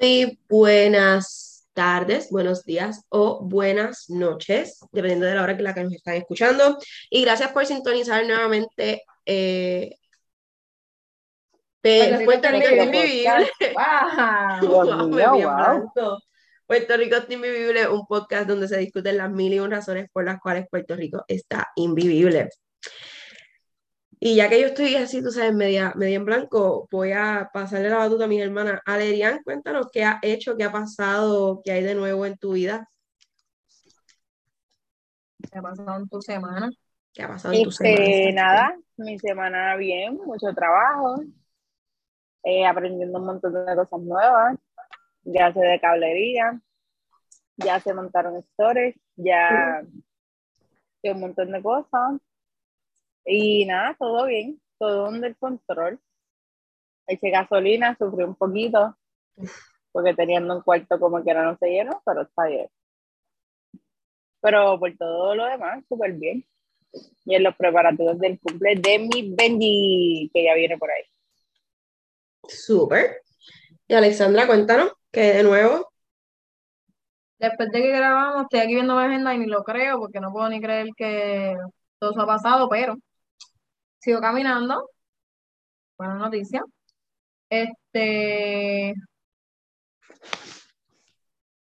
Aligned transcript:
Muy 0.00 0.38
buenas 0.48 1.68
tardes, 1.72 2.30
buenos 2.30 2.64
días 2.64 3.04
o 3.08 3.40
buenas 3.42 4.08
noches, 4.08 4.78
dependiendo 4.92 5.26
de 5.26 5.34
la 5.34 5.42
hora 5.42 5.56
que 5.56 5.62
la 5.64 5.74
que 5.74 5.82
nos 5.82 5.92
están 5.92 6.14
escuchando. 6.14 6.78
Y 7.10 7.22
gracias 7.22 7.50
por 7.50 7.66
sintonizar 7.66 8.24
nuevamente 8.24 9.02
eh, 9.26 9.96
Puerto 11.82 12.48
Rico 12.48 12.66
es 12.68 12.84
Invivible. 12.84 13.50
Wow. 14.60 16.18
Puerto 16.66 16.96
Rico 16.96 17.16
es 17.16 17.30
Invivible, 17.30 17.88
un 17.88 18.06
podcast 18.06 18.46
donde 18.48 18.68
se 18.68 18.78
discuten 18.78 19.16
las 19.16 19.30
mil 19.30 19.52
y 19.52 19.58
un 19.58 19.70
razones 19.70 20.08
por 20.12 20.24
las 20.24 20.38
cuales 20.38 20.66
Puerto 20.70 20.94
Rico 20.94 21.24
está 21.26 21.68
invivible. 21.76 22.50
Y 24.20 24.34
ya 24.34 24.48
que 24.48 24.60
yo 24.60 24.66
estoy 24.66 24.96
así, 24.96 25.22
tú 25.22 25.30
sabes, 25.30 25.54
media, 25.54 25.92
media 25.94 26.16
en 26.16 26.24
blanco, 26.24 26.88
voy 26.90 27.12
a 27.12 27.50
pasarle 27.52 27.88
la 27.88 27.98
batuta 27.98 28.24
a 28.24 28.28
mi 28.28 28.40
hermana. 28.40 28.82
Alerian, 28.84 29.40
cuéntanos 29.44 29.88
qué 29.92 30.04
ha 30.04 30.18
hecho, 30.22 30.56
qué 30.56 30.64
ha 30.64 30.72
pasado, 30.72 31.60
qué 31.64 31.70
hay 31.72 31.84
de 31.84 31.94
nuevo 31.94 32.26
en 32.26 32.36
tu 32.36 32.54
vida. 32.54 32.88
¿Qué 35.50 35.58
ha 35.58 35.62
pasado 35.62 35.96
en 35.98 36.08
tu 36.08 36.20
semana? 36.20 36.68
¿Qué 37.12 37.22
ha 37.22 37.28
pasado 37.28 37.54
en 37.54 37.62
tu 37.62 37.68
este, 37.68 37.94
semana? 37.94 38.32
Nada, 38.32 38.76
mi 38.96 39.18
semana 39.20 39.76
bien, 39.76 40.16
mucho 40.16 40.52
trabajo, 40.52 41.22
eh, 42.42 42.66
aprendiendo 42.66 43.20
un 43.20 43.26
montón 43.26 43.52
de 43.52 43.76
cosas 43.76 44.00
nuevas, 44.00 44.56
ya 45.22 45.52
sé 45.52 45.60
de 45.60 45.80
cablería, 45.80 46.60
ya 47.56 47.78
se 47.78 47.94
montaron 47.94 48.42
stores, 48.42 48.96
ya 49.14 49.84
sé 51.02 51.12
un 51.12 51.20
montón 51.20 51.52
de 51.52 51.62
cosas 51.62 52.20
y 53.28 53.66
nada, 53.66 53.94
todo 53.98 54.26
bien, 54.26 54.60
todo 54.78 55.08
under 55.08 55.36
control. 55.36 56.00
Eché 57.06 57.30
gasolina, 57.30 57.94
sufrí 57.98 58.24
un 58.24 58.34
poquito, 58.34 58.96
porque 59.92 60.14
teniendo 60.14 60.56
un 60.56 60.62
cuarto 60.62 60.98
como 60.98 61.22
que 61.22 61.34
no 61.34 61.56
se 61.58 61.68
llenó, 61.68 62.02
pero 62.04 62.22
está 62.22 62.46
bien. 62.46 62.68
Pero 64.40 64.78
por 64.78 64.96
todo 64.96 65.34
lo 65.34 65.44
demás, 65.44 65.84
súper 65.88 66.12
bien. 66.14 66.44
Y 67.26 67.34
en 67.34 67.42
los 67.42 67.54
preparativos 67.54 68.18
del 68.18 68.40
cumple 68.40 68.76
de 68.76 68.98
mi 68.98 69.34
Benji, 69.34 70.30
que 70.32 70.44
ya 70.44 70.54
viene 70.54 70.78
por 70.78 70.90
ahí. 70.90 71.02
Súper. 72.48 73.20
Y 73.86 73.94
Alexandra, 73.94 74.46
cuéntanos, 74.46 74.92
que 75.12 75.20
de 75.34 75.42
nuevo. 75.42 75.90
Después 77.38 77.70
de 77.70 77.82
que 77.82 77.90
grabamos, 77.90 78.44
estoy 78.44 78.60
aquí 78.60 78.74
viendo 78.74 78.96
mi 78.96 79.02
agenda 79.02 79.34
y 79.34 79.38
ni 79.38 79.46
lo 79.46 79.64
creo, 79.64 79.98
porque 79.98 80.18
no 80.18 80.32
puedo 80.32 80.48
ni 80.48 80.60
creer 80.60 80.88
que 80.96 81.56
todo 81.98 82.12
eso 82.12 82.22
ha 82.22 82.26
pasado, 82.26 82.68
pero 82.68 82.96
sigo 84.08 84.20
caminando. 84.20 84.88
Buena 85.98 86.14
noticia. 86.14 86.62
Este. 87.50 88.94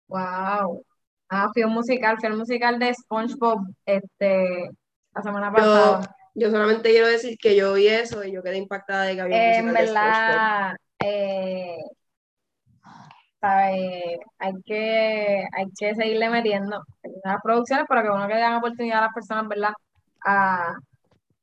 Wow. 0.06 0.84
Ah, 1.28 1.48
fui 1.52 1.64
un 1.64 1.72
musical, 1.72 2.16
fui 2.20 2.30
un 2.30 2.38
musical 2.38 2.78
de 2.78 2.94
SpongeBob 2.94 3.58
este, 3.84 4.70
la 5.14 5.22
semana 5.22 5.52
pasada. 5.52 6.14
Yo, 6.34 6.50
solamente 6.50 6.90
quiero 6.90 7.08
decir 7.08 7.36
que 7.38 7.56
yo 7.56 7.74
vi 7.74 7.88
eso 7.88 8.22
y 8.22 8.30
yo 8.30 8.42
quedé 8.44 8.58
impactada 8.58 9.02
de 9.04 9.16
que 9.16 9.20
había 9.20 9.36
un 9.36 9.66
musical 9.66 9.66
en 9.66 9.74
verdad, 9.74 10.76
eh, 11.04 11.76
hay 13.40 14.52
que, 14.64 15.44
hay 15.56 15.66
que 15.76 15.94
seguirle 15.96 16.30
metiendo 16.30 16.84
las 17.24 17.42
producciones 17.42 17.86
para 17.88 18.02
que 18.02 18.10
uno 18.10 18.28
que 18.28 18.34
den 18.34 18.54
oportunidad 18.54 18.98
a 18.98 19.06
las 19.06 19.14
personas, 19.14 19.48
¿verdad? 19.48 19.72
A, 20.24 20.76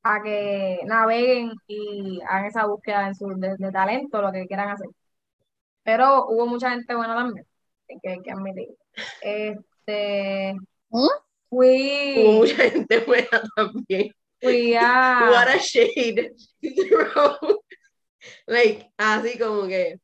a 0.08 0.22
que 0.22 0.80
naveguen 0.84 1.52
y 1.66 2.20
hagan 2.28 2.46
esa 2.46 2.66
búsqueda 2.66 3.08
en 3.08 3.14
su, 3.14 3.26
de, 3.36 3.72
talento, 3.72 4.22
lo 4.22 4.30
que 4.30 4.46
quieran 4.46 4.70
hacer. 4.70 4.88
Pero 5.82 6.26
hubo 6.28 6.46
mucha 6.46 6.70
gente 6.70 6.94
buena 6.94 7.14
también, 7.14 7.46
que 8.02 8.08
hay 8.08 8.22
que 8.22 8.30
admitir. 8.30 8.68
Este, 9.20 10.54
¿Mm? 10.90 11.08
fui... 11.48 12.14
Hubo 12.18 12.32
mucha 12.32 12.56
gente 12.70 12.98
buena 13.00 13.42
también. 13.56 14.12
Fui 14.40 14.74
a... 14.74 15.28
What 15.30 15.48
a 15.48 15.58
shade. 15.58 16.34
like, 18.46 18.88
así 18.96 19.38
como 19.38 19.66
que... 19.66 19.98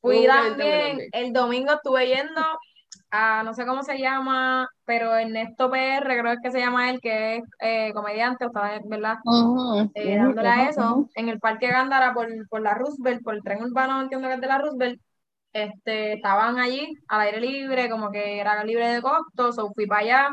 Fui 0.00 0.24
también, 0.24 1.08
el 1.10 1.32
domingo 1.32 1.72
estuve 1.72 2.06
yendo 2.06 2.42
no 3.12 3.54
sé 3.54 3.64
cómo 3.66 3.82
se 3.82 3.98
llama, 3.98 4.68
pero 4.84 5.14
Ernesto 5.14 5.70
PR, 5.70 6.18
creo 6.18 6.36
que 6.42 6.50
se 6.50 6.58
llama 6.58 6.90
él, 6.90 7.00
que 7.00 7.36
es 7.36 7.44
eh, 7.60 7.92
comediante, 7.92 8.46
¿verdad? 8.84 9.18
Eh, 9.94 10.16
dándole 10.16 10.48
a 10.48 10.68
eso, 10.68 11.08
en 11.14 11.28
el 11.28 11.38
Parque 11.40 11.68
Gándara 11.68 12.12
por, 12.14 12.28
por 12.48 12.60
la 12.60 12.74
Roosevelt, 12.74 13.22
por 13.22 13.34
el 13.34 13.42
tren 13.42 13.62
urbano, 13.62 14.02
entiendo 14.02 14.28
que 14.28 14.34
es 14.34 14.40
de 14.40 14.46
la 14.46 14.58
Roosevelt, 14.58 15.00
este, 15.52 16.14
estaban 16.14 16.58
allí 16.58 16.92
al 17.08 17.20
aire 17.22 17.40
libre, 17.40 17.88
como 17.88 18.10
que 18.10 18.38
era 18.40 18.62
libre 18.64 18.88
de 18.88 19.02
costo, 19.02 19.52
so 19.52 19.72
fui 19.74 19.86
para 19.86 20.02
allá, 20.02 20.28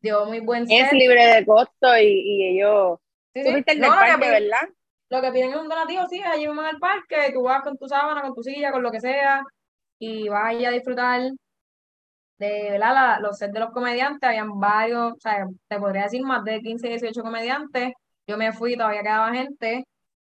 dio 0.00 0.26
muy 0.26 0.40
buen 0.40 0.66
set. 0.66 0.86
Es 0.86 0.92
libre 0.92 1.26
de 1.26 1.44
costo 1.44 1.96
y, 1.98 2.06
y 2.06 2.44
ellos... 2.54 2.98
Sí, 3.34 3.42
sí. 3.42 3.64
el 3.66 3.80
no, 3.80 3.88
parque, 3.88 4.30
¿verdad? 4.30 4.68
Lo 5.10 5.20
que 5.20 5.32
piden 5.32 5.50
es 5.50 5.56
un 5.56 5.68
donativo, 5.68 6.06
sí, 6.08 6.22
allí 6.22 6.44
en 6.44 6.58
el 6.58 6.78
parque, 6.78 7.32
tú 7.32 7.42
vas 7.42 7.62
con 7.62 7.76
tu 7.76 7.88
sábana, 7.88 8.22
con 8.22 8.34
tu 8.34 8.42
silla, 8.42 8.70
con 8.70 8.82
lo 8.82 8.92
que 8.92 9.00
sea, 9.00 9.42
y 9.98 10.28
vas 10.28 10.54
a 10.54 10.70
disfrutar 10.70 11.20
de 12.44 12.80
los 13.20 13.38
sets 13.38 13.52
de 13.52 13.60
los 13.60 13.70
comediantes, 13.70 14.28
habían 14.28 14.58
varios, 14.58 15.12
o 15.12 15.20
sea, 15.20 15.46
te 15.68 15.78
podría 15.78 16.04
decir 16.04 16.22
más 16.22 16.44
de 16.44 16.60
15, 16.60 16.88
18 16.88 17.22
comediantes. 17.22 17.92
Yo 18.26 18.36
me 18.36 18.52
fui, 18.52 18.76
todavía 18.76 19.02
quedaba 19.02 19.32
gente. 19.32 19.84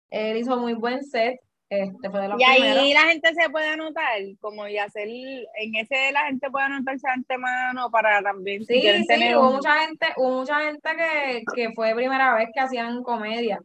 Él 0.09 0.37
hizo 0.37 0.57
muy 0.57 0.73
buen 0.73 1.03
set. 1.03 1.39
Este 1.67 2.09
fue 2.11 2.21
de 2.21 2.27
los 2.27 2.39
y 2.39 2.43
ahí 2.43 2.93
la 2.93 3.01
gente 3.01 3.33
se 3.33 3.49
puede 3.49 3.69
anotar, 3.69 4.21
como 4.39 4.67
y 4.67 4.77
hacer, 4.77 5.07
en 5.07 5.75
ese 5.75 6.11
la 6.11 6.27
gente 6.27 6.51
puede 6.51 6.65
anotarse 6.65 7.07
antemano 7.09 7.89
para 7.89 8.21
también. 8.21 8.63
Sí, 8.65 8.81
sí, 8.81 9.35
hubo 9.35 9.53
mucha 9.53 9.79
gente, 9.79 10.07
hubo 10.17 10.41
mucha 10.41 10.59
gente 10.59 10.89
que, 10.95 11.43
que 11.55 11.73
fue 11.73 11.95
primera 11.95 12.35
vez 12.35 12.49
que 12.53 12.59
hacían 12.59 13.01
comedia. 13.01 13.59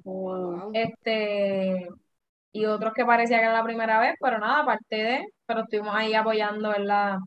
Este, 0.72 1.88
y 2.52 2.64
otros 2.64 2.94
que 2.94 3.04
parecía 3.04 3.38
que 3.38 3.44
era 3.44 3.52
la 3.52 3.64
primera 3.64 4.00
vez, 4.00 4.14
pero 4.18 4.38
nada, 4.38 4.60
aparte 4.60 4.96
de, 4.96 5.26
pero 5.46 5.60
estuvimos 5.60 5.94
ahí 5.94 6.14
apoyando, 6.14 6.70
¿verdad? 6.70 7.18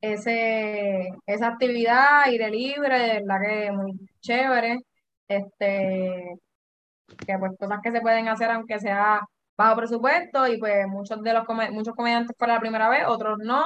Ese, 0.00 1.08
esa 1.26 1.48
actividad, 1.48 2.24
aire 2.24 2.50
libre, 2.50 2.98
de 2.98 3.12
verdad 3.20 3.36
que 3.46 3.72
muy 3.72 3.92
chévere. 4.20 4.78
Este, 5.28 6.38
que 7.26 7.38
pues 7.38 7.52
cosas 7.58 7.80
que 7.82 7.92
se 7.92 8.00
pueden 8.00 8.28
hacer 8.28 8.50
aunque 8.50 8.78
sea 8.80 9.20
bajo 9.56 9.76
presupuesto 9.76 10.46
y 10.48 10.58
pues 10.58 10.86
muchos 10.88 11.22
de 11.22 11.32
los 11.32 11.44
muchos 11.72 11.94
comediantes 11.94 12.36
fueron 12.38 12.56
la 12.56 12.60
primera 12.60 12.88
vez, 12.88 13.04
otros 13.06 13.38
no. 13.38 13.64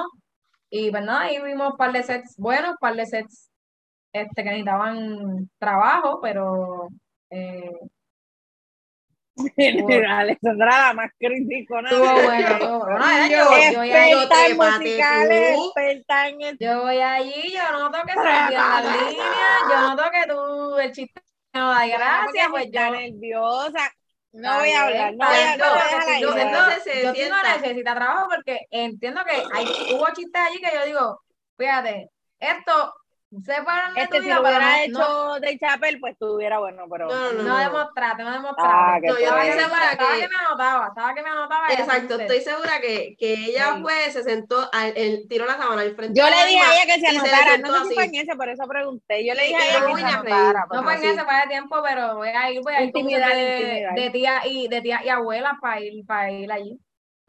Y 0.69 0.91
pues 0.91 1.03
nada, 1.03 1.21
ahí 1.23 1.41
vimos 1.43 1.71
un 1.73 1.77
par 1.77 1.91
de 1.93 2.03
sets 2.03 2.35
buenos, 2.37 2.71
un 2.71 2.77
par 2.77 2.95
de 2.95 3.05
sets 3.05 3.51
este, 4.13 4.43
que 4.43 4.49
necesitaban 4.49 5.49
trabajo, 5.59 6.19
pero 6.21 6.89
eh, 7.29 7.71
Alexandra 10.09 10.87
la 10.87 10.93
más 10.93 11.11
crítico, 11.17 11.81
¿no? 11.81 11.89
Estuvo 11.89 12.03
bueno, 12.03 12.79
bueno. 12.79 13.27
yo, 13.29 13.83
yo, 13.83 13.83
yo, 13.83 14.29
te 14.29 14.53
musicales, 14.55 15.57
en 15.75 16.57
yo 16.59 16.81
voy 16.81 16.97
allí, 16.97 17.53
yo 17.53 17.71
noto 17.71 17.99
que 18.05 18.13
se 18.13 18.19
en 18.19 18.53
las 18.53 18.83
líneas, 18.83 19.61
yo 19.69 19.81
noto 19.81 20.03
que 20.11 20.31
tú 20.31 20.77
el 20.77 20.91
chiste 20.91 21.21
no 21.53 21.69
da 21.69 21.85
gracia, 21.85 22.47
pues 22.49 22.69
yo 22.71 22.91
nerviosa. 22.91 23.91
No 24.33 24.59
voy 24.59 24.71
a 24.71 24.83
hablar, 24.83 25.13
no 25.13 25.27
voy 25.27 25.37
a 25.37 25.51
hablar. 25.51 26.21
Yo, 26.21 26.37
entonces, 26.37 27.03
yo 27.17 27.29
no 27.29 27.43
necesita 27.43 27.95
trabajo 27.95 28.29
porque 28.33 28.61
entiendo 28.69 29.21
que 29.25 29.43
hay, 29.53 29.65
hubo 29.93 30.05
chistes 30.13 30.41
allí 30.41 30.61
que 30.61 30.73
yo 30.73 30.85
digo, 30.85 31.21
fíjate, 31.57 32.09
esto 32.39 32.93
este, 33.95 34.21
si 34.21 34.29
lo 34.29 34.41
hubiera 34.41 34.83
hecho 34.83 35.39
de 35.39 35.57
Chapel, 35.57 35.99
pues 36.01 36.13
estuviera 36.13 36.59
bueno, 36.59 36.83
pero. 36.91 37.07
No, 37.07 37.31
no, 37.31 37.43
no. 37.43 37.43
No 37.43 37.57
demostraste, 37.57 38.23
no 38.23 38.31
demostraste. 38.33 38.73
Ah, 38.73 38.99
no, 39.01 39.19
yo 39.19 39.37
estoy 39.37 39.51
segura 39.61 39.97
que. 39.97 40.03
Estaba 40.03 40.15
que 40.15 40.27
me 40.27 40.45
anotaba, 40.45 40.87
estaba 40.87 41.13
que 41.13 41.21
me 41.21 41.29
anotaba. 41.29 41.67
Exacto, 41.69 42.19
estoy 42.19 42.41
segura 42.41 42.81
que, 42.81 43.15
que 43.17 43.33
ella 43.33 43.77
fue, 43.81 44.11
se 44.11 44.23
sentó, 44.23 44.69
el, 44.95 45.27
tiró 45.29 45.45
la 45.45 45.57
sábana 45.57 45.81
al 45.81 45.95
frente. 45.95 46.19
Yo 46.19 46.29
le 46.29 46.45
dije 46.45 46.59
a 46.59 46.73
ella 46.73 46.93
que 46.93 46.99
se 46.99 47.07
anotara, 47.07 47.57
no 47.57 47.73
sé 47.73 47.89
si 47.89 47.95
fue 47.95 48.05
en 48.05 48.15
ese, 48.15 48.35
por 48.35 48.49
eso 48.49 48.67
pregunté. 48.67 49.25
Yo 49.25 49.33
le 49.33 49.43
dije 49.43 49.55
a 49.55 49.77
ella 49.77 49.87
que 49.87 49.95
se 49.95 50.05
anotara. 50.05 50.65
No 50.69 50.83
fue 50.83 50.95
en 50.95 51.03
ese 51.05 51.23
para 51.23 51.41
de 51.43 51.47
tiempo, 51.47 51.81
pero 51.87 52.15
voy 52.17 52.29
a 52.29 52.51
ir, 52.51 52.61
voy 52.61 52.73
a 52.73 52.83
ir 52.83 52.91
de, 52.91 53.87
de, 53.95 54.09
tía 54.09 54.41
y, 54.45 54.67
de 54.67 54.81
tía 54.81 55.01
y 55.05 55.09
abuela 55.09 55.57
para 55.61 55.79
ir, 55.79 56.05
para 56.05 56.31
ir 56.31 56.51
allí. 56.51 56.77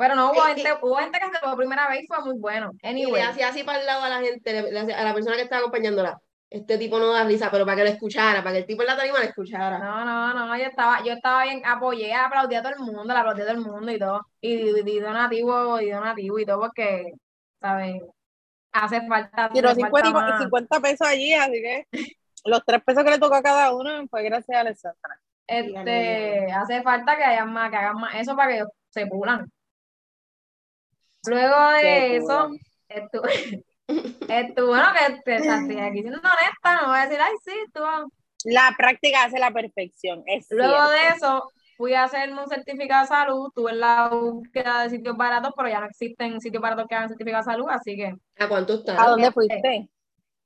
Pero 0.03 0.17
no, 0.17 0.33
hubo 0.33 0.41
gente, 0.43 0.69
hubo 0.83 0.97
gente 0.97 1.21
que 1.21 1.27
se 1.27 1.39
por 1.39 1.57
primera 1.57 1.89
vez 1.89 2.03
y 2.03 2.07
fue 2.09 2.21
muy 2.25 2.37
bueno. 2.37 2.73
Anyway. 2.83 3.09
Y 3.09 3.15
le 3.15 3.23
hacía 3.23 3.49
así 3.51 3.63
para 3.63 3.79
el 3.79 3.87
lado 3.87 4.03
a 4.03 4.09
la 4.09 4.19
gente, 4.19 4.59
a 4.59 5.05
la 5.05 5.15
persona 5.15 5.37
que 5.37 5.43
estaba 5.43 5.61
acompañándola. 5.61 6.21
Este 6.51 6.77
tipo 6.77 6.99
no 6.99 7.13
da 7.13 7.23
risa, 7.23 7.53
pero 7.53 7.65
para 7.65 7.77
que 7.77 7.85
lo 7.85 7.91
escuchara, 7.91 8.43
para 8.43 8.55
que 8.55 8.59
el 8.59 8.67
tipo 8.67 8.83
en 8.83 8.89
la 8.89 8.97
tarima 8.97 9.21
lo 9.21 9.25
escuchara. 9.25 9.79
No, 9.79 10.05
no, 10.05 10.35
no, 10.35 10.57
yo 10.57 10.65
estaba, 10.65 11.05
yo 11.05 11.13
estaba 11.13 11.45
bien, 11.45 11.63
apoyé, 11.65 12.13
aplaudí 12.13 12.57
a 12.57 12.63
todo 12.63 12.73
el 12.73 12.81
mundo, 12.81 13.05
le 13.05 13.21
aplaudí 13.21 13.43
a 13.43 13.45
todo 13.45 13.55
el 13.55 13.61
mundo 13.61 13.93
y 13.93 13.99
todo. 14.01 14.27
Y, 14.41 14.55
y, 14.77 14.99
donativo, 14.99 15.81
y 15.81 15.91
donativo 15.91 16.39
y 16.41 16.47
todo, 16.47 16.59
porque, 16.63 17.13
¿sabes? 17.61 18.03
Hace 18.73 19.07
falta. 19.07 19.51
Quiero 19.53 19.73
50, 19.73 20.39
50 20.39 20.81
pesos 20.81 21.07
allí, 21.07 21.33
así 21.33 21.63
que 21.63 21.87
los 22.45 22.65
tres 22.67 22.83
pesos 22.83 23.05
que 23.05 23.11
le 23.11 23.19
tocó 23.21 23.37
a 23.37 23.43
cada 23.43 23.73
uno 23.73 24.05
fue 24.11 24.25
gracias 24.25 24.57
a 24.57 24.63
Alessandra. 24.63 25.21
Este, 25.47 26.51
hace 26.51 26.83
falta 26.83 27.17
que 27.17 27.23
hayan 27.23 27.53
más, 27.53 27.71
que 27.71 27.77
hagan 27.77 28.01
más 28.01 28.17
eso 28.17 28.35
para 28.35 28.53
que 28.53 28.65
se 28.91 29.07
pulan. 29.07 29.49
Luego 31.27 31.71
de 31.73 32.17
eso, 32.17 32.51
estuvo, 32.89 33.25
estuvo, 34.29 34.67
bueno, 34.69 34.87
que 34.93 35.21
te 35.23 35.37
estoy 35.37 35.79
aquí 35.79 36.01
siendo 36.01 36.19
honesta, 36.19 36.81
no 36.81 36.89
voy 36.89 36.99
a 36.99 37.07
decir, 37.07 37.21
ay, 37.21 37.35
sí, 37.45 37.53
estuvo. 37.65 38.13
La 38.45 38.75
práctica 38.77 39.25
hace 39.25 39.39
la 39.39 39.53
perfección, 39.53 40.23
es 40.27 40.47
Luego 40.51 40.89
de 40.89 41.09
eso, 41.15 41.49
fui 41.77 41.95
a 41.95 42.05
hacerme 42.05 42.43
un 42.43 42.49
certificado 42.49 43.03
de 43.03 43.09
salud, 43.09 43.53
tuve 43.55 43.73
la 43.73 44.09
búsqueda 44.09 44.83
de 44.83 44.91
sitios 44.91 45.17
baratos, 45.17 45.53
pero 45.57 45.69
ya 45.69 45.81
no 45.81 45.87
existen 45.87 46.41
sitios 46.41 46.63
baratos 46.63 46.87
que 46.89 46.95
hagan 46.97 47.09
certificado 47.09 47.45
de 47.45 47.53
salud, 47.53 47.67
así 47.71 47.97
que... 47.97 48.17
¿A 48.39 48.49
cuánto 48.49 48.75
está? 48.75 49.01
¿A 49.01 49.11
dónde 49.11 49.31
fuiste? 49.31 49.89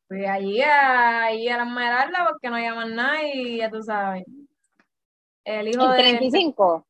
Fui 0.08 0.24
allí 0.24 0.62
a, 0.62 1.24
allí 1.24 1.48
a 1.48 1.56
la 1.56 1.64
Esmeralda 1.64 2.26
porque 2.28 2.48
no 2.48 2.58
llaman 2.58 2.94
nada 2.94 3.22
y 3.24 3.56
ya 3.58 3.70
tú 3.70 3.82
sabes. 3.82 4.24
El 5.44 5.68
hijo 5.68 5.88
de... 5.88 5.98
35? 5.98 6.86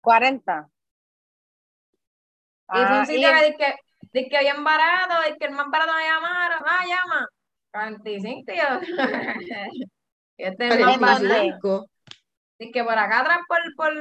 40. 0.00 0.68
Y 2.72 2.78
fue 2.78 2.82
un 2.82 3.02
ah, 3.02 3.06
sitio 3.06 3.28
que 3.28 3.56
que, 3.56 3.74
dice 4.12 4.28
que 4.28 4.38
bien 4.40 4.64
barato, 4.64 5.14
dice 5.24 5.38
que 5.38 5.46
el 5.46 5.52
más 5.54 5.70
barato 5.70 5.92
me 5.94 6.04
llamaron, 6.04 6.62
ah, 6.64 6.84
llama. 6.86 7.28
45, 7.72 8.42
tío. 8.46 8.64
este 10.36 10.66
es 10.66 10.74
el 10.74 11.00
más 11.00 11.22
barato. 11.22 11.86
Dice 12.58 12.72
que 12.72 12.84
por 12.84 12.98
acá 12.98 13.20
atrás, 13.20 13.38
por. 13.48 13.58
por 13.76 13.92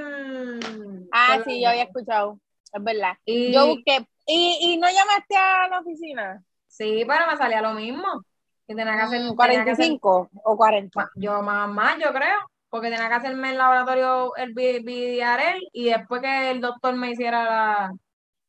ah, 1.12 1.40
sí, 1.46 1.62
yo 1.62 1.70
había 1.70 1.84
escuchado. 1.84 2.40
Es 2.72 2.84
verdad. 2.84 3.14
Y, 3.26 3.54
yo 3.54 3.68
busqué. 3.68 4.06
¿Y, 4.28 4.58
¿Y 4.62 4.78
no 4.78 4.88
llamaste 4.88 5.36
a 5.36 5.68
la 5.70 5.80
oficina? 5.80 6.44
Sí, 6.68 7.04
pero 7.08 7.28
me 7.30 7.38
salía 7.38 7.62
lo 7.62 7.74
mismo. 7.74 8.24
Que 8.68 8.76
tenía 8.76 8.96
que 8.96 9.02
hacer. 9.02 9.22
45 9.36 10.30
o 10.44 10.58
40. 10.58 11.12
Yo 11.16 11.42
más, 11.42 11.70
más, 11.70 11.98
yo 11.98 12.12
creo 12.14 12.50
porque 12.70 12.90
tenía 12.90 13.08
que 13.08 13.16
hacerme 13.16 13.52
el 13.52 13.58
laboratorio 13.58 14.36
el 14.36 14.54
BDRL 14.54 15.68
y 15.74 15.86
después 15.86 16.22
que 16.22 16.52
el 16.52 16.62
doctor 16.62 16.96
me 16.96 17.12
hiciera 17.12 17.44
la... 17.44 17.94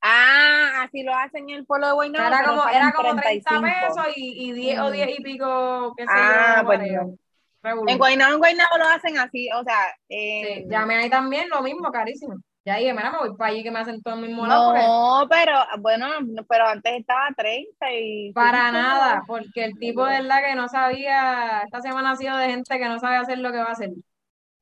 Ah, 0.02 0.82
así 0.82 1.02
lo 1.02 1.14
hacen 1.14 1.48
en 1.50 1.56
el 1.56 1.66
pueblo 1.66 1.88
de 1.88 1.92
Guaynabo. 1.92 2.26
Era 2.26 2.44
como, 2.44 2.68
era 2.68 2.92
como 2.92 3.16
30 3.16 3.60
pesos 3.60 4.06
y, 4.16 4.50
y 4.50 4.52
10 4.52 4.80
o 4.80 4.90
10 4.90 5.06
mm. 5.06 5.10
y 5.10 5.22
pico, 5.22 5.94
qué 5.96 6.04
sé 6.04 6.12
ah, 6.12 6.62
Pues 6.64 6.80
En 7.86 7.98
Guaynabo, 7.98 8.32
en 8.32 8.38
Guaynabo 8.38 8.78
lo 8.78 8.88
hacen 8.88 9.18
así, 9.18 9.48
o 9.54 9.62
sea... 9.62 9.78
Eh... 10.08 10.62
Sí, 10.62 10.66
llamé 10.68 10.96
ahí 10.96 11.10
también, 11.10 11.48
lo 11.50 11.62
mismo, 11.62 11.90
carísimo. 11.90 12.36
Ya 12.64 12.76
dije, 12.76 12.92
mira, 12.92 13.10
me 13.10 13.18
voy 13.18 13.36
para 13.36 13.50
allí 13.50 13.62
que 13.62 13.70
me 13.70 13.78
hacen 13.78 14.02
todo 14.02 14.14
el 14.14 14.20
mismo 14.20 14.46
lado. 14.46 14.74
No, 14.74 15.26
pero 15.28 15.54
bueno, 15.78 16.06
pero 16.48 16.66
antes 16.66 16.92
estaba 17.00 17.28
30 17.34 17.92
y... 17.92 18.32
Para 18.32 18.70
nada, 18.70 19.22
porque 19.26 19.64
el 19.64 19.78
tipo 19.78 20.04
de 20.04 20.20
verdad 20.20 20.42
que 20.46 20.54
no 20.54 20.68
sabía, 20.68 21.62
esta 21.64 21.80
semana 21.80 22.12
ha 22.12 22.16
sido 22.16 22.36
de 22.36 22.50
gente 22.50 22.78
que 22.78 22.88
no 22.88 22.98
sabe 22.98 23.16
hacer 23.16 23.38
lo 23.38 23.50
que 23.50 23.58
va 23.58 23.68
a 23.68 23.72
hacer. 23.72 23.90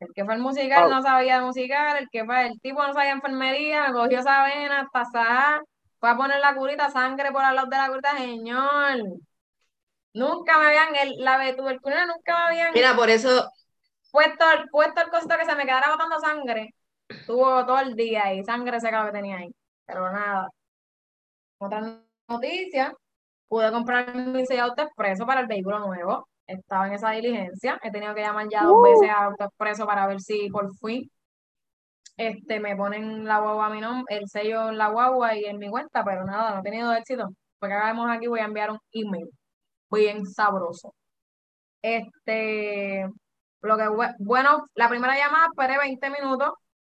El 0.00 0.12
que 0.14 0.24
fue 0.24 0.34
el 0.34 0.40
musical 0.40 0.88
no 0.88 1.02
sabía 1.02 1.40
musical, 1.40 1.96
el 1.98 2.08
que 2.08 2.24
fue 2.24 2.46
el 2.46 2.60
tipo 2.60 2.86
no 2.86 2.92
sabía 2.92 3.12
enfermería, 3.12 3.88
me 3.88 3.94
cogió 3.94 4.20
esa 4.20 4.44
vena 4.44 4.88
hasta 4.92 5.62
fue 5.98 6.10
a 6.10 6.16
poner 6.16 6.38
la 6.38 6.54
curita, 6.54 6.90
sangre 6.90 7.32
por 7.32 7.44
al 7.44 7.56
lado 7.56 7.68
de 7.68 7.76
la 7.76 7.88
curita, 7.88 8.16
señor. 8.16 8.98
Nunca 10.14 10.58
me 10.58 10.66
habían, 10.66 10.94
el, 10.94 11.16
la 11.18 11.56
tuberculina 11.56 12.06
nunca 12.06 12.36
me 12.36 12.44
habían. 12.44 12.72
Mira, 12.72 12.94
por 12.94 13.10
eso. 13.10 13.50
Puesto, 14.12 14.44
puesto 14.70 15.00
el 15.00 15.10
cosito 15.10 15.36
que 15.36 15.44
se 15.44 15.56
me 15.56 15.64
quedara 15.64 15.90
botando 15.90 16.20
sangre. 16.20 16.74
Tuvo 17.26 17.66
todo 17.66 17.80
el 17.80 17.94
día 17.94 18.26
ahí, 18.26 18.44
sangre 18.44 18.80
seca 18.80 19.04
que 19.06 19.12
tenía 19.12 19.38
ahí. 19.38 19.50
Pero 19.84 20.12
nada. 20.12 20.48
Otra 21.58 22.00
noticia, 22.28 22.94
pude 23.48 23.72
comprar 23.72 24.14
mi 24.14 24.46
sellado 24.46 24.74
expreso 24.76 25.26
para 25.26 25.40
el 25.40 25.48
vehículo 25.48 25.80
nuevo 25.80 26.28
estaba 26.48 26.88
en 26.88 26.94
esa 26.94 27.10
diligencia. 27.12 27.78
He 27.82 27.90
tenido 27.92 28.14
que 28.14 28.22
llamar 28.22 28.48
ya 28.50 28.64
dos 28.64 28.78
uh. 28.78 28.82
veces 28.82 29.10
a 29.10 29.26
AutoExpreso 29.26 29.86
para 29.86 30.06
ver 30.06 30.20
si 30.20 30.48
por 30.50 30.74
fin 30.78 31.08
este, 32.16 32.60
me 32.60 32.76
ponen 32.76 33.24
la 33.24 33.38
guagua 33.40 33.66
a 33.66 33.70
mi 33.70 33.80
nombre, 33.80 34.16
el 34.16 34.28
sello 34.28 34.70
en 34.70 34.78
la 34.78 34.88
guagua 34.88 35.36
y 35.36 35.44
en 35.44 35.58
mi 35.58 35.70
cuenta, 35.70 36.04
pero 36.04 36.24
nada, 36.24 36.54
no 36.54 36.60
he 36.60 36.62
tenido 36.62 36.92
éxito. 36.92 37.28
Porque 37.58 37.74
ahora 37.74 37.88
vemos 37.88 38.10
aquí, 38.10 38.26
voy 38.26 38.40
a 38.40 38.44
enviar 38.44 38.70
un 38.72 38.78
email 38.92 39.30
bien 39.90 40.26
sabroso. 40.26 40.94
Este, 41.82 43.06
lo 43.62 43.76
que 43.76 43.88
bueno, 44.18 44.66
la 44.74 44.88
primera 44.88 45.16
llamada 45.16 45.46
esperé 45.46 45.78
20 45.78 46.10
minutos, 46.10 46.52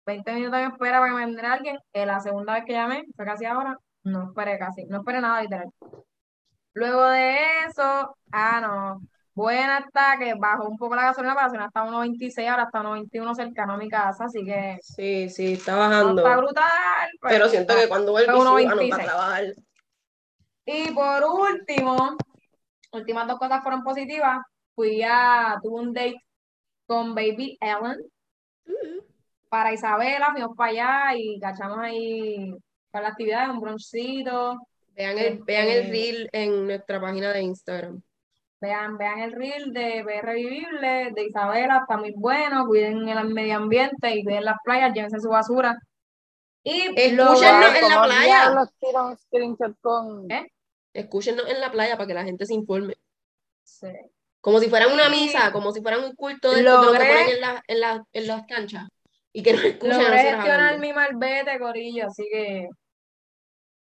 20 0.07 0.33
minutos 0.35 0.59
me 0.61 0.67
espera 0.67 0.99
para 1.01 1.11
que 1.11 1.19
me 1.19 1.27
vendrá 1.27 1.53
alguien. 1.53 1.79
En 1.93 2.09
la 2.09 2.21
segunda 2.21 2.55
vez 2.55 2.65
que 2.65 2.73
llamé, 2.73 3.05
fue 3.17 3.25
casi 3.27 3.45
ahora, 3.47 3.77
no 4.05 4.25
esperé 4.29 4.59
casi, 4.59 4.85
no 4.87 4.99
esperé 4.99 5.21
nada 5.21 5.43
literal. 5.43 5.69
Luego 6.75 7.07
de 7.09 7.39
eso, 7.69 8.17
ah, 8.33 8.61
no, 8.61 9.01
Buena 9.35 9.79
está, 9.79 10.17
que 10.19 10.35
bajó 10.35 10.69
un 10.69 10.77
poco 10.77 10.97
la 10.97 11.03
gasolina 11.03 11.35
para 11.35 11.47
hacer 11.47 11.61
hasta 11.61 11.85
1.26, 11.85 12.49
ahora 12.49 12.65
está 12.65 12.83
1.21 12.83 13.35
cercano 13.35 13.75
a 13.75 13.77
mi 13.77 13.89
casa, 13.89 14.25
así 14.25 14.45
que... 14.45 14.79
Sí, 14.83 15.29
sí, 15.29 15.53
está 15.53 15.77
bajando. 15.77 16.23
está 16.23 16.37
brutal. 16.37 17.11
Pero, 17.23 17.49
siento 17.49 17.75
que 17.77 17.89
cuando 17.89 18.13
vuelve 18.13 18.33
a 18.33 18.75
no 18.75 18.97
trabajar. 18.97 19.45
Y 20.67 20.91
por 20.93 21.25
último, 21.25 22.17
últimas 22.93 23.27
dos 23.29 23.39
cosas 23.39 23.63
fueron 23.63 23.83
positivas. 23.83 24.39
Fui 24.75 25.03
a, 25.03 25.59
tuve 25.63 25.81
un 25.81 25.93
date 25.93 26.21
con 26.87 27.15
Baby 27.15 27.57
Ellen 27.61 27.99
mm. 28.67 29.01
para 29.49 29.73
Isabela, 29.73 30.33
fuimos 30.33 30.57
para 30.57 30.71
allá 30.71 31.17
y 31.17 31.39
cachamos 31.39 31.79
ahí 31.79 32.53
para 32.91 33.05
la 33.05 33.09
actividad, 33.11 33.51
un 33.51 33.61
bronchito. 33.61 34.59
Vean 34.95 35.19
el, 35.19 35.39
vean 35.45 35.69
el 35.69 35.79
este 35.79 35.91
reel 35.91 36.29
en 36.33 36.67
nuestra 36.67 37.01
página 37.01 37.33
de 37.33 37.43
Instagram. 37.43 38.03
Vean, 38.61 38.99
vean 38.99 39.21
el 39.21 39.33
reel 39.33 39.73
de 39.73 40.03
BR 40.03 40.35
Vivible, 40.35 41.13
de 41.15 41.25
Isabela, 41.25 41.79
está 41.79 41.97
muy 41.97 42.13
bueno, 42.15 42.67
cuiden 42.67 43.09
el 43.09 43.29
medio 43.29 43.57
ambiente 43.57 44.15
y 44.15 44.23
cuiden 44.23 44.45
las 44.45 44.59
playas, 44.63 44.93
llévense 44.93 45.19
su 45.19 45.31
basura. 45.31 45.79
Y 46.63 46.89
escúchenos 46.95 47.75
en 47.75 47.89
la 47.89 48.03
playa. 48.03 48.55
¿Eh? 50.29 50.47
Escúchenos 50.93 51.49
en 51.49 51.61
la 51.61 51.71
playa 51.71 51.97
para 51.97 52.07
que 52.07 52.15
la 52.15 52.25
gente 52.25 52.45
se 52.45 52.53
informe. 52.53 52.97
Sí. 53.65 53.89
Como 54.43 54.59
si 54.59 54.69
fueran 54.69 54.93
una 54.93 55.09
misa, 55.09 55.53
como 55.53 55.73
si 55.73 55.81
fueran 55.81 56.05
un 56.05 56.15
culto 56.15 56.53
de, 56.53 56.63
lo 56.63 56.93
que 56.93 56.99
ponen 56.99 57.29
en, 57.29 57.41
la, 57.41 57.65
en, 57.67 57.81
la, 57.81 58.05
en 58.13 58.27
las 58.27 58.47
canchas. 58.47 58.89
Y 59.33 59.43
que 59.43 59.55
nos 59.55 59.65
escuchen. 59.65 59.99
Logré 59.99 60.19
gestionar 60.19 60.79
mi 60.79 60.93
malvete, 60.93 61.59
Corillo, 61.59 62.09
así 62.09 62.27
que 62.31 62.69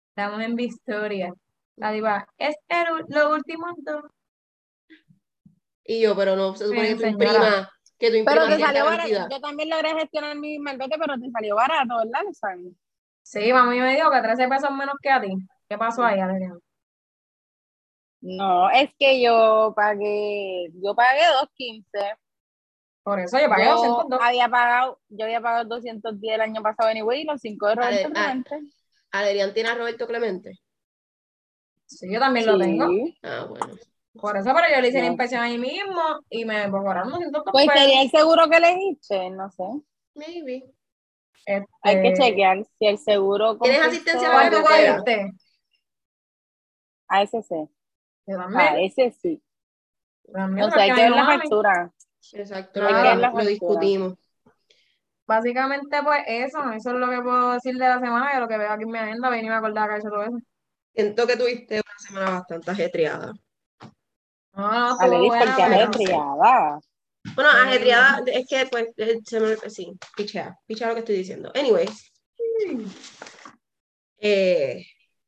estamos 0.09 0.41
en 0.41 0.55
victoria. 0.55 1.33
La 1.75 1.91
diva, 1.91 2.25
es 2.37 2.55
el, 2.69 3.05
lo 3.09 3.31
último 3.33 3.67
y 5.85 6.01
yo, 6.01 6.15
pero 6.15 6.35
no 6.35 6.55
se 6.55 6.67
supone 6.67 6.89
que 6.89 6.95
tu 6.95 7.05
imprima, 7.05 7.71
que 7.99 8.09
tu 8.09 8.15
imprima 8.17 8.41
Pero 8.41 8.55
te 8.55 8.63
salió 8.63 8.85
barato. 8.85 9.27
Yo 9.29 9.39
también 9.39 9.69
logré 9.69 9.93
gestionar 9.93 10.35
mi 10.35 10.57
malvete, 10.57 10.97
pero 10.99 11.19
te 11.19 11.29
salió 11.29 11.55
barato, 11.55 11.97
¿verdad, 11.97 12.21
Sí, 13.21 13.53
mami 13.53 13.79
me 13.79 13.95
dijo 13.95 14.11
que 14.11 14.21
13 14.21 14.47
pesos 14.47 14.71
menos 14.71 14.95
que 15.01 15.09
a 15.09 15.21
ti. 15.21 15.29
¿Qué 15.67 15.77
pasó 15.77 16.03
ahí, 16.03 16.19
Adrián? 16.19 16.59
No, 18.21 18.69
es 18.71 18.89
que 18.97 19.21
yo 19.21 19.73
pagué, 19.75 20.71
yo 20.81 20.95
pagué 20.95 21.21
2.15. 21.41 22.17
Por 23.03 23.19
eso 23.19 23.39
yo 23.39 23.49
pagué 23.49 23.65
yo 23.65 23.75
202. 23.75 24.19
Había 24.21 24.49
pagado, 24.49 24.99
yo 25.09 25.25
había 25.25 25.41
pagado 25.41 25.65
210 25.65 26.35
el 26.35 26.41
año 26.41 26.63
pasado 26.63 26.89
anyway, 26.89 27.21
y 27.21 27.25
los 27.25 27.41
5 27.41 27.67
de 27.67 27.75
Roberto 27.75 28.09
Clemente. 28.09 28.61
¿Adrián 29.11 29.53
tiene 29.53 29.69
a 29.69 29.75
Roberto 29.75 30.07
Clemente? 30.07 30.59
Sí, 31.85 32.11
yo 32.11 32.19
también 32.19 32.47
lo 32.47 32.57
tengo. 32.57 32.87
Ah, 33.21 33.45
bueno. 33.47 33.75
Por 34.19 34.37
eso, 34.37 34.51
pero 34.55 34.73
yo 34.73 34.81
le 34.81 34.87
hice 34.89 35.01
la 35.01 35.07
inspección 35.07 35.41
ahí 35.41 35.57
mismo 35.57 36.01
y 36.29 36.45
me 36.45 36.69
cobraron 36.69 37.11
200 37.11 37.43
Pues 37.51 37.67
sería 37.73 38.01
el 38.01 38.09
seguro 38.09 38.49
que 38.49 38.59
le 38.59 38.77
hice, 38.83 39.29
no 39.29 39.49
sé. 39.51 39.63
Maybe. 40.13 40.63
Este... 41.45 41.67
Hay 41.81 42.01
que 42.01 42.13
chequear 42.13 42.65
si 42.79 42.87
el 42.87 42.97
seguro. 42.97 43.57
¿Tienes 43.57 43.81
asistencia 43.81 44.29
a 44.29 44.49
la 44.49 44.63
carretera? 44.63 45.31
A 47.07 47.21
ese 47.21 47.41
sí. 47.43 47.69
A 48.27 48.79
ese 48.79 49.11
sí. 49.11 49.41
No 50.27 50.71
sé, 50.71 50.81
hay 50.81 50.93
que 50.93 51.01
ver 51.01 51.11
la 51.11 51.25
factura. 51.25 51.91
Exacto, 52.33 52.81
lo, 52.81 53.45
discutimos. 53.45 54.15
Básicamente, 55.27 55.97
pues 56.03 56.23
eso, 56.27 56.71
eso 56.71 56.89
es 56.91 56.95
lo 56.95 57.09
que 57.09 57.21
puedo 57.21 57.53
decir 57.53 57.75
de 57.75 57.87
la 57.87 57.99
semana, 57.99 58.31
y 58.35 58.39
lo 58.39 58.47
que 58.47 58.57
veo 58.57 58.71
aquí 58.71 58.83
en 58.83 58.91
mi 58.91 58.97
agenda, 58.97 59.29
venir 59.29 59.51
a 59.51 59.57
acordar 59.57 59.89
que 59.89 59.95
he 59.95 59.99
hecho 59.99 60.09
todo 60.09 60.23
eso. 60.23 60.37
Siento 60.93 61.27
que 61.27 61.37
tuviste 61.37 61.75
una 61.75 61.99
semana 61.99 62.31
bastante 62.31 62.71
ajetreada. 62.71 63.33
Ah, 64.55 64.95
ajetreada. 64.99 66.79
Bueno, 67.33 67.49
ajetreada 67.49 68.23
es 68.27 68.45
que 68.47 68.65
pues 68.67 68.87
se 69.25 69.39
me, 69.39 69.55
sí, 69.69 69.91
pichea, 70.15 70.57
pichea 70.65 70.87
lo 70.87 70.93
que 70.93 70.99
estoy 70.99 71.17
diciendo. 71.17 71.51
Anyways, 71.55 72.11
eh, 74.19 74.85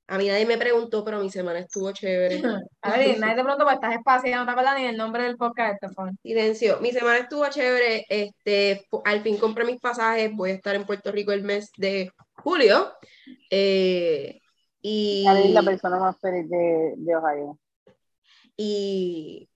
a 0.08 0.18
mí 0.18 0.28
nadie 0.28 0.46
me 0.46 0.58
preguntó, 0.58 1.04
pero 1.04 1.20
mi 1.20 1.30
semana 1.30 1.60
estuvo 1.60 1.92
chévere. 1.92 2.42
A 2.82 2.98
ver, 2.98 3.20
nadie 3.20 3.36
te 3.36 3.44
preguntó 3.44 3.66
porque 3.66 3.76
estás 3.76 3.96
espaciado, 3.96 4.42
no 4.42 4.46
te 4.46 4.52
acuerdas 4.52 4.80
ni 4.80 4.86
el 4.86 4.96
nombre 4.96 5.24
del 5.24 5.36
podcast. 5.36 5.84
Silencio. 6.22 6.80
Mi 6.80 6.92
semana 6.92 7.18
estuvo 7.18 7.48
chévere. 7.50 8.06
Este, 8.08 8.86
al 9.04 9.22
fin 9.22 9.38
compré 9.38 9.66
mis 9.66 9.82
pasajes. 9.82 10.32
Voy 10.34 10.52
a 10.52 10.54
estar 10.54 10.76
en 10.76 10.86
Puerto 10.86 11.12
Rico 11.12 11.34
el 11.34 11.44
mes 11.44 11.72
de 11.78 12.12
julio. 12.36 12.94
Eh, 13.50 14.40
y... 14.82 15.26
La 15.52 15.64
persona 15.64 16.00
más 16.00 16.18
feliz 16.22 16.50
de, 16.50 16.94
de 16.96 17.16
Ohio. 17.16 17.60
Y, 18.58 19.50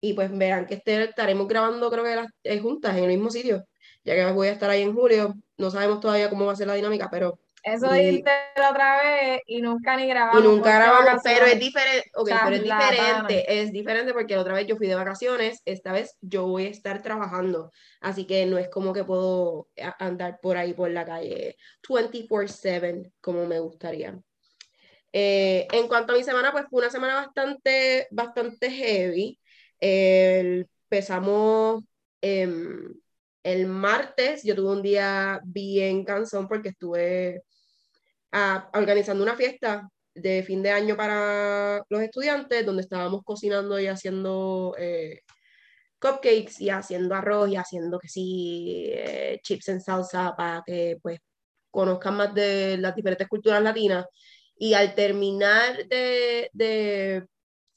y 0.00 0.12
pues 0.14 0.30
verán 0.36 0.66
que 0.66 0.74
este, 0.74 1.02
estaremos 1.04 1.48
grabando 1.48 1.90
creo 1.90 2.04
que 2.04 2.16
las, 2.16 2.28
eh, 2.44 2.60
juntas 2.60 2.96
en 2.96 3.04
el 3.04 3.10
mismo 3.10 3.30
sitio, 3.30 3.66
ya 4.04 4.14
que 4.14 4.32
voy 4.32 4.48
a 4.48 4.52
estar 4.52 4.70
ahí 4.70 4.82
en 4.82 4.94
julio. 4.94 5.34
No 5.58 5.70
sabemos 5.70 6.00
todavía 6.00 6.30
cómo 6.30 6.46
va 6.46 6.52
a 6.52 6.56
ser 6.56 6.68
la 6.68 6.74
dinámica, 6.74 7.08
pero 7.10 7.38
Eso 7.62 7.90
dijiste 7.90 8.30
la 8.56 8.70
otra 8.70 9.02
vez 9.02 9.40
y 9.46 9.60
nunca 9.60 9.96
ni 9.96 10.06
grabamos. 10.06 10.40
Y 10.40 10.46
nunca 10.46 10.76
grabamos, 10.78 11.20
pero 11.24 11.46
es 11.46 11.58
diferente, 11.58 12.08
okay, 12.14 12.36
pero 12.44 12.56
es 12.56 12.62
diferente, 12.62 13.62
es 13.62 13.72
diferente 13.72 14.12
porque 14.12 14.36
la 14.36 14.42
otra 14.42 14.54
vez 14.54 14.66
yo 14.68 14.76
fui 14.76 14.86
de 14.86 14.94
vacaciones, 14.94 15.62
esta 15.64 15.92
vez 15.92 16.16
yo 16.20 16.46
voy 16.46 16.66
a 16.66 16.70
estar 16.70 17.02
trabajando, 17.02 17.72
así 18.00 18.24
que 18.26 18.46
no 18.46 18.58
es 18.58 18.68
como 18.68 18.92
que 18.92 19.02
puedo 19.02 19.68
andar 19.98 20.38
por 20.40 20.56
ahí 20.56 20.74
por 20.74 20.90
la 20.90 21.04
calle 21.04 21.56
24/7 21.82 23.10
como 23.20 23.46
me 23.46 23.58
gustaría. 23.58 24.16
Eh, 25.18 25.66
en 25.72 25.88
cuanto 25.88 26.12
a 26.12 26.16
mi 26.16 26.22
semana, 26.24 26.52
pues 26.52 26.66
fue 26.68 26.80
una 26.80 26.90
semana 26.90 27.14
bastante, 27.14 28.06
bastante 28.10 28.70
heavy. 28.70 29.38
empezamos 29.80 31.84
el 32.20 33.66
martes, 33.66 34.42
yo 34.44 34.54
tuve 34.54 34.72
un 34.72 34.82
día 34.82 35.40
bien 35.44 36.04
cansón 36.04 36.48
porque 36.48 36.70
estuve 36.70 37.42
organizando 38.74 39.22
una 39.22 39.36
fiesta 39.36 39.88
de 40.14 40.42
fin 40.42 40.62
de 40.62 40.70
año 40.70 40.96
para 40.96 41.82
los 41.88 42.00
estudiantes, 42.02 42.64
donde 42.66 42.82
estábamos 42.82 43.22
cocinando 43.24 43.78
y 43.80 43.86
haciendo 43.86 44.74
eh, 44.78 45.20
cupcakes 46.00 46.60
y 46.60 46.70
haciendo 46.70 47.14
arroz 47.14 47.50
y 47.50 47.56
haciendo 47.56 47.98
que 47.98 48.08
sí, 48.08 48.86
eh, 48.92 49.40
chips 49.42 49.68
en 49.68 49.80
salsa 49.80 50.34
para 50.36 50.62
que 50.66 50.98
pues 51.02 51.20
conozcan 51.70 52.16
más 52.16 52.34
de 52.34 52.78
las 52.78 52.94
diferentes 52.94 53.28
culturas 53.28 53.62
latinas. 53.62 54.06
Y 54.56 54.74
al 54.74 54.94
terminar 54.94 55.86
de, 55.88 56.50
de, 56.52 57.26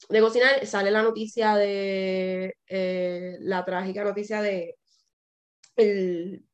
de 0.08 0.20
cocinar, 0.20 0.66
sale 0.66 0.90
la 0.90 1.02
noticia 1.02 1.56
de, 1.56 2.56
eh, 2.66 3.36
la 3.40 3.64
trágica 3.64 4.04
noticia 4.04 4.42
de 4.42 4.76
el 5.76 6.44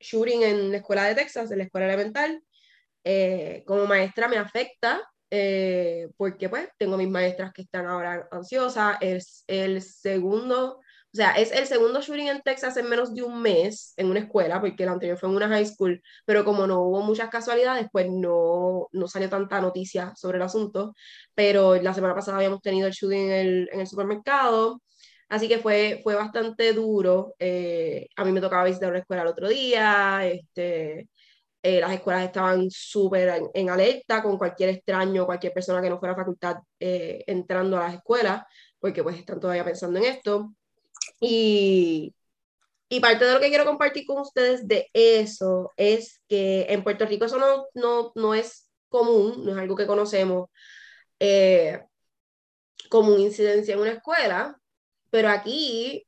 shooting 0.00 0.42
en 0.42 0.70
la 0.70 0.78
escuela 0.78 1.04
de 1.04 1.14
Texas, 1.14 1.50
en 1.50 1.58
la 1.58 1.64
escuela 1.64 1.86
elemental, 1.86 2.42
eh, 3.04 3.62
como 3.66 3.86
maestra 3.86 4.28
me 4.28 4.36
afecta 4.36 5.02
eh, 5.30 6.08
porque 6.16 6.48
pues 6.48 6.68
tengo 6.78 6.96
mis 6.96 7.08
maestras 7.08 7.52
que 7.52 7.62
están 7.62 7.86
ahora 7.86 8.28
ansiosas, 8.30 8.96
es 9.00 9.44
el 9.46 9.82
segundo, 9.82 10.80
o 11.16 11.22
sea, 11.22 11.32
es 11.32 11.50
el 11.50 11.66
segundo 11.66 12.02
shooting 12.02 12.28
en 12.28 12.42
Texas 12.42 12.76
en 12.76 12.88
menos 12.90 13.14
de 13.14 13.22
un 13.22 13.40
mes 13.40 13.94
en 13.96 14.10
una 14.10 14.20
escuela, 14.20 14.60
porque 14.60 14.82
el 14.82 14.90
anterior 14.90 15.18
fue 15.18 15.30
en 15.30 15.36
una 15.36 15.48
high 15.48 15.64
school, 15.64 16.02
pero 16.26 16.44
como 16.44 16.66
no 16.66 16.82
hubo 16.82 17.00
muchas 17.02 17.30
casualidades, 17.30 17.86
pues 17.90 18.06
no, 18.10 18.88
no 18.92 19.08
salió 19.08 19.30
tanta 19.30 19.60
noticia 19.60 20.12
sobre 20.14 20.36
el 20.36 20.42
asunto, 20.42 20.94
pero 21.34 21.76
la 21.76 21.94
semana 21.94 22.14
pasada 22.14 22.36
habíamos 22.36 22.60
tenido 22.60 22.86
el 22.86 22.92
shooting 22.92 23.18
en 23.18 23.32
el, 23.32 23.68
en 23.72 23.80
el 23.80 23.86
supermercado, 23.86 24.82
Así 25.28 25.48
que 25.48 25.58
fue, 25.58 26.00
fue 26.04 26.14
bastante 26.14 26.72
duro. 26.72 27.34
Eh, 27.40 28.06
a 28.16 28.24
mí 28.24 28.30
me 28.32 28.40
tocaba 28.40 28.64
visitar 28.64 28.90
una 28.90 29.00
escuela 29.00 29.22
el 29.22 29.28
otro 29.28 29.48
día, 29.48 30.24
este, 30.24 31.08
eh, 31.62 31.80
las 31.80 31.92
escuelas 31.92 32.24
estaban 32.24 32.70
súper 32.70 33.42
en, 33.54 33.70
alerta 33.70 34.22
con 34.22 34.38
cualquier 34.38 34.70
extraño, 34.70 35.26
cualquier 35.26 35.52
persona 35.52 35.82
que 35.82 35.90
no 35.90 35.98
fuera 35.98 36.12
a 36.14 36.16
facultad 36.16 36.58
eh, 36.78 37.24
entrando 37.26 37.76
a 37.76 37.80
las 37.80 37.94
escuelas, 37.94 38.44
porque 38.78 39.02
pues 39.02 39.18
están 39.18 39.40
todavía 39.40 39.64
pensando 39.64 39.98
en 39.98 40.04
esto. 40.04 40.52
Y, 41.20 42.14
y 42.88 43.00
parte 43.00 43.24
de 43.24 43.34
lo 43.34 43.40
que 43.40 43.48
quiero 43.48 43.64
compartir 43.64 44.06
con 44.06 44.20
ustedes 44.20 44.66
de 44.66 44.88
eso 44.92 45.72
es 45.76 46.20
que 46.28 46.66
en 46.68 46.84
Puerto 46.84 47.06
Rico 47.06 47.26
eso 47.26 47.38
no, 47.38 47.66
no, 47.74 48.12
no 48.14 48.34
es 48.34 48.70
común, 48.88 49.44
no 49.44 49.52
es 49.52 49.58
algo 49.58 49.76
que 49.76 49.86
conocemos 49.86 50.48
eh, 51.20 51.82
como 52.88 53.16
incidencia 53.18 53.74
en 53.74 53.80
una 53.80 53.92
escuela, 53.92 54.56
pero 55.10 55.28
aquí 55.28 56.06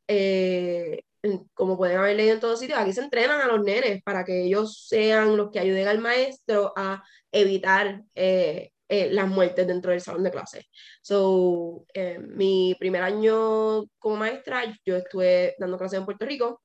como 1.54 1.76
pueden 1.76 1.98
haber 1.98 2.16
leído 2.16 2.34
en 2.34 2.40
todos 2.40 2.60
sitios, 2.60 2.78
aquí 2.78 2.92
se 2.92 3.00
entrenan 3.00 3.40
a 3.40 3.46
los 3.46 3.62
nenes 3.62 4.02
para 4.02 4.24
que 4.24 4.44
ellos 4.44 4.86
sean 4.86 5.36
los 5.36 5.50
que 5.50 5.58
ayuden 5.58 5.88
al 5.88 5.98
maestro 5.98 6.72
a 6.76 7.02
evitar 7.32 8.02
eh, 8.14 8.70
eh, 8.88 9.10
las 9.10 9.28
muertes 9.28 9.66
dentro 9.66 9.92
del 9.92 10.00
salón 10.00 10.24
de 10.24 10.30
clases. 10.30 10.64
So, 11.02 11.84
eh, 11.94 12.18
mi 12.18 12.74
primer 12.78 13.02
año 13.02 13.84
como 13.98 14.16
maestra, 14.16 14.64
yo 14.84 14.96
estuve 14.96 15.54
dando 15.58 15.78
clases 15.78 15.98
en 15.98 16.04
Puerto 16.04 16.26
Rico 16.26 16.62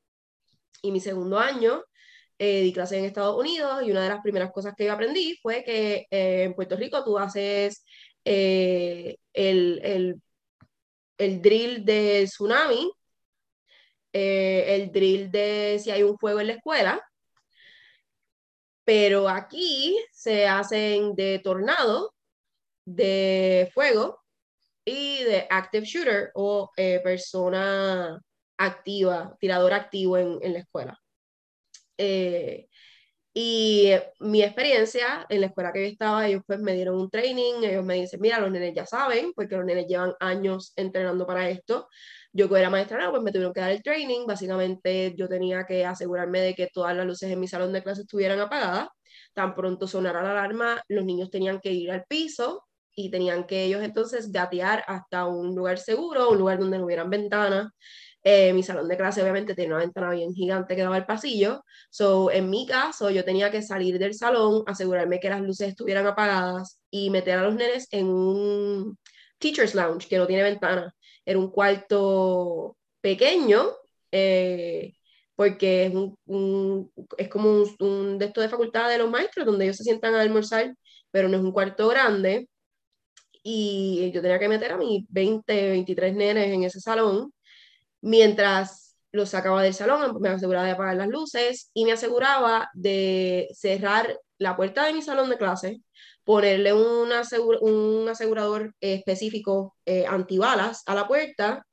y 0.81 0.91
mi 0.91 0.99
segundo 0.99 1.39
año 1.39 1.83
di 2.39 2.73
clases 2.73 2.97
en 2.97 3.05
Estados 3.05 3.39
Unidos 3.39 3.83
y 3.83 3.91
una 3.91 4.03
de 4.03 4.09
las 4.09 4.21
primeras 4.21 4.51
cosas 4.51 4.73
que 4.75 4.83
yo 4.83 4.91
aprendí 4.91 5.37
fue 5.41 5.63
que 5.63 6.05
en 6.09 6.53
Puerto 6.53 6.75
Rico 6.75 7.01
tú 7.01 7.17
haces 7.17 7.85
el, 8.25 9.17
el, 9.33 10.21
el 11.17 11.41
drill 11.41 11.85
de 11.85 12.25
tsunami 12.25 12.91
eh, 14.13 14.75
el 14.75 14.91
drill 14.91 15.31
de 15.31 15.79
si 15.83 15.89
hay 15.91 16.03
un 16.03 16.17
fuego 16.19 16.39
en 16.39 16.47
la 16.47 16.53
escuela, 16.53 17.01
pero 18.85 19.29
aquí 19.29 19.97
se 20.11 20.47
hacen 20.47 21.15
de 21.15 21.39
tornado, 21.43 22.12
de 22.85 23.69
fuego 23.73 24.21
y 24.85 25.23
de 25.23 25.47
active 25.49 25.85
shooter 25.85 26.31
o 26.35 26.71
eh, 26.77 26.99
persona 27.03 28.19
activa, 28.57 29.35
tirador 29.39 29.73
activo 29.73 30.17
en, 30.17 30.39
en 30.41 30.53
la 30.53 30.59
escuela. 30.59 30.99
Eh, 31.97 32.67
y 33.35 33.91
mi 34.19 34.43
experiencia 34.43 35.25
en 35.27 35.41
la 35.41 35.47
escuela 35.47 35.73
que 35.73 35.81
yo 35.81 35.87
estaba, 35.87 36.27
ellos 36.27 36.43
pues 36.45 36.59
me 36.59 36.73
dieron 36.73 36.99
un 36.99 37.09
training, 37.09 37.63
ellos 37.63 37.83
me 37.83 37.95
dicen, 37.95 38.21
mira, 38.21 38.39
los 38.39 38.51
nenes 38.51 38.75
ya 38.75 38.85
saben, 38.85 39.33
porque 39.33 39.55
los 39.55 39.65
nenes 39.65 39.87
llevan 39.87 40.13
años 40.19 40.71
entrenando 40.75 41.25
para 41.25 41.49
esto, 41.49 41.87
yo 42.31 42.47
que 42.47 42.59
era 42.59 42.69
maestra, 42.69 43.03
no, 43.03 43.11
pues 43.11 43.23
me 43.23 43.31
tuvieron 43.31 43.53
que 43.53 43.61
dar 43.61 43.71
el 43.71 43.83
training. 43.83 44.25
Básicamente 44.27 45.13
yo 45.15 45.27
tenía 45.27 45.65
que 45.65 45.85
asegurarme 45.85 46.41
de 46.41 46.55
que 46.55 46.67
todas 46.73 46.95
las 46.95 47.05
luces 47.05 47.31
en 47.31 47.39
mi 47.39 47.47
salón 47.47 47.73
de 47.73 47.83
clase 47.83 48.01
estuvieran 48.01 48.39
apagadas. 48.39 48.89
Tan 49.33 49.55
pronto 49.55 49.87
sonara 49.87 50.21
la 50.23 50.31
alarma, 50.31 50.81
los 50.87 51.05
niños 51.05 51.29
tenían 51.31 51.59
que 51.59 51.71
ir 51.71 51.91
al 51.91 52.05
piso 52.05 52.65
y 52.95 53.09
tenían 53.11 53.45
que 53.45 53.63
ellos 53.65 53.81
entonces 53.83 54.31
gatear 54.31 54.83
hasta 54.87 55.25
un 55.25 55.55
lugar 55.55 55.77
seguro, 55.79 56.29
un 56.31 56.37
lugar 56.37 56.59
donde 56.59 56.77
no 56.77 56.85
hubieran 56.85 57.09
ventanas. 57.09 57.71
Eh, 58.23 58.53
mi 58.53 58.63
salón 58.63 58.87
de 58.87 58.95
clase 58.97 59.21
obviamente 59.21 59.53
tenía 59.53 59.71
una 59.75 59.83
ventana 59.83 60.11
bien 60.11 60.33
gigante 60.33 60.75
que 60.75 60.81
daba 60.83 60.95
al 60.95 61.05
pasillo. 61.05 61.63
So, 61.89 62.31
en 62.31 62.49
mi 62.49 62.65
caso, 62.65 63.09
yo 63.09 63.25
tenía 63.25 63.51
que 63.51 63.61
salir 63.61 63.99
del 63.99 64.13
salón, 64.13 64.63
asegurarme 64.65 65.19
que 65.19 65.29
las 65.29 65.41
luces 65.41 65.69
estuvieran 65.69 66.07
apagadas 66.07 66.79
y 66.89 67.09
meter 67.09 67.37
a 67.39 67.43
los 67.43 67.55
nenes 67.55 67.87
en 67.91 68.07
un 68.07 68.97
teacher's 69.39 69.75
lounge 69.75 70.07
que 70.07 70.17
no 70.17 70.27
tiene 70.27 70.43
ventana 70.43 70.93
era 71.25 71.39
un 71.39 71.49
cuarto 71.51 72.77
pequeño, 73.01 73.63
eh, 74.11 74.93
porque 75.35 75.87
es, 75.87 75.93
un, 75.95 76.91
es 77.17 77.29
como 77.29 77.49
un, 77.49 77.75
un, 77.79 78.17
de 78.19 78.25
estos 78.25 78.43
de 78.43 78.49
facultad 78.49 78.89
de 78.89 78.97
los 78.99 79.09
maestros, 79.09 79.45
donde 79.45 79.65
ellos 79.65 79.77
se 79.77 79.83
sientan 79.83 80.15
a 80.15 80.21
almorzar, 80.21 80.75
pero 81.11 81.27
no 81.29 81.37
es 81.37 81.43
un 81.43 81.51
cuarto 81.51 81.87
grande. 81.87 82.49
Y 83.43 84.11
yo 84.13 84.21
tenía 84.21 84.39
que 84.39 84.47
meter 84.49 84.71
a 84.71 84.77
mis 84.77 85.05
20, 85.09 85.69
23 85.69 86.15
nenes 86.15 86.47
en 86.47 86.63
ese 86.63 86.79
salón, 86.79 87.33
mientras 88.01 88.95
los 89.11 89.29
sacaba 89.29 89.61
del 89.63 89.73
salón, 89.73 90.17
me 90.19 90.29
aseguraba 90.29 90.65
de 90.65 90.71
apagar 90.71 90.95
las 90.95 91.07
luces 91.07 91.69
y 91.73 91.85
me 91.85 91.91
aseguraba 91.93 92.69
de 92.73 93.47
cerrar 93.53 94.19
la 94.39 94.55
puerta 94.55 94.85
de 94.85 94.93
mi 94.93 95.01
salón 95.01 95.29
de 95.29 95.37
clase, 95.37 95.81
ponerle 96.23 96.73
un 96.73 97.11
asegurador 98.09 98.73
específico 98.81 99.75
eh, 99.85 100.05
antibalas 100.07 100.83
a 100.87 100.95
la 100.95 101.07
puerta, 101.07 101.65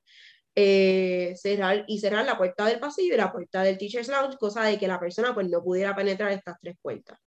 eh, 0.54 1.34
cerrar 1.36 1.84
y 1.86 2.00
cerrar 2.00 2.26
la 2.26 2.36
puerta 2.36 2.66
del 2.66 2.80
pasillo 2.80 3.14
y 3.14 3.16
la 3.16 3.32
puerta 3.32 3.62
del 3.62 3.78
teacher's 3.78 4.08
lounge, 4.08 4.36
cosa 4.36 4.64
de 4.64 4.78
que 4.78 4.88
la 4.88 5.00
persona 5.00 5.32
pues 5.34 5.48
no 5.48 5.62
pudiera 5.62 5.94
penetrar 5.96 6.32
estas 6.32 6.56
tres 6.60 6.76
puertas. 6.82 7.18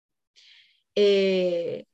Eh, 0.95 1.85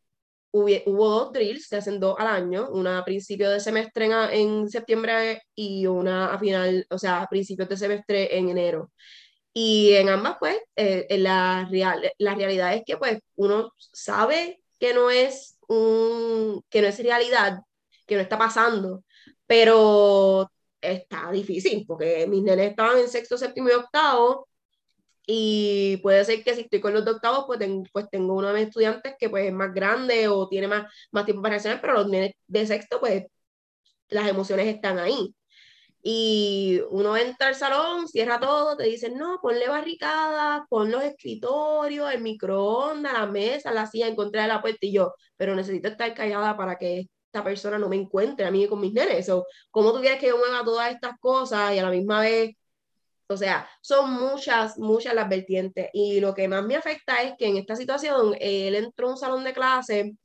hubo, 0.52 1.10
dos 1.10 1.34
drills, 1.34 1.68
se 1.68 1.78
hacen 1.78 2.00
dos 2.00 2.16
al 2.20 2.28
año, 2.28 2.70
una 2.72 3.00
a 3.00 3.06
principio 3.06 3.50
de 3.50 3.60
semestre 3.60 4.06
en, 4.06 4.14
en, 4.32 4.70
septiembre 4.70 5.42
y 5.56 5.86
una 5.88 6.34
a 6.34 6.40
final, 6.40 6.86
o 6.90 6.98
sea, 6.98 7.22
a 7.22 7.28
principios 7.28 7.70
de 7.70 7.78
semestre 7.78 8.38
en 8.38 8.50
enero. 8.50 8.92
Y 9.54 9.94
en 9.94 10.10
ambas, 10.10 10.38
pues, 10.40 10.58
la, 11.10 11.68
real, 11.70 12.12
la 12.18 12.36
realidad 12.36 12.74
es 12.76 12.84
que, 12.86 12.98
pues, 12.98 13.20
uno 13.36 13.74
sabe 13.78 14.62
que 14.80 14.94
no 14.94 15.10
es 15.10 15.58
un, 15.68 16.64
que 16.70 16.82
no 16.82 16.88
es 16.88 17.00
realidad, 17.04 17.60
que 18.06 18.16
no 18.16 18.22
está 18.22 18.38
pasando, 18.38 19.04
pero 19.48 20.50
está 20.82 21.32
difícil, 21.32 21.86
porque 21.88 22.28
mis 22.28 22.44
nenes 22.44 22.72
estaban 22.72 23.00
en 23.00 23.10
sexto, 23.10 23.38
séptimo 23.38 23.70
y 23.70 23.74
octavo, 23.74 24.48
y 25.32 25.98
puede 25.98 26.26
ser 26.26 26.44
que 26.44 26.56
si 26.56 26.62
estoy 26.62 26.82
con 26.82 26.94
los 26.94 27.06
de 27.06 27.12
octavos, 27.12 27.46
pues, 27.46 27.60
pues 27.94 28.10
tengo 28.10 28.34
uno 28.36 28.48
de 28.48 28.56
mis 28.56 28.68
estudiantes 28.70 29.14
que 29.20 29.30
pues 29.30 29.46
es 29.46 29.54
más 29.54 29.72
grande 29.74 30.28
o 30.28 30.48
tiene 30.50 30.68
más, 30.68 30.92
más 31.12 31.26
tiempo 31.26 31.44
para 31.44 31.54
reaccionar, 31.54 31.82
pero 31.82 31.94
los 31.94 32.08
nenes 32.08 32.32
de 32.48 32.66
sexto, 32.66 33.00
pues 33.00 33.26
las 34.10 34.28
emociones 34.28 34.68
están 34.68 35.00
ahí 35.00 35.36
y 36.02 36.82
uno 36.92 37.18
entra 37.18 37.48
al 37.50 37.56
salón, 37.56 38.08
cierra 38.08 38.40
todo, 38.40 38.78
te 38.78 38.86
dicen, 38.86 39.18
no, 39.18 39.40
ponle 39.42 39.68
barricadas, 39.70 40.62
pon 40.70 40.92
los 40.92 41.04
escritorios, 41.04 42.12
el 42.14 42.22
microondas, 42.22 43.14
la 43.14 43.26
mesa, 43.28 43.72
la 43.72 43.86
silla 43.86 44.08
en 44.08 44.16
contra 44.16 44.44
de 44.44 44.48
la 44.48 44.62
puerta 44.62 44.80
y 44.82 44.94
yo, 44.94 45.14
pero 45.38 45.56
necesito 45.56 45.90
estar 45.90 46.14
callada 46.16 46.58
para 46.58 46.78
que 46.78 47.08
esta 47.28 47.44
persona 47.44 47.78
no 47.78 47.90
me 47.90 47.98
encuentre 47.98 48.46
a 48.48 48.52
mí 48.52 48.68
con 48.68 48.80
mis 48.82 48.94
nenes. 48.94 49.30
o 49.30 49.46
¿Cómo 49.72 49.94
tú 49.94 50.00
quieres 50.02 50.20
que 50.20 50.28
yo 50.30 50.38
mueva 50.38 50.64
todas 50.64 50.92
estas 50.92 51.20
cosas 51.20 51.76
y 51.76 51.80
a 51.80 51.84
la 51.84 51.92
misma 51.92 52.22
vez 52.22 52.56
O 53.32 53.38
sea, 53.38 53.70
son 53.82 54.12
muchas, 54.14 54.78
muchas 54.80 55.14
las 55.14 55.30
vertientes. 55.30 55.90
Y 55.94 56.20
lo 56.20 56.34
que 56.34 56.48
más 56.48 56.66
me 56.66 56.76
afecta 56.76 57.22
es 57.22 57.34
que 57.38 57.48
en 57.48 57.58
esta 57.58 57.76
situación 57.76 58.36
él 58.40 58.76
entró 58.76 59.08
a 59.08 59.12
un 59.12 59.18
salón 59.18 59.44
de 59.44 59.54
clase 59.54 60.16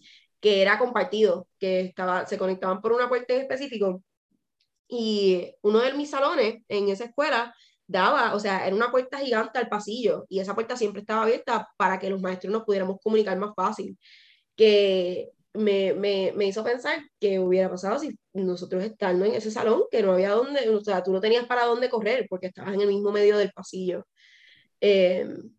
que 0.40 0.62
era 0.62 0.78
compartido, 0.78 1.46
que 1.58 1.80
estaba, 1.80 2.26
se 2.26 2.38
conectaban 2.38 2.80
por 2.80 2.92
una 2.92 3.08
puerta 3.08 3.34
en 3.34 3.42
específico. 3.42 4.02
Y 4.88 5.54
uno 5.62 5.80
de 5.80 5.94
mis 5.94 6.11
salones 6.11 6.62
en 6.68 6.88
esa 6.88 7.04
escuela 7.04 7.54
daba, 7.87 8.34
o 8.34 8.40
sea, 8.40 8.66
era 8.66 8.75
una 8.76 8.90
puerta 8.90 9.18
gigante 9.18 9.58
al 9.58 9.68
pasillo 9.68 10.25
y 10.28 10.40
esa 10.40 10.54
puerta 10.54 10.76
siempre 10.76 11.00
estaba 11.00 11.23
abierta 11.25 11.68
para 11.76 11.99
que 11.99 12.11
los 12.11 12.23
maestros 12.23 12.52
nos 12.52 12.64
pudiéramos 12.64 12.99
comunicar 13.02 13.38
más 13.38 13.52
fácil. 13.54 13.99
Que 14.56 15.30
me, 15.54 15.94
me, 15.94 16.32
me, 16.37 16.46
hizo 16.46 16.64
pensar 16.64 17.00
que 17.20 17.38
hubiera 17.38 17.70
pasado 17.70 17.99
si 18.00 18.18
nosotros 18.32 18.82
estando 18.84 19.25
en 19.25 19.34
ese 19.34 19.50
salón, 19.50 19.84
que 19.90 20.02
no 20.02 20.12
había 20.12 20.30
dónde, 20.30 20.68
o 20.70 20.80
sea, 20.82 21.02
tú 21.02 21.12
no 21.12 21.20
tenías 21.20 21.46
para 21.46 21.64
dónde 21.64 21.88
correr 21.90 22.26
porque 22.28 22.49
estabas 22.49 22.75
en 22.75 22.80
el 22.82 22.88
mismo 22.88 23.12
medio 23.12 23.38
del 23.38 23.52
pasillo. 23.52 24.06
Em, 24.80 25.50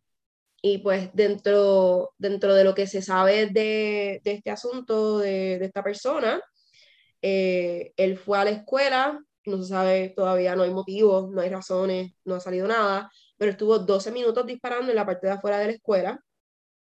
y 0.62 0.80
pues 0.80 1.10
dentro, 1.14 2.12
dentro 2.18 2.56
de 2.56 2.64
lo 2.64 2.76
que 2.76 2.88
se 2.88 3.02
sabe 3.02 3.48
de, 3.48 4.22
de 4.24 4.32
este 4.34 4.52
asunto, 4.52 5.20
de, 5.20 5.60
de 5.60 5.66
esta 5.66 5.84
persona, 5.84 6.42
eh, 7.22 7.94
él 7.98 8.18
fue 8.18 8.38
a 8.40 8.44
la 8.46 8.52
escuela, 8.52 9.20
no 9.46 9.58
se 9.58 9.70
sabe 9.70 10.10
todavía, 10.16 10.56
no 10.56 10.64
hay 10.64 10.72
motivos, 10.72 11.32
no 11.32 11.42
hay 11.42 11.50
razones, 11.50 12.14
no 12.26 12.36
ha 12.36 12.40
salido 12.40 12.68
nada, 12.68 13.12
pero 13.38 13.52
estuvo 13.52 13.80
12 13.80 14.12
minutos 14.12 14.46
disparando 14.46 14.92
en 14.92 14.96
la 14.96 15.06
parte 15.06 15.28
de 15.28 15.34
afuera 15.34 15.60
de 15.60 15.68
la 15.68 15.74
escuela. 15.74 16.20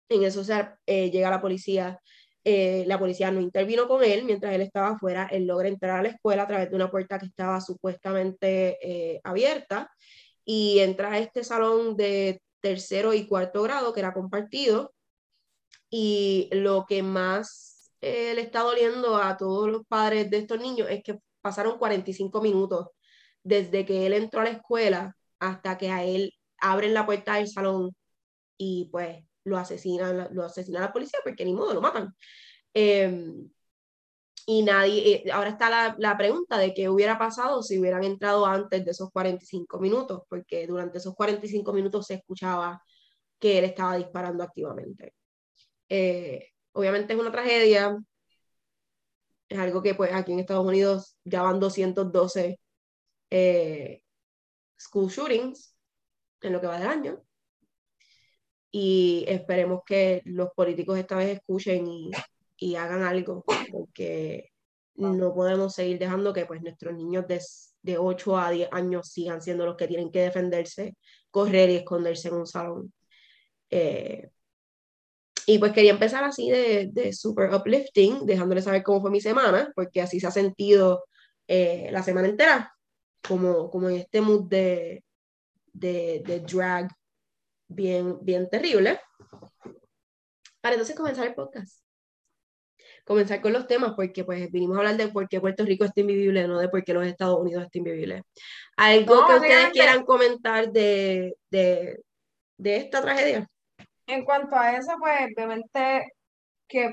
En 0.09 0.25
eso 0.25 0.45
se, 0.45 0.55
eh, 0.87 1.11
llega 1.11 1.31
la 1.31 1.41
policía 1.41 2.01
eh, 2.45 2.85
la 2.87 2.99
policía 2.99 3.31
no 3.31 3.41
intervino 3.41 3.87
con 3.87 4.03
él 4.03 4.25
mientras 4.25 4.55
él 4.55 4.63
estaba 4.63 4.89
afuera. 4.91 5.29
Él 5.31 5.47
logra 5.47 5.69
entrar 5.69 6.01
a 6.01 6.03
la 6.03 6.09
escuela 6.09 6.43
a 6.43 6.47
través 6.49 6.71
de 6.71 6.77
una 6.77 6.91
puerta 6.91 7.19
que 7.19 7.27
estaba 7.27 7.61
supuestamente 7.61 8.79
eh, 8.83 9.21
abierta 9.25 9.91
y 10.45 10.81
entra 10.81 11.13
a 11.13 11.19
este 11.19 11.45
salón 11.45 11.97
de 11.97 12.43
tercero 12.61 13.15
y 13.15 13.27
cuarto 13.27 13.63
grado 13.63 13.93
que 13.93 14.01
era 14.01 14.13
compartido. 14.15 14.93
Y 15.91 16.49
lo 16.53 16.87
que 16.87 17.03
más 17.03 17.93
eh, 18.01 18.35
le 18.35 18.43
está 18.43 18.61
doliendo 18.63 19.17
a 19.17 19.37
todos 19.37 19.71
los 19.71 19.87
padres 19.87 20.31
de 20.31 20.39
estos 20.39 20.61
niños 20.61 20.89
es 20.91 21.03
que 21.05 21.19
pasaron 21.43 21.79
45 21.79 22.41
minutos 22.41 22.89
desde 23.45 23.85
que 23.87 24.07
él 24.07 24.15
entró 24.15 24.41
a 24.41 24.45
la 24.45 24.51
escuela 24.51 25.17
hasta 25.41 25.79
que 25.79 25.91
a 25.91 26.05
él 26.05 26.35
abren 26.59 26.95
la 26.95 27.07
puerta 27.07 27.37
del 27.37 27.49
salón 27.49 27.95
y 28.59 28.89
pues 28.93 29.25
lo 29.45 29.59
asesinan, 29.59 30.29
lo 30.33 30.45
asesina 30.45 30.81
la 30.81 30.93
policía 30.93 31.21
porque 31.25 31.45
ni 31.45 31.55
modo, 31.55 31.75
lo 31.75 31.81
matan. 31.81 32.15
Em, 32.75 33.51
y 34.47 34.63
nadie, 34.63 35.23
eh, 35.27 35.33
ahora 35.33 35.51
está 35.51 35.71
la, 35.71 35.95
la, 35.99 36.17
pregunta 36.17 36.59
de 36.59 36.75
qué 36.75 36.89
hubiera 36.89 37.19
pasado 37.19 37.63
si 37.63 37.79
hubieran 37.79 38.05
entrado 38.05 38.47
antes 38.47 38.85
de 38.85 38.91
esos 38.91 39.11
45 39.13 39.79
minutos, 39.81 40.23
porque 40.29 40.67
durante 40.67 40.99
esos 40.99 41.15
45 41.15 41.73
minutos 41.73 42.07
se 42.07 42.15
escuchaba 42.15 42.83
que 43.39 43.59
él 43.59 43.65
estaba 43.67 43.97
disparando 43.97 44.45
activamente. 44.45 45.15
Eh, 45.89 46.49
obviamente 46.73 47.15
es 47.15 47.21
una 47.21 47.33
tragedia, 47.33 47.99
es 49.49 49.59
algo 49.59 49.83
que 49.83 49.95
pues 49.95 50.13
aquí 50.13 50.33
en 50.33 50.41
Estados 50.41 50.67
Unidos 50.67 51.17
ya 51.25 51.43
van 51.43 51.61
212 51.61 52.59
eh, 53.31 54.03
school 54.79 55.11
shootings 55.11 55.77
en 56.43 56.53
lo 56.53 56.61
que 56.61 56.67
va 56.67 56.79
del 56.79 56.89
año 56.89 57.25
y 58.73 59.27
esperemos 59.29 59.83
que 59.85 60.23
los 60.25 60.49
políticos 60.57 60.99
esta 60.99 61.17
vez 61.17 61.37
escuchen 61.37 61.87
y, 61.87 62.11
y 62.57 62.75
hagan 62.77 63.03
algo, 63.03 63.45
porque 63.71 64.51
no 64.95 65.35
podemos 65.35 65.75
seguir 65.75 65.99
dejando 65.99 66.33
que 66.33 66.47
pues 66.47 66.63
nuestros 66.63 66.95
niños 66.95 67.29
de, 67.29 67.41
de 67.83 67.99
8 67.99 68.39
a 68.39 68.51
10 68.51 68.69
años 68.73 69.09
sigan 69.09 69.43
siendo 69.43 69.67
los 69.67 69.77
que 69.77 69.87
tienen 69.87 70.11
que 70.11 70.23
defenderse, 70.23 70.97
correr 71.31 71.69
y 71.69 71.77
esconderse 71.77 72.29
en 72.29 72.35
un 72.35 72.47
salón. 72.47 72.93
Eh, 73.69 74.31
y 75.47 75.59
pues 75.59 75.73
quería 75.73 75.93
empezar 75.93 76.25
así 76.25 76.51
de, 76.51 76.89
de 76.93 77.13
super 77.13 77.53
uplifting, 77.53 78.25
dejándole 78.25 78.63
saber 78.63 78.83
cómo 78.83 79.03
fue 79.03 79.11
mi 79.11 79.21
semana, 79.21 79.71
porque 79.75 80.01
así 80.01 80.19
se 80.19 80.29
ha 80.29 80.31
sentido 80.31 81.05
eh, 81.47 81.89
la 81.91 82.03
semana 82.03 82.29
entera, 82.29 82.73
como, 83.27 83.71
como 83.71 83.91
en 83.91 83.97
este 83.97 84.21
mood 84.21 84.49
de, 84.49 85.05
de, 85.73 86.23
de 86.25 86.41
drag 86.41 86.89
bien, 87.75 88.19
bien 88.23 88.49
terrible, 88.49 89.01
para 90.61 90.75
entonces 90.75 90.97
comenzar 90.97 91.27
el 91.27 91.35
podcast. 91.35 91.83
Comenzar 93.05 93.41
con 93.41 93.53
los 93.53 93.67
temas, 93.67 93.95
porque 93.97 94.25
pues 94.25 94.51
vinimos 94.53 94.77
a 94.77 94.81
hablar 94.81 94.97
de 94.97 95.09
por 95.09 95.29
qué 95.29 95.41
Puerto 95.41 95.65
Rico 95.65 95.85
está 95.85 96.01
invivible, 96.01 96.47
no 96.47 96.59
de 96.59 96.69
por 96.69 96.85
qué 96.85 96.95
los 96.95 97.05
Estados 97.05 97.39
Unidos 97.41 97.65
está 97.65 97.79
invivible. 97.79 98.23
¿Algo 98.77 99.27
que 99.27 99.35
ustedes 99.35 99.71
quieran 99.71 100.05
comentar 100.05 100.71
de, 100.71 101.35
de, 101.51 101.99
de 102.59 102.77
esta 102.77 103.03
tragedia? 103.03 103.49
En 104.07 104.25
cuanto 104.25 104.55
a 104.55 104.77
eso, 104.77 104.93
pues 105.01 105.31
obviamente 105.37 106.13
que 106.69 106.87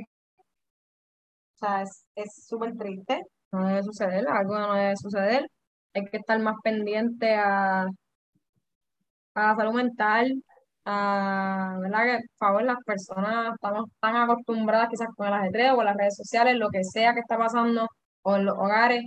o 1.62 1.66
sea, 1.66 1.84
es 2.16 2.46
súper 2.48 2.76
triste, 2.78 3.22
no 3.52 3.68
debe 3.68 3.84
suceder, 3.84 4.28
algo 4.28 4.58
no 4.58 4.74
debe 4.74 4.96
suceder. 4.96 5.46
Hay 5.94 6.06
que 6.06 6.18
estar 6.18 6.40
más 6.40 6.56
pendiente 6.64 7.36
a, 7.36 7.84
a 7.84 7.88
la 9.36 9.56
salud 9.56 9.74
mental, 9.74 10.42
a, 10.90 11.78
¿verdad? 11.82 12.04
Que, 12.06 12.18
por 12.38 12.48
favor, 12.48 12.64
las 12.64 12.78
personas 12.86 13.54
estamos 13.56 13.86
tan 14.00 14.16
acostumbradas 14.16 14.90
quizás 14.90 15.10
con 15.16 15.28
el 15.28 15.34
ajetreo, 15.34 15.76
con 15.76 15.86
las 15.86 15.98
redes 15.98 16.16
sociales, 16.18 16.56
lo 16.58 16.70
que 16.70 16.84
sea 16.84 17.14
que 17.14 17.22
está 17.22 17.38
pasando, 17.38 17.88
o 18.24 18.36
en 18.36 18.46
los 18.46 18.56
hogares, 18.58 19.04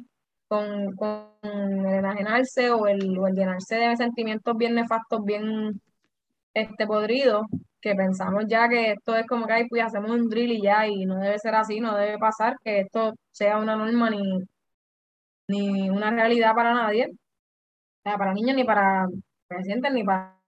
con, 0.48 0.94
con 0.96 1.28
el 1.42 1.94
enajenarse 1.94 2.70
o 2.70 2.86
el, 2.86 3.18
o 3.18 3.26
el 3.28 3.34
llenarse 3.34 3.76
de 3.76 3.96
sentimientos 3.96 4.56
bien 4.56 4.74
nefastos, 4.74 5.24
bien 5.24 5.80
este, 6.54 6.86
podridos, 6.86 7.46
que 7.80 7.94
pensamos 7.94 8.44
ya 8.48 8.68
que 8.68 8.92
esto 8.92 9.16
es 9.16 9.26
como 9.26 9.46
que 9.46 9.52
ahí 9.54 9.68
pues 9.68 9.82
hacemos 9.84 10.10
un 10.10 10.28
drill 10.28 10.52
y 10.52 10.62
ya, 10.62 10.86
y 10.86 11.06
no 11.06 11.18
debe 11.18 11.38
ser 11.38 11.54
así, 11.54 11.80
no 11.80 11.96
debe 11.96 12.18
pasar 12.18 12.56
que 12.64 12.80
esto 12.80 13.14
sea 13.32 13.58
una 13.58 13.76
norma 13.76 14.10
ni, 14.10 14.22
ni 15.48 15.90
una 15.90 16.10
realidad 16.10 16.54
para 16.54 16.74
nadie, 16.74 17.10
para 18.04 18.34
niños, 18.34 18.56
ni 18.56 18.64
para 18.64 19.06
presidentes, 19.48 19.92
ni 19.92 20.04
para 20.04 20.41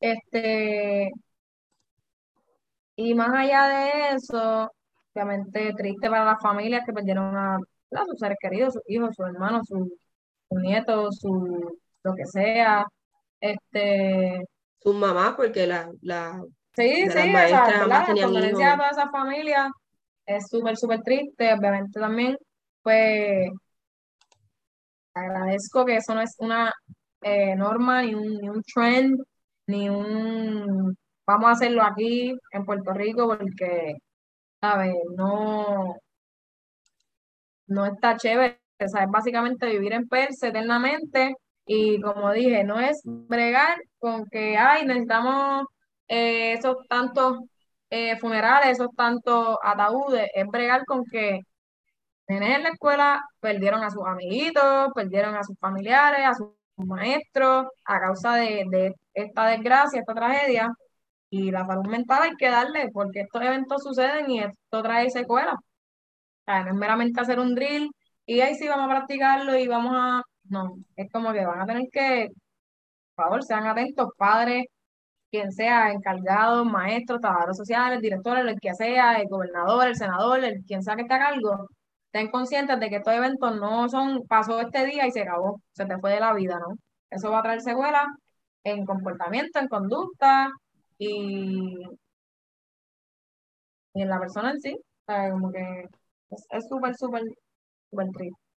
este, 0.00 1.10
y 2.96 3.14
más 3.14 3.30
allá 3.32 3.68
de 3.68 4.16
eso, 4.16 4.70
obviamente 5.14 5.72
triste 5.76 6.10
para 6.10 6.24
las 6.24 6.42
familias 6.42 6.82
que 6.84 6.92
perdieron 6.92 7.36
a, 7.36 7.58
sus 8.06 8.18
seres 8.18 8.38
queridos, 8.40 8.74
sus 8.74 8.82
hijos, 8.88 9.14
sus 9.16 9.26
hermanos, 9.26 9.66
sus, 9.66 9.88
nietos, 10.50 11.16
su, 11.20 11.78
lo 12.02 12.14
que 12.14 12.26
sea. 12.26 12.84
Este, 13.40 14.42
sus 14.80 14.94
mamás, 14.94 15.34
porque 15.34 15.66
la, 15.66 15.90
la 16.02 16.42
sí, 16.74 17.08
sí, 17.08 17.32
la 17.32 18.04
condolencia 18.04 18.72
a 18.72 18.76
toda 18.76 18.90
esa 18.90 19.10
familia 19.10 19.70
es 20.26 20.48
súper, 20.48 20.76
súper 20.76 21.00
triste. 21.02 21.52
Obviamente 21.54 22.00
también, 22.00 22.36
pues, 22.82 23.48
agradezco 25.14 25.84
que 25.84 25.96
eso 25.96 26.14
no 26.14 26.20
es 26.20 26.34
una 26.38 26.72
eh, 27.22 27.56
norma, 27.56 28.02
ni 28.02 28.14
un, 28.14 28.38
ni 28.38 28.48
un 28.48 28.62
trend, 28.62 29.20
ni 29.66 29.88
un 29.88 30.96
vamos 31.28 31.48
a 31.48 31.52
hacerlo 31.52 31.82
aquí 31.82 32.36
en 32.52 32.64
Puerto 32.64 32.92
Rico 32.94 33.28
porque, 33.28 33.96
¿sabes? 34.60 34.94
No, 35.16 35.96
no 37.66 37.86
está 37.86 38.16
chévere. 38.16 38.60
Es 38.78 38.92
básicamente 39.10 39.66
vivir 39.66 39.92
en 39.92 40.08
Perse 40.08 40.48
eternamente 40.48 41.34
y 41.66 42.00
como 42.00 42.32
dije, 42.32 42.64
no 42.64 42.80
es 42.80 43.00
bregar 43.04 43.78
con 43.98 44.26
que, 44.26 44.56
ay, 44.56 44.86
necesitamos 44.86 45.66
eh, 46.08 46.54
esos 46.54 46.76
tantos 46.88 47.40
eh, 47.90 48.16
funerales, 48.18 48.70
esos 48.72 48.94
tantos 48.96 49.56
ataúdes, 49.62 50.30
es 50.34 50.46
bregar 50.46 50.84
con 50.86 51.04
que 51.04 51.40
en 52.28 52.62
la 52.62 52.70
escuela 52.70 53.20
perdieron 53.40 53.82
a 53.82 53.90
sus 53.90 54.06
amiguitos, 54.06 54.90
perdieron 54.94 55.34
a 55.36 55.44
sus 55.44 55.58
familiares, 55.58 56.20
a 56.26 56.34
sus 56.34 56.48
maestros 56.86 57.66
a 57.84 58.00
causa 58.00 58.34
de, 58.36 58.94
esta 59.14 59.46
desgracia, 59.48 60.00
esta 60.00 60.14
tragedia. 60.14 60.70
Y 61.30 61.50
la 61.50 61.66
salud 61.66 61.86
mental 61.88 62.22
hay 62.22 62.36
que 62.36 62.48
darle, 62.50 62.90
porque 62.92 63.20
estos 63.22 63.42
eventos 63.42 63.82
suceden 63.82 64.30
y 64.30 64.40
esto 64.40 64.82
trae 64.82 65.10
secuelas. 65.10 65.56
O 66.46 66.52
no 66.64 66.68
es 66.70 66.74
meramente 66.74 67.20
hacer 67.20 67.38
un 67.40 67.54
drill 67.54 67.90
y 68.26 68.40
ahí 68.40 68.54
sí 68.54 68.68
vamos 68.68 68.86
a 68.86 68.90
practicarlo 68.96 69.56
y 69.58 69.68
vamos 69.68 69.92
a... 69.96 70.22
No, 70.44 70.78
es 70.96 71.10
como 71.12 71.32
que 71.32 71.44
van 71.46 71.60
a 71.60 71.66
tener 71.66 71.84
que, 71.92 72.28
por 73.14 73.24
favor, 73.26 73.44
sean 73.44 73.66
atentos, 73.66 74.08
padres, 74.16 74.66
quien 75.30 75.52
sea, 75.52 75.90
encargado, 75.92 76.64
maestros, 76.64 77.20
trabajadores 77.20 77.56
sociales, 77.58 78.00
directores, 78.00 78.44
el 78.46 78.60
que 78.60 78.74
sea, 78.74 79.14
el 79.20 79.28
gobernador, 79.28 79.88
el 79.88 79.96
senador, 79.96 80.44
el 80.44 80.64
quien 80.64 80.82
sea 80.82 80.96
que 80.96 81.02
esté 81.02 81.14
a 81.14 81.18
cargo, 81.18 81.68
Ten 82.10 82.30
conscientes 82.30 82.80
de 82.80 82.88
que 82.88 82.96
estos 82.96 83.14
eventos 83.14 83.56
no 83.60 83.88
son, 83.88 84.26
pasó 84.26 84.60
este 84.60 84.86
día 84.86 85.06
y 85.06 85.10
se 85.12 85.22
acabó, 85.22 85.60
se 85.72 85.86
te 85.86 85.98
fue 85.98 86.12
de 86.12 86.20
la 86.20 86.32
vida, 86.34 86.58
¿no? 86.58 86.76
Eso 87.10 87.30
va 87.30 87.40
a 87.40 87.42
traer 87.42 87.60
secuelas 87.60 88.06
en 88.64 88.84
comportamiento, 88.86 89.58
en 89.58 89.68
conducta 89.68 90.50
y, 90.98 91.74
y 93.94 94.02
en 94.02 94.08
la 94.08 94.18
persona 94.18 94.50
en 94.52 94.60
sí. 94.60 94.74
O 94.74 95.12
sea, 95.12 95.30
como 95.30 95.52
que 95.52 95.84
es 96.30 96.68
súper, 96.68 96.94
súper, 96.96 97.22
súper 97.90 98.08
triste 98.10 98.48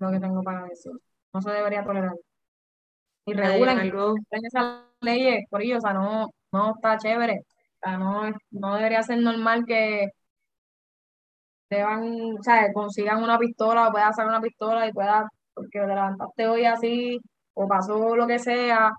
lo 0.00 0.10
que 0.10 0.20
tengo 0.20 0.42
para 0.42 0.64
decir. 0.64 0.92
No 1.32 1.40
se 1.40 1.50
debería 1.50 1.84
tolerar. 1.84 2.14
y 3.26 3.32
regulen 3.34 3.78
algo. 3.78 4.14
esas 4.30 4.84
leyes, 5.00 5.44
por 5.48 5.62
ello, 5.62 5.78
o 5.78 5.80
sea, 5.80 5.92
no, 5.92 6.30
no 6.52 6.74
está 6.74 6.98
chévere. 6.98 7.40
O 7.40 7.78
sea, 7.82 7.98
no, 7.98 8.32
no 8.50 8.74
debería 8.76 9.02
ser 9.02 9.18
normal 9.18 9.64
que 9.66 10.08
deban, 11.70 12.36
o 12.38 12.42
sea, 12.42 12.72
consigan 12.72 13.22
una 13.22 13.38
pistola 13.38 13.88
o 13.88 13.92
puedan 13.92 14.12
sacar 14.12 14.28
una 14.28 14.40
pistola 14.40 14.86
y 14.86 14.92
pueda, 14.92 15.28
porque 15.54 15.78
te 15.80 15.86
levantaste 15.86 16.48
hoy 16.48 16.64
así 16.64 17.20
o 17.54 17.68
pasó 17.68 18.16
lo 18.16 18.26
que 18.26 18.38
sea, 18.38 18.92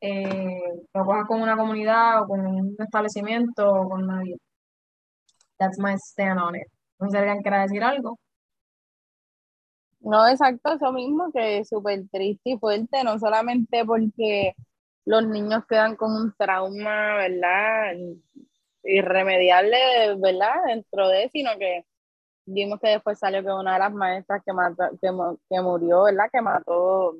eh, 0.00 0.60
lo 0.94 1.04
cojas 1.04 1.26
con 1.26 1.42
una 1.42 1.56
comunidad 1.56 2.22
o 2.22 2.26
con 2.26 2.46
un 2.46 2.76
establecimiento 2.78 3.70
o 3.70 3.88
con 3.88 4.06
nadie. 4.06 4.36
That's 5.58 5.78
my 5.78 5.94
stand 5.94 6.40
on 6.40 6.56
it. 6.56 6.66
¿No 6.98 7.10
se 7.10 7.18
alguien 7.18 7.42
quiera 7.42 7.62
decir 7.62 7.82
algo? 7.82 8.18
No, 10.00 10.26
exacto, 10.28 10.72
eso 10.72 10.92
mismo 10.92 11.32
que 11.32 11.58
es 11.58 11.68
súper 11.68 12.08
triste 12.10 12.50
y 12.50 12.58
fuerte, 12.58 13.02
no 13.02 13.18
solamente 13.18 13.84
porque 13.84 14.54
los 15.04 15.26
niños 15.26 15.64
quedan 15.68 15.96
con 15.96 16.12
un 16.12 16.34
trauma, 16.36 17.16
¿verdad? 17.16 17.94
Irremediable, 18.84 20.16
¿verdad? 20.18 20.54
Dentro 20.66 21.08
de, 21.08 21.28
sino 21.30 21.50
que 21.58 21.84
vimos 22.46 22.80
que 22.80 22.88
después 22.88 23.18
salió 23.18 23.42
que 23.42 23.52
una 23.52 23.74
de 23.74 23.78
las 23.80 23.92
maestras 23.92 24.42
que, 24.44 24.52
mató, 24.52 24.84
que, 25.00 25.60
murió, 25.60 26.04
¿verdad? 26.04 26.30
Que 26.32 26.40
mató 26.40 27.16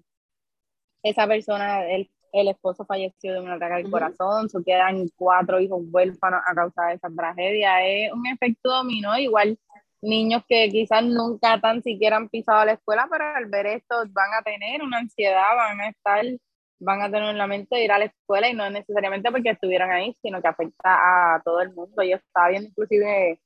esa 1.02 1.26
persona, 1.26 1.84
el, 1.86 2.10
el 2.32 2.48
esposo 2.48 2.84
falleció 2.84 3.34
de 3.34 3.40
un 3.40 3.50
ataque 3.50 3.74
al 3.74 3.90
corazón, 3.90 4.48
se 4.48 4.62
quedan 4.64 5.08
cuatro 5.16 5.60
hijos 5.60 5.82
huérfanos 5.90 6.40
a 6.46 6.54
causa 6.54 6.86
de 6.86 6.94
esa 6.94 7.08
tragedia. 7.10 7.86
Es 7.86 8.12
un 8.12 8.26
efecto 8.26 8.70
dominó, 8.70 9.18
igual 9.18 9.58
niños 10.02 10.42
que 10.48 10.68
quizás 10.70 11.02
nunca 11.04 11.60
tan 11.60 11.82
siquiera 11.82 12.16
han 12.16 12.28
pisado 12.28 12.64
la 12.64 12.72
escuela, 12.72 13.08
pero 13.10 13.24
al 13.24 13.46
ver 13.46 13.66
esto 13.66 13.96
van 14.10 14.30
a 14.38 14.42
tener 14.42 14.82
una 14.82 14.98
ansiedad, 14.98 15.56
van 15.56 15.80
a 15.80 15.88
estar, 15.88 16.24
van 16.80 17.02
a 17.02 17.10
tener 17.10 17.30
en 17.30 17.38
la 17.38 17.46
mente 17.46 17.76
de 17.76 17.84
ir 17.84 17.92
a 17.92 17.98
la 17.98 18.06
escuela 18.06 18.48
y 18.48 18.54
no 18.54 18.68
necesariamente 18.70 19.30
porque 19.30 19.50
estuvieran 19.50 19.90
ahí, 19.90 20.16
sino 20.22 20.40
que 20.40 20.48
afecta 20.48 21.34
a 21.34 21.42
todo 21.42 21.60
el 21.60 21.72
mundo. 21.74 22.02
Yo 22.02 22.16
estaba 22.16 22.48
viendo 22.48 22.68
inclusive 22.68 23.40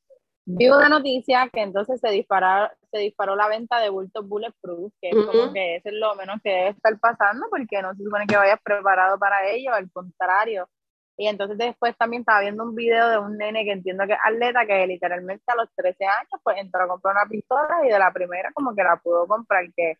Vi 0.57 0.69
una 0.69 0.89
noticia 0.89 1.49
que 1.53 1.63
entonces 1.63 2.01
se 2.01 2.11
disparó, 2.11 2.71
se 2.91 2.99
disparó 2.99 3.37
la 3.37 3.49
venta 3.49 3.81
de 3.81 3.91
bultos 3.91 4.27
bulletproof, 4.29 4.93
que 5.01 5.11
es 5.11 5.17
como 5.17 5.53
que 5.53 5.77
eso 5.77 5.89
es 5.89 5.95
lo 5.95 6.15
menos 6.17 6.41
que 6.43 6.51
debe 6.51 6.69
estar 6.71 6.99
pasando, 6.99 7.47
porque 7.51 7.83
no 7.83 7.95
se 7.95 8.03
supone 8.03 8.27
que 8.27 8.37
vayas 8.37 8.61
preparado 8.63 9.19
para 9.19 9.49
ello, 9.49 9.73
al 9.73 9.91
contrario. 9.91 10.69
Y 11.17 11.29
entonces 11.29 11.59
después 11.59 11.97
también 11.99 12.23
estaba 12.23 12.41
viendo 12.41 12.65
un 12.65 12.75
video 12.75 13.11
de 13.11 13.19
un 13.19 13.37
nene 13.37 13.65
que 13.65 13.73
entiendo 13.73 14.07
que 14.07 14.15
es 14.15 14.19
atleta, 14.25 14.67
que 14.67 14.87
literalmente 14.87 15.45
a 15.49 15.57
los 15.57 15.69
13 15.77 16.05
años 16.07 16.41
pues 16.43 16.57
entró 16.59 16.83
a 16.85 16.89
comprar 16.89 17.15
una 17.17 17.29
pistola 17.29 17.81
y 17.85 17.89
de 17.89 17.99
la 17.99 18.13
primera 18.13 18.51
como 18.55 18.75
que 18.75 18.83
la 18.83 18.97
pudo 18.97 19.27
comprar, 19.27 19.65
que 19.77 19.99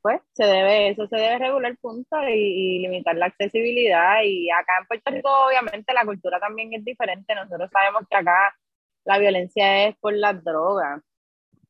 pues 0.00 0.20
se 0.32 0.44
debe, 0.44 0.90
eso 0.90 1.06
se 1.08 1.16
debe 1.16 1.38
regular 1.38 1.76
punto 1.78 2.16
y, 2.28 2.76
y, 2.76 2.78
limitar 2.80 3.16
la 3.16 3.26
accesibilidad. 3.26 4.22
Y 4.24 4.50
acá 4.50 4.78
en 4.80 4.86
Puerto 4.86 5.10
Rico 5.10 5.30
obviamente 5.46 5.92
la 5.92 6.04
cultura 6.04 6.40
también 6.40 6.72
es 6.72 6.84
diferente, 6.84 7.34
nosotros 7.34 7.68
sabemos 7.70 8.02
que 8.08 8.16
acá 8.16 8.54
la 9.08 9.18
violencia 9.18 9.88
es 9.88 9.96
por 9.96 10.12
las 10.14 10.44
drogas. 10.44 11.02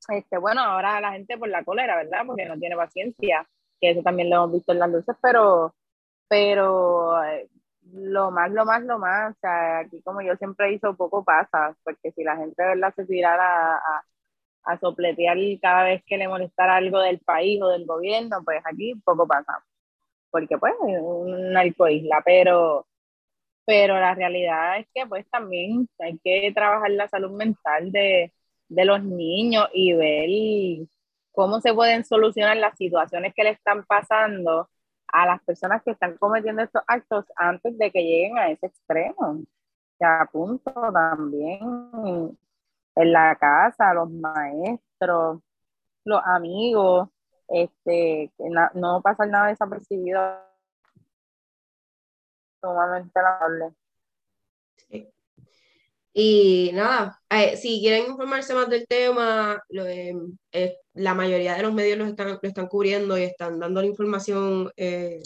Este, 0.08 0.38
bueno, 0.38 0.60
ahora 0.60 1.00
la 1.00 1.12
gente 1.12 1.38
por 1.38 1.48
la 1.48 1.64
cólera, 1.64 1.94
¿verdad? 1.96 2.22
Porque 2.26 2.44
no 2.46 2.58
tiene 2.58 2.74
paciencia, 2.76 3.46
que 3.80 3.90
eso 3.90 4.02
también 4.02 4.28
lo 4.28 4.36
hemos 4.36 4.52
visto 4.54 4.72
en 4.72 4.80
las 4.80 4.90
luces, 4.90 5.16
pero, 5.22 5.72
pero 6.28 7.22
eh, 7.24 7.48
lo 7.92 8.32
más, 8.32 8.50
lo 8.50 8.64
más, 8.64 8.82
lo 8.82 8.98
más, 8.98 9.36
o 9.36 9.38
sea, 9.40 9.78
aquí 9.80 10.02
como 10.02 10.20
yo 10.20 10.34
siempre 10.36 10.72
hizo, 10.72 10.96
poco 10.96 11.22
pasa, 11.24 11.76
porque 11.84 12.10
si 12.10 12.24
la 12.24 12.36
gente, 12.36 12.60
¿verdad?, 12.60 12.92
se 12.96 13.06
tirara 13.06 13.76
a, 13.76 14.02
a, 14.64 14.78
sopletear 14.80 15.38
cada 15.62 15.84
vez 15.84 16.02
que 16.06 16.16
le 16.18 16.26
molestara 16.26 16.76
algo 16.76 16.98
del 17.00 17.20
país 17.20 17.62
o 17.62 17.68
del 17.68 17.86
gobierno, 17.86 18.42
pues 18.44 18.60
aquí 18.64 18.94
poco 19.04 19.28
pasa, 19.28 19.64
porque 20.30 20.58
pues 20.58 20.74
es 20.88 21.00
una 21.02 21.64
isla, 21.64 22.20
pero 22.24 22.86
pero 23.68 24.00
la 24.00 24.14
realidad 24.14 24.78
es 24.78 24.86
que 24.94 25.06
pues 25.06 25.28
también 25.28 25.86
hay 25.98 26.18
que 26.24 26.50
trabajar 26.54 26.90
la 26.90 27.06
salud 27.06 27.32
mental 27.32 27.92
de, 27.92 28.32
de 28.66 28.84
los 28.86 29.04
niños 29.04 29.68
y 29.74 29.92
ver 29.92 30.88
cómo 31.32 31.60
se 31.60 31.74
pueden 31.74 32.02
solucionar 32.06 32.56
las 32.56 32.78
situaciones 32.78 33.34
que 33.34 33.44
le 33.44 33.50
están 33.50 33.84
pasando 33.84 34.70
a 35.08 35.26
las 35.26 35.42
personas 35.44 35.82
que 35.82 35.90
están 35.90 36.16
cometiendo 36.16 36.62
estos 36.62 36.82
actos 36.86 37.26
antes 37.36 37.76
de 37.76 37.90
que 37.90 38.02
lleguen 38.04 38.38
a 38.38 38.50
ese 38.50 38.68
extremo. 38.68 39.42
Que 39.98 40.06
apunto 40.06 40.72
también 40.90 41.60
en 42.96 43.12
la 43.12 43.36
casa, 43.36 43.92
los 43.92 44.10
maestros, 44.10 45.42
los 46.04 46.22
amigos, 46.24 47.10
este, 47.48 48.32
no 48.74 49.02
pasar 49.02 49.28
nada 49.28 49.48
desapercibido 49.48 50.47
sumamente 52.60 53.20
lamentable. 53.20 53.74
Y 56.20 56.72
nada, 56.74 57.22
eh, 57.30 57.56
si 57.56 57.80
quieren 57.80 58.10
informarse 58.10 58.52
más 58.52 58.68
del 58.68 58.88
tema, 58.88 59.62
lo, 59.68 59.86
eh, 59.86 60.76
la 60.94 61.14
mayoría 61.14 61.54
de 61.54 61.62
los 61.62 61.72
medios 61.72 61.96
lo 61.96 62.06
están, 62.06 62.30
lo 62.30 62.40
están 62.42 62.66
cubriendo 62.66 63.16
y 63.16 63.22
están 63.22 63.60
dando 63.60 63.80
la 63.80 63.86
información 63.86 64.72
eh, 64.76 65.22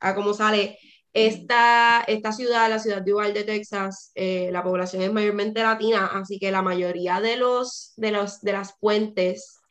a 0.00 0.14
cómo 0.16 0.34
sale. 0.34 0.78
Esta, 1.12 2.02
esta 2.08 2.32
ciudad, 2.32 2.68
la 2.68 2.80
ciudad 2.80 3.02
de 3.02 3.14
Uvalde, 3.14 3.44
Texas, 3.44 4.10
la 4.16 4.64
población 4.64 5.02
es 5.02 5.12
mayormente 5.12 5.62
latina, 5.62 6.06
así 6.06 6.40
que 6.40 6.50
la 6.50 6.62
mayoría 6.62 7.20
de, 7.20 7.36
los, 7.36 7.92
de, 7.96 8.10
los, 8.10 8.40
de 8.40 8.52
las 8.52 8.76
puentes 8.80 9.61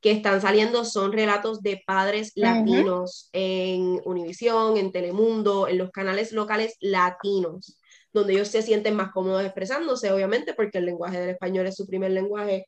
que 0.00 0.12
están 0.12 0.40
saliendo 0.40 0.84
son 0.84 1.12
relatos 1.12 1.60
de 1.60 1.82
padres 1.84 2.32
latinos 2.36 3.28
en 3.32 4.00
Univisión, 4.04 4.76
en 4.76 4.92
Telemundo, 4.92 5.66
en 5.66 5.78
los 5.78 5.90
canales 5.90 6.32
locales 6.32 6.76
latinos, 6.80 7.78
donde 8.12 8.34
ellos 8.34 8.48
se 8.48 8.62
sienten 8.62 8.94
más 8.94 9.10
cómodos 9.10 9.44
expresándose, 9.44 10.12
obviamente, 10.12 10.54
porque 10.54 10.78
el 10.78 10.86
lenguaje 10.86 11.18
del 11.18 11.30
español 11.30 11.66
es 11.66 11.74
su 11.74 11.86
primer 11.86 12.12
lenguaje 12.12 12.66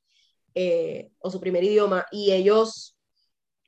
eh, 0.55 1.11
o 1.21 1.31
su 1.31 1.41
primer 1.41 1.63
idioma, 1.63 2.05
y 2.11 2.33
ellos, 2.33 2.97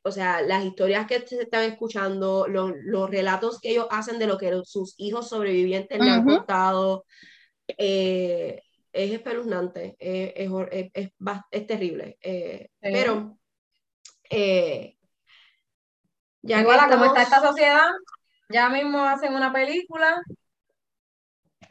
o 0.03 0.11
sea, 0.11 0.43
las 0.43 0.65
historias 0.65 1.07
que 1.07 1.25
se 1.25 1.43
están 1.43 1.63
escuchando, 1.63 2.49
los 2.49 3.11
relatos 3.11 3.61
que 3.61 3.71
ellos 3.71 3.87
hacen 3.91 4.19
de 4.19 4.27
lo 4.27 4.39
que 4.39 4.61
sus 4.65 4.95
hijos 4.99 5.29
sobrevivientes 5.29 6.01
le 6.01 6.11
han 6.11 6.25
contado, 6.25 7.05
eh, 7.79 8.61
es 8.93 9.13
espeluznante, 9.13 9.97
es, 10.01 10.51
es, 10.73 11.11
es, 11.53 11.67
terrible, 11.69 12.19
eh, 12.21 12.69
pero 12.81 13.39
eh, 14.33 14.97
ya 16.41 16.61
Igual 16.61 16.91
como 16.91 17.05
está 17.05 17.23
esta 17.23 17.41
sociedad, 17.41 17.91
ya 18.49 18.69
mismo 18.71 19.05
hacen 19.05 19.35
una 19.35 19.53
película. 19.53 20.23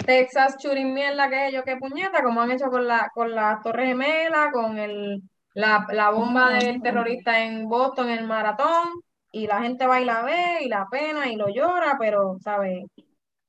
Texas 0.05 0.57
Churin 0.57 0.93
mierda 0.93 1.29
que 1.29 1.47
ellos 1.47 1.63
que 1.65 1.77
puñeta, 1.77 2.23
como 2.23 2.41
han 2.41 2.51
hecho 2.51 2.69
con 2.69 2.87
la 2.87 3.09
con 3.13 3.31
las 3.31 3.61
Torres 3.61 3.87
Gemelas, 3.87 4.51
con 4.51 4.77
el, 4.77 5.21
la, 5.53 5.87
la 5.91 6.11
bomba 6.11 6.51
del 6.51 6.81
terrorista 6.81 7.43
en 7.43 7.67
Boston, 7.67 8.09
en 8.09 8.19
el 8.19 8.27
maratón, 8.27 8.89
y 9.31 9.47
la 9.47 9.61
gente 9.61 9.87
va 9.87 9.99
y 9.99 10.05
la 10.05 10.21
ve, 10.23 10.59
y 10.61 10.69
la 10.69 10.87
pena, 10.89 11.27
y 11.27 11.35
lo 11.35 11.49
llora, 11.49 11.97
pero, 11.99 12.37
¿sabes? 12.39 12.85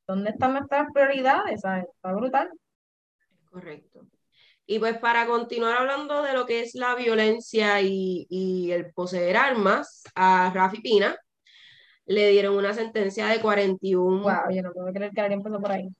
¿Dónde 0.06 0.30
están 0.30 0.54
nuestras 0.54 0.88
prioridades? 0.92 1.60
¿sabes? 1.60 1.86
Está 1.94 2.12
brutal. 2.12 2.50
Correcto. 3.50 4.06
Y 4.72 4.78
pues 4.78 4.96
para 4.96 5.26
continuar 5.26 5.76
hablando 5.76 6.22
de 6.22 6.32
lo 6.32 6.46
que 6.46 6.62
es 6.62 6.74
la 6.74 6.94
violencia 6.94 7.82
y, 7.82 8.26
y 8.30 8.70
el 8.70 8.90
poseer 8.90 9.36
armas, 9.36 10.02
a 10.14 10.50
Rafi 10.54 10.80
Pina 10.80 11.14
le 12.06 12.30
dieron 12.30 12.56
una 12.56 12.72
sentencia 12.72 13.26
de 13.26 13.38
41. 13.42 14.22
Wow, 14.22 14.32
yo 14.50 14.62
no 14.62 14.72
puedo 14.72 14.90
creer 14.90 15.12
que 15.12 15.20
alguien 15.20 15.40
empezó 15.40 15.60
por 15.60 15.72
ahí. 15.72 15.90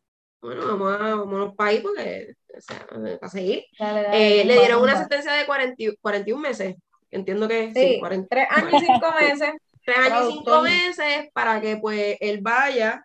Bueno, 0.41 0.67
vamos 0.69 0.91
a, 0.95 1.15
vámonos 1.17 1.55
para 1.55 1.69
ahí 1.69 1.81
porque, 1.81 2.33
o 2.57 2.61
sea, 2.63 2.87
para 2.87 3.29
seguir. 3.29 3.65
eh, 3.79 4.43
le 4.47 4.55
dieron 4.59 4.83
una 4.83 4.97
sentencia 4.97 5.35
de 5.35 5.45
40, 5.45 5.77
41 6.01 6.41
meses. 6.41 6.75
Entiendo 7.11 7.47
que 7.49 7.75
sí, 7.75 7.95
sí 7.95 8.01
40, 8.01 8.27
3 8.31 8.47
años 8.53 8.83
y 8.83 8.87
5 8.87 9.07
meses. 9.21 9.51
3 9.85 9.97
años 10.11 10.31
y 10.31 10.33
5 10.39 10.63
meses 10.63 11.29
para 11.35 11.61
que 11.61 11.77
pues 11.77 12.17
él 12.21 12.39
vaya, 12.41 13.05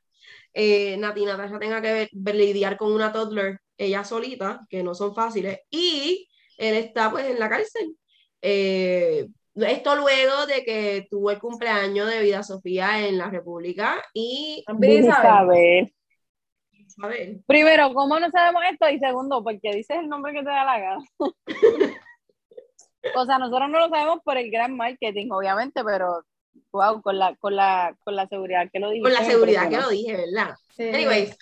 eh, 0.53 0.95
Nati 0.95 1.25
Natasha 1.25 1.59
tenga 1.59 1.81
que 1.81 2.09
ver, 2.13 2.35
lidiar 2.35 2.77
con 2.77 2.93
una 2.93 3.11
toddler 3.11 3.59
ella 3.77 4.03
solita, 4.03 4.65
que 4.69 4.83
no 4.83 4.95
son 4.95 5.13
fáciles, 5.13 5.59
y 5.69 6.27
él 6.57 6.75
está 6.75 7.11
pues 7.11 7.25
en 7.25 7.39
la 7.39 7.49
cárcel. 7.49 7.95
Eh, 8.41 9.27
esto 9.55 9.95
luego 9.95 10.45
de 10.45 10.63
que 10.63 11.07
tuvo 11.09 11.31
el 11.31 11.39
cumpleaños 11.39 12.09
de 12.09 12.21
Vida 12.21 12.43
Sofía 12.43 13.07
en 13.07 13.17
la 13.17 13.29
República 13.29 14.03
y... 14.13 14.63
Isabel. 14.81 15.93
Isabel. 16.71 17.43
Primero, 17.47 17.93
¿cómo 17.93 18.19
no 18.19 18.29
sabemos 18.29 18.61
esto? 18.71 18.89
Y 18.89 18.99
segundo, 18.99 19.43
porque 19.43 19.73
dices 19.73 19.97
el 19.99 20.09
nombre 20.09 20.33
que 20.33 20.39
te 20.39 20.45
da 20.45 20.63
la 20.63 20.79
gana. 20.79 21.05
o 23.15 23.25
sea, 23.25 23.39
nosotros 23.39 23.69
no 23.69 23.79
lo 23.79 23.89
sabemos 23.89 24.19
por 24.23 24.37
el 24.37 24.51
gran 24.51 24.75
marketing, 24.75 25.29
obviamente, 25.31 25.83
pero 25.83 26.23
wow, 26.71 27.01
con 27.01 27.17
la, 27.17 27.35
con 27.37 27.55
la, 27.55 27.95
con 28.03 28.15
la 28.15 28.27
seguridad 28.27 28.69
que 28.71 28.79
lo 28.79 28.91
dije. 28.91 29.03
Con 29.03 29.13
la 29.13 29.23
seguridad 29.23 29.69
que 29.69 29.77
lo 29.77 29.89
dije, 29.89 30.17
¿verdad? 30.17 30.55
Anyways, 30.77 31.35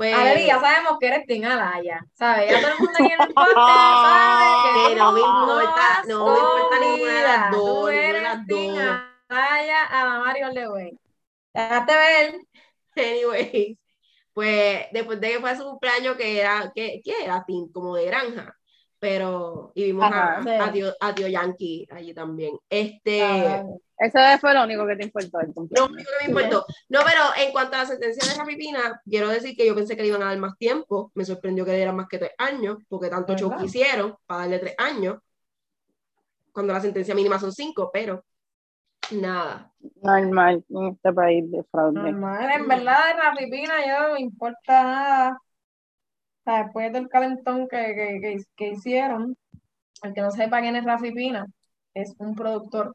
pues... 0.00 0.46
ya 0.46 0.58
sabemos 0.58 0.96
que 0.98 1.06
eres 1.08 1.26
Tim 1.26 1.44
Alaya, 1.44 2.00
¿sabes? 2.14 2.50
Ya 2.50 2.60
todo 2.62 2.72
el 2.72 2.78
mundo 2.78 2.92
aquí 2.94 3.12
en 3.12 3.20
el 3.20 3.28
podcast 3.34 3.56
sabe 4.06 4.88
que 4.88 4.96
no 4.96 5.12
me 5.12 5.20
importa, 5.20 6.02
no 6.08 6.26
me 6.26 6.38
importa 6.38 6.80
ninguna 6.80 7.12
de 7.12 7.22
las 7.22 7.50
dos, 7.50 7.60
Tú 7.60 7.88
eres 7.88 8.46
Tim 8.46 8.74
Alaya, 9.28 9.84
Adamario 9.90 10.50
Lewey. 10.52 10.98
Déjate 11.52 11.92
ver. 11.92 12.34
Anyways, 12.96 13.78
pues 14.32 14.86
después 14.90 15.20
de 15.20 15.32
que 15.32 15.40
fue 15.40 15.56
su 15.56 15.64
cumpleaños, 15.64 16.16
que 16.16 16.40
era, 16.40 16.72
¿qué, 16.74 17.02
qué 17.04 17.24
era? 17.24 17.44
Como 17.70 17.96
de 17.96 18.06
granja. 18.06 18.56
Pero, 19.00 19.72
y 19.74 19.84
vimos 19.84 20.04
a, 20.12 20.40
a, 20.40 21.14
tío, 21.14 21.26
Yankee 21.26 21.88
allí 21.90 22.12
también. 22.12 22.56
Este. 22.68 23.22
Ah, 23.22 23.64
eso 23.96 24.18
fue 24.40 24.54
lo 24.54 24.64
único 24.64 24.86
que 24.86 24.96
te 24.96 25.04
importó. 25.04 25.40
El 25.40 25.52
lo 25.54 25.86
único 25.86 26.10
que 26.18 26.26
me 26.26 26.30
importó. 26.30 26.66
No, 26.88 27.00
pero 27.04 27.20
en 27.36 27.50
cuanto 27.50 27.76
a 27.76 27.78
la 27.78 27.86
sentencia 27.86 28.30
de 28.30 28.38
Rafi 28.38 28.56
Pina, 28.56 29.00
quiero 29.04 29.28
decir 29.28 29.56
que 29.56 29.66
yo 29.66 29.74
pensé 29.74 29.96
que 29.96 30.02
le 30.02 30.08
iban 30.08 30.22
a 30.22 30.26
dar 30.26 30.38
más 30.38 30.56
tiempo. 30.58 31.10
Me 31.14 31.24
sorprendió 31.24 31.64
que 31.64 31.70
le 31.70 31.78
dieran 31.78 31.96
más 31.96 32.08
que 32.08 32.18
tres 32.18 32.32
años, 32.36 32.78
porque 32.88 33.08
tanto 33.08 33.36
show 33.36 33.56
quisieron 33.58 34.16
para 34.26 34.42
darle 34.42 34.58
tres 34.58 34.74
años, 34.78 35.18
cuando 36.52 36.72
la 36.72 36.80
sentencia 36.80 37.14
mínima 37.14 37.38
son 37.38 37.52
cinco, 37.52 37.90
pero 37.92 38.22
nada. 39.12 39.72
Normal 40.02 40.64
en 40.68 40.86
este 40.88 41.12
país 41.12 41.50
de 41.50 41.62
fraude. 41.64 42.00
Normal, 42.00 42.50
en 42.52 42.68
verdad, 42.68 43.06
de 43.06 43.22
Rafi 43.22 43.50
Pina, 43.50 43.74
yo 43.86 44.08
no 44.08 44.14
me 44.14 44.20
importa 44.20 44.82
nada. 44.82 45.38
O 46.40 46.50
sea, 46.50 46.64
después 46.64 46.92
del 46.92 47.08
calentón 47.08 47.68
que, 47.68 47.94
que, 47.94 48.20
que, 48.20 48.42
que 48.56 48.68
hicieron, 48.68 49.36
el 50.02 50.14
que 50.14 50.22
no 50.22 50.30
sepa 50.30 50.60
quién 50.60 50.76
es 50.76 50.84
Rafi 50.84 51.12
Pina, 51.12 51.46
es 51.94 52.14
un 52.18 52.34
productor 52.34 52.94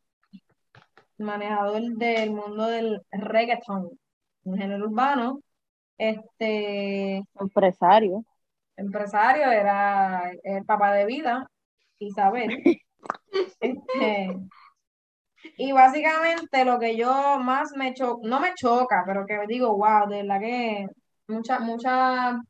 manejador 1.17 1.81
del 1.97 2.31
mundo 2.31 2.65
del 2.67 3.01
reggaeton, 3.12 3.89
un 4.43 4.58
género 4.58 4.86
urbano, 4.86 5.39
este 5.97 7.23
empresario. 7.39 8.25
Empresario, 8.77 9.51
era 9.51 10.31
el 10.43 10.65
papá 10.65 10.93
de 10.93 11.05
vida, 11.05 11.49
Isabel. 11.99 12.49
este, 13.60 14.38
y 15.58 15.71
básicamente 15.71 16.65
lo 16.65 16.79
que 16.79 16.97
yo 16.97 17.39
más 17.39 17.71
me 17.75 17.93
choca, 17.93 18.27
no 18.27 18.39
me 18.39 18.53
choca, 18.55 19.03
pero 19.05 19.25
que 19.25 19.39
digo, 19.47 19.75
wow, 19.77 20.10
de 20.10 20.23
la 20.23 20.39
que 20.39 20.88
mucha, 21.27 21.60
mucha 21.60 22.41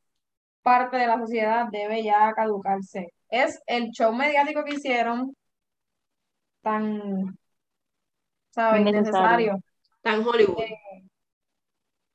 parte 0.66 0.98
de 0.98 1.06
la 1.06 1.20
sociedad 1.20 1.68
debe 1.72 2.04
ya 2.04 2.34
caducarse. 2.34 3.14
Es 3.30 3.62
el 3.68 3.92
show 3.92 4.12
mediático 4.14 4.64
que 4.64 4.74
hicieron 4.74 5.36
tan 6.62 7.38
¿sabes? 8.50 8.82
Innecesario. 8.82 9.60
Tan 10.02 10.26
Hollywood. 10.28 10.64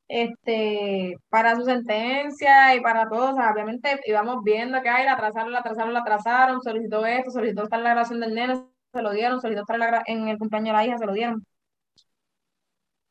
este, 0.09 1.17
para 1.29 1.55
su 1.55 1.65
sentencia 1.65 2.75
y 2.75 2.81
para 2.81 3.09
todo, 3.09 3.31
obviamente 3.31 4.01
íbamos 4.07 4.43
viendo 4.43 4.83
que 4.83 4.89
hay, 4.89 5.05
la 5.05 5.13
atrasaron, 5.13 5.53
la 5.53 5.61
atrasaron, 5.61 5.93
la 5.93 6.01
atrasaron, 6.01 6.63
solicitó 6.63 7.07
esto, 7.07 7.31
solicitó 7.31 7.65
estar 7.65 7.79
en 7.79 7.85
la 7.85 7.91
grabación 7.91 8.21
del 8.21 8.35
nene, 8.35 8.65
se 8.93 9.03
lo 9.03 9.13
dieron, 9.13 9.41
solicitó 9.41 9.63
estar 9.73 10.03
en, 10.07 10.29
el 10.29 10.39
cumpleaños 10.39 10.69
de 10.69 10.73
la 10.73 10.87
hija, 10.87 10.99
se 10.99 11.07
lo 11.07 11.13
dieron. 11.13 11.45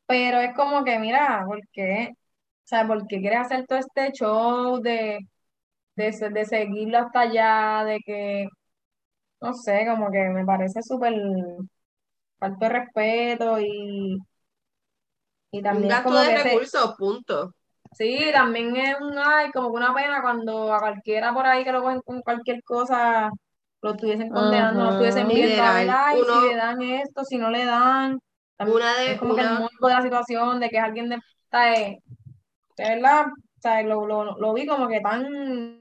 Pero 0.06 0.40
es 0.40 0.54
como 0.54 0.84
que, 0.84 0.98
mira, 0.98 1.44
¿por 1.46 1.60
qué? 1.72 2.14
O 2.70 2.76
sea, 2.76 2.86
¿por 2.86 3.04
qué 3.08 3.20
quieres 3.20 3.40
hacer 3.40 3.66
todo 3.66 3.80
este 3.80 4.12
show 4.12 4.80
de, 4.80 5.18
de, 5.96 6.30
de 6.30 6.44
seguirlo 6.44 6.98
hasta 6.98 7.20
allá, 7.22 7.84
de 7.84 7.98
que, 8.06 8.46
no 9.40 9.54
sé, 9.54 9.86
como 9.88 10.10
que 10.12 10.20
me 10.30 10.44
parece 10.44 10.82
súper 10.82 11.14
falta 12.38 12.68
de 12.68 12.72
respeto 12.72 13.58
y, 13.60 14.18
y 15.50 15.62
también 15.62 15.84
un 15.84 15.88
gasto 15.90 16.14
de 16.14 16.42
recursos, 16.42 16.94
punto. 16.96 17.54
Sí, 17.92 18.30
también 18.32 18.76
es 18.76 18.94
un, 19.00 19.18
ay, 19.18 19.50
como 19.50 19.70
que 19.70 19.76
una 19.76 19.92
pena 19.92 20.22
cuando 20.22 20.72
a 20.72 20.78
cualquiera 20.78 21.34
por 21.34 21.46
ahí 21.46 21.64
que 21.64 21.72
lo 21.72 21.82
cogen 21.82 22.00
con 22.02 22.22
cualquier 22.22 22.62
cosa, 22.62 23.30
lo 23.82 23.90
estuviesen 23.90 24.28
condenando, 24.28 24.84
lo 24.84 24.90
estuviesen 24.90 25.26
viendo, 25.26 25.60
ay, 25.60 25.88
si 26.22 26.48
le 26.48 26.54
dan 26.54 26.80
esto, 26.82 27.24
si 27.24 27.36
no 27.36 27.50
le 27.50 27.64
dan. 27.64 28.20
Una 28.60 28.96
de, 28.96 29.16
como 29.18 29.34
que 29.34 29.40
el 29.40 29.50
mundo 29.50 29.88
de 29.88 29.94
la 29.94 30.02
situación, 30.02 30.60
de 30.60 30.68
que 30.68 30.76
es 30.76 30.82
alguien 30.84 31.08
de, 31.08 31.18
de 31.50 31.98
verdad, 32.88 33.26
lo, 33.84 34.06
lo, 34.06 34.38
lo 34.38 34.54
vi 34.54 34.66
como 34.66 34.88
que 34.88 35.00
tan 35.00 35.80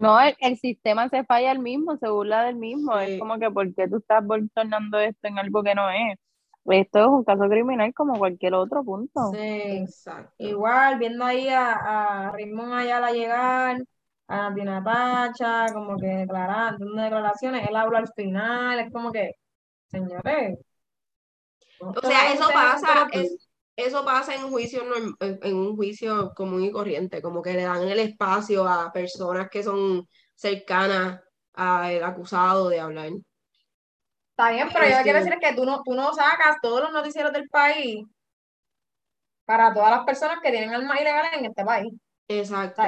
no, 0.00 0.18
el, 0.18 0.56
sistema 0.56 1.10
se 1.10 1.24
falla 1.24 1.52
el 1.52 1.58
mismo, 1.58 1.94
se 1.98 2.08
burla 2.08 2.44
del 2.44 2.56
mismo. 2.56 2.98
Es 2.98 3.20
como 3.20 3.38
que, 3.38 3.50
¿por 3.50 3.74
qué 3.74 3.86
tú 3.86 3.98
estás 3.98 4.24
tornando 4.54 4.98
esto 4.98 5.28
en 5.28 5.38
algo 5.38 5.62
que 5.62 5.74
no 5.74 5.90
es? 5.90 6.18
Esto 6.64 7.00
es 7.00 7.06
un 7.06 7.24
caso 7.24 7.46
criminal 7.50 7.92
como 7.92 8.18
cualquier 8.18 8.54
otro 8.54 8.82
punto. 8.82 9.30
Sí, 9.32 9.38
exacto. 9.38 10.32
Igual, 10.38 10.98
viendo 10.98 11.22
ahí 11.22 11.48
a, 11.48 11.72
a 12.28 12.32
Raymond 12.32 12.72
Ayala 12.72 13.12
llegar, 13.12 13.82
a 14.26 14.48
Natina 14.48 14.82
Pacha, 14.82 15.66
como 15.74 15.98
que 15.98 16.06
declarando 16.06 16.86
declaraciones, 16.94 17.68
él 17.68 17.76
habla 17.76 17.98
al 17.98 18.08
final, 18.14 18.80
es 18.80 18.90
como 18.90 19.12
que, 19.12 19.32
señores. 19.88 20.58
O 21.78 22.00
sea, 22.00 22.32
eso 22.32 22.48
pasa, 22.50 23.06
eso 23.80 24.04
pasa 24.04 24.34
en 24.34 24.44
un 24.44 24.50
juicio 24.50 24.82
en 25.20 25.56
un 25.56 25.76
juicio 25.76 26.32
común 26.34 26.64
y 26.64 26.70
corriente, 26.70 27.22
como 27.22 27.42
que 27.42 27.54
le 27.54 27.62
dan 27.62 27.88
el 27.88 27.98
espacio 27.98 28.66
a 28.66 28.92
personas 28.92 29.48
que 29.50 29.62
son 29.62 30.06
cercanas 30.34 31.20
al 31.54 32.02
acusado 32.02 32.68
de 32.68 32.80
hablar. 32.80 33.10
Está 34.30 34.52
bien, 34.52 34.68
pero 34.72 34.86
yo 34.86 35.02
quiero 35.02 35.18
este 35.18 35.30
decir 35.30 35.40
que 35.40 35.54
tú 35.54 35.64
no, 35.64 35.82
tú 35.84 35.94
no 35.94 36.14
sacas 36.14 36.56
todos 36.62 36.80
los 36.80 36.92
noticieros 36.92 37.32
del 37.32 37.48
país 37.48 38.06
para 39.44 39.74
todas 39.74 39.90
las 39.90 40.04
personas 40.04 40.38
que 40.42 40.50
tienen 40.50 40.72
armas 40.72 41.00
ilegales 41.00 41.32
en 41.34 41.44
este 41.44 41.64
país. 41.64 41.92
Exacto. 42.28 42.82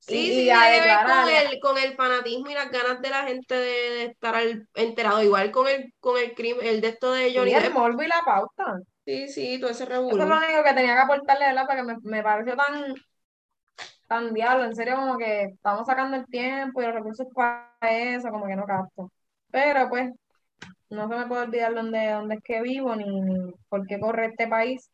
Sí, 0.00 0.28
sí, 0.28 0.44
tiene 0.44 0.72
que 0.72 0.80
ver 0.80 1.04
con 1.04 1.28
el, 1.28 1.60
con 1.60 1.78
el 1.78 1.94
fanatismo 1.94 2.50
y 2.50 2.54
las 2.54 2.70
ganas 2.70 3.02
de 3.02 3.10
la 3.10 3.24
gente 3.24 3.54
de, 3.54 4.04
estar 4.06 4.34
enterado. 4.74 5.22
Igual 5.22 5.50
con 5.50 5.68
el, 5.68 5.92
con 6.00 6.18
el 6.18 6.34
crimen, 6.34 6.66
el 6.66 6.80
de 6.80 6.88
esto 6.88 7.12
de 7.12 7.34
Johnny 7.34 7.50
y 7.50 7.54
el 7.54 7.72
morbo 7.72 8.02
y 8.02 8.08
la 8.08 8.22
pauta. 8.24 8.80
Sí, 9.04 9.28
sí, 9.28 9.58
todo 9.60 9.70
ese 9.70 9.84
revuelo. 9.86 10.22
Eso 10.22 10.22
es 10.22 10.28
lo 10.28 10.36
único 10.46 10.62
que 10.64 10.74
tenía 10.74 10.94
que 10.94 11.00
aportarle, 11.00 11.46
¿verdad? 11.46 11.66
Porque 11.66 11.82
me, 11.82 11.96
me 12.02 12.22
pareció 12.22 12.56
tan, 12.56 12.94
tan 14.08 14.34
diablo, 14.34 14.64
en 14.64 14.74
serio, 14.74 14.96
como 14.96 15.16
que 15.18 15.42
estamos 15.44 15.86
sacando 15.86 16.16
el 16.16 16.26
tiempo 16.26 16.82
y 16.82 16.86
los 16.86 16.94
recursos 16.94 17.26
para 17.34 17.68
eso, 17.90 18.30
como 18.30 18.46
que 18.46 18.56
no 18.56 18.64
capto. 18.66 19.10
Pero 19.50 19.88
pues, 19.88 20.10
no 20.90 21.08
se 21.08 21.16
me 21.16 21.26
puede 21.26 21.42
olvidar 21.44 21.74
dónde, 21.74 22.10
dónde 22.12 22.36
es 22.36 22.42
que 22.44 22.62
vivo, 22.62 22.96
ni, 22.96 23.20
ni 23.22 23.52
por 23.68 23.86
qué 23.86 24.00
corre 24.00 24.26
este 24.28 24.48
país. 24.48 24.90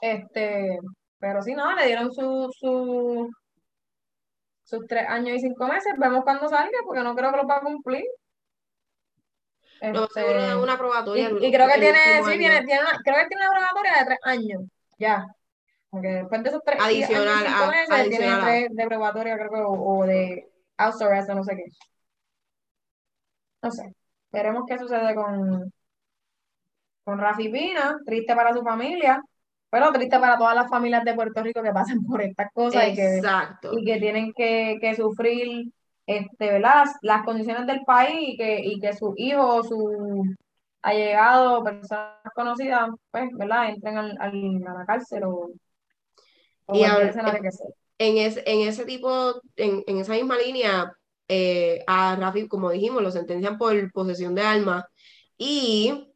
Este, 0.00 0.78
pero 1.18 1.42
sí, 1.42 1.54
no, 1.54 1.74
le 1.74 1.86
dieron 1.86 2.12
su, 2.12 2.50
su, 2.58 3.30
sus 4.64 4.86
tres 4.86 5.08
años 5.08 5.36
y 5.36 5.40
cinco 5.40 5.66
meses. 5.66 5.94
Vemos 5.98 6.24
cuando 6.24 6.48
salga, 6.48 6.78
porque 6.84 7.02
no 7.02 7.14
creo 7.14 7.30
que 7.30 7.36
lo 7.38 7.46
va 7.46 7.56
a 7.58 7.62
cumplir. 7.62 8.04
Este, 9.80 10.56
una 10.56 10.78
probatoria. 10.78 11.30
Y, 11.30 11.52
creo 11.52 11.68
que 11.68 11.80
tiene, 11.80 11.98
sí, 12.24 12.38
tiene, 12.38 12.64
tiene 12.64 12.80
una, 12.80 12.98
creo 13.04 13.16
que 13.16 13.28
tiene 13.28 13.48
una 13.48 13.50
probatoria 13.50 13.92
de 13.98 14.04
tres 14.06 14.18
años, 14.22 14.62
ya. 14.98 15.26
Porque 15.90 16.08
después 16.08 16.42
de 16.42 16.48
esos 16.48 16.62
tres 16.64 16.80
adicional, 16.80 17.46
años, 17.46 17.88
meses, 17.88 18.08
tiene 18.10 18.36
tres 18.40 18.68
de 18.70 18.86
probatoria, 18.86 19.36
creo 19.36 19.50
que, 19.50 19.62
o, 19.64 20.04
de 20.04 20.48
arrest, 20.76 21.28
no 21.30 21.44
sé 21.44 21.56
qué. 21.56 21.64
No 23.62 23.70
sé. 23.70 23.94
Veremos 24.30 24.64
qué 24.66 24.78
sucede 24.78 25.14
con, 25.14 25.72
con 27.04 27.18
Rafi 27.18 27.48
Pina, 27.48 27.96
triste 28.04 28.34
para 28.34 28.52
su 28.52 28.62
familia, 28.62 29.22
pero 29.70 29.92
triste 29.92 30.18
para 30.18 30.36
todas 30.36 30.54
las 30.54 30.68
familias 30.68 31.04
de 31.04 31.14
Puerto 31.14 31.42
Rico 31.42 31.62
que 31.62 31.72
pasan 31.72 32.02
por 32.04 32.22
estas 32.22 32.52
cosas 32.52 32.88
y 32.88 32.94
que, 32.94 33.20
y 33.72 33.84
que 33.84 33.98
tienen 33.98 34.32
que, 34.34 34.76
que 34.80 34.94
sufrir 34.94 35.72
este, 36.06 36.52
¿verdad? 36.52 36.84
Las, 37.02 37.24
condiciones 37.24 37.66
del 37.66 37.82
país 37.84 38.34
y 38.34 38.36
que, 38.36 38.60
y 38.60 38.80
que 38.80 38.92
su 38.94 39.14
hijo 39.16 39.56
o 39.56 39.64
su 39.64 40.24
allegado, 40.82 41.64
personas 41.64 42.14
conocidas, 42.34 42.90
pues, 43.10 43.28
¿verdad? 43.32 43.70
Entren 43.70 43.98
al, 43.98 44.16
a 44.20 44.30
la 44.30 44.86
cárcel 44.86 45.24
o, 45.24 45.50
y 46.72 46.82
en, 47.98 48.18
ese, 48.18 48.42
en 48.46 48.68
ese 48.68 48.84
tipo, 48.84 49.40
en, 49.56 49.84
en 49.86 49.98
esa 49.98 50.12
misma 50.12 50.36
línea, 50.36 50.92
eh, 51.28 51.82
a 51.86 52.16
Rafi, 52.16 52.48
como 52.48 52.70
dijimos, 52.70 53.02
lo 53.02 53.10
sentencian 53.10 53.58
por 53.58 53.92
posesión 53.92 54.34
de 54.34 54.42
armas 54.42 54.84
y 55.38 56.12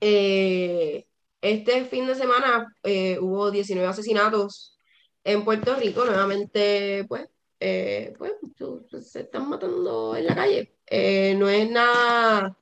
eh, 0.00 1.06
este 1.40 1.84
fin 1.84 2.06
de 2.06 2.14
semana 2.14 2.66
eh, 2.82 3.18
hubo 3.20 3.50
19 3.50 3.88
asesinatos 3.88 4.78
en 5.24 5.44
Puerto 5.44 5.74
Rico, 5.74 6.04
nuevamente, 6.04 7.04
pues, 7.08 7.28
eh, 7.60 8.14
pues, 8.18 8.32
se 9.02 9.20
están 9.20 9.48
matando 9.48 10.16
en 10.16 10.26
la 10.26 10.34
calle. 10.34 10.76
Eh, 10.86 11.34
no 11.36 11.48
es 11.48 11.68
nada, 11.70 12.56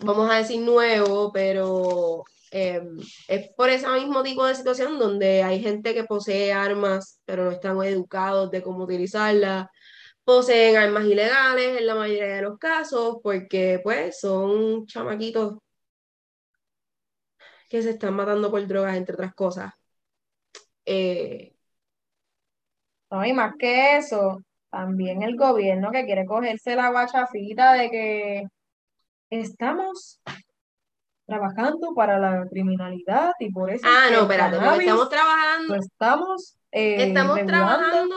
vamos 0.00 0.30
a 0.30 0.36
decir, 0.36 0.60
nuevo, 0.60 1.32
pero 1.32 2.24
em, 2.50 2.98
es 3.28 3.48
por 3.56 3.70
ese 3.70 3.88
mismo 3.88 4.22
tipo 4.22 4.44
de 4.46 4.54
situación 4.54 4.98
donde 4.98 5.42
hay 5.42 5.60
gente 5.62 5.94
que 5.94 6.04
posee 6.04 6.52
armas, 6.52 7.20
pero 7.24 7.44
no 7.44 7.50
están 7.52 7.82
educados 7.82 8.50
de 8.50 8.62
cómo 8.62 8.84
utilizarlas. 8.84 9.68
Poseen 10.24 10.76
armas 10.76 11.04
ilegales 11.06 11.78
en 11.78 11.86
la 11.86 11.94
mayoría 11.94 12.36
de 12.36 12.42
los 12.42 12.58
casos, 12.58 13.18
porque 13.22 13.80
pues 13.82 14.20
son 14.20 14.86
chamaquitos 14.86 15.58
que 17.68 17.82
se 17.82 17.90
están 17.90 18.14
matando 18.14 18.50
por 18.50 18.66
drogas, 18.66 18.96
entre 18.96 19.14
otras 19.14 19.34
cosas. 19.34 19.72
Eh, 20.84 21.54
no, 23.10 23.26
y 23.26 23.32
más 23.32 23.54
que 23.58 23.96
eso, 23.96 24.42
también 24.70 25.22
el 25.22 25.36
gobierno 25.36 25.90
que 25.90 26.04
quiere 26.04 26.24
cogerse 26.24 26.76
la 26.76 26.90
guachafita 26.90 27.74
de 27.74 27.90
que 27.90 28.44
estamos 29.30 30.20
trabajando 31.26 31.94
para 31.94 32.18
la 32.18 32.46
criminalidad 32.48 33.32
y 33.38 33.50
por 33.50 33.70
eso. 33.70 33.86
Ah, 33.86 34.08
no, 34.12 34.22
espérate, 34.22 34.56
estamos 34.56 35.08
trabajando. 35.08 35.74
estamos. 35.76 36.56
Eh, 36.72 37.08
estamos 37.08 37.46
trabajando, 37.46 38.16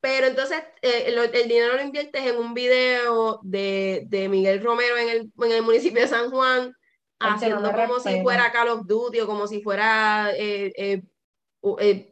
pero 0.00 0.26
entonces 0.28 0.62
eh, 0.80 1.12
el, 1.14 1.48
dinero 1.48 1.76
lo 1.76 1.82
inviertes 1.82 2.24
en 2.24 2.38
un 2.38 2.54
video 2.54 3.40
de, 3.42 4.04
de 4.08 4.28
Miguel 4.30 4.62
Romero 4.62 4.96
en 4.96 5.08
el, 5.10 5.32
en 5.44 5.52
el 5.52 5.62
municipio 5.62 6.00
de 6.00 6.08
San 6.08 6.30
Juan, 6.30 6.72
haciendo 7.18 7.70
como 7.70 8.00
si 8.00 8.22
fuera 8.22 8.50
Call 8.50 8.68
of 8.68 8.86
Duty 8.86 9.20
o 9.20 9.26
como 9.26 9.46
si 9.46 9.62
fuera 9.62 10.30
eh, 10.34 11.02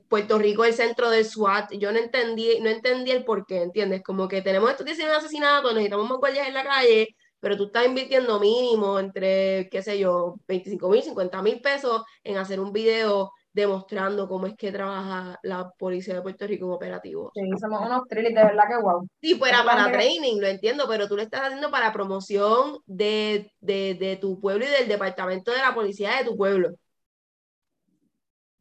Puerto 0.08 0.38
Rico 0.38 0.64
el 0.64 0.74
centro 0.74 1.10
del 1.10 1.24
SWAT. 1.24 1.72
Yo 1.72 1.92
no 1.92 1.98
entendí, 1.98 2.60
no 2.60 2.68
entendí 2.68 3.10
el 3.10 3.24
por 3.24 3.46
qué, 3.46 3.62
¿entiendes? 3.62 4.02
Como 4.02 4.28
que 4.28 4.42
tenemos 4.42 4.70
estos 4.70 4.86
19 4.86 5.16
asesinatos, 5.16 5.72
necesitamos 5.72 6.08
más 6.08 6.18
guardias 6.18 6.48
en 6.48 6.54
la 6.54 6.64
calle 6.64 7.08
pero 7.40 7.56
tú 7.56 7.66
estás 7.66 7.86
invirtiendo 7.86 8.40
mínimo 8.40 8.98
entre, 8.98 9.68
qué 9.70 9.82
sé 9.82 9.98
yo, 9.98 10.36
25 10.46 10.88
mil, 10.88 11.02
50 11.02 11.42
mil 11.42 11.60
pesos 11.60 12.02
en 12.24 12.36
hacer 12.36 12.60
un 12.60 12.72
video 12.72 13.32
demostrando 13.52 14.28
cómo 14.28 14.46
es 14.46 14.54
que 14.56 14.70
trabaja 14.70 15.38
la 15.42 15.70
policía 15.70 16.14
de 16.14 16.22
Puerto 16.22 16.46
Rico 16.46 16.66
en 16.66 16.72
operativo. 16.72 17.32
Sí, 17.34 17.40
somos 17.60 17.80
unos 17.84 18.06
trillis, 18.08 18.34
de 18.34 18.44
verdad 18.44 18.64
que 18.68 18.82
wow. 18.82 19.08
Sí, 19.20 19.34
fuera 19.36 19.64
para 19.64 19.90
training, 19.90 20.40
lo 20.40 20.46
entiendo, 20.46 20.84
pero 20.88 21.08
tú 21.08 21.16
lo 21.16 21.22
estás 21.22 21.42
haciendo 21.42 21.70
para 21.70 21.92
promoción 21.92 22.78
de, 22.86 23.52
de, 23.60 23.94
de 23.94 24.16
tu 24.16 24.40
pueblo 24.40 24.64
y 24.64 24.68
del 24.68 24.88
departamento 24.88 25.50
de 25.50 25.58
la 25.58 25.74
policía 25.74 26.18
de 26.18 26.24
tu 26.24 26.36
pueblo. 26.36 26.70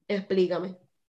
Explícame. 0.08 0.76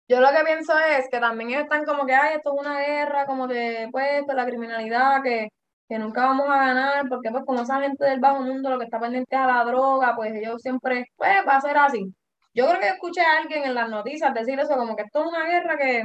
Yo 0.07 0.19
lo 0.19 0.29
que 0.29 0.43
pienso 0.43 0.77
es 0.77 1.07
que 1.09 1.19
también 1.19 1.51
están 1.51 1.85
como 1.85 2.05
que, 2.05 2.13
ay, 2.13 2.37
esto 2.37 2.53
es 2.53 2.65
una 2.65 2.79
guerra, 2.79 3.25
como 3.25 3.47
de, 3.47 3.89
pues, 3.91 4.23
la 4.27 4.45
criminalidad, 4.45 5.21
que 5.21 5.49
que 5.89 5.97
nunca 5.97 6.21
vamos 6.27 6.47
a 6.47 6.57
ganar, 6.57 7.09
porque 7.09 7.31
pues 7.31 7.43
como 7.45 7.61
esa 7.63 7.81
gente 7.81 8.05
del 8.05 8.19
bajo 8.19 8.43
mundo 8.43 8.69
lo 8.69 8.77
que 8.77 8.85
está 8.85 8.99
pendiente 8.99 9.35
a 9.35 9.47
la 9.47 9.63
droga, 9.63 10.15
pues 10.15 10.35
ellos 10.35 10.61
siempre, 10.61 11.07
pues 11.15 11.31
va 11.47 11.57
a 11.57 11.61
ser 11.61 11.77
así. 11.77 12.13
Yo 12.53 12.67
creo 12.67 12.79
que 12.79 12.89
escuché 12.89 13.21
a 13.21 13.39
alguien 13.39 13.63
en 13.63 13.73
las 13.73 13.89
noticias 13.89 14.31
decir 14.33 14.59
eso, 14.59 14.75
como 14.75 14.95
que 14.95 15.01
esto 15.03 15.21
es 15.21 15.27
una 15.27 15.45
guerra 15.45 15.77
que, 15.77 16.03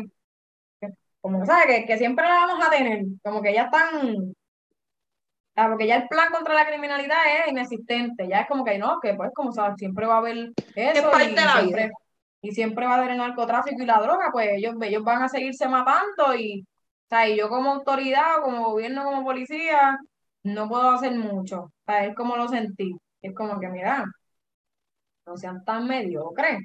como 1.20 1.44
sabe, 1.44 1.66
que, 1.66 1.84
que 1.84 1.98
siempre 1.98 2.26
la 2.26 2.46
vamos 2.46 2.66
a 2.66 2.70
tener, 2.70 3.04
como 3.22 3.42
que 3.42 3.52
ya 3.52 3.64
están, 3.64 4.34
porque 5.54 5.86
ya 5.86 5.96
el 5.96 6.08
plan 6.08 6.32
contra 6.32 6.54
la 6.54 6.66
criminalidad 6.66 7.18
es 7.40 7.52
inexistente, 7.52 8.26
ya 8.26 8.40
es 8.40 8.48
como 8.48 8.64
que 8.64 8.78
no, 8.78 9.00
que 9.00 9.12
pues 9.12 9.30
como 9.34 9.52
sabes, 9.52 9.76
siempre 9.76 10.06
va 10.06 10.14
a 10.14 10.18
haber 10.18 10.52
eso 10.74 11.12
y, 11.20 11.36
siempre, 11.36 11.90
y 12.44 12.52
siempre 12.52 12.86
va 12.86 12.94
a 12.94 12.98
haber 12.98 13.12
el 13.12 13.18
narcotráfico 13.18 13.82
y 13.82 13.86
la 13.86 14.00
droga, 14.00 14.30
pues 14.32 14.50
ellos, 14.52 14.74
ellos 14.82 15.02
van 15.04 15.22
a 15.22 15.28
seguirse 15.28 15.68
matando 15.68 16.34
y 16.36 16.66
sea, 17.08 17.28
y 17.28 17.36
yo 17.38 17.48
como 17.48 17.72
autoridad, 17.72 18.42
como 18.42 18.70
gobierno, 18.72 19.04
como 19.04 19.24
policía, 19.24 19.98
no 20.44 20.68
puedo 20.68 20.90
hacer 20.90 21.12
mucho. 21.16 21.62
O 21.64 21.72
sea, 21.86 22.06
es 22.06 22.14
como 22.16 22.36
lo 22.36 22.48
sentí. 22.48 22.94
Es 23.22 23.34
como 23.34 23.58
que, 23.60 23.68
mira, 23.68 24.04
no 25.26 25.36
sean 25.36 25.64
tan 25.64 25.86
mediocres. 25.86 26.60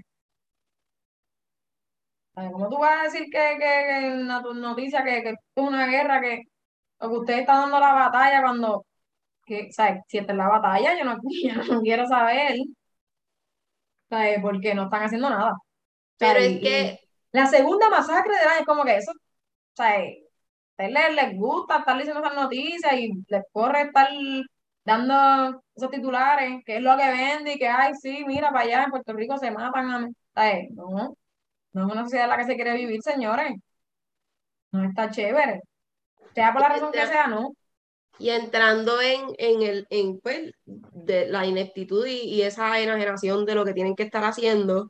¿Cómo 2.33 2.69
tú 2.69 2.77
vas 2.79 3.01
a 3.01 3.03
decir 3.03 3.25
que, 3.31 3.57
que, 3.59 4.07
en 4.07 4.27
la 4.27 4.41
noticia 4.41 5.03
que, 5.03 5.21
que 5.23 5.29
es 5.31 5.35
una 5.55 5.87
guerra, 5.87 6.21
que, 6.21 6.43
o 6.99 7.09
que 7.09 7.17
usted 7.17 7.39
está 7.39 7.59
dando 7.59 7.79
la 7.79 7.93
batalla 7.93 8.41
cuando, 8.41 8.85
que, 9.45 9.71
¿sabes? 9.73 10.03
Si 10.07 10.19
esta 10.19 10.33
es 10.33 10.37
la 10.37 10.49
batalla, 10.49 10.97
yo 10.97 11.05
no, 11.05 11.17
no 11.75 11.81
quiero 11.81 12.07
saber, 12.07 12.57
¿sabes? 14.09 14.39
Porque 14.41 14.73
no 14.73 14.83
están 14.83 15.03
haciendo 15.03 15.29
nada. 15.29 15.53
Pero 16.19 16.39
es 16.39 16.60
que... 16.60 16.99
La 17.32 17.47
segunda 17.47 17.89
masacre 17.89 18.36
del 18.38 18.47
año 18.47 18.60
es 18.60 18.65
como 18.65 18.84
que 18.84 18.97
eso, 18.97 19.12
¿sabes? 19.75 20.17
les, 20.88 21.15
les 21.15 21.38
gusta 21.38 21.79
estar 21.79 21.97
diciendo 21.97 22.21
esas 22.21 22.36
noticias 22.36 22.93
y 22.93 23.12
les 23.27 23.43
corre 23.51 23.84
estar 23.84 24.08
dando 24.84 25.62
esos 25.75 25.91
titulares, 25.91 26.63
que 26.65 26.77
es 26.77 26.82
lo 26.82 26.95
que 26.97 27.08
vende 27.10 27.53
y 27.53 27.60
que, 27.60 27.67
ay, 27.67 27.93
sí, 28.01 28.23
mira, 28.25 28.49
para 28.51 28.62
allá 28.62 28.84
en 28.86 28.91
Puerto 28.91 29.13
Rico 29.13 29.38
se 29.38 29.51
matan 29.51 30.15
a 30.36 30.53
No, 30.71 31.15
no 31.73 31.86
es 31.88 31.91
una 31.91 32.03
sociedad 32.03 32.25
en 32.25 32.29
la 32.29 32.38
que 32.38 32.45
se 32.45 32.55
quiere 32.55 32.73
vivir, 32.73 33.01
señores. 33.01 33.53
No 34.71 34.84
está 34.84 35.10
chévere. 35.10 35.62
Sea 36.34 36.53
por 36.53 36.62
la 36.62 36.69
razón 36.69 36.91
que 36.91 37.05
sea, 37.05 37.27
¿no? 37.27 37.53
Y 38.17 38.29
entrando 38.32 39.01
en, 39.01 39.21
en, 39.38 39.62
el, 39.62 39.88
en 39.89 40.19
pues, 40.19 40.51
de 40.65 41.27
la 41.27 41.45
ineptitud 41.45 42.05
y, 42.05 42.21
y, 42.21 42.41
esa 42.41 42.79
enajenación 42.79 43.45
de 43.45 43.55
lo 43.55 43.63
que 43.63 43.73
tienen 43.73 43.95
que 43.95 44.03
estar 44.03 44.23
haciendo, 44.25 44.89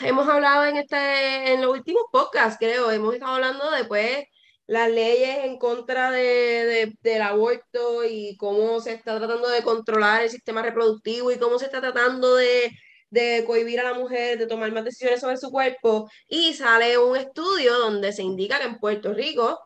hemos 0.00 0.28
hablado 0.28 0.64
en, 0.64 0.76
este, 0.76 1.52
en 1.52 1.62
los 1.62 1.72
últimos 1.72 2.04
podcasts, 2.12 2.58
creo, 2.58 2.90
hemos 2.90 3.14
estado 3.14 3.34
hablando 3.34 3.70
de, 3.70 3.84
pues, 3.84 4.24
las 4.68 4.90
leyes 4.90 5.44
en 5.44 5.58
contra 5.58 6.10
de, 6.10 6.92
del 7.00 7.22
aborto 7.22 8.04
y 8.04 8.36
cómo 8.36 8.80
se 8.80 8.92
está 8.92 9.18
tratando 9.18 9.48
de 9.48 9.62
controlar 9.62 10.22
el 10.22 10.30
sistema 10.30 10.62
reproductivo 10.62 11.32
y 11.32 11.38
cómo 11.38 11.58
se 11.58 11.64
está 11.66 11.80
tratando 11.80 12.36
de, 12.36 12.70
de 13.10 13.44
cohibir 13.46 13.80
a 13.80 13.84
la 13.84 13.94
mujer 13.94 14.38
de 14.38 14.46
tomar 14.46 14.70
más 14.72 14.84
decisiones 14.84 15.20
sobre 15.20 15.38
su 15.38 15.50
cuerpo. 15.50 16.10
Y 16.28 16.52
sale 16.54 16.98
un 16.98 17.16
estudio 17.16 17.78
donde 17.78 18.12
se 18.12 18.22
indica 18.22 18.58
que 18.58 18.66
en 18.66 18.78
Puerto 18.78 19.14
Rico 19.14 19.58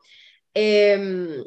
em, 0.54 1.42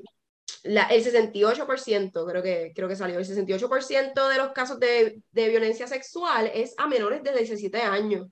la, 0.64 0.84
el 0.88 1.04
68%, 1.04 2.26
creo 2.30 2.44
que, 2.44 2.72
creo 2.76 2.88
que 2.88 2.96
salió, 2.96 3.20
el 3.20 3.26
68% 3.26 4.28
de 4.30 4.38
los 4.38 4.52
casos 4.52 4.80
de, 4.80 5.22
de 5.32 5.50
violencia 5.50 5.88
sexual 5.88 6.52
es 6.54 6.74
a 6.78 6.88
menores 6.88 7.24
de 7.24 7.34
17 7.34 7.82
años, 7.82 8.28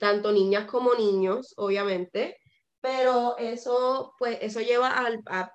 tanto 0.00 0.32
niñas 0.32 0.66
como 0.66 0.94
niños, 0.94 1.54
obviamente 1.56 2.40
pero 2.80 3.36
eso, 3.38 4.14
pues, 4.18 4.38
eso 4.40 4.60
lleva 4.60 4.88
a, 5.26 5.52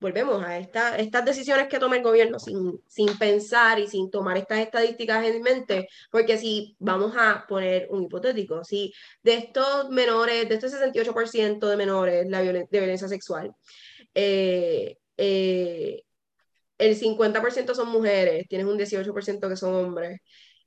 volvemos 0.00 0.42
a 0.44 0.58
esta, 0.58 0.96
estas 0.96 1.24
decisiones 1.24 1.68
que 1.68 1.78
toma 1.78 1.96
el 1.96 2.02
gobierno 2.02 2.38
sin, 2.40 2.82
sin 2.88 3.16
pensar 3.18 3.78
y 3.78 3.86
sin 3.86 4.10
tomar 4.10 4.36
estas 4.36 4.58
estadísticas 4.58 5.24
en 5.24 5.42
mente, 5.42 5.88
porque 6.10 6.38
si 6.38 6.76
vamos 6.80 7.14
a 7.16 7.46
poner 7.48 7.86
un 7.90 8.02
hipotético, 8.02 8.64
si 8.64 8.92
de 9.22 9.34
estos 9.34 9.90
menores, 9.90 10.48
de 10.48 10.56
este 10.56 10.68
68% 10.68 11.68
de 11.68 11.76
menores 11.76 12.26
la 12.28 12.42
de 12.42 12.66
violencia 12.70 13.08
sexual, 13.08 13.54
eh, 14.14 14.98
eh, 15.16 16.02
el 16.78 16.96
50% 16.98 17.74
son 17.74 17.88
mujeres, 17.88 18.48
tienes 18.48 18.66
un 18.66 18.76
18% 18.76 19.48
que 19.48 19.56
son 19.56 19.74
hombres, 19.74 20.20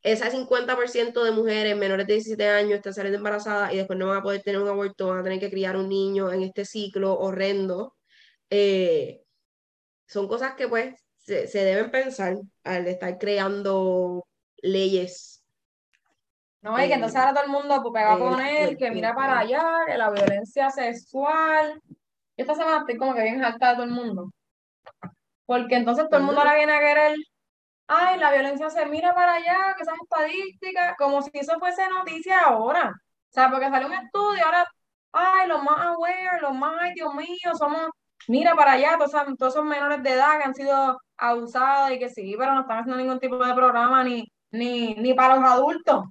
ese 0.05 0.29
50% 0.29 1.23
de 1.23 1.31
mujeres 1.31 1.75
menores 1.75 2.05
de 2.05 2.13
17 2.13 2.47
años 2.47 2.73
están 2.73 2.93
saliendo 2.93 3.17
embarazadas 3.17 3.73
y 3.73 3.77
después 3.77 3.97
no 3.97 4.07
van 4.07 4.19
a 4.19 4.21
poder 4.21 4.43
tener 4.43 4.61
un 4.61 4.67
aborto, 4.67 5.07
van 5.07 5.19
a 5.21 5.23
tener 5.23 5.39
que 5.39 5.49
criar 5.49 5.75
un 5.75 5.89
niño 5.89 6.31
en 6.31 6.43
este 6.43 6.63
ciclo 6.63 7.17
horrendo. 7.17 7.95
Eh, 8.51 9.23
son 10.05 10.27
cosas 10.27 10.53
que 10.53 10.67
pues 10.67 10.93
se, 11.17 11.47
deben 11.47 11.89
pensar 11.89 12.35
al 12.63 12.85
estar 12.85 13.17
creando 13.17 14.27
leyes. 14.57 15.43
No, 16.61 16.79
y 16.79 16.87
que 16.87 16.93
entonces 16.93 17.19
ahora 17.19 17.33
todo 17.33 17.45
el 17.45 17.49
mundo 17.49 17.81
pues, 17.81 18.03
va 18.03 18.13
a 18.13 18.19
poner 18.19 18.77
que 18.77 18.91
mira 18.91 19.15
para 19.15 19.39
allá, 19.39 19.65
que 19.87 19.97
la 19.97 20.11
violencia 20.11 20.69
sexual. 20.69 21.81
Esta 22.37 22.53
semana 22.53 22.81
estoy 22.81 22.97
como 22.97 23.15
que 23.15 23.23
bien 23.23 23.43
alta 23.43 23.69
de 23.69 23.73
todo 23.73 23.85
el 23.85 23.91
mundo. 23.91 24.31
Porque 25.47 25.77
entonces 25.77 26.05
todo 26.07 26.19
el 26.19 26.25
mundo 26.27 26.41
ahora 26.41 26.53
viene 26.53 26.73
a 26.73 26.79
querer 26.79 27.15
ay, 27.87 28.19
la 28.19 28.31
violencia 28.31 28.69
se 28.69 28.85
mira 28.87 29.13
para 29.13 29.33
allá, 29.35 29.75
que 29.75 29.83
esas 29.83 29.95
estadísticas, 30.01 30.95
como 30.97 31.21
si 31.21 31.29
eso 31.33 31.59
fuese 31.59 31.87
noticia 31.89 32.39
ahora. 32.41 32.89
O 32.89 33.33
sea, 33.33 33.49
porque 33.49 33.69
salió 33.69 33.87
un 33.87 33.93
estudio, 33.93 34.45
ahora, 34.45 34.65
ay, 35.11 35.47
los 35.47 35.63
más 35.63 35.85
aware, 35.87 36.41
los 36.41 36.53
más, 36.53 36.75
ay, 36.81 36.93
Dios 36.95 37.13
mío, 37.13 37.55
somos, 37.57 37.89
mira 38.27 38.55
para 38.55 38.73
allá, 38.73 38.97
todos, 38.97 39.11
todos 39.37 39.53
esos 39.53 39.65
menores 39.65 40.01
de 40.03 40.11
edad 40.13 40.37
que 40.39 40.45
han 40.45 40.55
sido 40.55 40.99
abusados 41.17 41.91
y 41.91 41.99
que 41.99 42.09
sí, 42.09 42.35
pero 42.37 42.53
no 42.53 42.61
están 42.61 42.79
haciendo 42.79 42.97
ningún 42.97 43.19
tipo 43.19 43.37
de 43.43 43.53
programa 43.53 44.03
ni, 44.03 44.31
ni, 44.51 44.95
ni 44.95 45.13
para 45.13 45.35
los 45.35 45.45
adultos. 45.45 46.05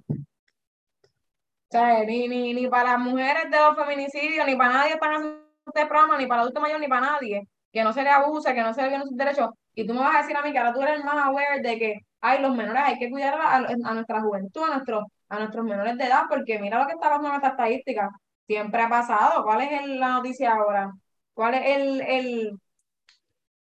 O 1.67 1.77
sea, 1.77 2.03
ni, 2.05 2.27
ni, 2.27 2.53
ni 2.53 2.67
para 2.67 2.93
las 2.93 2.99
mujeres 2.99 3.49
de 3.51 3.57
los 3.59 3.75
feminicidios, 3.75 4.45
ni 4.45 4.55
para 4.55 4.73
nadie 4.73 4.93
están 4.93 5.15
haciendo 5.15 5.45
este 5.65 5.85
programa, 5.87 6.17
ni 6.17 6.27
para 6.27 6.41
adultos 6.41 6.61
mayores, 6.61 6.81
ni 6.81 6.87
para 6.87 7.01
nadie. 7.01 7.47
Que 7.71 7.83
no 7.83 7.91
se 7.91 8.03
le 8.03 8.09
abuse, 8.09 8.53
que 8.53 8.61
no 8.61 8.73
se 8.73 8.81
le 8.83 8.89
violen 8.89 9.07
sus 9.07 9.17
derechos. 9.17 9.49
Y 9.75 9.85
tú 9.85 9.93
me 9.93 9.99
vas 9.99 10.15
a 10.15 10.21
decir 10.21 10.37
a 10.37 10.41
mí 10.41 10.51
que 10.51 10.57
ahora 10.57 10.73
tú 10.73 10.81
eres 10.81 11.03
más 11.03 11.17
aware 11.25 11.61
de 11.61 11.77
que, 11.77 11.99
hay 12.21 12.41
los 12.41 12.55
menores 12.55 12.81
hay 12.85 12.97
que 12.97 13.09
cuidar 13.09 13.35
a, 13.35 13.55
a, 13.57 13.93
nuestra 13.93 14.21
juventud, 14.21 14.63
a, 14.63 14.75
nuestro, 14.75 15.05
a 15.29 15.39
nuestros 15.39 15.65
menores 15.65 15.97
de 15.97 16.05
edad, 16.05 16.23
porque 16.29 16.57
mira 16.59 16.79
lo 16.79 16.87
que 16.87 16.93
está 16.93 17.09
pasando 17.09 17.29
en 17.29 17.35
esta 17.35 17.49
estadística. 17.49 18.09
Siempre 18.47 18.81
ha 18.81 18.89
pasado. 18.89 19.43
¿Cuál 19.43 19.61
es 19.61 19.87
la 19.87 20.09
noticia 20.13 20.53
ahora? 20.53 20.91
¿Cuál 21.33 21.55
es 21.55 21.77
el, 21.77 22.01
el, 22.01 22.59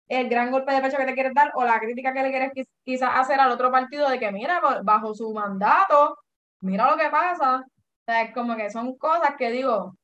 el 0.08 0.28
gran 0.28 0.50
golpe 0.50 0.72
de 0.72 0.80
pecho 0.80 0.96
que 0.96 1.06
te 1.06 1.14
quieres 1.14 1.34
dar 1.34 1.50
o 1.54 1.64
la 1.64 1.80
crítica 1.80 2.12
que 2.12 2.22
le 2.22 2.30
quieres 2.30 2.52
quizás 2.84 3.10
hacer 3.14 3.40
al 3.40 3.50
otro 3.50 3.70
partido 3.70 4.08
de 4.08 4.18
que, 4.18 4.30
mira, 4.32 4.60
bajo 4.84 5.14
su 5.14 5.32
mandato, 5.32 6.16
mira 6.60 6.90
lo 6.90 6.96
que 6.96 7.10
pasa? 7.10 7.58
O 7.58 8.04
sea, 8.06 8.22
es 8.22 8.34
como 8.34 8.56
que 8.56 8.70
son 8.70 8.96
cosas 8.96 9.34
que 9.36 9.50
digo, 9.50 9.74
o 9.76 9.96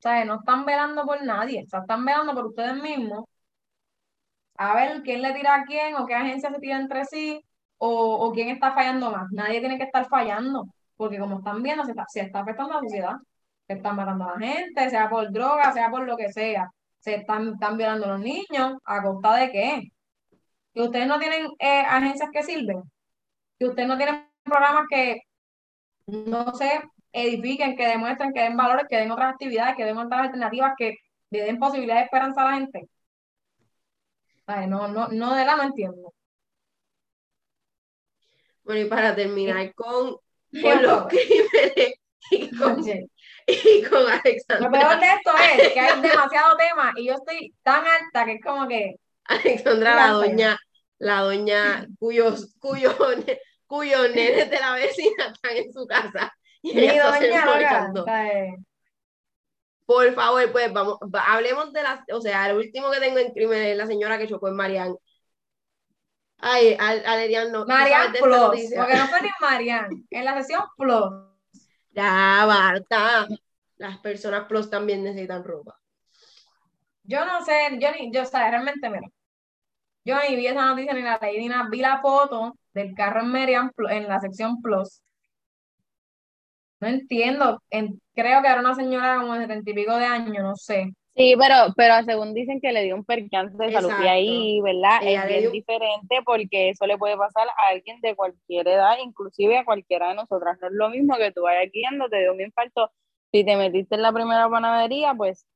sea, 0.00 0.24
no 0.24 0.36
están 0.36 0.64
velando 0.64 1.04
por 1.04 1.22
nadie, 1.22 1.66
o 1.72 1.76
están 1.78 2.04
velando 2.04 2.34
por 2.34 2.46
ustedes 2.46 2.76
mismos 2.82 3.24
a 4.56 4.74
ver 4.74 5.02
quién 5.02 5.22
le 5.22 5.32
tira 5.34 5.54
a 5.56 5.64
quién 5.64 5.94
o 5.96 6.06
qué 6.06 6.14
agencia 6.14 6.50
se 6.50 6.60
tira 6.60 6.78
entre 6.78 7.04
sí 7.06 7.44
o, 7.78 8.30
quién 8.32 8.48
está 8.48 8.72
fallando 8.74 9.10
más. 9.10 9.26
Nadie 9.32 9.60
tiene 9.60 9.76
que 9.78 9.84
estar 9.84 10.08
fallando, 10.08 10.66
porque 10.96 11.18
como 11.18 11.38
están 11.38 11.62
viendo, 11.62 11.84
se 11.84 11.90
está, 11.92 12.04
se 12.08 12.20
está 12.20 12.40
afectando 12.40 12.74
a 12.74 12.76
la 12.76 12.82
sociedad. 12.82 13.16
Se 13.66 13.74
están 13.74 13.96
matando 13.96 14.24
a 14.24 14.38
la 14.38 14.46
gente, 14.46 14.90
sea 14.90 15.08
por 15.10 15.32
droga, 15.32 15.72
sea 15.72 15.90
por 15.90 16.04
lo 16.06 16.16
que 16.16 16.32
sea. 16.32 16.70
Se 17.00 17.16
están, 17.16 17.54
están 17.54 17.76
violando 17.76 18.06
a 18.06 18.08
los 18.10 18.20
niños. 18.20 18.78
¿A 18.84 19.02
costa 19.02 19.36
de 19.36 19.50
qué? 19.50 19.92
que 20.74 20.82
ustedes 20.82 21.06
no 21.06 21.18
tienen 21.18 21.46
eh, 21.58 21.80
agencias 21.80 22.30
que 22.32 22.42
sirven, 22.42 22.82
que 23.58 23.66
ustedes 23.66 23.88
no 23.88 23.96
tienen 23.96 24.26
programas 24.44 24.86
que, 24.90 25.20
no 26.06 26.54
sé, 26.54 26.82
edifiquen, 27.12 27.76
que 27.76 27.86
demuestren, 27.86 28.32
que 28.32 28.42
den 28.42 28.56
valores, 28.56 28.86
que 28.88 28.96
den 28.96 29.10
otras 29.10 29.32
actividades, 29.32 29.76
que 29.76 29.84
den 29.84 29.98
otras 29.98 30.22
alternativas, 30.22 30.74
que 30.78 30.96
le 31.30 31.42
den 31.44 31.58
posibilidad 31.58 31.96
de 31.96 32.04
esperanza 32.04 32.42
a 32.42 32.52
la 32.52 32.58
gente. 32.58 32.88
No, 34.46 34.88
no, 34.88 35.08
no 35.08 35.34
de 35.34 35.44
la 35.44 35.56
no 35.56 35.62
entiendo. 35.64 36.14
Bueno, 38.64 38.80
y 38.80 38.84
para 38.84 39.14
terminar 39.14 39.74
con, 39.74 40.16
con 40.62 40.82
los 40.82 41.06
crímenes 41.06 41.94
y 42.30 42.50
con, 42.56 42.84
y 43.46 43.82
con 43.82 44.10
Alexandra. 44.10 44.68
Lo 44.68 44.70
peor 44.70 45.00
de 45.00 45.06
esto 45.06 45.32
es 45.36 45.72
que 45.72 45.80
hay 45.80 46.00
demasiado 46.00 46.56
tema 46.56 46.92
y 46.96 47.06
yo 47.06 47.14
estoy 47.14 47.54
tan 47.62 47.84
alta 47.84 48.24
que 48.24 48.32
es 48.32 48.40
como 48.42 48.68
que. 48.68 48.96
Alexandra, 49.24 49.94
la 49.94 50.08
doña, 50.08 50.58
la 50.98 51.20
doña 51.20 51.86
cuyos, 51.98 52.54
cuyos, 52.58 52.96
cuyos 53.66 54.10
nenes 54.10 54.50
de 54.50 54.58
la 54.58 54.72
vecina 54.74 55.32
están 55.32 55.56
en 55.56 55.72
su 55.72 55.86
casa. 55.86 56.32
Y 56.60 56.74
Mi 56.74 56.86
doña 56.98 57.92
Por 59.84 60.14
favor, 60.14 60.52
pues 60.52 60.72
vamos, 60.72 60.98
hablemos 61.26 61.72
de 61.72 61.82
la, 61.82 62.04
o 62.12 62.20
sea, 62.20 62.50
el 62.50 62.56
último 62.56 62.90
que 62.90 63.00
tengo 63.00 63.18
en 63.18 63.32
crimen 63.32 63.62
es 63.62 63.76
la 63.76 63.86
señora 63.86 64.18
que 64.18 64.28
chocó 64.28 64.48
en 64.48 64.56
Marian. 64.56 64.94
Ay, 66.38 66.76
Alerian 66.78 67.52
no. 67.52 67.66
Marian 67.66 68.12
Plus, 68.12 68.72
porque 68.76 68.96
no 68.96 69.06
fue 69.08 69.22
ni 69.22 69.28
Marian, 69.40 70.06
en 70.10 70.24
la 70.24 70.40
sesión 70.40 70.62
Plus. 70.76 71.12
Ya, 71.90 72.44
Barta. 72.46 73.28
Las 73.76 73.98
personas 73.98 74.46
Plus 74.46 74.70
también 74.70 75.02
necesitan 75.02 75.44
ropa. 75.44 75.78
Yo 77.04 77.24
no 77.24 77.44
sé, 77.44 77.78
yo 77.80 77.88
ni, 77.92 78.12
yo, 78.12 78.22
o 78.22 78.26
sea, 78.26 78.48
realmente, 78.48 78.88
mira, 78.88 79.08
yo 80.04 80.16
ni 80.28 80.36
vi 80.36 80.46
esa 80.46 80.66
noticia 80.66 80.94
ni 80.94 81.02
la 81.02 81.18
leí 81.20 81.38
ni 81.38 81.48
nada, 81.48 81.68
vi 81.68 81.78
la 81.78 82.00
foto 82.00 82.56
del 82.72 82.94
carro 82.94 83.20
en 83.20 83.28
Marian 83.28 83.72
en 83.90 84.08
la 84.08 84.20
sección 84.20 84.60
Plus. 84.62 85.02
No 86.82 86.88
entiendo, 86.88 87.62
creo 87.70 88.42
que 88.42 88.48
era 88.48 88.58
una 88.58 88.74
señora 88.74 89.18
como 89.20 89.34
de 89.34 89.42
setenta 89.42 89.70
y 89.70 89.74
pico 89.74 89.96
de 89.96 90.04
años, 90.04 90.42
no 90.42 90.56
sé. 90.56 90.92
Sí, 91.14 91.36
pero, 91.38 91.72
pero 91.76 92.02
según 92.04 92.34
dicen 92.34 92.60
que 92.60 92.72
le 92.72 92.82
dio 92.82 92.96
un 92.96 93.04
percance 93.04 93.56
de 93.56 93.70
salud 93.70 93.92
y 94.02 94.08
ahí, 94.08 94.60
¿verdad? 94.62 94.98
es 95.04 95.28
bien 95.28 95.52
diferente 95.52 96.16
porque 96.24 96.70
eso 96.70 96.84
le 96.86 96.98
puede 96.98 97.16
pasar 97.16 97.46
a 97.46 97.68
alguien 97.68 98.00
de 98.00 98.16
cualquier 98.16 98.66
edad, 98.66 98.96
inclusive 99.00 99.58
a 99.58 99.64
cualquiera 99.64 100.08
de 100.08 100.16
nosotras. 100.16 100.58
No 100.60 100.66
es 100.66 100.74
lo 100.74 100.88
mismo 100.90 101.14
que 101.18 101.30
tú 101.30 101.42
vayas 101.42 101.70
guiando, 101.72 102.08
te 102.08 102.18
dio 102.18 102.32
un 102.32 102.40
infarto. 102.40 102.90
Si 103.30 103.44
te 103.44 103.56
metiste 103.56 103.94
en 103.94 104.02
la 104.02 104.12
primera 104.12 104.48
panadería, 104.48 105.14
pues, 105.14 105.46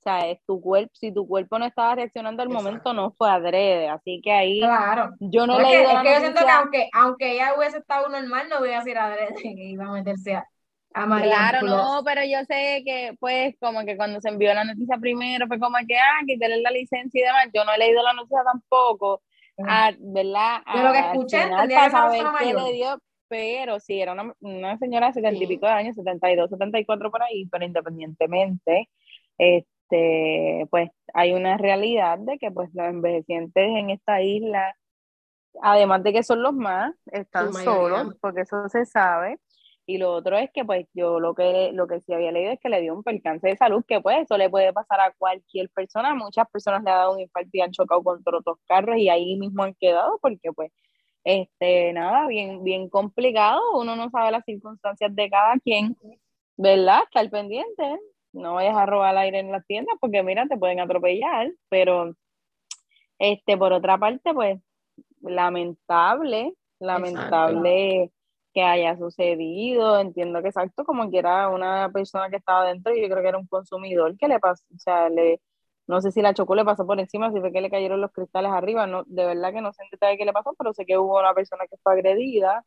o 0.00 0.02
sea, 0.02 0.28
es 0.30 0.40
tu 0.44 0.60
cuerpo, 0.60 0.90
si 0.94 1.12
tu 1.12 1.28
cuerpo 1.28 1.60
no 1.60 1.66
estaba 1.66 1.94
reaccionando 1.94 2.42
al 2.42 2.48
momento, 2.48 2.92
no 2.92 3.12
fue 3.12 3.30
adrede. 3.30 3.88
Así 3.88 4.20
que 4.20 4.32
ahí, 4.32 4.58
claro. 4.58 5.10
yo 5.20 5.46
no 5.46 5.60
le 5.60 5.84
Es 5.84 6.00
que 6.00 6.12
yo 6.12 6.20
siento 6.20 6.44
que 6.44 6.50
aunque, 6.50 6.90
aunque 6.92 7.32
ella 7.34 7.54
hubiese 7.56 7.78
estado 7.78 8.08
normal, 8.08 8.48
no 8.50 8.58
voy 8.58 8.70
a 8.70 8.78
decir 8.78 8.98
adrede 8.98 9.34
que 9.40 9.52
iba 9.52 9.84
a 9.84 9.92
meterse 9.92 10.34
a 10.34 10.48
claro, 10.92 11.66
no, 11.66 12.02
pero 12.04 12.22
yo 12.24 12.44
sé 12.44 12.82
que, 12.84 13.16
pues, 13.18 13.54
como 13.60 13.84
que 13.84 13.96
cuando 13.96 14.20
se 14.20 14.28
envió 14.28 14.52
la 14.54 14.64
noticia 14.64 14.96
primero, 14.98 15.46
fue 15.46 15.58
como 15.58 15.76
que, 15.86 15.96
ah, 15.96 16.20
quitarle 16.26 16.60
la 16.60 16.70
licencia 16.70 17.20
y 17.20 17.24
demás. 17.24 17.48
Yo 17.54 17.64
no 17.64 17.72
he 17.72 17.78
leído 17.78 18.02
la 18.02 18.12
noticia 18.12 18.42
tampoco, 18.44 19.22
ah, 19.66 19.92
¿verdad? 19.98 20.62
Yo 20.74 20.82
lo 20.82 20.92
que 20.92 20.98
escuché, 20.98 21.48
para 21.48 21.90
saber 21.90 22.22
qué 22.38 22.54
le 22.54 22.72
dio, 22.72 22.98
pero 23.28 23.80
sí, 23.80 24.00
era 24.00 24.12
una, 24.12 24.34
una 24.40 24.78
señora 24.78 25.08
de 25.08 25.14
setenta 25.14 25.44
y 25.44 25.46
pico 25.46 25.66
de 25.66 25.72
años, 25.72 25.96
72, 25.96 26.50
74 26.50 27.10
por 27.10 27.22
ahí, 27.22 27.46
pero 27.46 27.64
independientemente, 27.64 28.88
este, 29.38 30.66
pues, 30.70 30.90
hay 31.14 31.32
una 31.32 31.56
realidad 31.56 32.18
de 32.18 32.38
que, 32.38 32.50
pues, 32.50 32.70
los 32.74 32.86
envejecientes 32.86 33.64
en 33.64 33.90
esta 33.90 34.22
isla, 34.22 34.76
además 35.62 36.02
de 36.02 36.12
que 36.12 36.22
son 36.22 36.42
los 36.42 36.54
más, 36.54 36.94
están 37.10 37.52
solos, 37.52 38.16
porque 38.20 38.42
eso 38.42 38.68
se 38.68 38.84
sabe 38.84 39.38
y 39.84 39.98
lo 39.98 40.12
otro 40.12 40.36
es 40.38 40.50
que 40.52 40.64
pues 40.64 40.86
yo 40.94 41.18
lo 41.18 41.34
que, 41.34 41.72
lo 41.72 41.88
que 41.88 42.00
sí 42.00 42.12
había 42.12 42.30
leído 42.30 42.52
es 42.52 42.60
que 42.60 42.68
le 42.68 42.80
dio 42.80 42.94
un 42.94 43.02
percance 43.02 43.48
de 43.48 43.56
salud, 43.56 43.84
que 43.86 44.00
pues 44.00 44.18
eso 44.22 44.38
le 44.38 44.48
puede 44.48 44.72
pasar 44.72 45.00
a 45.00 45.12
cualquier 45.12 45.70
persona. 45.70 46.14
Muchas 46.14 46.48
personas 46.50 46.84
le 46.84 46.90
han 46.90 46.98
dado 46.98 47.14
un 47.14 47.20
infarto 47.20 47.50
y 47.52 47.60
han 47.60 47.72
chocado 47.72 48.02
contra 48.02 48.38
otros 48.38 48.58
carros 48.66 48.96
y 48.96 49.08
ahí 49.08 49.36
mismo 49.36 49.64
han 49.64 49.74
quedado 49.74 50.18
porque 50.22 50.52
pues, 50.52 50.70
este, 51.24 51.92
nada, 51.92 52.28
bien, 52.28 52.62
bien 52.64 52.88
complicado. 52.88 53.60
Uno 53.78 53.96
no 53.96 54.10
sabe 54.10 54.30
las 54.30 54.44
circunstancias 54.44 55.14
de 55.14 55.30
cada 55.30 55.58
quien, 55.58 55.96
¿verdad? 56.56 57.02
Estar 57.04 57.28
pendiente. 57.30 57.98
No 58.32 58.54
vayas 58.54 58.76
a 58.76 58.86
robar 58.86 59.16
aire 59.18 59.40
en 59.40 59.52
las 59.52 59.66
tiendas 59.66 59.96
porque 60.00 60.22
mira, 60.22 60.46
te 60.46 60.56
pueden 60.56 60.80
atropellar, 60.80 61.50
pero 61.68 62.14
este, 63.18 63.56
por 63.58 63.72
otra 63.72 63.98
parte, 63.98 64.32
pues, 64.32 64.60
lamentable, 65.20 66.54
lamentable 66.80 68.10
que 68.52 68.62
haya 68.62 68.96
sucedido. 68.96 70.00
Entiendo 70.00 70.42
que 70.42 70.48
exacto, 70.48 70.84
como 70.84 71.10
que 71.10 71.18
era 71.18 71.48
una 71.48 71.90
persona 71.92 72.28
que 72.30 72.36
estaba 72.36 72.66
dentro, 72.66 72.94
y 72.94 73.02
yo 73.02 73.08
creo 73.08 73.22
que 73.22 73.28
era 73.28 73.38
un 73.38 73.46
consumidor 73.46 74.16
que 74.16 74.28
le 74.28 74.38
pasó, 74.40 74.64
o 74.74 74.78
sea, 74.78 75.08
le, 75.08 75.40
no 75.86 76.00
sé 76.00 76.12
si 76.12 76.22
la 76.22 76.34
chocó, 76.34 76.54
le 76.54 76.64
pasó 76.64 76.86
por 76.86 76.98
encima, 77.00 77.32
si 77.32 77.40
fue 77.40 77.52
que 77.52 77.60
le 77.60 77.70
cayeron 77.70 78.00
los 78.00 78.12
cristales 78.12 78.52
arriba, 78.52 78.86
no, 78.86 79.04
de 79.06 79.26
verdad 79.26 79.52
que 79.52 79.60
no 79.60 79.72
sé 79.72 79.82
en 79.82 79.90
detalle 79.90 80.18
qué 80.18 80.24
le 80.24 80.32
pasó, 80.32 80.54
pero 80.58 80.72
sé 80.72 80.86
que 80.86 80.98
hubo 80.98 81.18
una 81.18 81.34
persona 81.34 81.64
que 81.68 81.76
fue 81.82 81.94
agredida. 81.94 82.64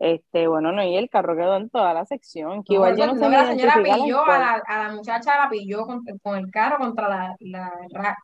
Este, 0.00 0.48
bueno, 0.48 0.72
no, 0.72 0.82
y 0.82 0.96
el 0.96 1.08
carro 1.08 1.36
quedó 1.36 1.56
en 1.56 1.70
toda 1.70 1.94
la 1.94 2.04
sección. 2.04 2.64
Que 2.64 2.74
igual 2.74 2.96
yo 2.96 3.06
no, 3.06 3.14
sé 3.14 3.28
la 3.28 3.46
señora 3.46 3.74
pilló 3.82 4.24
a 4.24 4.38
la, 4.38 4.62
a 4.66 4.88
la, 4.88 4.94
muchacha, 4.94 5.38
la 5.38 5.48
pilló 5.48 5.86
con, 5.86 6.04
con 6.20 6.36
el 6.36 6.50
carro 6.50 6.78
contra 6.78 7.08
la, 7.08 7.36
la 7.40 7.72
rack. 7.90 8.18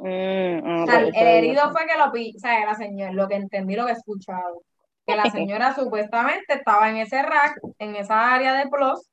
Mm, 0.00 0.82
o 0.82 0.86
sea, 0.86 1.00
el 1.00 1.26
herido 1.26 1.70
fue 1.72 1.86
que 1.86 1.98
lo 1.98 2.12
pilló, 2.12 2.36
o 2.36 2.38
sea, 2.38 2.64
la 2.64 2.74
señora, 2.76 3.12
lo 3.12 3.26
que 3.26 3.34
entendí, 3.34 3.74
lo 3.74 3.84
que 3.84 3.92
he 3.92 3.94
escuchado 3.96 4.62
que 5.08 5.16
la 5.16 5.24
señora 5.30 5.74
supuestamente 5.74 6.54
estaba 6.54 6.90
en 6.90 6.98
ese 6.98 7.22
rack, 7.22 7.58
en 7.78 7.96
esa 7.96 8.34
área 8.34 8.52
de 8.54 8.68
plus, 8.68 9.08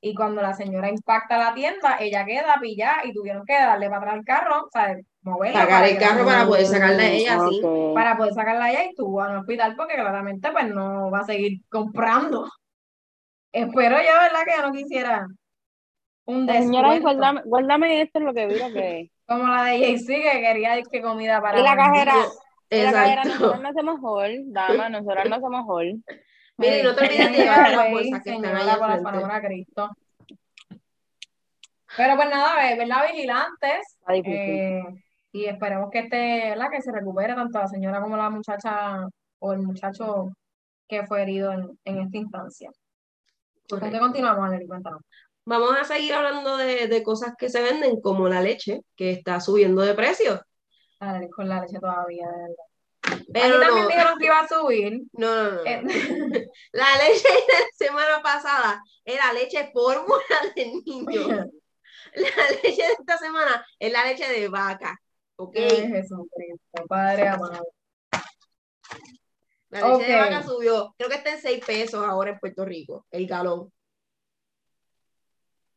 y 0.00 0.14
cuando 0.14 0.42
la 0.42 0.54
señora 0.54 0.90
impacta 0.90 1.38
la 1.38 1.54
tienda, 1.54 1.96
ella 1.98 2.24
queda 2.24 2.58
pillada 2.60 3.04
y 3.04 3.12
tuvieron 3.12 3.44
que 3.46 3.54
darle 3.54 3.88
para 3.88 4.02
atrás 4.02 4.16
el 4.16 4.24
carro, 4.24 4.64
o 4.64 4.70
sea, 4.70 4.96
moverla. 5.22 5.60
Sacar 5.60 5.84
el 5.84 5.98
carro 5.98 6.24
para 6.26 6.46
poder 6.46 6.66
sacarla 6.66 7.02
a 7.02 7.08
ella, 7.08 7.38
sí. 7.48 7.62
Para 7.94 8.16
poder 8.16 8.34
sacarla 8.34 8.64
a 8.66 8.70
ella 8.70 8.84
y 8.84 8.88
estuvo 8.88 9.22
al 9.22 9.38
hospital 9.38 9.74
porque 9.76 9.94
claramente 9.94 10.50
pues 10.50 10.68
no 10.68 11.10
va 11.10 11.20
a 11.20 11.24
seguir 11.24 11.60
comprando. 11.70 12.50
Espero 13.52 13.96
yo, 13.96 14.12
¿verdad? 14.20 14.44
Que 14.44 14.50
ya 14.50 14.66
no 14.66 14.72
quisiera 14.72 15.26
un 16.26 16.46
descuento. 16.46 17.00
Señora, 17.00 17.42
guárdame, 17.46 18.02
esto 18.02 18.18
es 18.18 18.24
lo 18.24 18.34
que 18.34 18.46
veo 18.46 18.72
que... 18.72 19.10
Como 19.26 19.46
la 19.46 19.64
de 19.64 19.78
JC 19.78 20.06
que 20.06 20.40
quería 20.42 20.82
que 20.82 21.00
comida 21.00 21.40
para... 21.40 21.58
Y 21.58 21.62
la 21.62 21.76
cajera, 21.76 22.14
Exacto. 22.70 23.28
nosotros 23.28 23.60
no 23.60 23.68
hacemos 23.68 24.00
hall, 24.02 24.42
dama, 24.46 24.88
nosotros 24.88 25.24
no 25.28 25.36
hacemos 25.36 25.64
hall. 25.66 26.04
Mire, 26.56 26.82
no 26.82 26.94
te 26.94 27.04
olvides 27.04 27.32
de 27.32 27.38
llevar 27.38 27.70
las 27.70 27.90
bolsas 27.90 28.22
que 28.22 28.34
están 28.34 28.56
ahí 28.56 28.78
por 28.78 28.88
la 28.88 29.02
palabra 29.02 29.40
Cristo. 29.40 29.90
Pero 31.96 32.16
pues 32.16 32.28
nada, 32.28 32.76
¿verdad? 32.76 33.06
Vigilantes. 33.12 33.98
Eh, 34.08 34.82
y 35.32 35.46
esperemos 35.46 35.90
que 35.90 36.00
esté, 36.00 36.50
¿verdad? 36.50 36.68
Que 36.70 36.82
se 36.82 36.92
recupere 36.92 37.34
tanto 37.34 37.58
la 37.58 37.68
señora 37.68 38.00
como 38.00 38.16
la 38.16 38.30
muchacha 38.30 39.06
o 39.38 39.52
el 39.52 39.60
muchacho 39.60 40.30
que 40.88 41.06
fue 41.06 41.22
herido 41.22 41.52
en, 41.52 41.78
en 41.84 41.98
esta 42.00 42.18
instancia. 42.18 42.70
¿Con 43.68 43.80
qué 43.80 43.98
continuamos, 43.98 44.44
Anely? 44.44 44.66
Cuéntanos. 44.66 45.00
Vamos 45.46 45.76
a 45.78 45.84
seguir 45.84 46.14
hablando 46.14 46.56
de, 46.56 46.88
de, 46.88 47.02
cosas 47.02 47.34
que 47.36 47.48
se 47.48 47.62
venden, 47.62 48.00
como 48.00 48.28
la 48.28 48.40
leche, 48.40 48.80
que 48.96 49.10
está 49.10 49.40
subiendo 49.40 49.82
de 49.82 49.94
precio 49.94 50.40
con 51.34 51.48
la 51.48 51.60
leche 51.60 51.78
todavía, 51.78 52.26
de 52.26 52.38
verdad. 52.38 52.64
Pero 53.32 53.60
también 53.60 53.88
dijeron 53.88 54.18
que 54.18 54.26
iba 54.26 54.40
a 54.40 54.48
subir. 54.48 55.02
No, 55.12 55.34
no, 55.34 55.50
no. 55.52 55.64
Eh, 55.64 55.82
la 56.72 56.86
leche 56.98 57.28
de 57.28 57.52
la 57.52 57.66
semana 57.76 58.22
pasada 58.22 58.82
era 59.04 59.32
leche 59.32 59.70
fórmula 59.72 60.24
de 60.54 60.66
niño. 60.66 61.46
La 62.14 62.48
leche 62.62 62.82
de 62.82 62.92
esta 62.92 63.18
semana 63.18 63.66
es 63.76 63.92
la 63.92 64.04
leche 64.04 64.28
de 64.28 64.46
vaca. 64.46 64.96
¿Ok? 65.34 65.56
Jesucristo, 65.56 66.86
Padre 66.88 67.26
amado. 67.28 67.66
La 69.70 69.88
leche 69.88 70.12
de 70.12 70.16
vaca 70.20 70.42
subió. 70.44 70.94
Creo 70.96 71.10
que 71.10 71.16
está 71.16 71.32
en 71.32 71.40
6 71.40 71.64
pesos 71.64 72.06
ahora 72.06 72.30
en 72.30 72.38
Puerto 72.38 72.64
Rico, 72.64 73.04
el 73.10 73.26
galón. 73.26 73.72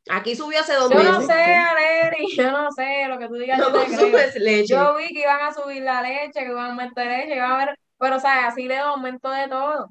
Aquí 0.09 0.35
subió 0.35 0.59
hace 0.59 0.73
dos 0.73 0.89
yo 0.89 0.97
meses. 0.97 1.13
Yo 1.13 1.19
no 1.19 1.27
sé, 1.27 1.33
Aleri, 1.33 2.35
yo 2.35 2.51
no 2.51 2.71
sé 2.71 3.07
lo 3.07 3.17
que 3.19 3.27
tú 3.27 3.33
digas. 3.35 3.59
No 3.59 3.71
yo, 3.71 4.17
leche. 4.39 4.73
yo 4.73 4.95
vi 4.95 5.07
que 5.09 5.21
iban 5.21 5.41
a 5.41 5.53
subir 5.53 5.83
la 5.83 6.01
leche, 6.01 6.39
que 6.39 6.49
iban 6.49 6.71
a 6.71 6.75
meter 6.75 7.07
leche, 7.07 7.29
que 7.29 7.35
iban 7.35 7.51
a 7.51 7.57
ver, 7.57 7.79
pero 7.97 8.15
o 8.17 8.19
sea, 8.19 8.47
así 8.47 8.67
le 8.67 8.77
aumento 8.77 9.29
de 9.29 9.47
todo. 9.47 9.89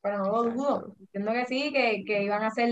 Pero 0.00 0.18
no 0.18 0.24
lo 0.30 0.42
dudo. 0.44 0.96
Entiendo 1.00 1.32
que 1.32 1.46
sí, 1.46 1.72
que, 1.72 2.02
que 2.06 2.22
iban 2.22 2.42
a 2.42 2.48
hacer, 2.48 2.68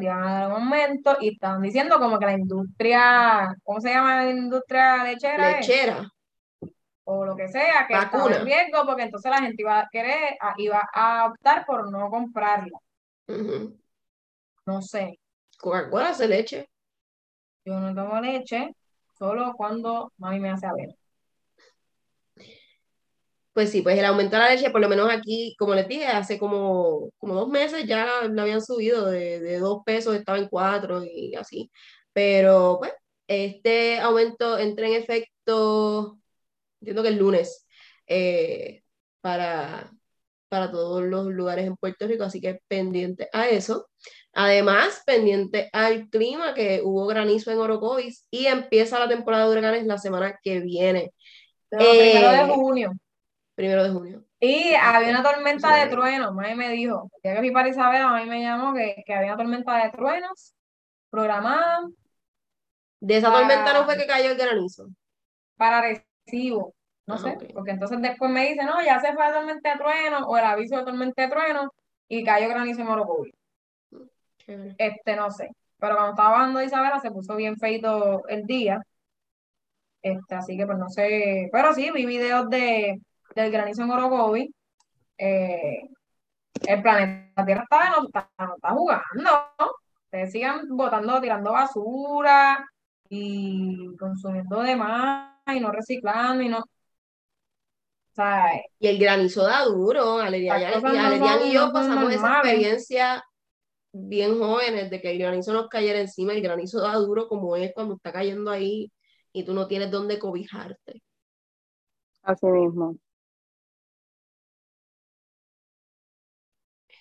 iban 0.00 0.22
a 0.22 0.32
dar 0.32 0.46
un 0.48 0.62
aumento 0.62 1.16
y 1.20 1.34
estaban 1.34 1.62
diciendo 1.62 1.98
como 1.98 2.18
que 2.18 2.26
la 2.26 2.32
industria, 2.32 3.54
¿cómo 3.62 3.80
se 3.80 3.90
llama 3.90 4.24
la 4.24 4.30
industria 4.30 5.04
lechera? 5.04 5.56
Lechera. 5.56 6.08
O 7.04 7.24
lo 7.24 7.36
que 7.36 7.46
sea, 7.48 7.86
que 7.86 7.94
estaba 7.94 8.34
en 8.34 8.44
riesgo, 8.44 8.84
porque 8.84 9.04
entonces 9.04 9.30
la 9.30 9.38
gente 9.38 9.62
iba 9.62 9.78
a 9.78 9.88
querer, 9.90 10.36
iba 10.56 10.88
a 10.92 11.26
optar 11.26 11.64
por 11.64 11.90
no 11.90 12.10
comprarla. 12.10 12.78
No 14.66 14.82
sé. 14.82 15.18
Coca-Cola 15.58 16.10
hace 16.10 16.28
leche. 16.28 16.68
Yo 17.64 17.80
no 17.80 17.94
tomo 17.94 18.20
leche, 18.20 18.74
solo 19.18 19.54
cuando 19.56 20.12
mami 20.18 20.40
me 20.40 20.50
hace 20.50 20.66
a 20.66 20.72
ver. 20.74 20.96
pues 23.52 23.70
sí, 23.70 23.80
pues 23.82 23.98
el 23.98 24.04
aumento 24.04 24.36
de 24.36 24.42
la 24.42 24.50
leche, 24.50 24.70
por 24.70 24.80
lo 24.82 24.88
menos 24.88 25.10
aquí, 25.10 25.56
como 25.58 25.74
les 25.74 25.88
dije, 25.88 26.06
hace 26.06 26.38
como, 26.38 27.10
como 27.18 27.34
dos 27.34 27.48
meses 27.48 27.86
ya 27.86 28.04
la, 28.28 28.42
habían 28.42 28.62
subido 28.62 29.06
de, 29.06 29.40
de, 29.40 29.58
dos 29.58 29.82
pesos, 29.84 30.14
estaba 30.14 30.38
en 30.38 30.48
cuatro 30.48 31.02
y 31.04 31.34
así. 31.36 31.70
Pero 32.12 32.76
pues 32.78 32.92
este 33.28 33.98
aumento 34.00 34.58
entra 34.58 34.86
en 34.86 34.94
efecto, 34.94 36.18
entiendo 36.80 37.02
que 37.02 37.08
el 37.08 37.16
lunes, 37.18 37.66
eh, 38.06 38.82
para, 39.20 39.90
para 40.48 40.70
todos 40.70 41.02
los 41.04 41.26
lugares 41.28 41.66
en 41.66 41.76
Puerto 41.76 42.06
Rico, 42.06 42.24
así 42.24 42.40
que 42.40 42.60
pendiente 42.68 43.28
a 43.32 43.48
eso. 43.48 43.88
Además, 44.38 45.02
pendiente 45.06 45.70
al 45.72 46.10
clima, 46.10 46.52
que 46.52 46.82
hubo 46.84 47.06
granizo 47.06 47.50
en 47.50 47.58
Orocovis 47.58 48.26
y 48.30 48.46
empieza 48.46 48.98
la 48.98 49.08
temporada 49.08 49.46
de 49.46 49.52
huracanes 49.52 49.86
la 49.86 49.96
semana 49.96 50.38
que 50.42 50.60
viene. 50.60 51.14
primero 51.70 52.30
de 52.30 52.40
eh, 52.42 52.48
junio. 52.54 52.92
Primero 53.54 53.82
de 53.82 53.88
junio. 53.88 54.24
Y 54.38 54.74
había 54.74 55.08
una 55.08 55.22
tormenta 55.22 55.74
de 55.76 55.90
truenos, 55.90 56.34
mami 56.34 56.54
me 56.54 56.68
dijo, 56.68 57.10
ya 57.24 57.32
que 57.32 57.38
fui 57.38 57.50
para 57.50 57.70
Isabel, 57.70 58.02
a 58.02 58.12
mí 58.18 58.26
me 58.26 58.42
llamó 58.42 58.74
que, 58.74 59.02
que 59.06 59.14
había 59.14 59.32
una 59.32 59.42
tormenta 59.42 59.82
de 59.82 59.90
truenos 59.90 60.54
programada. 61.08 61.88
De 63.00 63.16
esa 63.16 63.32
tormenta 63.32 63.72
no 63.72 63.86
fue 63.86 63.96
que 63.96 64.06
cayó 64.06 64.32
el 64.32 64.36
granizo. 64.36 64.86
Para 65.56 65.80
recibo. 65.80 66.74
No 67.06 67.14
ah, 67.14 67.18
sé, 67.18 67.38
porque 67.54 67.70
entonces 67.70 68.02
después 68.02 68.30
me 68.30 68.50
dice, 68.50 68.64
no, 68.64 68.84
ya 68.84 69.00
se 69.00 69.14
fue 69.14 69.24
la 69.24 69.32
tormenta 69.32 69.72
de 69.72 69.78
trueno 69.78 70.26
o 70.26 70.36
el 70.36 70.44
aviso 70.44 70.76
de 70.76 70.84
tormenta 70.84 71.22
de 71.22 71.28
trueno 71.28 71.72
y 72.06 72.22
cayó 72.22 72.50
granizo 72.50 72.82
en 72.82 72.88
Este, 74.46 75.16
no 75.16 75.30
sé. 75.30 75.50
Pero 75.78 75.96
cuando 75.96 76.12
estaba 76.12 76.30
bajando 76.30 76.58
de 76.60 76.66
Isabela 76.66 77.00
se 77.00 77.10
puso 77.10 77.36
bien 77.36 77.56
feito 77.56 78.26
el 78.28 78.46
día. 78.46 78.80
Este, 80.02 80.34
así 80.34 80.56
que 80.56 80.66
pues 80.66 80.78
no 80.78 80.88
sé. 80.88 81.48
Pero 81.52 81.74
sí, 81.74 81.90
vi 81.92 82.06
videos 82.06 82.48
de, 82.48 83.00
del 83.34 83.50
granizo 83.50 83.82
en 83.82 83.90
Orocovi. 83.90 84.54
Eh, 85.18 85.88
el 86.66 86.82
planeta 86.82 87.44
Tierra 87.44 87.62
está, 87.64 87.90
no, 87.90 88.06
está, 88.06 88.30
no 88.38 88.54
está 88.56 88.70
jugando. 88.70 89.50
Ustedes 90.04 90.32
sigan 90.32 90.68
botando, 90.68 91.20
tirando 91.20 91.52
basura 91.52 92.64
y 93.08 93.94
consumiendo 93.98 94.62
de 94.62 94.76
más 94.76 95.34
y 95.54 95.60
no 95.60 95.70
reciclando 95.70 96.42
y 96.42 96.48
no 96.48 96.64
y 98.78 98.86
el 98.86 98.98
granizo 98.98 99.42
da 99.42 99.64
duro, 99.64 100.18
Alerian, 100.18 100.60
y, 101.44 101.52
yo 101.52 101.72
pasamos 101.72 102.12
esa 102.12 102.38
experiencia 102.38 103.22
bien 104.08 104.38
jóvenes 104.38 104.90
de 104.90 105.00
que 105.00 105.10
el 105.12 105.18
granizo 105.18 105.52
nos 105.52 105.68
cayera 105.68 106.00
encima, 106.00 106.32
el 106.32 106.42
granizo 106.42 106.80
da 106.80 106.94
duro 106.96 107.28
como 107.28 107.56
es 107.56 107.72
cuando 107.74 107.94
está 107.96 108.12
cayendo 108.12 108.50
ahí 108.50 108.92
y 109.32 109.44
tú 109.44 109.54
no 109.54 109.66
tienes 109.68 109.90
dónde 109.90 110.18
cobijarte. 110.18 111.02
Así 112.22 112.46
mismo. 112.46 112.98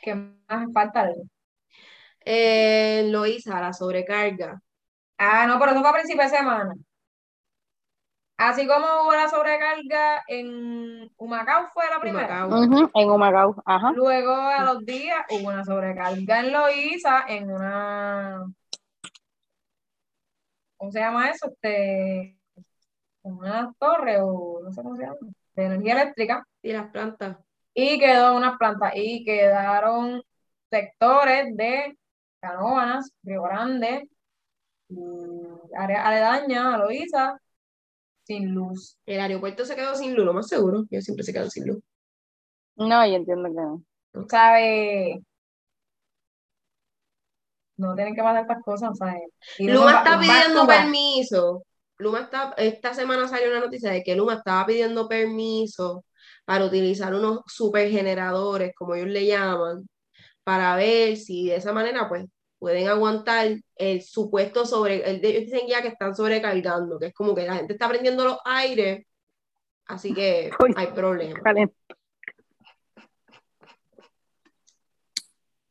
¿Qué 0.02 0.16
más 0.16 0.72
falta? 0.74 1.10
Eh, 2.26 3.08
lo 3.12 3.26
hice 3.26 3.52
a 3.52 3.62
la 3.62 3.74
sobrecarga. 3.74 4.62
Ah, 5.20 5.48
no, 5.48 5.60
pero 5.60 5.72
eso 5.74 5.82
fue 5.82 5.90
a 5.92 5.94
principio 5.94 6.24
de 6.24 6.30
semana. 6.30 6.76
Así 8.38 8.68
como 8.68 8.86
hubo 9.04 9.14
la 9.14 9.30
sobrecarga 9.30 10.24
en 10.28 11.10
Humacao 11.18 11.70
fue 11.74 11.86
la 11.90 12.02
primera. 12.02 12.48
en 12.94 13.10
Humacao, 13.10 13.64
ajá. 13.66 13.92
Luego 13.94 14.34
a 14.34 14.64
los 14.64 14.86
días 14.86 15.26
hubo 15.30 15.48
una 15.48 15.64
sobrecarga 15.64 16.40
en 16.40 16.52
Loíza 16.52 17.26
en 17.28 17.50
una 17.50 18.46
¿cómo 20.78 20.92
se 20.92 21.00
llama 21.00 21.30
eso? 21.30 21.48
Este 21.48 22.38
una 23.22 23.74
torre 23.80 24.22
o 24.22 24.60
no 24.64 24.72
sé 24.72 24.84
cómo 24.84 24.96
se 24.96 25.04
llama, 25.04 25.18
de 25.56 25.66
energía 25.66 25.94
eléctrica. 25.94 26.48
Y 26.62 26.74
las 26.74 26.92
plantas. 26.92 27.38
Y 27.74 28.00
quedó 28.00 28.36
unas 28.36 28.58
plantas 28.58 28.94
y 28.96 29.24
quedaron 29.24 30.22
sectores 30.70 31.56
de 31.56 31.98
Canóvanas, 32.40 33.12
Río 33.24 33.44
Grande, 33.44 34.08
área 35.76 36.08
aledaña 36.08 36.76
a 36.76 36.78
Loíza, 36.78 37.40
sin 38.26 38.54
luz. 38.54 38.98
El 39.06 39.22
aeropuerto 39.22 39.66
se 39.66 39.76
quedó 39.76 39.96
sin 39.96 40.16
luz, 40.16 40.26
lo 40.26 40.34
más 40.34 40.48
seguro. 40.48 40.86
Yo 40.90 41.02
siempre 41.02 41.24
se 41.24 41.34
quedan 41.34 41.52
sin 41.52 41.68
luz. 41.68 41.80
No, 42.76 43.06
yo 43.08 43.14
entiendo 43.14 43.50
que 43.50 43.56
no. 43.56 43.84
¿Sabe? 44.28 45.22
No 47.78 47.94
tienen 47.96 48.16
que 48.16 48.22
pasar 48.22 48.42
estas 48.42 48.64
cosas, 48.64 48.98
¿sabes? 48.98 49.24
Luma 49.60 49.98
está 49.98 50.20
pidiendo 50.20 50.66
permiso. 50.66 51.64
Luma 51.98 52.22
está, 52.22 52.54
esta 52.58 52.94
semana 52.94 53.28
salió 53.28 53.50
una 53.50 53.62
noticia 53.62 53.92
de 53.92 54.04
que 54.04 54.16
Luma 54.16 54.36
estaba 54.36 54.66
pidiendo 54.66 55.08
permiso 55.08 56.04
para 56.46 56.66
utilizar 56.66 57.14
unos 57.14 57.42
supergeneradores, 57.48 58.74
como 58.76 58.96
ellos 58.96 59.10
le 59.10 59.26
llaman, 59.26 59.88
para 60.44 60.76
ver 60.76 61.18
si 61.18 61.48
de 61.48 61.56
esa 61.58 61.74
manera, 61.74 62.08
pues, 62.10 62.26
pueden 62.66 62.88
aguantar 62.88 63.46
el 63.76 64.02
supuesto 64.02 64.66
sobre, 64.66 65.08
el, 65.08 65.24
ellos 65.24 65.44
dicen 65.44 65.68
ya 65.68 65.84
que 65.84 65.90
están 65.90 66.16
sobrecargando, 66.16 66.98
que 66.98 67.06
es 67.06 67.14
como 67.14 67.36
que 67.36 67.46
la 67.46 67.58
gente 67.58 67.74
está 67.74 67.88
prendiendo 67.88 68.24
los 68.24 68.40
aires, 68.44 69.06
así 69.86 70.16
que 70.16 70.50
hay 70.76 70.88
problemas. 70.88 71.44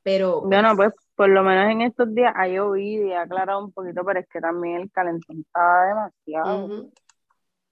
Pero... 0.05 0.43
Bueno, 0.43 0.77
pues 0.77 0.93
por 1.17 1.31
lo 1.31 1.43
menos 1.43 1.69
en 1.73 1.81
estos 1.81 2.15
días 2.15 2.33
ha 2.37 2.47
llovido 2.47 3.09
y 3.09 3.13
ha 3.13 3.23
aclarado 3.23 3.65
un 3.65 3.73
poquito, 3.73 4.05
pero 4.05 4.21
es 4.21 4.29
que 4.29 4.41
también 4.41 4.83
el 4.83 4.93
calentón 4.93 5.41
estaba 5.41 5.87
demasiado. 5.87 6.91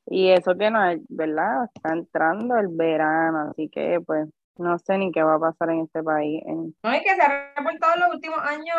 Y 0.06 0.30
eso 0.30 0.58
que 0.58 0.68
no 0.68 0.84
es, 0.84 1.00
¿verdad? 1.08 1.70
Está 1.72 1.94
entrando 1.94 2.56
el 2.56 2.66
verano, 2.70 3.50
así 3.52 3.68
que 3.68 4.00
pues 4.04 4.28
no 4.56 4.78
sé 4.78 4.98
ni 4.98 5.10
qué 5.12 5.22
va 5.22 5.36
a 5.36 5.40
pasar 5.40 5.70
en 5.70 5.80
este 5.80 6.02
país. 6.02 6.42
No, 6.46 6.92
es 6.92 7.02
que 7.02 7.14
se 7.14 7.22
ha 7.22 7.54
reportado 7.56 7.94
en 7.94 8.00
los 8.00 8.14
últimos 8.14 8.38
años 8.40 8.76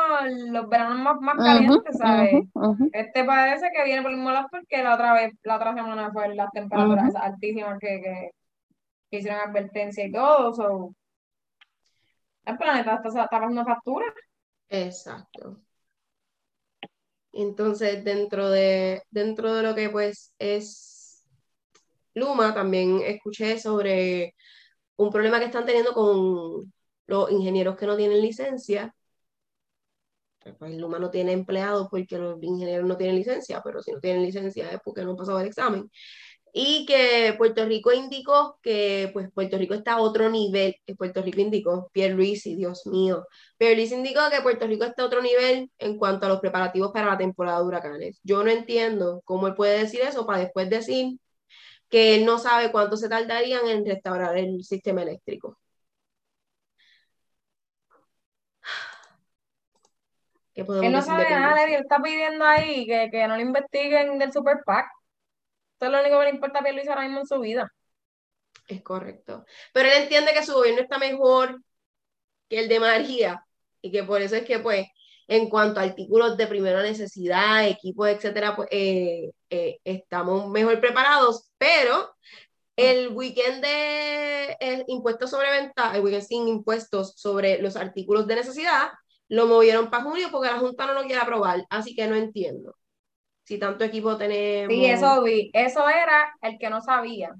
los 0.51 0.69
veranos 0.69 0.99
más, 0.99 1.19
más 1.19 1.35
calientes, 1.37 1.97
¿sabes? 1.97 2.45
Este 2.91 3.23
parece 3.23 3.69
que 3.73 3.83
viene 3.83 4.01
por 4.01 4.11
el 4.11 4.17
molas 4.17 4.45
porque 4.51 4.83
la 4.83 4.93
otra 4.93 5.13
vez, 5.13 5.33
la 5.43 5.55
otra 5.55 5.73
semana 5.73 6.11
fue 6.11 6.33
las 6.35 6.51
temperaturas 6.51 7.15
altísimas 7.15 7.79
que, 7.79 8.01
que, 9.09 9.17
hicieron 9.17 9.41
advertencia 9.41 10.05
y 10.05 10.11
todo. 10.11 10.93
el 12.45 12.57
planeta 12.57 12.95
está, 12.95 13.09
está 13.09 13.27
pasando 13.29 13.65
factura. 13.65 14.05
Exacto. 14.69 15.59
Entonces, 17.31 18.03
dentro 18.03 18.49
de, 18.49 19.01
dentro 19.09 19.53
de 19.55 19.63
lo 19.63 19.73
que 19.73 19.89
pues 19.89 20.33
es 20.37 21.25
Luma, 22.13 22.53
también 22.53 23.01
escuché 23.03 23.57
sobre 23.57 24.35
un 24.97 25.09
problema 25.11 25.39
que 25.39 25.45
están 25.45 25.65
teniendo 25.65 25.93
con 25.93 26.73
los 27.07 27.31
ingenieros 27.31 27.75
que 27.75 27.87
no 27.87 27.97
tienen 27.97 28.21
licencia. 28.21 28.93
Pues 30.59 30.75
Luma 30.75 30.99
no 30.99 31.09
tiene 31.09 31.31
empleados 31.31 31.87
porque 31.89 32.17
los 32.17 32.41
ingenieros 32.43 32.85
no 32.85 32.97
tienen 32.97 33.15
licencia, 33.15 33.61
pero 33.63 33.81
si 33.81 33.91
no 33.93 33.99
tienen 33.99 34.23
licencia 34.23 34.69
es 34.71 34.79
porque 34.83 35.03
no 35.03 35.11
han 35.11 35.17
pasado 35.17 35.39
el 35.39 35.47
examen. 35.47 35.89
Y 36.55 36.85
que 36.85 37.33
Puerto 37.37 37.65
Rico 37.65 37.91
indicó 37.93 38.59
que 38.61 39.09
pues 39.13 39.31
Puerto 39.31 39.57
Rico 39.57 39.73
está 39.73 39.93
a 39.93 40.01
otro 40.01 40.29
nivel, 40.29 40.75
que 40.85 40.95
Puerto 40.95 41.21
Rico 41.23 41.41
indicó, 41.41 41.89
Pierre 41.93 42.13
Luis, 42.13 42.43
Dios 42.43 42.85
mío, 42.85 43.25
Pierre 43.57 43.75
Luis 43.75 43.91
indicó 43.91 44.21
que 44.29 44.41
Puerto 44.41 44.67
Rico 44.67 44.85
está 44.85 45.01
a 45.03 45.05
otro 45.07 45.21
nivel 45.21 45.71
en 45.79 45.97
cuanto 45.97 46.25
a 46.25 46.29
los 46.29 46.39
preparativos 46.41 46.91
para 46.91 47.07
la 47.07 47.17
temporada 47.17 47.59
de 47.59 47.65
huracanes. 47.65 48.19
Yo 48.23 48.43
no 48.43 48.51
entiendo 48.51 49.21
cómo 49.25 49.47
él 49.47 49.55
puede 49.55 49.79
decir 49.79 50.01
eso 50.01 50.25
para 50.27 50.39
después 50.39 50.69
decir 50.69 51.17
que 51.93 52.15
él 52.15 52.25
no 52.25 52.39
sabe 52.39 52.71
cuánto 52.71 52.97
se 52.97 53.07
tardarían 53.07 53.67
en 53.67 53.85
restaurar 53.85 54.35
el 54.35 54.63
sistema 54.63 55.03
eléctrico. 55.03 55.59
él 60.55 60.91
no 60.91 61.03
sabe 61.03 61.29
nada, 61.29 61.63
él 61.65 61.73
está 61.73 62.01
pidiendo 62.01 62.45
ahí 62.45 62.87
que, 62.87 63.09
que, 63.11 63.27
no 63.27 63.35
le 63.35 63.43
investiguen 63.43 64.17
del 64.17 64.33
Super 64.33 64.63
PAC. 64.65 64.87
Eso 65.75 65.85
es 65.85 65.91
lo 65.91 66.01
único 66.01 66.17
que 66.17 66.23
le 66.23 66.31
importa 66.31 66.59
a 66.65 66.71
Luis 66.71 66.89
ahora 66.89 67.03
mismo 67.03 67.19
en 67.19 67.27
su 67.27 67.39
vida. 67.39 67.71
Es 68.67 68.81
correcto. 68.81 69.45
Pero 69.71 69.89
él 69.89 70.01
entiende 70.01 70.33
que 70.33 70.43
su 70.43 70.53
gobierno 70.53 70.81
está 70.81 70.97
mejor 70.97 71.61
que 72.49 72.57
el 72.57 72.69
de 72.69 72.79
María 72.79 73.45
y 73.83 73.91
que 73.91 74.03
por 74.03 74.19
eso 74.23 74.35
es 74.35 74.45
que 74.45 74.57
pues 74.57 74.87
en 75.27 75.49
cuanto 75.49 75.79
a 75.79 75.83
artículos 75.83 76.37
de 76.37 76.47
primera 76.47 76.81
necesidad, 76.81 77.67
equipos, 77.67 78.07
etcétera, 78.07 78.55
pues, 78.55 78.69
eh, 78.71 79.31
eh, 79.49 79.79
estamos 79.83 80.49
mejor 80.49 80.79
preparados, 80.79 81.49
pero 81.57 82.13
el 82.75 83.09
weekend 83.09 83.63
de 83.63 84.57
el 84.59 84.83
impuestos 84.87 85.29
sobre 85.29 85.51
venta, 85.51 85.95
el 85.95 86.03
weekend 86.03 86.25
sin 86.25 86.47
impuestos 86.47 87.13
sobre 87.15 87.61
los 87.61 87.75
artículos 87.75 88.27
de 88.27 88.35
necesidad, 88.35 88.89
lo 89.29 89.47
movieron 89.47 89.89
para 89.89 90.03
junio 90.03 90.27
porque 90.31 90.49
la 90.49 90.59
Junta 90.59 90.85
no 90.85 90.93
lo 90.93 91.03
quiere 91.03 91.21
aprobar, 91.21 91.65
así 91.69 91.95
que 91.95 92.07
no 92.07 92.15
entiendo. 92.15 92.75
Si 93.43 93.57
tanto 93.57 93.83
equipo 93.83 94.17
tenemos. 94.17 94.73
Sí, 94.73 94.85
eso 94.85 95.21
vi. 95.21 95.51
Eso 95.53 95.87
era 95.89 96.33
el 96.41 96.57
que 96.57 96.69
no 96.69 96.81
sabía 96.81 97.35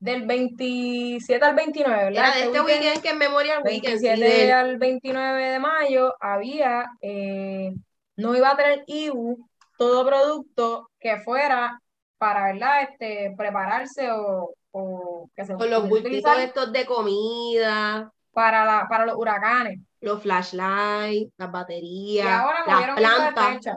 del 0.00 0.26
27 0.26 1.44
al 1.44 1.54
29, 1.54 2.04
¿verdad? 2.04 2.12
Era 2.12 2.34
de 2.34 2.44
este, 2.44 2.58
este 2.58 2.60
weekend, 2.60 3.02
que 3.02 3.08
es 3.08 3.16
Memorial 3.16 3.62
Weekend. 3.64 4.00
27 4.00 4.52
al 4.52 4.78
29 4.78 5.50
de 5.50 5.58
mayo 5.58 6.14
había, 6.20 6.86
eh, 7.00 7.72
no 8.16 8.36
iba 8.36 8.50
a 8.50 8.56
tener 8.56 8.84
IBU 8.86 9.48
todo 9.76 10.06
producto 10.06 10.90
que 11.00 11.18
fuera 11.18 11.80
para, 12.16 12.52
¿verdad? 12.52 12.82
Este, 12.82 13.34
prepararse 13.36 14.10
o, 14.10 14.54
o 14.72 15.30
que 15.34 15.44
se 15.44 15.54
Con 15.54 15.70
los 15.70 15.88
bultitos 15.88 16.38
estos 16.38 16.72
de 16.72 16.86
comida. 16.86 18.12
Para, 18.32 18.64
la, 18.64 18.86
para 18.88 19.04
los 19.04 19.16
huracanes. 19.16 19.80
Los 20.00 20.22
flashlights, 20.22 21.32
las 21.36 21.50
baterías, 21.50 22.44
las 22.66 22.96
plantas. 22.96 23.76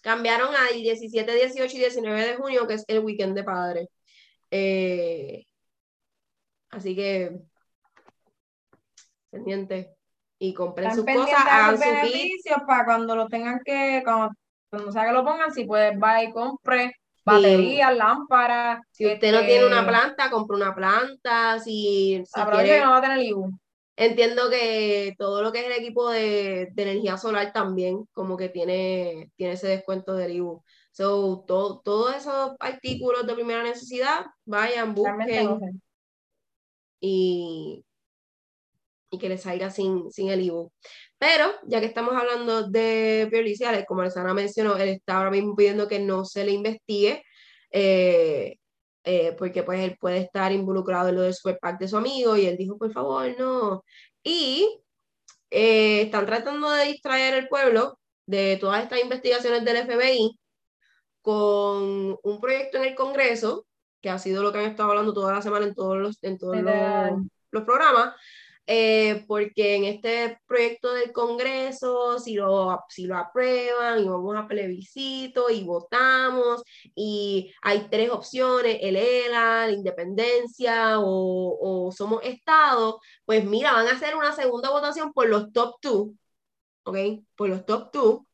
Cambiaron 0.00 0.54
al 0.54 0.80
17, 0.80 1.34
18 1.34 1.76
y 1.76 1.78
19 1.80 2.24
de 2.24 2.36
junio, 2.36 2.68
que 2.68 2.74
es 2.74 2.84
el 2.86 3.00
weekend 3.00 3.34
de 3.34 3.42
padres. 3.42 3.88
Eh, 4.50 5.44
así 6.70 6.94
que, 6.94 7.40
pendiente. 9.30 9.96
Y 10.38 10.52
compren 10.52 10.94
sus 10.94 11.04
cosas, 11.04 11.46
hagan 11.46 11.78
sus 11.78 11.86
beneficios 11.86 12.58
para 12.66 12.84
cuando 12.84 13.16
lo 13.16 13.26
tengan 13.26 13.60
que, 13.64 14.02
cuando, 14.04 14.92
sea 14.92 15.06
que 15.06 15.12
lo 15.12 15.24
pongan, 15.24 15.52
si 15.52 15.64
puedes, 15.64 15.98
va 15.98 16.22
y 16.22 16.30
compre 16.30 16.92
baterías, 17.26 17.96
lámparas. 17.96 18.80
Si 18.92 19.06
usted 19.06 19.32
no 19.32 19.40
tiene 19.40 19.66
una 19.66 19.80
este 19.80 19.88
planta, 19.88 20.30
compre 20.30 20.56
una 20.56 20.74
planta. 20.74 21.58
Si, 21.58 22.22
si 22.24 22.40
quiere, 22.42 22.80
no 22.80 22.90
va 22.90 22.98
a 22.98 23.02
tener 23.02 23.18
IBU. 23.20 23.50
Entiendo 23.96 24.48
que 24.50 25.14
todo 25.18 25.42
lo 25.42 25.52
que 25.52 25.60
es 25.60 25.66
el 25.66 25.72
equipo 25.72 26.10
de, 26.10 26.68
de 26.72 26.82
energía 26.82 27.16
solar 27.16 27.52
también, 27.52 28.04
como 28.12 28.36
que 28.36 28.50
tiene, 28.50 29.30
tiene 29.36 29.54
ese 29.54 29.68
descuento 29.68 30.14
del 30.14 30.32
IBU. 30.32 30.62
So, 30.96 31.44
todo, 31.46 31.82
todos 31.84 32.16
esos 32.16 32.52
artículos 32.58 33.26
de 33.26 33.34
primera 33.34 33.62
necesidad, 33.62 34.24
vayan, 34.46 34.94
busquen 34.94 35.82
y, 36.98 37.84
y 39.10 39.18
que 39.18 39.28
les 39.28 39.42
salga 39.42 39.70
sin, 39.70 40.10
sin 40.10 40.30
el 40.30 40.40
IBU. 40.40 40.72
Pero, 41.18 41.52
ya 41.66 41.80
que 41.80 41.86
estamos 41.86 42.14
hablando 42.14 42.70
de 42.70 43.28
periciales, 43.30 43.84
como 43.86 44.00
Alessandra 44.00 44.32
mencionó, 44.32 44.74
él 44.78 44.88
está 44.88 45.18
ahora 45.18 45.30
mismo 45.30 45.54
pidiendo 45.54 45.86
que 45.86 45.98
no 45.98 46.24
se 46.24 46.46
le 46.46 46.52
investigue, 46.52 47.22
eh, 47.70 48.56
eh, 49.04 49.32
porque 49.32 49.64
pues 49.64 49.80
él 49.80 49.98
puede 50.00 50.20
estar 50.20 50.50
involucrado 50.50 51.10
en 51.10 51.16
lo 51.16 51.22
del 51.22 51.34
superpack 51.34 51.78
de 51.78 51.88
su 51.88 51.98
amigo, 51.98 52.38
y 52.38 52.46
él 52.46 52.56
dijo, 52.56 52.78
por 52.78 52.90
favor, 52.90 53.34
no. 53.38 53.84
Y 54.22 54.80
eh, 55.50 56.00
están 56.02 56.24
tratando 56.24 56.70
de 56.70 56.86
distraer 56.86 57.34
el 57.34 57.48
pueblo 57.48 57.98
de 58.24 58.56
todas 58.58 58.82
estas 58.82 59.02
investigaciones 59.02 59.62
del 59.62 59.86
FBI 59.86 60.38
con 61.26 62.16
un 62.22 62.40
proyecto 62.40 62.78
en 62.78 62.84
el 62.84 62.94
Congreso, 62.94 63.66
que 64.00 64.10
ha 64.10 64.16
sido 64.16 64.44
lo 64.44 64.52
que 64.52 64.60
han 64.60 64.66
estado 64.66 64.90
hablando 64.90 65.12
toda 65.12 65.32
la 65.32 65.42
semana 65.42 65.66
en 65.66 65.74
todos 65.74 65.98
los, 65.98 66.22
en 66.22 66.38
todos 66.38 66.58
los, 66.58 67.20
los 67.50 67.64
programas, 67.64 68.14
eh, 68.64 69.24
porque 69.26 69.74
en 69.74 69.86
este 69.86 70.40
proyecto 70.46 70.94
del 70.94 71.10
Congreso, 71.10 72.20
si 72.20 72.34
lo, 72.34 72.78
si 72.88 73.06
lo 73.06 73.16
aprueban 73.16 74.04
y 74.04 74.08
vamos 74.08 74.36
a 74.36 74.46
plebiscito 74.46 75.50
y 75.50 75.64
votamos, 75.64 76.62
y 76.94 77.52
hay 77.60 77.88
tres 77.90 78.10
opciones, 78.10 78.78
el 78.80 78.94
ELA, 78.94 79.66
la 79.66 79.72
independencia 79.72 81.00
o, 81.00 81.86
o 81.88 81.90
somos 81.90 82.22
Estado, 82.22 83.00
pues 83.24 83.44
mira, 83.44 83.72
van 83.72 83.88
a 83.88 83.92
hacer 83.92 84.14
una 84.14 84.30
segunda 84.32 84.70
votación 84.70 85.12
por 85.12 85.28
los 85.28 85.52
top 85.52 85.80
two, 85.80 86.14
¿ok? 86.84 86.96
Por 87.34 87.48
los 87.48 87.66
top 87.66 87.90
two, 87.90 88.26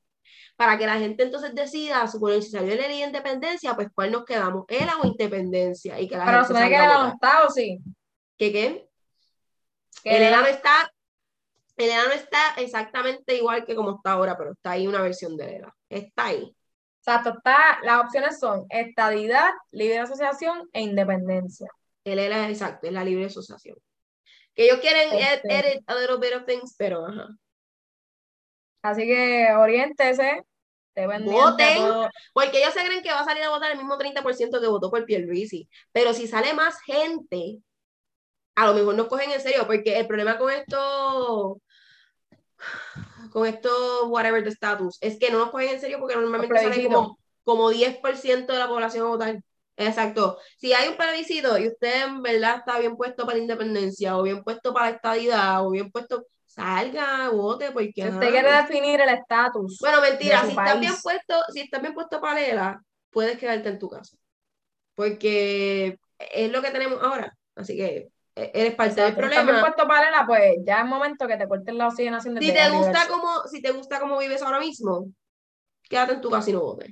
para 0.56 0.78
que 0.78 0.86
la 0.86 0.98
gente 0.98 1.24
entonces 1.24 1.54
decida, 1.54 2.06
suponer 2.06 2.42
si 2.42 2.50
salió 2.50 2.74
la 2.74 2.88
ley 2.88 3.02
independencia, 3.02 3.74
pues 3.74 3.88
cuál 3.94 4.12
nos 4.12 4.24
quedamos, 4.24 4.64
ELA 4.68 4.98
o 5.02 5.06
independencia. 5.06 5.98
Y 6.00 6.08
que 6.08 6.16
la 6.16 6.24
Pero 6.24 6.44
gente 6.44 6.68
que 6.68 6.74
era 6.74 7.08
Estado, 7.08 7.50
sí. 7.50 7.78
¿Qué 8.38 8.52
qué? 8.52 8.88
El 10.04 10.22
enano 10.22 10.46
está, 10.46 10.92
el 11.76 11.90
enano 11.90 12.12
está 12.12 12.54
exactamente 12.56 13.36
igual 13.36 13.64
que 13.64 13.74
como 13.74 13.96
está 13.96 14.12
ahora, 14.12 14.36
pero 14.36 14.52
está 14.52 14.72
ahí 14.72 14.86
una 14.86 15.00
versión 15.00 15.36
de 15.36 15.56
ELA. 15.56 15.74
Está 15.88 16.26
ahí. 16.26 16.56
Exacto, 16.98 17.34
está, 17.36 17.80
las 17.82 18.04
opciones 18.04 18.38
son 18.38 18.66
estadidad, 18.68 19.50
libre 19.72 19.98
asociación 19.98 20.68
e 20.72 20.82
independencia. 20.82 21.68
El 22.04 22.18
ELA 22.18 22.46
es 22.46 22.52
exacto, 22.52 22.86
es 22.86 22.92
la 22.92 23.04
libre 23.04 23.26
asociación. 23.26 23.76
Que 24.54 24.64
ellos 24.64 24.80
quieren 24.80 25.12
este. 25.12 25.48
edit 25.48 25.82
a 25.86 25.94
little 25.94 26.18
bit 26.18 26.34
of 26.36 26.44
things, 26.46 26.74
pero 26.76 27.06
ajá. 27.06 27.28
Así 28.82 29.02
que 29.02 29.48
oriéntese. 29.56 30.42
Voten, 31.24 31.82
porque 32.34 32.58
ellos 32.58 32.74
se 32.74 32.84
creen 32.84 33.02
que 33.02 33.10
va 33.10 33.20
a 33.20 33.24
salir 33.24 33.42
a 33.44 33.48
votar 33.48 33.70
el 33.70 33.78
mismo 33.78 33.96
30% 33.96 34.60
que 34.60 34.66
votó 34.66 34.90
por 34.90 35.06
Pierluisi. 35.06 35.66
Pero 35.90 36.12
si 36.12 36.26
sale 36.26 36.52
más 36.52 36.80
gente, 36.82 37.60
a 38.54 38.66
lo 38.66 38.74
mejor 38.74 38.94
nos 38.94 39.06
cogen 39.06 39.30
en 39.30 39.40
serio, 39.40 39.66
porque 39.66 39.98
el 39.98 40.06
problema 40.06 40.36
con 40.36 40.50
esto, 40.50 41.60
con 43.32 43.46
esto, 43.46 44.08
whatever 44.08 44.44
the 44.44 44.50
status, 44.50 44.98
es 45.00 45.18
que 45.18 45.30
no 45.30 45.38
nos 45.38 45.50
cogen 45.50 45.70
en 45.70 45.80
serio 45.80 45.98
porque 45.98 46.14
normalmente 46.14 46.58
sale 46.58 46.84
como, 46.84 47.18
como 47.42 47.70
10% 47.70 48.52
de 48.52 48.58
la 48.58 48.68
población 48.68 49.06
a 49.06 49.08
votar. 49.08 49.40
Exacto. 49.76 50.38
Si 50.58 50.74
hay 50.74 50.88
un 50.88 50.96
plebiscito 50.96 51.56
y 51.56 51.68
usted 51.68 52.04
en 52.04 52.22
verdad 52.22 52.58
está 52.58 52.78
bien 52.78 52.96
puesto 52.96 53.24
para 53.24 53.38
la 53.38 53.42
independencia, 53.42 54.18
o 54.18 54.22
bien 54.22 54.44
puesto 54.44 54.74
para 54.74 54.90
la 54.90 54.96
estadidad, 54.96 55.66
o 55.66 55.70
bien 55.70 55.90
puesto, 55.90 56.26
salga, 56.54 57.30
vote, 57.30 57.70
porque. 57.72 58.02
Si 58.02 58.08
usted 58.08 58.30
quiere 58.30 58.52
definir 58.52 59.00
el 59.00 59.08
estatus. 59.08 59.78
Bueno, 59.80 60.00
mentira, 60.00 60.44
si 60.44 60.50
estás 60.50 60.80
bien 60.80 60.94
puesto, 61.02 61.34
si 61.52 61.60
estás 61.60 61.80
bien 61.80 61.94
puesto 61.94 62.20
puedes 63.10 63.38
quedarte 63.38 63.68
en 63.68 63.78
tu 63.78 63.88
casa. 63.88 64.16
Porque 64.94 65.98
es 66.18 66.52
lo 66.52 66.60
que 66.60 66.70
tenemos 66.70 67.02
ahora. 67.02 67.36
Así 67.54 67.76
que 67.76 68.08
e-, 68.34 68.50
eres 68.54 68.74
parte 68.74 69.00
del 69.00 69.14
problema. 69.14 69.54
Si 69.54 69.60
puesto 69.60 69.86
para 69.86 70.26
pues 70.26 70.56
ya 70.64 70.80
es 70.80 70.86
momento 70.86 71.26
que 71.26 71.36
te 71.36 71.48
corten 71.48 71.78
la 71.78 71.88
oxigenación 71.88 72.34
de 72.34 72.42
Si 72.42 72.52
te 72.52 72.70
gusta 72.70 73.08
como, 73.08 73.42
si 73.48 73.62
te 73.62 73.70
gusta 73.70 74.00
cómo 74.00 74.18
vives 74.18 74.42
ahora 74.42 74.60
mismo, 74.60 75.06
quédate 75.82 76.14
en 76.14 76.20
tu 76.20 76.30
casa 76.30 76.50
y 76.50 76.52
no 76.52 76.60
votes. 76.60 76.90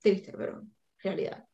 Triste, 0.00 0.32
pero 0.36 0.62
realidad. 1.00 1.44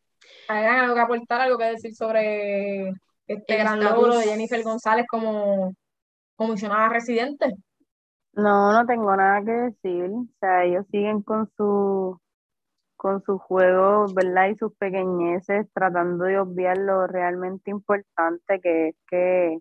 ¿Hay 0.49 0.65
algo 0.65 0.95
que 0.95 1.01
aportar, 1.01 1.41
algo 1.41 1.59
que 1.59 1.65
decir 1.65 1.95
sobre 1.95 2.93
este 3.27 3.57
gran 3.57 3.83
logro 3.83 4.19
de 4.19 4.25
Jennifer 4.27 4.63
González 4.63 5.07
como 5.09 5.73
comisionada 6.37 6.89
residente? 6.89 7.47
No, 8.33 8.73
no 8.73 8.87
tengo 8.87 9.15
nada 9.17 9.45
que 9.45 9.53
decir. 9.53 10.11
O 10.11 10.27
sea, 10.41 10.65
ellos 10.65 10.87
siguen 10.91 11.23
con 11.23 11.49
su 11.57 12.19
con 13.05 13.23
sus 13.23 13.39
juegos, 13.43 14.15
¿verdad? 14.15 14.49
Y 14.49 14.57
sus 14.57 14.75
pequeñeces, 14.77 15.67
tratando 15.75 16.25
de 16.25 16.39
obviar 16.39 16.79
lo 16.79 17.07
realmente 17.07 17.71
importante 17.71 18.61
que 18.63 18.89
es 18.89 18.97
que, 19.11 19.59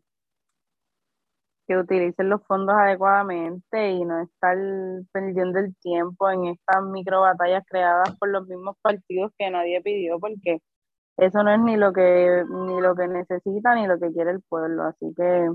que 1.67 1.77
utilicen 1.77 2.29
los 2.29 2.41
fondos 2.47 2.75
adecuadamente 2.77 3.91
y 3.91 4.05
no 4.05 4.21
estar 4.21 4.57
perdiendo 5.11 5.59
el 5.59 5.75
tiempo 5.77 6.29
en 6.29 6.45
estas 6.47 6.83
micro 6.85 7.21
batallas 7.21 7.63
creadas 7.67 8.15
por 8.17 8.29
los 8.29 8.47
mismos 8.47 8.77
partidos 8.81 9.31
que 9.37 9.49
nadie 9.49 9.81
pidió, 9.81 10.19
porque 10.19 10.59
eso 11.17 11.43
no 11.43 11.51
es 11.53 11.59
ni 11.59 11.77
lo 11.77 11.93
que, 11.93 12.43
ni 12.49 12.81
lo 12.81 12.95
que 12.95 13.07
necesita 13.07 13.75
ni 13.75 13.87
lo 13.87 13.99
que 13.99 14.11
quiere 14.11 14.31
el 14.31 14.41
pueblo. 14.41 14.83
Así 14.83 15.13
que 15.15 15.49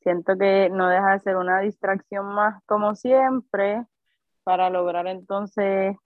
siento 0.00 0.36
que 0.36 0.68
no 0.70 0.88
deja 0.88 1.12
de 1.12 1.20
ser 1.20 1.36
una 1.36 1.60
distracción 1.60 2.26
más 2.26 2.62
como 2.66 2.94
siempre 2.94 3.84
para 4.44 4.70
lograr 4.70 5.06
entonces 5.06 5.96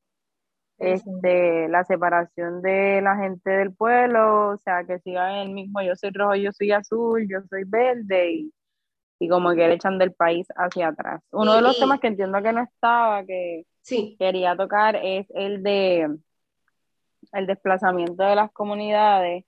este, 0.78 1.68
la 1.68 1.84
separación 1.84 2.60
de 2.60 3.00
la 3.00 3.16
gente 3.16 3.50
del 3.50 3.74
pueblo, 3.74 4.50
o 4.50 4.56
sea, 4.58 4.84
que 4.84 4.98
sigan 4.98 5.34
el 5.36 5.50
mismo, 5.50 5.80
yo 5.82 5.96
soy 5.96 6.10
rojo, 6.10 6.34
yo 6.34 6.52
soy 6.52 6.72
azul, 6.72 7.26
yo 7.28 7.38
soy 7.48 7.64
verde, 7.64 8.32
y, 8.32 8.52
y 9.18 9.28
como 9.28 9.50
que 9.50 9.68
le 9.68 9.74
echan 9.74 9.98
del 9.98 10.12
país 10.12 10.46
hacia 10.54 10.88
atrás. 10.88 11.22
Uno 11.30 11.54
de 11.54 11.62
los 11.62 11.78
temas 11.78 11.98
que 12.00 12.08
entiendo 12.08 12.42
que 12.42 12.52
no 12.52 12.62
estaba, 12.62 13.24
que 13.24 13.64
sí. 13.80 14.16
quería 14.18 14.54
tocar, 14.54 14.96
es 14.96 15.26
el 15.30 15.62
de 15.62 16.14
el 17.32 17.46
desplazamiento 17.46 18.22
de 18.22 18.34
las 18.34 18.50
comunidades, 18.52 19.44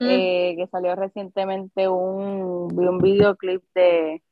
mm. 0.00 0.06
eh, 0.08 0.54
que 0.56 0.66
salió 0.70 0.94
recientemente 0.94 1.88
un, 1.88 2.76
un 2.76 2.98
videoclip 2.98 3.62
de, 3.74 4.22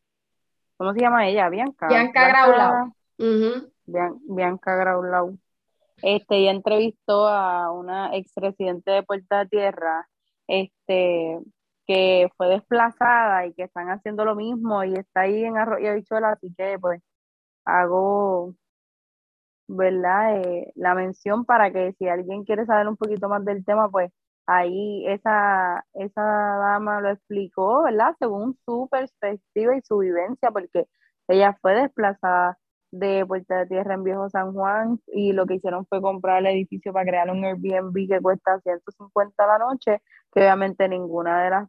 ¿cómo 0.77 0.93
se 0.93 1.01
llama 1.01 1.29
ella? 1.29 1.49
Bianca. 1.49 1.89
Bianca, 1.89 2.29
Graulau. 2.29 2.93
Bianca 4.27 4.77
Graulau 4.77 5.39
este, 6.03 6.37
ella 6.39 6.51
entrevistó 6.51 7.29
a 7.29 7.71
una 7.71 8.15
ex 8.17 8.33
residente 8.37 8.91
de 8.91 9.03
Puerta 9.05 9.47
Tierra, 9.47 10.09
este, 10.49 11.39
que 11.87 12.29
fue 12.37 12.49
desplazada 12.49 13.47
y 13.47 13.55
que 13.55 13.63
están 13.65 13.89
haciendo 13.89 14.25
lo 14.25 14.35
mismo 14.35 14.83
y 14.85 14.95
está 14.95 15.23
ahí 15.23 15.45
en 15.45 15.57
Arroyo 15.57 15.95
Bichuela, 15.95 16.31
así 16.31 16.53
que 16.57 16.79
pues 16.81 17.01
hago, 17.65 18.55
¿verdad? 19.69 20.37
Eh, 20.43 20.73
la 20.77 20.95
mención 20.95 21.45
para 21.45 21.73
que 21.73 21.93
si 21.99 22.09
alguien 22.09 22.45
quiere 22.45 22.67
saber 22.67 22.89
un 22.89 22.97
poquito 22.97 23.29
más 23.29 23.45
del 23.45 23.65
tema, 23.65 23.91
pues 23.91 24.11
ahí 24.47 25.07
esa, 25.09 25.85
esa 25.95 26.23
dama 26.23 27.01
lo 27.01 27.11
explicó, 27.11 27.83
¿verdad? 27.85 28.15
Según 28.19 28.59
su 28.65 28.89
perspectiva 28.91 29.77
y 29.77 29.83
su 29.83 29.99
vivencia, 29.99 30.51
porque 30.51 30.87
ella 31.29 31.57
fue 31.61 31.75
desplazada 31.75 32.59
de 32.91 33.25
Puerta 33.27 33.59
de 33.61 33.67
Tierra 33.67 33.95
en 33.95 34.05
Viejo 34.05 34.29
San 34.31 34.53
Juan 34.53 35.01
y 35.09 35.33
lo 35.33 35.47
que 35.47 35.55
hicieron 35.55 35.87
fue 35.87 36.03
comprar 36.03 36.41
el 36.41 36.47
edificio 36.49 36.93
para 36.93 37.07
crear 37.07 37.31
un 37.31 37.45
Airbnb 37.45 37.95
que 38.09 38.21
cuesta 38.21 38.61
150 38.61 39.47
la 39.47 39.59
noche, 39.59 40.03
que 40.33 40.41
obviamente 40.41 40.89
ninguna 40.89 41.43
de 41.45 41.51
las 41.51 41.69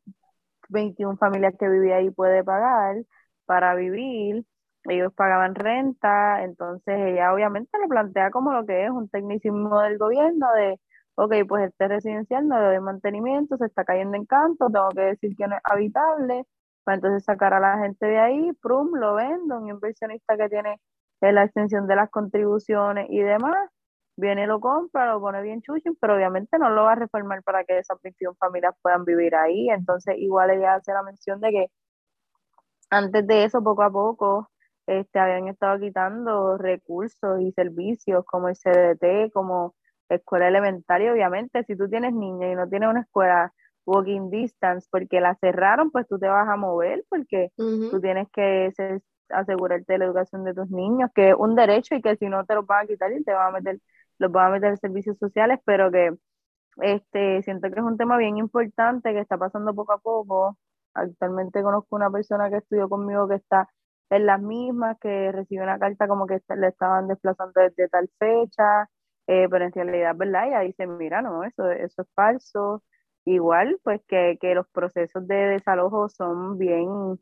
21 0.70 1.18
familias 1.18 1.54
que 1.60 1.70
vivía 1.70 1.98
ahí 1.98 2.12
puede 2.12 2.44
pagar 2.44 2.98
para 3.46 3.76
vivir. 3.76 4.46
Ellos 4.86 5.14
pagaban 5.14 5.56
renta, 5.56 6.44
entonces 6.44 6.96
ella 7.00 7.34
obviamente 7.34 7.78
lo 7.80 7.88
plantea 7.88 8.32
como 8.32 8.52
lo 8.54 8.66
que 8.66 8.86
es 8.86 8.92
un 8.92 9.10
tecnicismo 9.10 9.80
del 9.82 9.98
gobierno 9.98 10.52
de, 10.54 10.80
ok, 11.16 11.34
pues 11.48 11.70
este 11.70 11.88
residencial 11.88 12.48
no 12.48 12.60
le 12.60 12.66
doy 12.68 12.80
mantenimiento, 12.80 13.58
se 13.58 13.66
está 13.66 13.86
cayendo 13.86 14.18
en 14.18 14.26
canto, 14.26 14.70
tengo 14.70 14.90
que 14.90 15.02
decir 15.02 15.36
que 15.38 15.48
no 15.48 15.56
es 15.56 15.62
habitable, 15.64 16.46
para 16.84 16.96
entonces 16.96 17.24
sacar 17.24 17.54
a 17.54 17.60
la 17.60 17.80
gente 17.80 18.06
de 18.06 18.20
ahí, 18.20 18.52
prum, 18.62 18.96
lo 18.96 19.16
vendo, 19.16 19.58
un 19.58 19.70
inversionista 19.70 20.36
que 20.38 20.50
tiene 20.50 20.80
la 21.22 21.46
extensión 21.46 21.88
de 21.88 21.96
las 21.96 22.10
contribuciones 22.10 23.08
y 23.10 23.20
demás, 23.22 23.70
viene, 24.18 24.46
lo 24.48 24.60
compra, 24.60 25.12
lo 25.12 25.22
pone 25.22 25.42
bien 25.42 25.62
chuchín, 25.62 25.98
pero 26.00 26.16
obviamente 26.16 26.60
no 26.60 26.70
lo 26.70 26.84
va 26.84 26.94
a 26.94 26.96
reformar 26.96 27.42
para 27.44 27.64
que 27.64 27.80
esas 27.80 28.00
21 28.02 28.36
familias 28.36 28.76
puedan 28.82 29.06
vivir 29.06 29.36
ahí, 29.36 29.70
entonces 29.70 30.16
igual 30.18 30.52
ella 30.52 30.76
hace 30.76 30.92
la 30.94 31.04
mención 31.04 31.40
de 31.40 31.52
que 31.52 31.68
antes 32.90 33.26
de 33.26 33.46
eso, 33.46 33.64
poco 33.64 33.84
a 33.84 33.90
poco, 33.92 34.50
este, 34.88 35.20
habían 35.20 35.48
estado 35.48 35.80
quitando 35.80 36.58
recursos 36.58 37.42
y 37.42 37.52
servicios 37.54 38.26
como 38.26 38.50
el 38.50 38.56
CDT, 38.56 39.32
como 39.34 39.76
escuela 40.10 40.48
elementaria, 40.48 41.12
obviamente, 41.12 41.64
si 41.64 41.76
tú 41.76 41.90
tienes 41.90 42.14
niños 42.14 42.52
y 42.52 42.56
no 42.56 42.68
tienes 42.70 42.90
una 42.90 43.02
escuela 43.02 43.54
walking 43.86 44.30
distance 44.30 44.88
porque 44.92 45.20
la 45.20 45.36
cerraron, 45.36 45.92
pues 45.92 46.08
tú 46.08 46.20
te 46.20 46.28
vas 46.28 46.48
a 46.48 46.56
mover 46.56 47.04
porque 47.10 47.52
tú 47.58 48.00
tienes 48.02 48.30
que 48.32 48.72
asegurarte 49.30 49.94
de 49.94 50.00
la 50.00 50.06
educación 50.06 50.44
de 50.44 50.54
tus 50.54 50.70
niños, 50.70 51.10
que 51.16 51.30
es 51.30 51.36
un 51.38 51.56
derecho 51.56 51.96
y 51.96 52.02
que 52.02 52.16
si 52.16 52.28
no 52.28 52.46
te 52.46 52.56
lo 52.56 52.64
van 52.64 52.86
a 52.86 52.88
quitar 52.88 53.12
y 53.12 53.24
te 53.24 53.34
van 53.34 53.48
a 53.48 53.60
meter, 53.60 53.80
los 54.20 54.32
van 54.32 54.48
a 54.48 54.50
meter 54.52 54.70
en 54.72 54.78
servicios 54.78 55.18
sociales, 55.18 55.60
pero 55.66 55.92
que 55.92 56.16
este, 56.82 57.42
siento 57.44 57.70
que 57.70 57.80
es 57.80 57.86
un 57.86 57.98
tema 57.98 58.18
bien 58.18 58.38
importante 58.38 59.14
que 59.14 59.20
está 59.20 59.38
pasando 59.38 59.74
poco 59.74 59.94
a 59.94 59.98
poco. 60.00 60.58
Actualmente 60.94 61.62
conozco 61.64 61.96
una 61.96 62.10
persona 62.10 62.50
que 62.50 62.58
estudió 62.58 62.90
conmigo 62.90 63.28
que 63.28 63.36
está 63.36 63.68
en 64.16 64.26
las 64.26 64.42
mismas, 64.42 64.98
que 65.00 65.32
recibe 65.32 65.64
una 65.64 65.80
carta 65.80 66.08
como 66.08 66.28
que 66.28 66.40
le 66.56 66.68
estaban 66.68 67.08
desplazando 67.08 67.62
desde 67.62 67.90
tal 67.90 68.10
fecha, 68.20 68.90
eh, 69.28 69.48
pero 69.50 69.66
en 69.66 69.72
realidad, 69.74 70.16
¿verdad? 70.16 70.48
Ella 70.48 70.60
dice, 70.62 70.88
mira, 70.88 71.22
no, 71.22 71.44
eso, 71.44 71.70
eso 71.72 72.02
es 72.04 72.08
falso. 72.16 72.84
Igual, 73.26 73.80
pues 73.84 74.02
que, 74.08 74.38
que 74.42 74.54
los 74.56 74.68
procesos 74.70 75.28
de 75.28 75.36
desalojo 75.36 76.10
son 76.10 76.58
bien, 76.58 77.20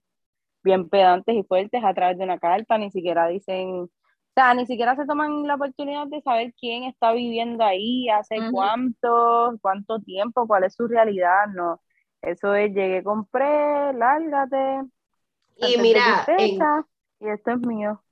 bien 0.64 0.90
pedantes 0.90 1.36
y 1.36 1.44
fuertes 1.44 1.84
a 1.84 1.94
través 1.94 2.18
de 2.18 2.24
una 2.26 2.40
carta, 2.40 2.78
ni 2.78 2.92
siquiera 2.92 3.28
dicen, 3.28 3.70
o 4.32 4.34
sea, 4.36 4.54
ni 4.54 4.66
siquiera 4.66 4.96
se 4.96 5.06
toman 5.06 5.46
la 5.48 5.56
oportunidad 5.56 6.08
de 6.08 6.22
saber 6.22 6.54
quién 6.60 6.84
está 6.86 7.12
viviendo 7.14 7.64
ahí, 7.64 8.10
hace 8.10 8.38
cuánto, 8.52 9.58
cuánto 9.62 10.00
tiempo, 10.00 10.48
cuál 10.48 10.64
es 10.64 10.76
su 10.76 10.88
realidad, 10.88 11.48
no. 11.54 11.82
Eso 12.22 12.56
es, 12.56 12.74
llegué, 12.74 13.04
compré, 13.04 13.94
lárgate, 13.94 14.84
y 15.62 15.78
mira, 15.78 16.26
y 16.38 17.28
esto 17.28 17.52
es 17.52 17.60
mío. 17.60 18.04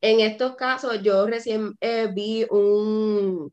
En 0.00 0.20
estos 0.20 0.56
casos, 0.56 1.02
yo 1.02 1.26
recién 1.26 1.74
eh, 1.80 2.08
vi 2.12 2.46
un, 2.50 3.52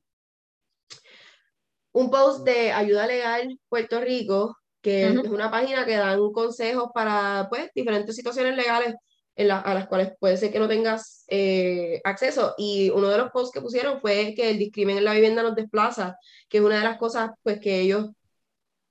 un 1.94 2.12
post 2.12 2.46
de 2.46 2.72
Ayuda 2.72 3.08
Legal 3.08 3.60
Puerto 3.70 4.00
Rico, 4.02 4.58
que 4.82 5.08
es 5.08 5.18
una 5.18 5.50
página 5.50 5.86
que 5.86 5.96
dan 5.96 6.32
consejos 6.32 6.90
para 6.94 7.48
pues, 7.50 7.70
diferentes 7.74 8.16
situaciones 8.16 8.56
legales 8.56 8.96
en 9.36 9.50
a 9.50 9.74
las 9.74 9.88
cuales 9.88 10.12
puede 10.20 10.38
ser 10.38 10.52
que 10.52 10.60
no 10.60 10.68
tengas 10.68 11.26
eh, 11.28 12.02
acceso. 12.04 12.54
Y 12.58 12.90
uno 12.92 13.10
de 13.10 13.18
los 13.18 13.32
posts 13.32 13.52
que 13.52 13.62
pusieron 13.62 14.00
fue 14.00 14.34
que 14.36 14.52
el 14.52 14.60
discrimen 14.60 14.98
en 14.98 15.06
la 15.06 15.14
vivienda 15.14 15.42
nos 15.42 15.56
desplaza, 15.56 16.18
que 16.50 16.60
es 16.60 16.64
una 16.64 16.78
de 16.78 16.84
las 16.84 16.98
cosas 16.98 17.32
pues, 17.42 17.60
que 17.60 17.80
ellos 17.80 18.10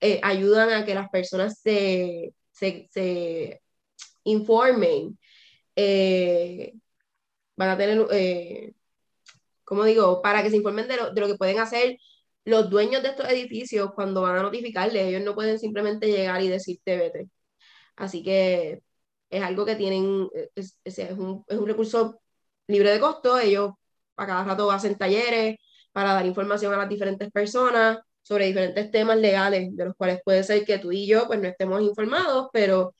eh, 0.01 0.19
ayudan 0.23 0.71
a 0.71 0.85
que 0.85 0.95
las 0.95 1.09
personas 1.11 1.61
se, 1.61 2.35
se, 2.51 2.89
se 2.91 3.62
informen, 4.25 5.19
eh, 5.77 6.75
van 7.57 7.71
a 7.71 7.79
tener, 7.79 8.07
eh, 8.13 8.75
como 9.65 9.85
digo, 9.85 10.23
para 10.23 10.43
que 10.43 10.51
se 10.51 10.57
informen 10.57 10.89
de 10.89 10.97
lo, 10.97 11.13
de 11.13 11.21
lo, 11.21 11.27
que 11.29 11.37
pueden 11.37 11.59
hacer 11.61 11.99
los 12.45 12.71
dueños 12.71 13.03
de 13.03 13.11
estos 13.11 13.29
edificios 13.31 13.93
cuando 13.95 14.23
van 14.23 14.39
a 14.39 14.43
notificarles. 14.43 15.05
Ellos 15.09 15.23
no 15.23 15.35
pueden 15.35 15.59
simplemente 15.59 16.09
llegar 16.11 16.43
y 16.43 16.49
decirte 16.49 16.97
vete. 16.99 17.31
Así 17.97 18.23
que 18.23 18.83
es 19.31 19.43
algo 19.43 19.65
que 19.67 19.77
tienen, 19.77 20.29
es, 20.55 20.79
es, 20.85 20.99
un, 21.13 21.45
es 21.49 21.59
un 21.59 21.67
recurso 21.67 22.21
libre 22.67 22.91
de 22.91 23.01
costo. 23.01 23.39
Ellos 23.39 23.73
a 24.17 24.27
cada 24.27 24.45
rato 24.45 24.71
hacen 24.71 24.97
talleres 24.99 25.57
para 25.93 26.15
dar 26.15 26.27
información 26.27 26.73
a 26.75 26.79
las 26.79 26.89
diferentes 26.89 27.31
personas 27.31 27.99
sobre 28.23 28.47
diferentes 28.47 28.91
temas 28.91 29.19
legales, 29.19 29.75
de 29.77 29.85
los 29.85 29.95
cuales 29.97 30.21
puede 30.25 30.45
ser 30.45 30.65
que 30.65 30.79
tú 30.79 30.93
y 30.93 31.07
yo 31.07 31.27
pues 31.27 31.41
no 31.41 31.49
estemos 31.49 31.83
informados, 31.83 32.49
pero 32.53 32.95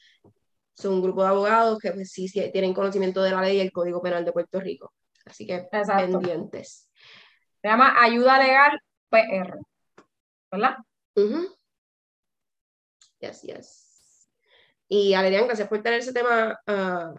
son 0.83 0.95
un 0.95 1.03
grupo 1.03 1.23
de 1.23 1.29
abogados 1.29 1.79
que 1.79 1.93
pues, 1.93 2.11
sí, 2.11 2.29
tienen 2.53 2.75
conocimiento 2.75 3.23
de 3.23 3.31
la 3.31 3.41
ley 3.41 3.57
y 3.57 3.61
el 3.61 3.73
Código 3.73 4.03
Penal 4.03 4.25
de 4.25 4.33
Puerto 4.33 4.61
Rico. 4.61 4.93
Así 5.25 5.47
que 5.47 5.69
pendientes. 5.71 6.91
Se 7.61 7.69
llama 7.69 7.95
Ayuda 8.03 8.39
Legal 8.39 8.81
PR, 9.09 9.59
¿verdad? 10.51 10.77
Yes, 13.21 13.43
yes. 13.43 14.29
Y 14.89 15.15
Alerian, 15.15 15.47
gracias 15.47 15.69
por 15.69 15.83
tener 15.83 16.01
ese 16.01 16.13
tema 16.13 16.59
uh, 16.67 17.15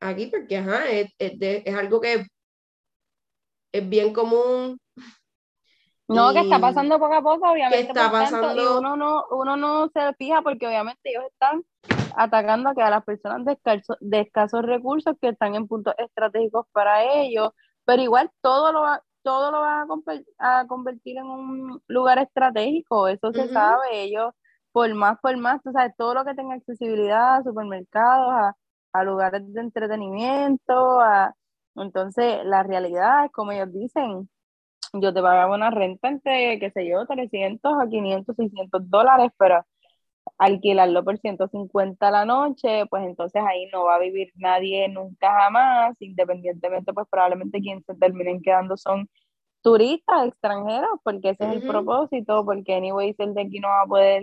aquí, 0.00 0.26
porque 0.26 0.56
ajá, 0.56 0.88
es, 0.90 1.10
es, 1.18 1.34
es, 1.40 1.74
algo 1.74 2.00
que 2.00 2.26
es 3.72 3.88
bien 3.88 4.12
común. 4.12 4.78
No, 6.08 6.32
que 6.32 6.40
está 6.40 6.60
pasando 6.60 6.98
poco 6.98 7.14
a 7.14 7.22
poco, 7.22 7.50
obviamente. 7.50 7.84
Que 7.84 7.88
está 7.88 8.10
pasando. 8.10 8.54
y 8.54 8.66
uno 8.78 8.96
no, 8.96 9.24
uno 9.30 9.56
no 9.56 9.88
se 9.88 10.14
fija 10.14 10.42
porque 10.42 10.66
obviamente 10.66 11.10
ellos 11.10 11.24
están 11.30 11.64
atacando 12.16 12.70
a, 12.70 12.90
las 12.90 13.04
personas 13.04 13.44
de, 13.44 14.20
escasos 14.20 14.62
recursos 14.62 15.14
que 15.20 15.28
están 15.28 15.54
en 15.54 15.68
puntos 15.68 15.94
estratégicos 15.98 16.66
para 16.72 17.04
ellos, 17.04 17.50
pero 17.84 18.02
igual 18.02 18.30
todo 18.40 18.72
lo 18.72 18.82
va, 18.82 19.02
todo 19.22 19.50
lo 19.50 19.60
van 19.60 19.88
a, 20.38 20.66
convertir 20.66 21.18
en 21.18 21.26
un 21.26 21.82
lugar 21.88 22.18
estratégico, 22.18 23.08
eso 23.08 23.32
se 23.32 23.48
sabe, 23.48 24.02
ellos 24.02 24.32
por 24.72 24.92
más, 24.94 25.18
por 25.20 25.36
más, 25.38 25.62
tú 25.62 25.72
sabes, 25.72 25.94
todo 25.96 26.14
lo 26.14 26.24
que 26.24 26.34
tenga 26.34 26.54
accesibilidad 26.54 27.36
a 27.36 27.42
supermercados, 27.42 28.54
a, 28.92 29.04
lugares 29.04 29.42
de 29.52 29.60
entretenimiento, 29.60 31.00
a, 31.00 31.34
entonces 31.76 32.44
la 32.44 32.62
realidad 32.62 33.26
es 33.26 33.32
como 33.32 33.52
ellos 33.52 33.72
dicen, 33.72 34.28
yo 34.92 35.12
te 35.14 35.22
pagaba 35.22 35.54
una 35.54 35.70
renta 35.70 36.08
entre, 36.08 36.58
qué 36.58 36.70
sé 36.70 36.86
yo, 36.88 37.06
300 37.06 37.74
a 37.80 37.86
500, 37.88 38.36
600 38.36 38.90
dólares, 38.90 39.30
pero 39.38 39.64
alquilarlo 40.38 41.04
por 41.04 41.18
150 41.18 42.08
a 42.08 42.10
la 42.10 42.24
noche, 42.24 42.86
pues 42.90 43.04
entonces 43.04 43.42
ahí 43.46 43.66
no 43.72 43.84
va 43.84 43.96
a 43.96 43.98
vivir 43.98 44.32
nadie 44.36 44.88
nunca 44.88 45.32
jamás, 45.32 45.96
independientemente, 46.00 46.92
pues 46.92 47.06
probablemente 47.10 47.60
quien 47.60 47.82
se 47.84 47.94
terminen 47.94 48.42
quedando 48.42 48.76
son 48.76 49.08
turistas 49.62 50.28
extranjeros, 50.28 51.00
porque 51.02 51.30
ese 51.30 51.44
es 51.44 51.52
el 51.56 51.66
propósito, 51.66 52.44
porque 52.44 52.74
anyways 52.74 53.18
el 53.18 53.34
de 53.34 53.42
aquí 53.42 53.58
no 53.60 53.68
va 53.68 53.82
a 53.82 53.86
poder 53.86 54.22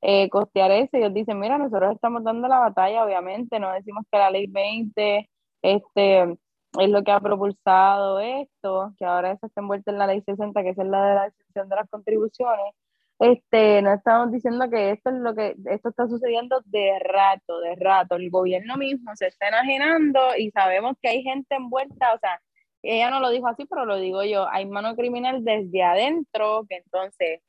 eh, 0.00 0.28
costear 0.30 0.72
eso, 0.72 0.96
ellos 0.96 1.14
dicen, 1.14 1.38
mira, 1.38 1.58
nosotros 1.58 1.92
estamos 1.94 2.24
dando 2.24 2.48
la 2.48 2.58
batalla, 2.58 3.04
obviamente, 3.04 3.60
no 3.60 3.72
decimos 3.72 4.04
que 4.10 4.18
la 4.18 4.30
ley 4.30 4.46
20 4.48 5.30
este, 5.62 6.22
es 6.22 6.88
lo 6.88 7.04
que 7.04 7.12
ha 7.12 7.20
propulsado 7.20 8.18
esto, 8.20 8.94
que 8.98 9.04
ahora 9.04 9.32
eso 9.32 9.46
está 9.46 9.60
envuelto 9.60 9.90
en 9.90 9.98
la 9.98 10.06
ley 10.06 10.22
60, 10.22 10.62
que 10.62 10.70
es 10.70 10.76
la 10.78 11.06
de 11.06 11.14
la 11.14 11.26
excepción 11.26 11.68
de 11.68 11.76
las 11.76 11.88
contribuciones, 11.88 12.74
este, 13.22 13.82
no 13.82 13.94
estamos 13.94 14.32
diciendo 14.32 14.68
que 14.68 14.90
esto 14.90 15.10
es 15.10 15.16
lo 15.16 15.32
que 15.32 15.54
esto 15.66 15.90
está 15.90 16.08
sucediendo 16.08 16.60
de 16.64 16.98
rato, 16.98 17.60
de 17.60 17.76
rato. 17.76 18.16
El 18.16 18.30
gobierno 18.30 18.76
mismo 18.76 19.14
se 19.14 19.28
está 19.28 19.46
enajenando 19.46 20.18
y 20.36 20.50
sabemos 20.50 20.96
que 21.00 21.08
hay 21.08 21.22
gente 21.22 21.54
envuelta, 21.54 22.14
o 22.14 22.18
sea, 22.18 22.40
ella 22.82 23.10
no 23.10 23.20
lo 23.20 23.30
dijo 23.30 23.46
así, 23.46 23.64
pero 23.66 23.84
lo 23.84 23.96
digo 23.98 24.24
yo, 24.24 24.48
hay 24.48 24.66
mano 24.66 24.96
criminal 24.96 25.44
desde 25.44 25.84
adentro 25.84 26.66
que 26.68 26.78
entonces 26.78 27.40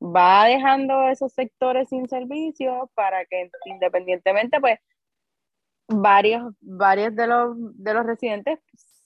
va 0.00 0.46
dejando 0.46 1.06
esos 1.08 1.34
sectores 1.34 1.90
sin 1.90 2.08
servicio 2.08 2.90
para 2.94 3.26
que 3.26 3.50
independientemente, 3.66 4.58
pues, 4.58 4.78
varios, 5.86 6.54
varios 6.62 7.14
de 7.14 7.26
los, 7.26 7.56
de 7.58 7.92
los 7.92 8.06
residentes 8.06 8.58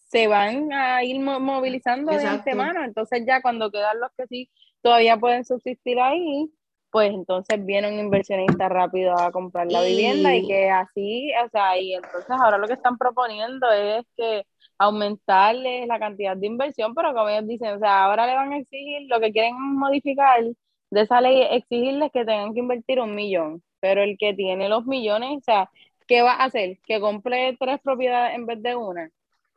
se 0.08 0.28
van 0.28 0.72
a 0.72 1.02
ir 1.02 1.18
movilizando 1.18 2.12
de 2.12 2.24
antemano, 2.24 2.84
entonces 2.84 3.24
ya 3.26 3.42
cuando 3.42 3.72
quedan 3.72 3.98
los 3.98 4.12
que 4.16 4.28
sí 4.28 4.50
todavía 4.87 5.16
pueden 5.16 5.45
subsistir 5.45 5.99
ahí, 5.99 6.49
pues 6.93 7.12
entonces 7.12 7.66
viene 7.66 7.89
un 7.93 7.99
inversionista 7.99 8.68
rápido 8.68 9.18
a 9.18 9.32
comprar 9.32 9.66
la 9.66 9.82
vivienda 9.82 10.32
y 10.32 10.47
que 10.47 10.70
así, 10.70 11.32
o 11.45 11.49
sea, 11.49 11.76
y 11.76 11.95
entonces 11.95 12.30
ahora 12.30 12.57
lo 12.57 12.68
que 12.68 12.74
están 12.74 12.97
proponiendo 12.97 13.68
es 13.72 14.05
que 14.16 14.45
aumentarle 14.78 15.89
la 15.89 15.99
cantidad 15.99 16.37
de 16.37 16.47
inversión, 16.47 16.95
pero 16.95 17.12
como 17.14 17.28
ellos 17.28 17.49
dicen, 17.49 17.74
o 17.74 17.78
sea, 17.80 18.05
ahora 18.05 18.28
le 18.28 18.34
van 18.37 18.53
a 18.53 18.59
exigir, 18.59 19.09
lo 19.09 19.18
que 19.18 19.32
quieren 19.32 19.57
modificar 19.61 20.45
de 20.91 21.01
esa 21.01 21.20
ley, 21.20 21.43
exigirles 21.51 22.12
que 22.12 22.24
tengan 22.24 22.55
que 22.55 22.61
invertir 22.61 23.01
un 23.01 23.12
millón, 23.12 23.64
pero 23.80 24.05
el 24.05 24.16
que 24.16 24.34
tiene 24.34 24.68
los 24.68 24.87
millones, 24.87 25.39
o 25.39 25.41
sea, 25.41 25.68
¿qué 26.07 26.22
va 26.22 26.34
a 26.34 26.45
hacer? 26.45 26.78
Que 26.87 27.01
compre 27.01 27.57
tres 27.59 27.80
propiedades 27.80 28.37
en 28.37 28.47
vez 28.47 28.62
de 28.62 28.76
una. 28.76 29.11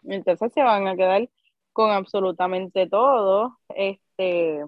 Entonces 0.05 0.51
se 0.53 0.63
van 0.63 0.87
a 0.87 0.95
quedar 0.95 1.29
con 1.71 1.91
absolutamente 1.91 2.87
todo, 2.87 3.59
este 3.75 4.63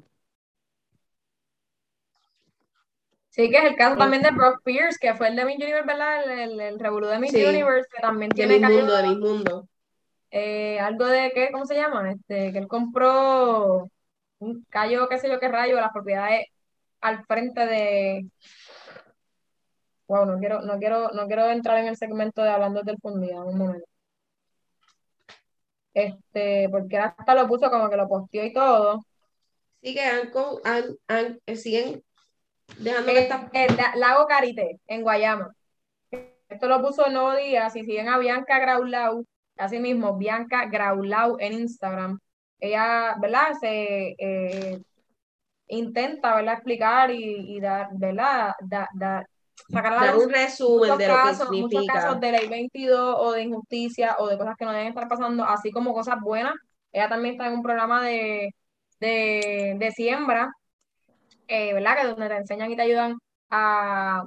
Sí, 3.32 3.50
que 3.50 3.58
es 3.58 3.64
el 3.64 3.76
caso 3.78 3.96
también 3.96 4.22
de 4.22 4.32
Brock 4.32 4.62
Pierce, 4.62 4.98
que 5.00 5.16
fue 5.16 5.30
el 5.30 5.38
de 5.38 5.46
Miss 5.46 5.56
Universe, 5.56 5.88
¿verdad? 5.88 6.30
El, 6.30 6.60
el, 6.60 6.80
revolú 6.80 7.08
de 7.08 7.18
Miss 7.18 7.34
Universe, 7.34 7.88
que 7.90 8.02
también 8.02 8.30
tiene. 8.30 8.60
De 8.60 8.68
mi 8.68 8.76
mundo, 8.76 8.98
de 8.98 9.04
mi 9.04 9.16
mundo. 9.16 9.70
Eh, 10.32 10.78
algo 10.82 11.06
de, 11.06 11.32
¿qué? 11.34 11.50
¿Cómo 11.50 11.66
se 11.66 11.76
llama? 11.76 12.12
Este, 12.12 12.52
que 12.52 12.58
él 12.58 12.68
compró 12.68 13.90
un 14.40 14.66
callo, 14.70 15.08
qué 15.08 15.18
sé 15.18 15.30
yo 15.30 15.40
qué 15.40 15.48
rayo, 15.48 15.76
las 15.80 15.94
propiedades 15.94 16.48
al 17.00 17.26
frente 17.26 17.66
de. 17.66 18.26
Wow, 20.08 20.26
no 20.26 20.38
quiero, 20.38 20.62
no 20.64 20.78
quiero, 20.78 21.10
no 21.12 21.26
quiero 21.28 21.50
entrar 21.50 21.78
en 21.78 21.88
el 21.88 21.96
segmento 21.96 22.44
de 22.44 22.50
hablando 22.50 22.84
del 22.84 22.98
fundido, 22.98 23.46
un 23.46 23.58
momento. 23.58 23.88
Este, 25.94 26.68
porque 26.70 26.98
hasta 26.98 27.34
lo 27.34 27.48
puso 27.48 27.72
como 27.72 27.90
que 27.90 27.96
lo 27.96 28.10
posteó 28.10 28.44
y 28.44 28.52
todo. 28.52 29.06
Sí, 29.82 29.94
que 29.94 30.02
han, 30.02 30.32
han, 30.66 30.98
han, 31.08 31.40
eh, 31.46 31.56
siguen 31.56 32.04
dejando 32.78 33.12
que 33.52 33.66
el 33.66 33.78
Lago 33.96 34.26
Carité, 34.28 34.80
en 34.88 35.02
Guayama. 35.02 35.54
Esto 36.50 36.68
lo 36.68 36.82
puso 36.82 37.10
Nuevo 37.10 37.36
Día, 37.36 37.70
si 37.70 37.84
siguen 37.84 38.10
a 38.10 38.18
Bianca 38.18 38.60
Graulau, 38.60 39.26
así 39.58 39.80
mismo, 39.80 40.18
Bianca 40.18 40.66
Graulau 40.66 41.38
en 41.40 41.54
Instagram, 41.54 42.20
ella, 42.60 43.16
¿verdad? 43.20 43.54
Se 43.60 44.16
eh, 44.18 44.82
intenta, 45.68 46.36
¿verdad? 46.36 46.54
Explicar 46.54 47.12
y, 47.12 47.60
dar, 47.60 47.90
¿verdad? 47.94 48.54
sacar 49.70 50.00
dar 50.00 50.18
un 50.18 50.30
resumen 50.30 50.98
de 50.98 51.08
lo 51.08 51.16
que 51.24 51.36
significa. 51.36 51.82
Muchos 51.82 51.88
casos 51.88 52.20
de 52.20 52.32
ley 52.32 52.48
22 52.48 53.16
o 53.18 53.32
de 53.32 53.44
injusticia 53.44 54.16
o 54.20 54.28
de 54.28 54.38
cosas 54.38 54.56
que 54.58 54.66
no 54.66 54.72
deben 54.72 54.90
estar 54.90 55.08
pasando, 55.08 55.44
así 55.44 55.72
como 55.72 55.94
cosas 55.94 56.20
buenas. 56.22 56.54
Ella 56.92 57.10
también 57.10 57.36
está 57.36 57.48
en 57.48 57.54
un 57.54 57.64
programa 57.64 58.04
de, 58.04 58.54
de, 59.00 59.92
siembra, 59.96 60.52
eh, 61.52 61.74
¿verdad? 61.74 61.98
Que 61.98 62.08
donde 62.08 62.30
te 62.30 62.38
enseñan 62.38 62.72
y 62.72 62.76
te 62.78 62.84
ayudan 62.84 63.18
a 63.50 64.24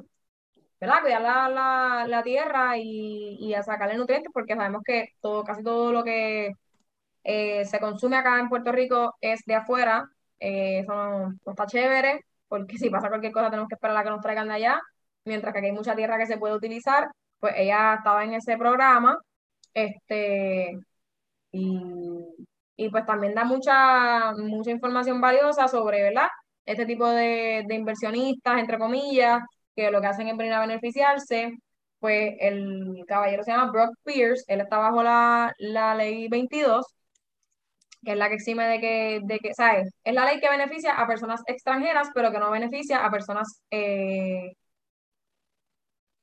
¿verdad? 0.80 1.02
cuidar 1.02 1.22
la, 1.22 2.06
la, 2.08 2.22
tierra 2.22 2.76
y, 2.78 3.36
y, 3.40 3.54
a 3.54 3.62
sacarle 3.62 3.96
nutrientes, 3.96 4.30
porque 4.32 4.54
sabemos 4.56 4.82
que 4.84 5.08
todo, 5.20 5.44
casi 5.44 5.62
todo 5.62 5.92
lo 5.92 6.04
que 6.04 6.52
eh, 7.24 7.64
se 7.66 7.80
consume 7.80 8.16
acá 8.16 8.40
en 8.40 8.48
Puerto 8.50 8.72
Rico 8.72 9.16
es 9.20 9.42
de 9.46 9.54
afuera. 9.56 10.06
Eh, 10.40 10.80
eso 10.80 10.94
no, 10.94 11.34
está 11.46 11.66
chévere, 11.66 12.20
porque 12.48 12.78
si 12.78 12.90
pasa 12.90 13.08
cualquier 13.08 13.32
cosa 13.32 13.50
tenemos 13.50 13.68
que 13.68 13.76
esperar 13.76 13.96
a 13.96 14.04
que 14.04 14.10
nos 14.10 14.20
traigan 14.22 14.48
de 14.48 14.54
allá, 14.54 14.80
mientras 15.24 15.52
que 15.52 15.60
aquí 15.60 15.68
hay 15.68 15.72
mucha 15.74 15.96
tierra 15.96 16.18
que 16.18 16.26
se 16.26 16.38
puede 16.38 16.54
utilizar. 16.56 17.08
Pues 17.40 17.54
ella 17.56 17.94
estaba 17.96 18.24
en 18.24 18.34
ese 18.34 18.58
programa, 18.58 19.18
este, 19.74 20.78
y, 21.52 22.20
y 22.76 22.90
pues 22.90 23.06
también 23.06 23.34
da 23.34 23.44
mucha, 23.44 24.32
mucha 24.34 24.70
información 24.70 25.20
valiosa 25.20 25.68
sobre, 25.68 26.02
¿verdad? 26.02 26.28
Este 26.64 26.86
tipo 26.86 27.06
de, 27.08 27.64
de 27.66 27.74
inversionistas, 27.74 28.58
entre 28.58 28.78
comillas, 28.78 29.42
que 29.74 29.90
lo 29.90 30.00
que 30.00 30.06
hacen 30.06 30.28
es 30.28 30.36
venir 30.36 30.52
a 30.54 30.60
beneficiarse. 30.60 31.52
Pues 31.98 32.34
el 32.40 33.04
caballero 33.08 33.42
se 33.44 33.52
llama 33.52 33.72
Brock 33.72 33.94
Pierce, 34.04 34.44
él 34.48 34.60
está 34.60 34.78
bajo 34.78 35.02
la, 35.02 35.52
la 35.58 35.94
ley 35.94 36.28
22, 36.28 36.86
que 38.04 38.12
es 38.12 38.16
la 38.18 38.28
que 38.28 38.34
exime 38.36 38.66
de 38.68 38.80
que, 38.80 39.20
de 39.24 39.38
que, 39.38 39.54
¿sabes? 39.54 39.90
Es 40.04 40.14
la 40.14 40.24
ley 40.26 40.40
que 40.40 40.48
beneficia 40.50 40.94
a 40.94 41.06
personas 41.06 41.42
extranjeras, 41.46 42.08
pero 42.14 42.30
que 42.32 42.38
no 42.38 42.50
beneficia 42.50 43.04
a 43.04 43.10
personas, 43.10 43.62
eh, 43.70 44.52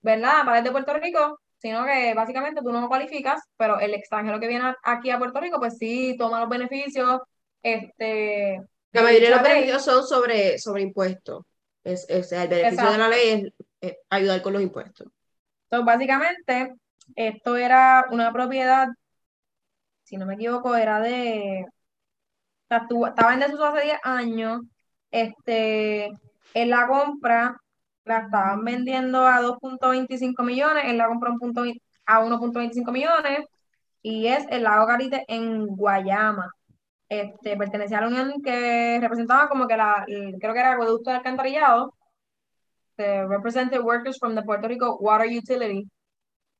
¿verdad? 0.02 0.46
Para 0.46 0.62
de 0.62 0.72
Puerto 0.72 0.94
Rico, 0.94 1.40
sino 1.58 1.86
que 1.86 2.14
básicamente 2.14 2.62
tú 2.62 2.72
no 2.72 2.88
cualificas, 2.88 3.42
pero 3.58 3.80
el 3.80 3.94
extranjero 3.94 4.40
que 4.40 4.48
viene 4.48 4.74
aquí 4.84 5.10
a 5.12 5.20
Puerto 5.20 5.40
Rico, 5.40 5.60
pues 5.60 5.78
sí 5.78 6.16
toma 6.18 6.40
los 6.40 6.50
beneficios. 6.50 7.22
Este, 7.64 8.60
la 8.92 9.02
mayoría 9.04 9.30
de 9.30 9.36
los 9.36 9.44
beneficios 9.44 9.86
son 9.86 10.06
sobre, 10.06 10.60
sobre 10.60 10.82
impuestos. 10.84 11.46
Es, 11.84 12.06
es, 12.10 12.32
el 12.32 12.48
beneficio 12.48 12.92
de 12.92 12.98
la 12.98 13.08
ley 13.08 13.52
es, 13.80 13.96
ayudar 14.10 14.42
con 14.42 14.54
los 14.54 14.62
impuestos. 14.62 15.08
Entonces, 15.64 15.86
básicamente, 15.86 16.76
esto 17.16 17.56
era 17.56 18.06
una 18.12 18.32
propiedad, 18.32 18.88
si 20.04 20.18
no 20.18 20.26
me 20.26 20.36
equivoco, 20.36 20.76
era 20.76 21.00
de. 21.00 21.66
estaba 22.70 23.34
en 23.34 23.40
desuso 23.40 23.66
hace 23.66 23.86
10 23.86 24.00
años. 24.04 24.62
Este, 25.10 26.06
en 26.54 26.70
la 26.70 26.88
compra 26.88 27.58
la 28.06 28.20
estaban 28.20 28.64
vendiendo 28.64 29.26
a 29.26 29.42
2.25 29.42 30.44
millones, 30.44 30.84
él 30.88 30.98
la 30.98 31.08
compró 31.08 31.38
punto, 31.38 31.64
a 32.06 32.22
1.25 32.22 32.92
millones 32.92 33.46
y 34.02 34.28
es 34.28 34.46
el 34.50 34.64
lago 34.64 34.88
Carite 34.88 35.24
en 35.28 35.68
Guayama 35.68 36.52
este, 37.12 37.58
pertenecía 37.58 37.98
a 37.98 38.02
la 38.02 38.08
unión 38.08 38.42
que 38.42 38.98
representaba 39.02 39.50
como 39.50 39.68
que 39.68 39.76
la, 39.76 40.06
creo 40.08 40.54
que 40.54 40.60
era 40.60 40.72
acueducto 40.72 41.10
de 41.10 41.18
alcantarillado, 41.18 41.94
the 42.96 43.28
represented 43.28 43.82
workers 43.82 44.18
from 44.18 44.34
the 44.34 44.42
Puerto 44.44 44.70
Rico 44.70 44.98
Water 45.02 45.28
Utility. 45.28 45.86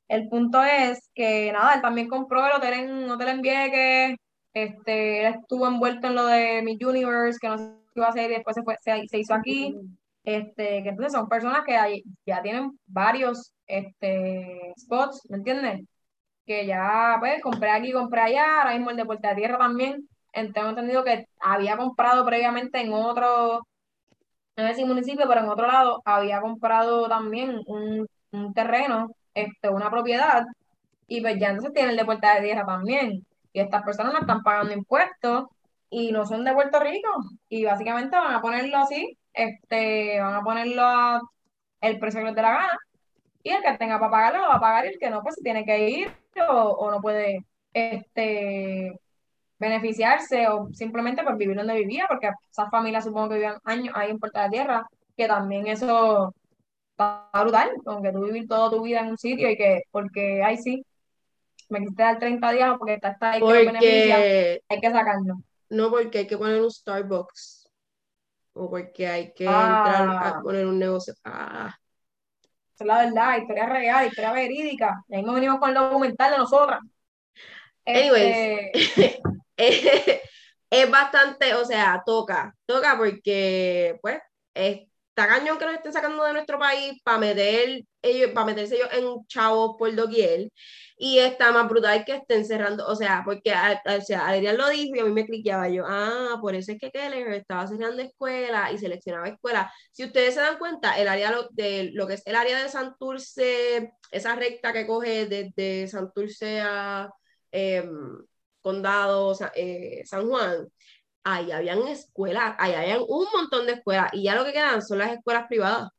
El 0.10 0.28
punto 0.28 0.62
es 0.62 1.10
que 1.16 1.54
nada, 1.54 1.76
él 1.76 1.82
también 1.82 2.10
compró 2.10 2.46
el 2.46 2.52
hotel 2.52 2.74
en 2.74 3.10
Hotel 3.10 3.30
en 3.30 3.42
Vieques, 3.42 4.18
este, 4.54 5.26
él 5.26 5.36
estuvo 5.36 5.68
envuelto 5.68 6.08
en 6.08 6.16
lo 6.16 6.26
de 6.26 6.62
Miss 6.64 6.84
Universe, 6.86 7.40
que 7.40 7.48
no 7.48 7.56
qué 7.56 8.00
iba 8.02 8.08
a 8.08 8.10
hacer 8.10 8.30
y 8.32 8.34
después 8.34 8.54
se, 8.56 8.64
fue, 8.64 8.76
se, 8.82 9.20
hizo 9.20 9.34
aquí. 9.34 9.74
Este, 10.26 10.84
que 10.84 10.90
entonces 10.90 11.14
son 11.14 11.30
personas 11.30 11.64
que 11.66 12.04
ya 12.26 12.42
tienen 12.42 12.78
varios 12.88 13.54
este, 13.68 14.74
spots, 14.78 15.22
¿me 15.30 15.38
entiendes? 15.38 15.86
Que 16.46 16.66
ya, 16.66 17.16
pues, 17.22 17.42
compré 17.42 17.72
aquí, 17.72 17.94
compré 17.94 18.22
allá, 18.22 18.60
ahora 18.60 18.74
mismo 18.74 18.90
el 18.90 18.98
de 18.98 19.06
Puerta 19.06 19.30
de 19.30 19.36
Tierra 19.36 19.58
también 19.58 20.10
tengo 20.32 20.70
entendido 20.70 21.04
que 21.04 21.26
había 21.40 21.78
comprado 21.78 22.26
previamente 22.26 22.82
en 22.82 22.94
otro, 22.94 23.62
no 24.56 24.68
sé 24.68 24.76
si 24.76 24.86
municipio, 24.86 25.28
pero 25.28 25.42
en 25.42 25.50
otro 25.50 25.68
lado, 25.68 26.02
había 26.06 26.42
comprado 26.42 27.08
también 27.10 27.62
un, 27.68 28.08
terreno, 28.54 29.12
este, 29.34 29.70
una 29.70 29.90
propiedad, 29.90 30.44
y 31.08 31.22
pues 31.22 31.38
ya 31.40 31.50
entonces 31.50 31.74
tiene 31.74 31.92
el 31.92 31.98
de 31.98 32.06
Puerta 32.06 32.36
de 32.36 32.42
Tierra 32.42 32.66
también. 32.66 33.26
Y 33.54 33.60
estas 33.60 33.84
personas 33.84 34.14
no 34.14 34.20
están 34.20 34.44
pagando 34.44 34.74
impuestos 34.74 35.46
y 35.90 36.12
no 36.12 36.26
son 36.26 36.44
de 36.46 36.54
Puerto 36.54 36.80
Rico. 36.80 37.10
Y 37.50 37.66
básicamente 37.66 38.18
van 38.18 38.34
a 38.36 38.42
ponerlo 38.42 38.78
así, 38.78 39.18
este, 39.34 40.22
van 40.22 40.36
a 40.36 40.42
ponerlo 40.44 40.84
a 40.84 41.22
el 41.82 42.00
precio 42.00 42.22
que 42.22 42.28
les 42.28 42.36
dé 42.36 42.42
la 42.42 42.52
gana. 42.54 42.80
Y 43.44 43.52
el 43.52 43.62
que 43.64 43.78
tenga 43.78 44.00
para 44.00 44.12
pagarlo 44.12 44.42
lo 44.42 44.48
va 44.50 44.56
a 44.56 44.60
pagar 44.62 44.86
y 44.86 44.90
el 44.90 45.00
que 45.00 45.10
no, 45.10 45.22
pues 45.24 45.36
tiene 45.44 45.66
que 45.66 45.90
ir 45.90 46.16
o, 46.50 46.54
o 46.54 46.92
no 46.92 47.02
puede 47.02 47.46
este 47.74 48.94
beneficiarse 49.62 50.48
o 50.48 50.74
simplemente 50.74 51.24
por 51.24 51.38
vivir 51.38 51.56
donde 51.56 51.76
vivía, 51.76 52.06
porque 52.10 52.32
esas 52.50 52.70
familias 52.72 53.04
supongo 53.04 53.30
que 53.30 53.36
vivían 53.36 53.60
años 53.64 53.94
ahí 53.96 54.10
en 54.10 54.18
Puerta 54.18 54.44
de 54.44 54.50
Tierra, 54.50 54.88
que 55.16 55.28
también 55.28 55.68
eso 55.68 56.34
está 56.90 57.30
brutal, 57.32 57.70
con 57.86 58.02
que 58.02 58.12
tú 58.12 58.24
vivir 58.24 58.48
toda 58.48 58.72
tu 58.72 58.82
vida 58.82 59.02
en 59.02 59.10
un 59.10 59.18
sitio 59.20 59.48
y 59.52 59.56
que, 59.56 59.84
porque 59.92 60.42
ahí 60.44 60.58
sí, 60.58 60.84
me 61.70 61.80
quité 61.80 62.02
dar 62.02 62.18
30 62.18 62.52
días 62.52 62.76
porque 62.80 62.96
está, 62.96 63.10
está 63.10 63.32
ahí 63.34 63.40
que 63.40 63.46
beneficia, 63.46 64.18
hay 64.18 64.82
que 64.82 64.92
sacarlo. 64.92 65.36
No, 65.70 65.92
porque 65.92 66.18
hay 66.18 66.28
que 66.28 66.40
poner 66.40 66.60
un 66.60 66.72
Starbucks 66.72 67.70
o 68.54 68.68
porque 68.68 69.08
hay 69.08 69.32
que 69.32 69.44
entrar 69.44 70.10
a 70.10 70.30
ah. 70.30 70.42
poner 70.42 70.66
un 70.66 70.80
negocio. 70.80 71.14
Ah. 71.24 71.78
es 72.80 72.86
la 72.86 73.06
verdad, 73.06 73.38
historia 73.38 73.68
real, 73.68 74.08
historia 74.08 74.34
verídica. 74.34 75.04
Y 75.08 75.16
ahí 75.18 75.22
nos 75.22 75.36
venimos 75.36 75.60
con 75.60 75.70
el 75.70 75.76
documental 75.76 76.32
de 76.32 76.38
nosotras. 76.40 76.80
Anyways, 77.86 78.72
este, 78.74 79.22
es 80.70 80.90
bastante, 80.90 81.54
o 81.56 81.66
sea, 81.66 82.02
toca, 82.06 82.56
toca 82.66 82.98
porque, 82.98 83.98
pues, 84.02 84.20
está 84.54 85.28
cañón 85.28 85.58
que 85.58 85.66
nos 85.66 85.76
estén 85.76 85.94
sacando 85.94 86.24
de 86.24 86.34
nuestro 86.34 86.58
país 86.58 87.00
para 87.04 87.20
meter 87.20 87.84
ellos, 88.02 88.32
para 88.32 88.48
meterse 88.48 88.76
ellos 88.76 88.90
en 88.94 89.26
chavos 89.28 89.76
por 89.78 89.94
doquier, 89.94 90.50
y 90.98 91.20
está 91.20 91.52
más 91.52 91.68
brutal 91.70 92.06
que 92.06 92.16
estén 92.16 92.46
cerrando, 92.46 92.88
o 92.88 92.96
sea, 92.96 93.22
porque, 93.26 93.54
o 93.54 94.02
sea, 94.02 94.28
Adrián 94.28 94.58
lo 94.58 94.70
dijo 94.70 94.96
y 94.96 95.00
a 95.00 95.06
mí 95.06 95.12
me 95.12 95.26
cliqueaba 95.26 95.70
yo, 95.70 95.84
ah, 95.88 96.38
por 96.42 96.56
eso 96.56 96.72
es 96.72 96.80
que 96.80 96.92
Keller 96.92 97.28
estaba 97.34 97.68
cerrando 97.68 98.02
escuelas 98.02 98.74
y 98.74 98.78
seleccionaba 98.78 99.28
escuelas. 99.30 99.72
Si 99.92 100.06
ustedes 100.06 100.36
se 100.36 100.42
dan 100.42 100.58
cuenta, 100.58 100.98
el 101.00 101.08
área 101.08 101.36
de 101.52 101.92
lo 101.94 102.08
que 102.08 102.16
es 102.16 102.24
el 102.26 102.36
área 102.36 102.62
de 102.62 102.70
Santurce, 102.70 103.94
esa 104.12 104.36
recta 104.36 104.74
que 104.74 104.88
coge 104.88 105.26
desde 105.28 105.88
Santurce 105.88 106.62
a... 106.62 107.10
Eh, 107.52 107.84
condado, 108.62 109.36
eh, 109.56 110.04
San 110.06 110.28
Juan, 110.28 110.68
ahí 111.24 111.52
habían 111.52 111.88
escuelas, 111.88 112.56
ahí 112.58 112.74
habían 112.74 113.02
un 113.08 113.28
montón 113.34 113.66
de 113.66 113.74
escuelas 113.74 114.10
y 114.14 114.24
ya 114.24 114.36
lo 114.36 114.46
que 114.46 114.54
quedan 114.54 114.82
son 114.82 115.00
las 115.00 115.12
escuelas 115.12 115.48
privadas. 115.48 115.90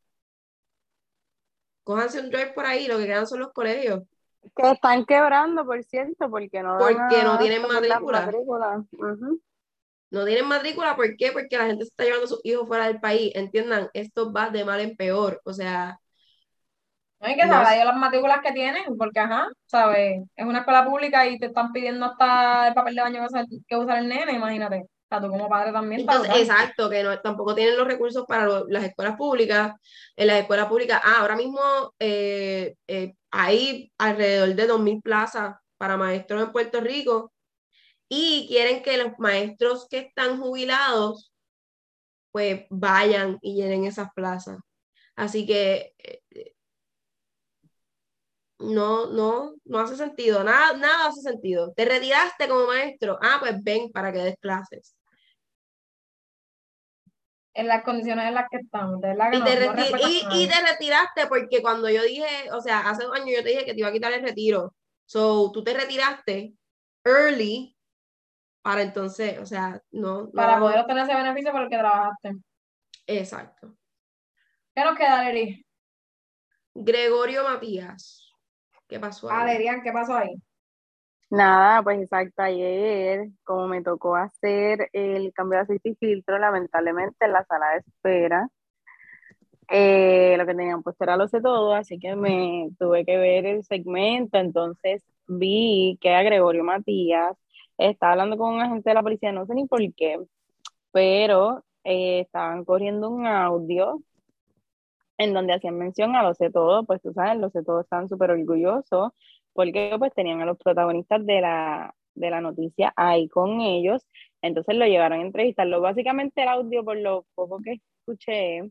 Cójanse 1.85 2.21
un 2.21 2.31
drive 2.31 2.53
por 2.53 2.65
ahí, 2.65 2.87
lo 2.87 2.99
que 2.99 3.07
quedan 3.07 3.27
son 3.27 3.41
los 3.41 3.53
colegios. 3.53 4.03
Que 4.57 4.71
están 4.73 5.05
quebrando, 5.05 5.65
por 5.65 5.83
cierto, 5.85 6.31
porque 6.31 6.63
no, 6.63 6.79
porque 6.79 7.23
no 7.23 7.39
tienen 7.39 7.63
matrícula. 7.63 8.31
No 10.11 10.27
tienen 10.27 10.47
matrícula, 10.47 10.95
¿por 10.95 11.17
qué? 11.17 11.33
Porque 11.33 11.57
la 11.57 11.67
gente 11.67 11.85
se 11.85 11.91
está 11.91 12.05
llevando 12.05 12.27
a 12.27 12.29
sus 12.29 12.41
hijos 12.45 12.69
fuera 12.69 12.87
del 12.87 13.01
país. 13.01 13.33
Entiendan, 13.35 13.89
esto 13.95 14.31
va 14.33 14.51
de 14.51 14.65
mal 14.65 14.81
en 14.81 14.95
peor. 14.95 15.41
O 15.45 15.55
sea, 15.55 16.02
no 17.23 17.29
hay 17.29 17.37
que 17.37 17.47
saber 17.47 17.87
las 17.87 17.97
matrículas 17.97 18.41
que 18.43 18.51
tienen, 18.51 18.97
porque 18.99 19.21
ajá, 19.21 19.47
¿sabes? 19.67 20.23
Es 20.35 20.45
una 20.45 20.59
escuela 20.59 20.85
pública 20.85 21.25
y 21.29 21.39
te 21.39 21.47
están 21.47 21.73
pidiendo 21.73 22.05
hasta 22.07 22.67
el 22.69 22.75
papel 22.75 22.97
de 22.97 23.01
baño 23.01 23.27
que 23.69 23.77
usar 23.77 23.99
el 23.99 24.09
nene, 24.09 24.33
imagínate. 24.33 24.87
sea, 25.09 25.21
tú 25.21 25.29
como 25.29 25.49
padre 25.49 25.71
también. 25.71 26.01
Entonces, 26.01 26.35
exacto, 26.37 26.91
que 26.91 27.05
no, 27.05 27.17
tampoco 27.21 27.55
tienen 27.55 27.77
los 27.77 27.87
recursos 27.87 28.25
para 28.27 28.65
las 28.67 28.83
escuelas 28.83 29.17
públicas. 29.17 29.73
En 30.17 30.27
las 30.27 30.41
escuelas 30.41 30.67
públicas, 30.67 31.01
ah, 31.05 31.19
ahora 31.21 31.37
mismo 31.37 31.61
eh, 32.01 32.75
eh, 32.89 33.15
hay 33.31 33.93
alrededor 33.99 34.57
de 34.57 34.69
2.000 34.69 35.01
plazas 35.01 35.55
para 35.79 35.97
maestros 35.97 36.43
en 36.43 36.51
Puerto 36.51 36.81
Rico 36.81 37.33
y 38.09 38.49
quieren 38.49 38.83
que 38.83 38.99
los 38.99 39.13
maestros 39.19 39.87
que 39.89 39.99
están 39.99 40.41
jubilados 40.41 41.33
pues 42.33 42.65
vayan 42.69 43.39
y 43.43 43.55
llenen 43.55 43.85
esas 43.85 44.09
plazas. 44.13 44.59
Así 45.15 45.47
que 45.47 45.95
eh, 45.99 46.22
no, 48.63 49.07
no, 49.07 49.55
no 49.65 49.79
hace 49.79 49.97
sentido, 49.97 50.43
nada, 50.45 50.77
nada 50.77 51.09
hace 51.09 51.21
sentido. 51.21 51.73
Te 51.75 51.85
retiraste 51.85 52.49
como 52.49 52.67
maestro, 52.67 53.19
ah, 53.23 53.37
pues 53.41 53.63
ven 53.63 53.91
para 53.93 54.13
que 54.13 54.19
des 54.19 54.37
clases. 54.39 54.97
En 57.55 57.69
las 57.69 57.85
condiciones 57.85 58.27
en 58.27 58.35
las 58.35 58.49
que 58.51 58.59
estamos, 58.59 59.01
de 59.01 59.15
la 59.15 59.29
y, 59.35 59.43
te 59.43 60.37
y, 60.37 60.49
te 60.49 60.73
retiraste 60.73 61.27
porque 61.27 61.61
cuando 61.61 61.91
yo 61.91 62.03
dije, 62.03 62.51
o 62.53 62.61
sea, 62.61 62.89
hace 62.89 63.05
dos 63.05 63.15
años 63.15 63.31
yo 63.37 63.43
te 63.43 63.51
dije 63.51 63.65
que 63.67 63.75
te 63.75 63.81
iba 63.81 63.89
a 63.89 63.93
quitar 63.93 64.13
el 64.13 64.23
retiro. 64.23 64.75
So, 65.05 65.51
tú 65.53 65.63
te 65.63 65.75
retiraste 65.75 66.55
early 67.05 67.77
para 68.63 68.83
entonces, 68.83 69.39
o 69.39 69.45
sea, 69.45 69.83
no. 69.91 70.31
Para 70.31 70.59
poder 70.59 70.81
obtener 70.81 71.05
ese 71.05 71.15
beneficio 71.15 71.53
por 71.53 71.63
el 71.63 71.69
que 71.69 71.79
trabajaste. 71.79 72.37
Exacto. 73.07 73.77
¿Qué 74.75 74.85
nos 74.85 74.97
queda, 74.97 75.25
Leri? 75.25 75.67
Gregorio 76.75 77.45
Matías. 77.45 78.32
¿Qué 78.93 79.01
pasó 79.01 79.31
ahí? 79.31 79.59
¿qué 79.83 79.91
pasó 79.91 80.15
ahí? 80.15 80.35
Nada, 81.31 81.83
pues 81.83 82.03
exacto, 82.03 82.43
ayer, 82.43 83.31
como 83.43 83.67
me 83.67 83.83
tocó 83.83 84.17
hacer 84.17 84.91
el 84.93 85.33
cambio 85.33 85.57
de 85.57 85.63
aceite 85.63 85.89
y 85.89 85.95
filtro, 85.95 86.39
lamentablemente 86.39 87.25
en 87.25 87.33
la 87.33 87.43
sala 87.47 87.71
de 87.71 87.79
espera, 87.79 88.49
eh, 89.69 90.35
lo 90.37 90.45
que 90.45 90.55
tenían 90.55 90.83
puesto 90.83 91.05
era 91.05 91.17
lo 91.17 91.27
sé 91.27 91.41
todo, 91.41 91.75
así 91.75 91.99
que 91.99 92.15
me 92.17 92.69
tuve 92.79 93.07
que 93.07 93.17
ver 93.17 93.47
el 93.47 93.65
segmento, 93.65 94.37
entonces 94.37 95.03
vi 95.27 95.97
que 96.03 96.15
a 96.15 96.23
Gregorio 96.23 96.63
Matías 96.63 97.35
estaba 97.79 98.13
hablando 98.13 98.37
con 98.37 98.53
un 98.53 98.61
agente 98.61 98.91
de 98.91 98.95
la 98.95 99.03
policía, 99.03 99.33
no 99.33 99.47
sé 99.47 99.55
ni 99.55 99.67
por 99.67 99.81
qué, 99.95 100.19
pero 100.93 101.65
eh, 101.85 102.21
estaban 102.21 102.63
corriendo 102.67 103.09
un 103.09 103.27
audio 103.27 104.03
en 105.19 105.35
donde 105.35 105.55
hacían 105.55 105.79
mención 105.79 106.17
a 106.17 106.23
lo 106.23 106.35
sé 106.35 106.51
todo, 106.51 106.85
pues 106.85 107.01
tú 107.03 107.13
sabes, 107.13 107.39
lo 107.41 107.51
sé 107.51 107.63
todo 107.65 107.81
están 107.83 108.09
súper 108.09 108.31
orgullosos 108.33 109.13
porque 109.53 109.95
pues 109.99 110.13
tenían 110.15 110.41
a 110.41 110.47
los 110.47 110.59
protagonistas 110.59 111.25
de 111.27 111.41
la, 111.41 111.95
de 112.15 112.31
la 112.31 112.41
noticia 112.41 112.93
ahí 112.97 113.29
con 113.29 113.61
ellos, 113.61 114.07
entonces 114.43 114.77
lo 114.77 114.87
llevaron 114.87 115.21
a 115.21 115.23
entrevistarlo. 115.23 115.81
Básicamente 115.81 116.43
el 116.43 116.49
audio, 116.49 116.85
por 116.85 116.97
lo 116.97 117.27
poco 117.35 117.61
que 117.63 117.81
escuché, 118.01 118.71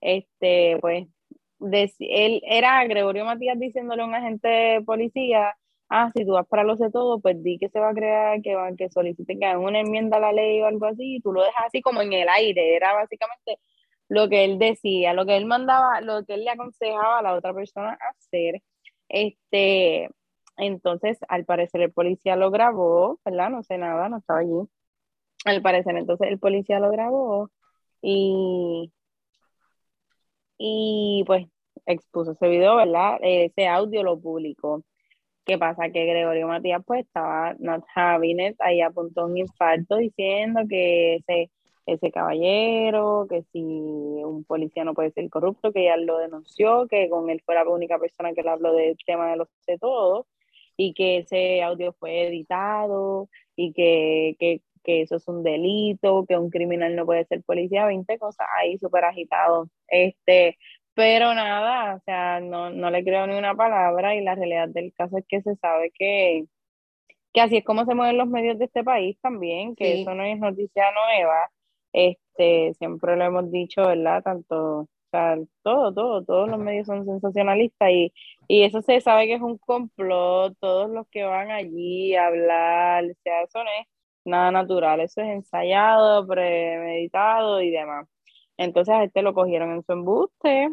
este, 0.00 0.78
pues, 0.80 1.06
él 1.98 2.40
era 2.44 2.84
Gregorio 2.84 3.24
Matías 3.24 3.58
diciéndole 3.58 4.02
a 4.02 4.06
un 4.06 4.14
agente 4.14 4.48
de 4.48 4.82
policía, 4.82 5.54
ah, 5.90 6.10
si 6.14 6.24
tú 6.24 6.32
vas 6.32 6.46
para 6.46 6.64
lo 6.64 6.76
sé 6.76 6.90
todo, 6.90 7.20
pues 7.20 7.42
di 7.42 7.58
que 7.58 7.68
se 7.68 7.80
va 7.80 7.90
a 7.90 7.94
crear, 7.94 8.40
que, 8.42 8.54
van, 8.54 8.76
que 8.76 8.88
soliciten 8.88 9.38
que 9.40 9.46
hagan 9.46 9.62
una 9.62 9.80
enmienda 9.80 10.16
a 10.16 10.20
la 10.20 10.32
ley 10.32 10.60
o 10.62 10.66
algo 10.66 10.86
así, 10.86 11.16
y 11.16 11.20
tú 11.20 11.32
lo 11.32 11.42
dejas 11.42 11.66
así 11.66 11.82
como 11.82 12.00
en 12.02 12.12
el 12.12 12.28
aire, 12.28 12.76
era 12.76 12.94
básicamente 12.94 13.58
lo 14.10 14.28
que 14.28 14.44
él 14.44 14.58
decía, 14.58 15.14
lo 15.14 15.24
que 15.26 15.36
él 15.36 15.46
mandaba, 15.46 16.00
lo 16.02 16.24
que 16.24 16.34
él 16.34 16.44
le 16.44 16.50
aconsejaba 16.50 17.20
a 17.20 17.22
la 17.22 17.34
otra 17.34 17.54
persona 17.54 17.96
hacer. 18.10 18.62
Este, 19.08 20.10
entonces, 20.56 21.18
al 21.28 21.44
parecer 21.46 21.82
el 21.82 21.92
policía 21.92 22.36
lo 22.36 22.50
grabó, 22.50 23.20
¿verdad? 23.24 23.50
No 23.50 23.62
sé 23.62 23.78
nada, 23.78 24.08
no 24.08 24.18
estaba 24.18 24.40
allí. 24.40 24.68
Al 25.44 25.62
parecer, 25.62 25.96
entonces 25.96 26.28
el 26.28 26.38
policía 26.40 26.80
lo 26.80 26.90
grabó 26.90 27.50
y, 28.02 28.92
y 30.58 31.24
pues 31.26 31.46
expuso 31.86 32.32
ese 32.32 32.48
video, 32.48 32.76
¿verdad? 32.76 33.18
Ese 33.22 33.68
audio 33.68 34.02
lo 34.02 34.20
publicó. 34.20 34.82
¿Qué 35.44 35.58
pasa? 35.58 35.90
Que 35.90 36.06
Gregorio 36.06 36.48
Matías 36.48 36.82
pues 36.86 37.06
estaba 37.06 37.54
not 37.60 37.84
having 37.94 38.40
it, 38.40 38.56
ahí 38.60 38.80
apuntó 38.82 39.26
un 39.26 39.38
infarto 39.38 39.96
diciendo 39.96 40.62
que 40.68 41.16
ese 41.16 41.50
ese 41.86 42.10
caballero, 42.10 43.26
que 43.28 43.42
si 43.52 43.60
un 43.60 44.44
policía 44.44 44.84
no 44.84 44.94
puede 44.94 45.12
ser 45.12 45.28
corrupto, 45.30 45.72
que 45.72 45.84
ya 45.84 45.96
lo 45.96 46.18
denunció, 46.18 46.86
que 46.88 47.08
con 47.08 47.30
él 47.30 47.42
fue 47.44 47.54
la 47.54 47.68
única 47.68 47.98
persona 47.98 48.32
que 48.32 48.42
le 48.42 48.50
habló 48.50 48.72
del 48.74 48.96
tema 49.06 49.30
de 49.30 49.36
los 49.36 49.48
de 49.66 49.78
todo, 49.78 50.26
y 50.76 50.94
que 50.94 51.18
ese 51.18 51.62
audio 51.62 51.92
fue 51.94 52.28
editado, 52.28 53.28
y 53.56 53.72
que, 53.72 54.36
que, 54.38 54.62
que, 54.84 55.02
eso 55.02 55.16
es 55.16 55.28
un 55.28 55.42
delito, 55.42 56.24
que 56.26 56.36
un 56.38 56.50
criminal 56.50 56.96
no 56.96 57.06
puede 57.06 57.24
ser 57.26 57.42
policía, 57.42 57.86
20 57.86 58.18
cosas 58.18 58.46
ahí 58.58 58.78
súper 58.78 59.04
agitado. 59.04 59.68
Este, 59.88 60.58
pero 60.94 61.34
nada, 61.34 61.96
o 61.96 62.00
sea, 62.04 62.40
no, 62.40 62.70
no 62.70 62.90
le 62.90 63.04
creo 63.04 63.26
ni 63.26 63.36
una 63.36 63.54
palabra, 63.54 64.14
y 64.16 64.22
la 64.22 64.34
realidad 64.34 64.68
del 64.68 64.92
caso 64.94 65.18
es 65.18 65.24
que 65.28 65.42
se 65.42 65.56
sabe 65.56 65.90
que 65.94 66.44
que 67.32 67.40
así 67.40 67.58
es 67.58 67.64
como 67.64 67.84
se 67.84 67.94
mueven 67.94 68.18
los 68.18 68.28
medios 68.28 68.58
de 68.58 68.66
este 68.66 68.84
país 68.84 69.16
también, 69.20 69.76
que 69.76 70.02
eso 70.02 70.14
no 70.14 70.24
es 70.24 70.38
noticia 70.38 70.84
nueva, 70.92 71.50
este, 71.92 72.74
siempre 72.74 73.16
lo 73.16 73.24
hemos 73.24 73.50
dicho, 73.50 73.82
¿verdad? 73.82 74.22
Tanto, 74.22 74.80
o 74.80 74.88
sea, 75.10 75.36
todo, 75.62 75.92
todo, 75.94 76.24
todos 76.24 76.48
los 76.48 76.58
medios 76.58 76.86
son 76.86 77.04
sensacionalistas 77.04 77.90
y, 77.90 78.12
y 78.48 78.62
eso 78.62 78.82
se 78.82 79.00
sabe 79.00 79.26
que 79.26 79.34
es 79.34 79.42
un 79.42 79.58
complot, 79.58 80.56
todos 80.60 80.90
los 80.90 81.06
que 81.08 81.24
van 81.24 81.50
allí 81.50 82.14
a 82.14 82.26
hablar, 82.28 83.04
o 83.04 83.14
sea, 83.22 83.42
eso 83.42 83.62
no 83.64 83.70
es 83.80 83.86
nada 84.24 84.50
natural, 84.50 85.00
eso 85.00 85.20
es 85.22 85.28
ensayado, 85.28 86.26
premeditado 86.26 87.60
y 87.62 87.70
demás. 87.70 88.06
Entonces 88.56 88.94
a 88.94 89.04
este 89.04 89.22
lo 89.22 89.34
cogieron 89.34 89.72
en 89.72 89.82
su 89.84 89.92
embuste 89.92 90.70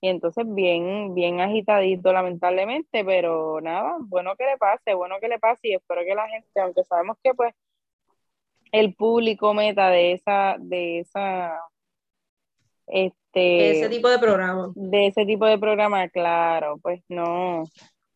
y 0.00 0.08
entonces 0.08 0.44
bien, 0.48 1.14
bien 1.14 1.40
agitadito 1.40 2.12
lamentablemente, 2.12 3.04
pero 3.04 3.60
nada, 3.60 3.96
bueno 4.00 4.36
que 4.36 4.44
le 4.46 4.56
pase, 4.56 4.94
bueno 4.94 5.16
que 5.20 5.28
le 5.28 5.38
pase 5.38 5.68
y 5.68 5.74
espero 5.74 6.02
que 6.04 6.14
la 6.14 6.28
gente, 6.28 6.60
aunque 6.60 6.84
sabemos 6.84 7.16
que 7.22 7.34
pues 7.34 7.54
el 8.72 8.94
público 8.94 9.54
meta 9.54 9.88
de 9.90 10.12
esa, 10.12 10.56
de 10.58 11.00
esa, 11.00 11.58
este, 12.86 13.70
ese 13.78 13.88
tipo 13.88 14.08
de 14.08 14.18
programa. 14.18 14.72
De 14.74 15.06
ese 15.06 15.24
tipo 15.24 15.46
de 15.46 15.58
programa, 15.58 16.08
claro, 16.08 16.78
pues 16.78 17.02
no, 17.08 17.64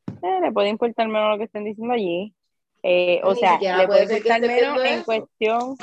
eh, 0.07 0.41
le 0.41 0.53
puede 0.53 0.69
importar 0.69 1.09
menos 1.09 1.31
lo 1.31 1.39
que 1.39 1.45
estén 1.45 1.65
diciendo 1.65 1.95
allí. 1.95 2.35
Eh, 2.83 3.21
o 3.23 3.35
sea, 3.35 3.59
le 3.61 3.87
puede 3.87 4.03
importar 4.03 4.41
menos 4.41 4.85
en 4.85 5.05
cuestión, 5.05 5.77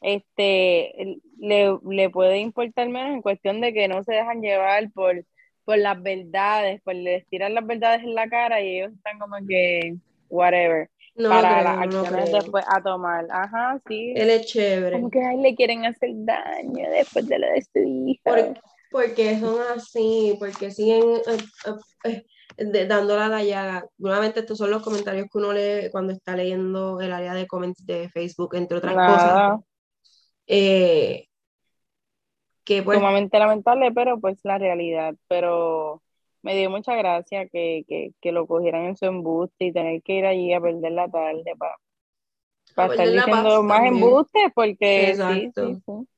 este, 0.00 1.20
le, 1.38 1.78
le, 1.88 2.10
puede 2.10 2.38
importar 2.38 2.88
menos 2.88 3.14
en 3.14 3.22
cuestión 3.22 3.60
de 3.60 3.72
que 3.72 3.88
no 3.88 4.04
se 4.04 4.14
dejan 4.14 4.40
llevar 4.40 4.90
por, 4.92 5.24
por 5.64 5.78
las 5.78 6.00
verdades, 6.00 6.80
por 6.82 6.94
les 6.94 7.26
tiran 7.28 7.54
las 7.54 7.66
verdades 7.66 8.02
en 8.02 8.14
la 8.14 8.28
cara 8.28 8.60
y 8.60 8.78
ellos 8.78 8.92
están 8.92 9.18
como 9.18 9.36
que, 9.46 9.96
whatever 10.28 10.88
para 11.16 11.62
las 11.62 11.78
acciones 11.78 12.32
después 12.32 12.64
a 12.68 12.82
tomar. 12.82 13.26
Ajá, 13.30 13.80
sí. 13.86 14.12
Él 14.16 14.30
es 14.30 14.46
chévere. 14.46 14.96
Como 14.96 15.10
que 15.10 15.22
a 15.22 15.32
le 15.34 15.54
quieren 15.54 15.84
hacer 15.84 16.10
daño 16.14 16.90
después 16.90 17.26
de 17.26 17.38
lo 17.38 17.46
de 17.46 17.62
su 17.62 17.78
hija. 18.08 18.54
porque 18.90 19.38
son 19.38 19.56
así, 19.74 20.36
porque 20.38 20.70
siguen 20.70 21.04
dándola 22.88 23.28
la 23.28 23.42
llaga. 23.42 23.86
Nuevamente, 23.98 24.40
estos 24.40 24.58
son 24.58 24.70
los 24.70 24.82
comentarios 24.82 25.26
que 25.30 25.38
uno 25.38 25.52
lee 25.52 25.90
cuando 25.90 26.12
está 26.12 26.36
leyendo 26.36 27.00
el 27.00 27.12
área 27.12 27.34
de 27.34 27.46
comments 27.46 27.84
de 27.86 28.08
Facebook, 28.10 28.54
entre 28.54 28.78
otras 28.78 28.94
cosas. 28.94 29.60
Eh, 30.46 31.26
que 32.64 32.82
pues, 32.82 32.98
Sumamente 32.98 33.38
lamentable, 33.38 33.92
pero 33.92 34.20
pues 34.20 34.38
la 34.44 34.58
realidad. 34.58 35.14
Pero 35.28 36.02
me 36.42 36.56
dio 36.56 36.70
mucha 36.70 36.94
gracia 36.96 37.46
que, 37.48 37.84
que, 37.88 38.12
que, 38.20 38.32
lo 38.32 38.46
cogieran 38.46 38.84
en 38.84 38.96
su 38.96 39.06
embuste 39.06 39.66
y 39.66 39.72
tener 39.72 40.02
que 40.02 40.14
ir 40.14 40.26
allí 40.26 40.52
a 40.52 40.60
perder 40.60 40.92
la 40.92 41.08
tarde 41.08 41.54
para, 41.56 41.76
para 42.74 42.92
estar 42.92 43.08
diciendo 43.08 43.62
más 43.62 43.86
embustes 43.86 44.42
porque 44.54 45.14
sí, 45.14 45.50
sí, 45.54 45.74
sí, 45.86 46.08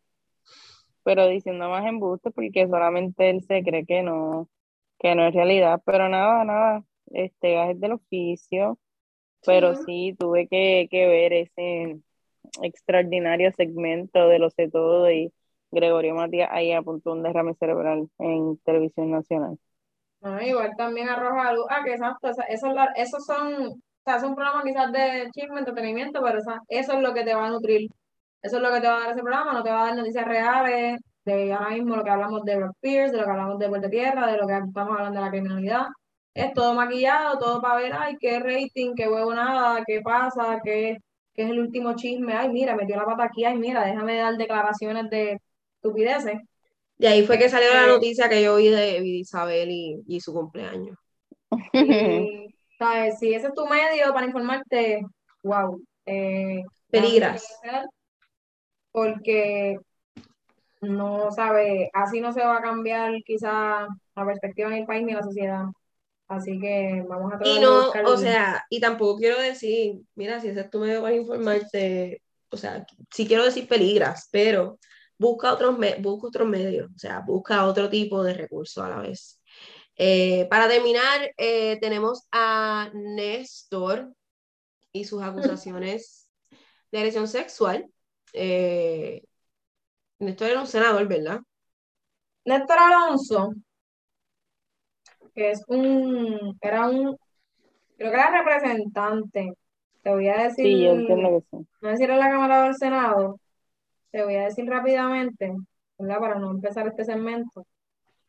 pero 1.03 1.29
diciendo 1.29 1.68
más 1.68 1.85
embustes 1.87 2.33
porque 2.35 2.66
solamente 2.66 3.31
él 3.31 3.43
se 3.43 3.62
cree 3.62 3.85
que 3.85 4.03
no 4.03 4.49
que 4.99 5.14
no 5.14 5.27
es 5.27 5.35
realidad. 5.35 5.83
Pero 5.85 6.09
nada 6.09 6.45
nada 6.45 6.85
este 7.12 7.70
es 7.70 7.81
del 7.81 7.93
oficio. 7.93 8.79
Pero 9.47 9.77
sí 9.77 10.16
tuve 10.18 10.49
que, 10.49 10.89
que 10.91 11.07
ver 11.07 11.35
ese 11.35 12.01
extraordinario 12.62 13.53
segmento 13.53 14.27
de 14.27 14.39
lo 14.39 14.49
sé 14.49 14.70
todo 14.70 15.11
y 15.11 15.35
Gregorio 15.70 16.14
Matías 16.14 16.49
ahí 16.51 16.72
apuntó 16.72 17.12
un 17.12 17.22
derrame 17.22 17.55
cerebral 17.55 18.09
en 18.18 18.57
televisión 18.64 19.11
nacional 19.11 19.59
igual 20.43 20.72
también 20.77 21.09
arroja 21.09 21.53
luz. 21.53 21.66
Ah, 21.70 21.83
que 21.85 21.93
exacto, 21.93 22.29
esos 22.97 23.25
son, 23.27 23.66
o 23.66 23.77
sea, 24.05 24.16
es 24.16 24.22
un 24.22 24.35
programa 24.35 24.62
quizás 24.64 24.93
de 24.93 25.29
chisme, 25.33 25.59
entretenimiento, 25.59 26.22
pero 26.22 26.39
eso 26.39 26.93
es 26.93 27.01
lo 27.01 27.14
que 27.14 27.25
te 27.25 27.35
va 27.35 27.47
a 27.47 27.51
nutrir. 27.51 27.91
Eso 28.43 28.57
es 28.57 28.62
lo 28.62 28.72
que 28.72 28.81
te 28.81 28.89
va 28.89 28.97
a 28.99 29.01
dar 29.01 29.11
ese 29.12 29.22
programa, 29.22 29.53
no 29.55 29.62
te 29.62 29.70
va 29.70 29.83
a 29.83 29.87
dar 29.87 29.97
noticias 29.97 30.27
reales 30.27 31.01
de 31.25 31.53
ahora 31.53 31.70
mismo 31.70 31.97
lo 31.97 32.05
que 32.05 32.11
hablamos 32.11 32.45
de 32.45 32.61
Rock 32.61 32.77
Pierce, 32.81 33.12
de 33.12 33.18
lo 33.18 33.25
que 33.25 33.31
hablamos 33.31 33.59
de 33.59 33.68
Puerto 33.68 33.89
Tierra, 33.89 34.27
de 34.27 34.37
lo 34.39 34.47
que 34.47 34.55
estamos 34.55 34.99
hablando 34.99 35.20
de 35.20 35.25
la 35.25 35.31
criminalidad. 35.31 35.87
Es 36.35 36.53
todo 36.53 36.75
maquillado, 36.75 37.39
todo 37.39 37.62
para 37.62 37.77
ver, 37.77 37.93
ay, 37.99 38.16
qué 38.20 38.41
rating, 38.41 38.95
qué 38.95 39.09
huevo 39.09 39.35
nada, 39.35 39.83
qué 39.87 40.01
pasa, 40.03 40.61
qué, 40.64 40.99
que 41.33 41.43
es 41.43 41.51
el 41.51 41.61
último 41.61 41.95
chisme, 41.97 42.35
ay, 42.35 42.49
mira, 42.51 42.77
metió 42.77 42.97
la 42.97 43.07
pata 43.07 43.25
aquí, 43.25 43.45
ay, 43.45 43.57
mira, 43.59 43.85
déjame 43.85 44.16
dar 44.16 44.37
declaraciones 44.37 45.09
de 45.11 45.39
estupideces. 45.77 46.41
Y 46.99 47.07
ahí 47.07 47.26
fue 47.26 47.38
que 47.38 47.49
salió 47.49 47.72
la 47.72 47.86
noticia 47.86 48.28
que 48.28 48.42
yo 48.42 48.55
oí 48.55 48.68
de 48.68 48.99
Isabel 48.99 49.68
y, 49.70 50.20
su 50.20 50.32
cumpleaños. 50.32 50.97
Y, 51.72 52.55
¿sabes? 52.78 53.18
Si 53.18 53.32
ese 53.32 53.49
es 53.49 53.55
tu 53.55 53.66
medio 53.66 54.12
para 54.12 54.26
informarte, 54.26 55.03
wow. 55.42 55.80
Eh, 56.07 56.62
Peligras. 56.90 57.45
Porque 58.92 59.78
no 60.80 61.30
sabe, 61.30 61.90
así 61.92 62.20
no 62.20 62.32
se 62.32 62.40
va 62.40 62.59
a 62.59 62.62
cambiar 62.62 63.14
quizá 63.24 63.86
la 64.14 64.26
perspectiva 64.26 64.68
en 64.68 64.74
el 64.82 64.86
país 64.86 65.05
ni 65.05 65.12
en 65.12 65.18
la 65.18 65.22
sociedad. 65.22 65.64
Así 66.28 66.59
que 66.59 67.05
vamos 67.07 67.32
a 67.32 67.47
Y 67.47 67.61
no, 67.61 67.90
o 67.90 68.16
sea, 68.16 68.64
y 68.70 68.80
tampoco 68.80 69.18
quiero 69.18 69.40
decir, 69.40 70.01
mira, 70.14 70.40
si 70.40 70.49
ese 70.49 70.61
es 70.61 70.70
tu 70.70 70.80
medio 70.80 71.03
para 71.03 71.14
informarte, 71.14 72.22
o 72.51 72.57
sea, 72.57 72.86
sí 73.11 73.26
quiero 73.26 73.45
decir 73.45 73.68
peligras, 73.68 74.28
pero 74.30 74.78
busca 75.18 75.52
otros, 75.52 75.76
busca 76.00 76.26
otros 76.28 76.48
medios, 76.48 76.90
o 76.94 76.98
sea, 76.98 77.20
busca 77.20 77.66
otro 77.66 77.88
tipo 77.88 78.22
de 78.22 78.34
recursos 78.34 78.82
a 78.84 78.88
la 78.88 78.98
vez. 79.00 79.40
Eh, 79.96 80.46
para 80.50 80.68
terminar, 80.68 81.32
eh, 81.36 81.78
tenemos 81.80 82.26
a 82.32 82.90
Néstor 82.94 84.12
y 84.92 85.04
sus 85.04 85.22
acusaciones 85.22 86.28
de 86.92 86.98
agresión 86.98 87.28
sexual. 87.28 87.88
Eh, 88.32 89.22
Néstor 90.18 90.50
era 90.50 90.60
un 90.60 90.66
senador, 90.66 91.06
¿verdad? 91.06 91.40
Néstor 92.44 92.78
Alonso 92.78 93.54
que 95.34 95.50
es 95.50 95.62
un, 95.66 96.56
era 96.60 96.88
un, 96.88 97.16
creo 97.96 98.10
que 98.10 98.16
era 98.16 98.42
representante. 98.42 99.54
Te 100.02 100.10
voy 100.10 100.28
a 100.28 100.44
decir, 100.44 100.66
sí, 100.66 100.82
yo 100.82 100.92
entiendo 100.92 101.30
que 101.50 101.56
sí. 101.56 101.66
no 101.80 101.88
decir 101.88 102.10
en 102.10 102.18
la 102.18 102.30
Cámara 102.30 102.64
del 102.64 102.74
Senado, 102.76 103.40
te 104.14 104.22
voy 104.22 104.36
a 104.36 104.44
decir 104.44 104.64
rápidamente, 104.66 105.52
¿verdad? 105.98 106.20
Para 106.20 106.38
no 106.38 106.52
empezar 106.52 106.86
este 106.86 107.04
segmento. 107.04 107.66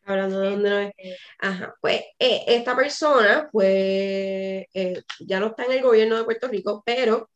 Hablando 0.03 0.39
de 0.39 0.49
dónde 0.49 0.69
no 0.71 0.79
es. 0.79 0.93
Este, 0.97 1.17
Ajá, 1.38 1.75
pues 1.79 2.01
eh, 2.17 2.43
esta 2.47 2.75
persona, 2.75 3.47
pues 3.51 3.67
eh, 4.73 5.03
ya 5.19 5.39
no 5.39 5.47
está 5.47 5.65
en 5.65 5.73
el 5.73 5.83
gobierno 5.83 6.17
de 6.17 6.23
Puerto 6.23 6.47
Rico, 6.47 6.81
pero 6.83 7.29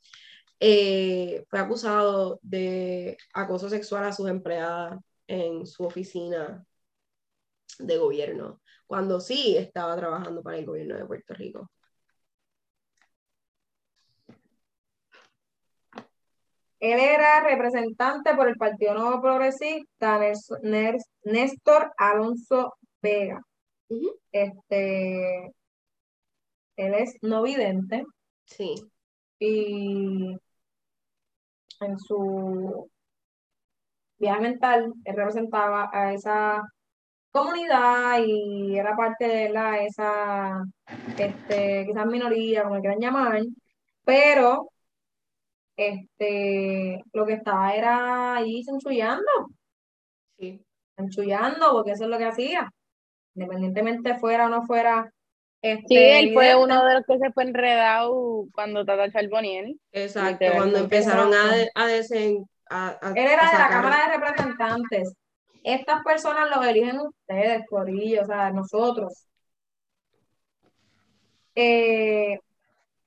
eh, 0.60 1.46
fue 1.48 1.60
acusado 1.60 2.40
de 2.42 3.18
acoso 3.36 3.70
sexual 3.70 4.06
a 4.06 4.14
sus 4.14 4.28
empleadas 4.28 4.98
en 5.28 5.68
su 5.68 5.84
oficina 5.84 6.66
de 7.78 7.98
gobierno 7.98 8.62
cuando 8.88 9.20
sí 9.20 9.58
estaba 9.58 9.96
trabajando 9.96 10.42
para 10.42 10.58
el 10.58 10.66
gobierno 10.66 10.98
de 10.98 11.06
Puerto 11.06 11.36
Rico. 11.36 11.70
Él 16.80 17.00
era 17.00 17.42
representante 17.42 18.34
por 18.36 18.48
el 18.48 18.56
Partido 18.56 18.94
Nuevo 18.94 19.22
Progresista, 19.22 20.20
Néstor 21.24 21.92
Alonso 21.98 22.76
Vega. 23.02 23.42
Este, 24.32 25.52
él 26.76 26.94
es 26.94 27.18
no 27.22 27.44
vidente. 27.44 28.04
Sí. 28.46 28.76
Y 29.40 30.36
en 31.82 32.00
su 32.00 32.90
viaje 34.18 34.42
mental, 34.42 34.94
él 35.06 35.16
representaba 35.16 35.90
a 35.92 36.14
esa 36.14 36.62
comunidad 37.32 38.20
y 38.26 38.78
era 38.78 38.96
parte 38.96 39.28
de 39.28 39.50
la, 39.50 39.80
esa, 39.84 40.64
este, 41.18 41.86
quizás 41.88 42.06
minoría, 42.06 42.64
como 42.64 42.76
le 42.76 42.82
quieran 42.82 43.00
llamar, 43.00 43.42
pero 44.04 44.70
este, 45.88 47.04
lo 47.14 47.26
que 47.26 47.34
estaba 47.34 47.74
era 47.74 48.36
ahí 48.36 48.64
enchullando. 48.68 49.50
Sí. 50.38 50.64
Enchullando, 50.98 51.72
porque 51.72 51.92
eso 51.92 52.06
es 52.06 52.10
lo 52.10 52.18
que 52.18 52.26
hacía. 52.26 52.72
Independientemente 53.36 54.18
fuera 54.18 54.48
o 54.48 54.50
no 54.50 54.66
fuera. 54.66 55.12
Este, 55.62 55.88
sí, 55.88 55.98
él 55.98 56.34
fue 56.34 56.56
uno 56.56 56.86
de 56.86 56.94
los 56.96 57.06
que 57.06 57.18
se 57.18 57.32
fue 57.32 57.44
enredado 57.44 58.46
cuando 58.54 58.86
Tata 58.86 59.12
Charboniel. 59.12 59.80
Exacto, 59.92 60.46
cuando 60.56 60.80
empezaron 60.80 61.34
a, 61.34 61.52
a, 61.76 61.88
desen, 61.88 62.46
Él 62.70 63.28
era 63.28 63.52
de 63.52 63.58
la 63.58 63.70
Cámara 63.70 64.08
de 64.08 64.18
Representantes 64.18 65.14
estas 65.64 66.04
personas 66.04 66.50
lo 66.50 66.64
eligen 66.64 67.00
ustedes, 67.00 67.66
Corillo, 67.68 68.22
o 68.22 68.26
sea, 68.26 68.52
nosotros. 68.52 69.26
Eh, 71.56 72.40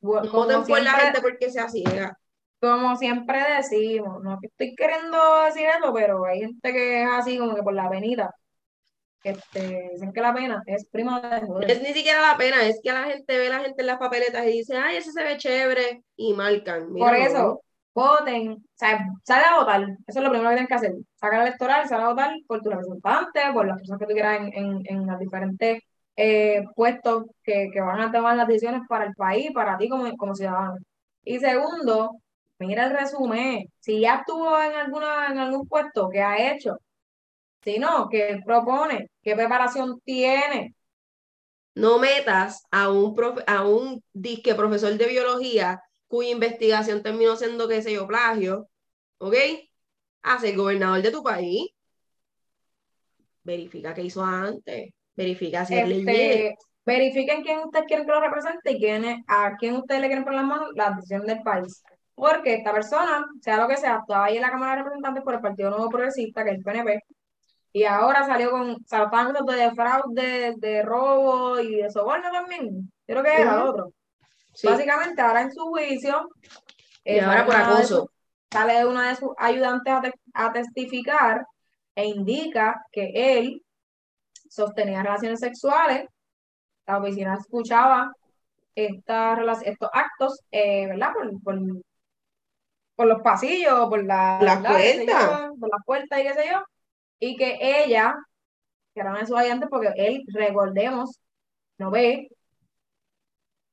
no 0.00 0.64
por 0.66 0.82
la 0.82 0.92
gente 0.92 1.20
porque 1.20 1.50
sea 1.50 1.68
ciega. 1.68 2.18
Como 2.62 2.94
siempre 2.94 3.40
decimos, 3.56 4.22
no 4.22 4.38
que 4.40 4.46
estoy 4.46 4.76
queriendo 4.76 5.18
decir 5.46 5.66
eso, 5.66 5.92
pero 5.92 6.24
hay 6.24 6.42
gente 6.42 6.72
que 6.72 7.02
es 7.02 7.08
así 7.10 7.36
como 7.36 7.56
que 7.56 7.62
por 7.62 7.74
la 7.74 7.86
avenida. 7.86 8.32
Este, 9.24 9.90
dicen 9.92 10.12
que 10.12 10.20
la 10.20 10.32
pena 10.32 10.62
es 10.66 10.86
prima 10.86 11.20
de 11.20 11.44
joder. 11.44 11.68
Es 11.68 11.82
ni 11.82 11.92
siquiera 11.92 12.22
la 12.22 12.36
pena, 12.36 12.64
es 12.64 12.80
que 12.80 12.92
la 12.92 13.02
gente 13.02 13.36
ve 13.36 13.48
a 13.48 13.58
la 13.58 13.64
gente 13.64 13.80
en 13.80 13.86
las 13.88 13.98
papeletas 13.98 14.46
y 14.46 14.58
dice, 14.58 14.76
ay, 14.76 14.98
ese 14.98 15.10
se 15.10 15.24
ve 15.24 15.38
chévere, 15.38 16.04
y 16.14 16.34
marcan. 16.34 16.92
por 16.92 17.16
eso, 17.16 17.62
voten, 17.94 18.52
o 18.52 18.58
sea, 18.74 19.06
sale 19.24 19.44
a 19.44 19.58
votar, 19.58 19.82
eso 20.06 20.18
es 20.20 20.24
lo 20.24 20.30
primero 20.30 20.50
que 20.50 20.56
tienen 20.56 20.68
que 20.68 20.74
hacer, 20.74 20.94
sacar 21.16 21.42
electoral, 21.42 21.88
sale 21.88 22.04
a 22.04 22.08
votar 22.10 22.32
por 22.46 22.60
tu 22.62 22.70
representante, 22.70 23.40
por 23.52 23.66
las 23.66 23.78
personas 23.78 23.98
que 23.98 24.06
tú 24.06 24.12
quieras 24.12 24.38
en, 24.38 24.52
en, 24.54 24.82
en 24.84 25.06
los 25.08 25.18
diferentes 25.18 25.82
eh, 26.14 26.64
puestos 26.76 27.24
que, 27.42 27.70
que, 27.72 27.80
van 27.80 28.00
a 28.00 28.12
tomar 28.12 28.36
las 28.36 28.46
decisiones 28.46 28.82
para 28.88 29.06
el 29.06 29.14
país, 29.14 29.50
para 29.52 29.76
ti 29.78 29.88
como, 29.88 30.16
como 30.16 30.34
ciudadano. 30.36 30.76
Y 31.24 31.38
segundo, 31.38 32.21
mira 32.66 32.86
el 32.86 32.96
resumen, 32.96 33.70
si 33.80 34.00
ya 34.00 34.16
estuvo 34.16 34.60
en, 34.60 34.74
alguna, 34.74 35.28
en 35.28 35.38
algún 35.38 35.66
puesto, 35.66 36.08
¿qué 36.08 36.20
ha 36.20 36.52
hecho? 36.52 36.78
Si 37.62 37.78
no, 37.78 38.08
¿qué 38.08 38.40
propone? 38.44 39.08
¿Qué 39.22 39.34
preparación 39.34 40.00
tiene? 40.04 40.74
No 41.74 41.98
metas 41.98 42.64
a 42.70 42.90
un, 42.90 43.14
profe, 43.14 43.44
a 43.46 43.64
un 43.66 44.02
disque 44.12 44.54
profesor 44.54 44.92
de 44.94 45.06
biología 45.06 45.82
cuya 46.08 46.30
investigación 46.30 47.02
terminó 47.02 47.36
siendo, 47.36 47.68
qué 47.68 47.82
sé 47.82 47.92
yo, 47.92 48.06
plagio, 48.06 48.68
¿ok? 49.18 49.34
Hace 50.22 50.50
el 50.50 50.56
gobernador 50.56 51.02
de 51.02 51.10
tu 51.10 51.22
país. 51.22 51.70
Verifica 53.42 53.94
qué 53.94 54.02
hizo 54.02 54.22
antes. 54.22 54.92
Verifica 55.14 55.64
si 55.64 55.74
es 55.74 55.88
este, 55.88 56.56
Verifiquen 56.84 57.42
quién 57.42 57.60
ustedes 57.60 57.86
quieren 57.86 58.06
que 58.06 58.12
lo 58.12 58.20
represente 58.20 58.72
y 58.72 58.78
quién, 58.78 59.24
a 59.28 59.56
quién 59.56 59.76
ustedes 59.76 60.00
le 60.00 60.08
quieren 60.08 60.24
poner 60.24 60.40
las 60.40 60.48
manos 60.48 60.68
la 60.74 60.90
decisión 60.90 61.24
del 61.26 61.40
país. 61.42 61.82
Porque 62.14 62.54
esta 62.54 62.72
persona, 62.72 63.24
sea 63.40 63.56
lo 63.56 63.68
que 63.68 63.76
sea, 63.76 63.98
estaba 64.00 64.26
ahí 64.26 64.36
en 64.36 64.42
la 64.42 64.50
Cámara 64.50 64.72
de 64.72 64.78
Representantes 64.78 65.24
por 65.24 65.34
el 65.34 65.40
Partido 65.40 65.70
Nuevo 65.70 65.88
Progresista, 65.88 66.44
que 66.44 66.50
es 66.50 66.56
el 66.58 66.62
PNP, 66.62 67.02
y 67.72 67.84
ahora 67.84 68.26
salió 68.26 68.50
con, 68.50 68.72
o 68.72 68.76
sea, 68.86 69.06
de 69.06 69.70
fraude, 69.74 70.54
de 70.58 70.82
robo 70.82 71.58
y 71.58 71.76
de 71.76 71.90
soborno 71.90 72.30
también. 72.30 72.92
Creo 73.06 73.22
que 73.22 73.32
es 73.32 73.40
el 73.40 73.48
otro. 73.48 73.92
Básicamente, 74.62 75.22
ahora 75.22 75.42
en 75.42 75.52
su 75.52 75.64
juicio, 75.64 76.28
y 77.04 77.18
ahora 77.18 77.46
por 77.46 77.56
acoso. 77.56 78.10
sale 78.50 78.84
una 78.86 79.08
de 79.08 79.16
sus 79.16 79.30
ayudantes 79.38 80.12
a, 80.34 80.52
testificar 80.52 81.46
e 81.94 82.04
indica 82.04 82.84
que 82.92 83.38
él 83.38 83.62
sostenía 84.50 85.02
relaciones 85.02 85.40
sexuales. 85.40 86.06
La 86.86 86.98
oficina 86.98 87.38
escuchaba 87.40 88.12
esta, 88.74 89.38
estos 89.64 89.88
actos, 89.94 90.40
eh, 90.50 90.86
¿verdad? 90.88 91.12
Por, 91.14 91.42
por, 91.42 91.58
los 93.06 93.22
pasillos, 93.22 93.88
por 93.88 94.04
la, 94.04 94.38
las 94.42 94.58
puertas. 94.58 95.50
Por 95.58 95.68
las 95.70 95.84
puertas 95.84 96.20
y 96.20 96.22
qué 96.22 96.34
sé 96.34 96.44
yo. 96.50 96.64
Y 97.18 97.36
que 97.36 97.58
ella, 97.60 98.16
que 98.94 99.00
era 99.00 99.10
una 99.10 99.20
ayudantes, 99.20 99.68
porque 99.70 99.92
él, 99.96 100.24
recordemos, 100.28 101.20
no 101.78 101.90
ve, 101.90 102.28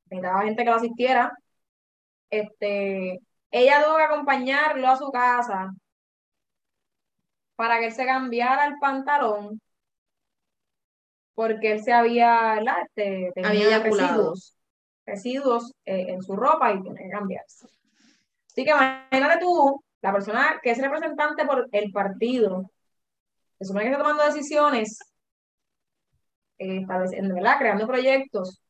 necesitaba 0.06 0.44
gente 0.44 0.64
que 0.64 0.70
lo 0.70 0.76
asistiera. 0.76 1.38
Este, 2.30 3.20
ella 3.52 3.84
tuvo 3.84 3.98
que 3.98 4.04
acompañarlo 4.04 4.88
a 4.88 4.98
su 4.98 5.12
casa 5.12 5.74
para 7.56 7.80
que 7.80 7.88
él 7.88 7.92
se 7.92 8.06
cambiara 8.06 8.68
el 8.68 8.80
pantalón 8.80 9.60
porque 11.40 11.72
él 11.72 11.82
se 11.82 11.94
había, 11.94 12.60
Este, 12.82 13.32
tenía 13.34 13.80
residuos, 13.80 14.58
residuos 15.06 15.74
eh, 15.86 16.08
en 16.10 16.22
su 16.22 16.36
ropa 16.36 16.74
y 16.74 16.82
tiene 16.82 17.02
que 17.02 17.10
cambiarse. 17.10 17.66
Así 18.60 18.66
que 18.66 18.72
imagínate 18.72 19.40
tú, 19.40 19.82
la 20.02 20.12
persona 20.12 20.60
que 20.62 20.72
es 20.72 20.78
representante 20.80 21.46
por 21.46 21.70
el 21.72 21.92
partido, 21.94 22.70
se 23.58 23.64
supone 23.64 23.86
que 23.86 23.92
está 23.92 24.04
tomando 24.04 24.26
decisiones, 24.26 25.00
eh, 26.58 26.86
¿verdad? 26.86 27.58
creando 27.58 27.88
proyectos, 27.88 28.62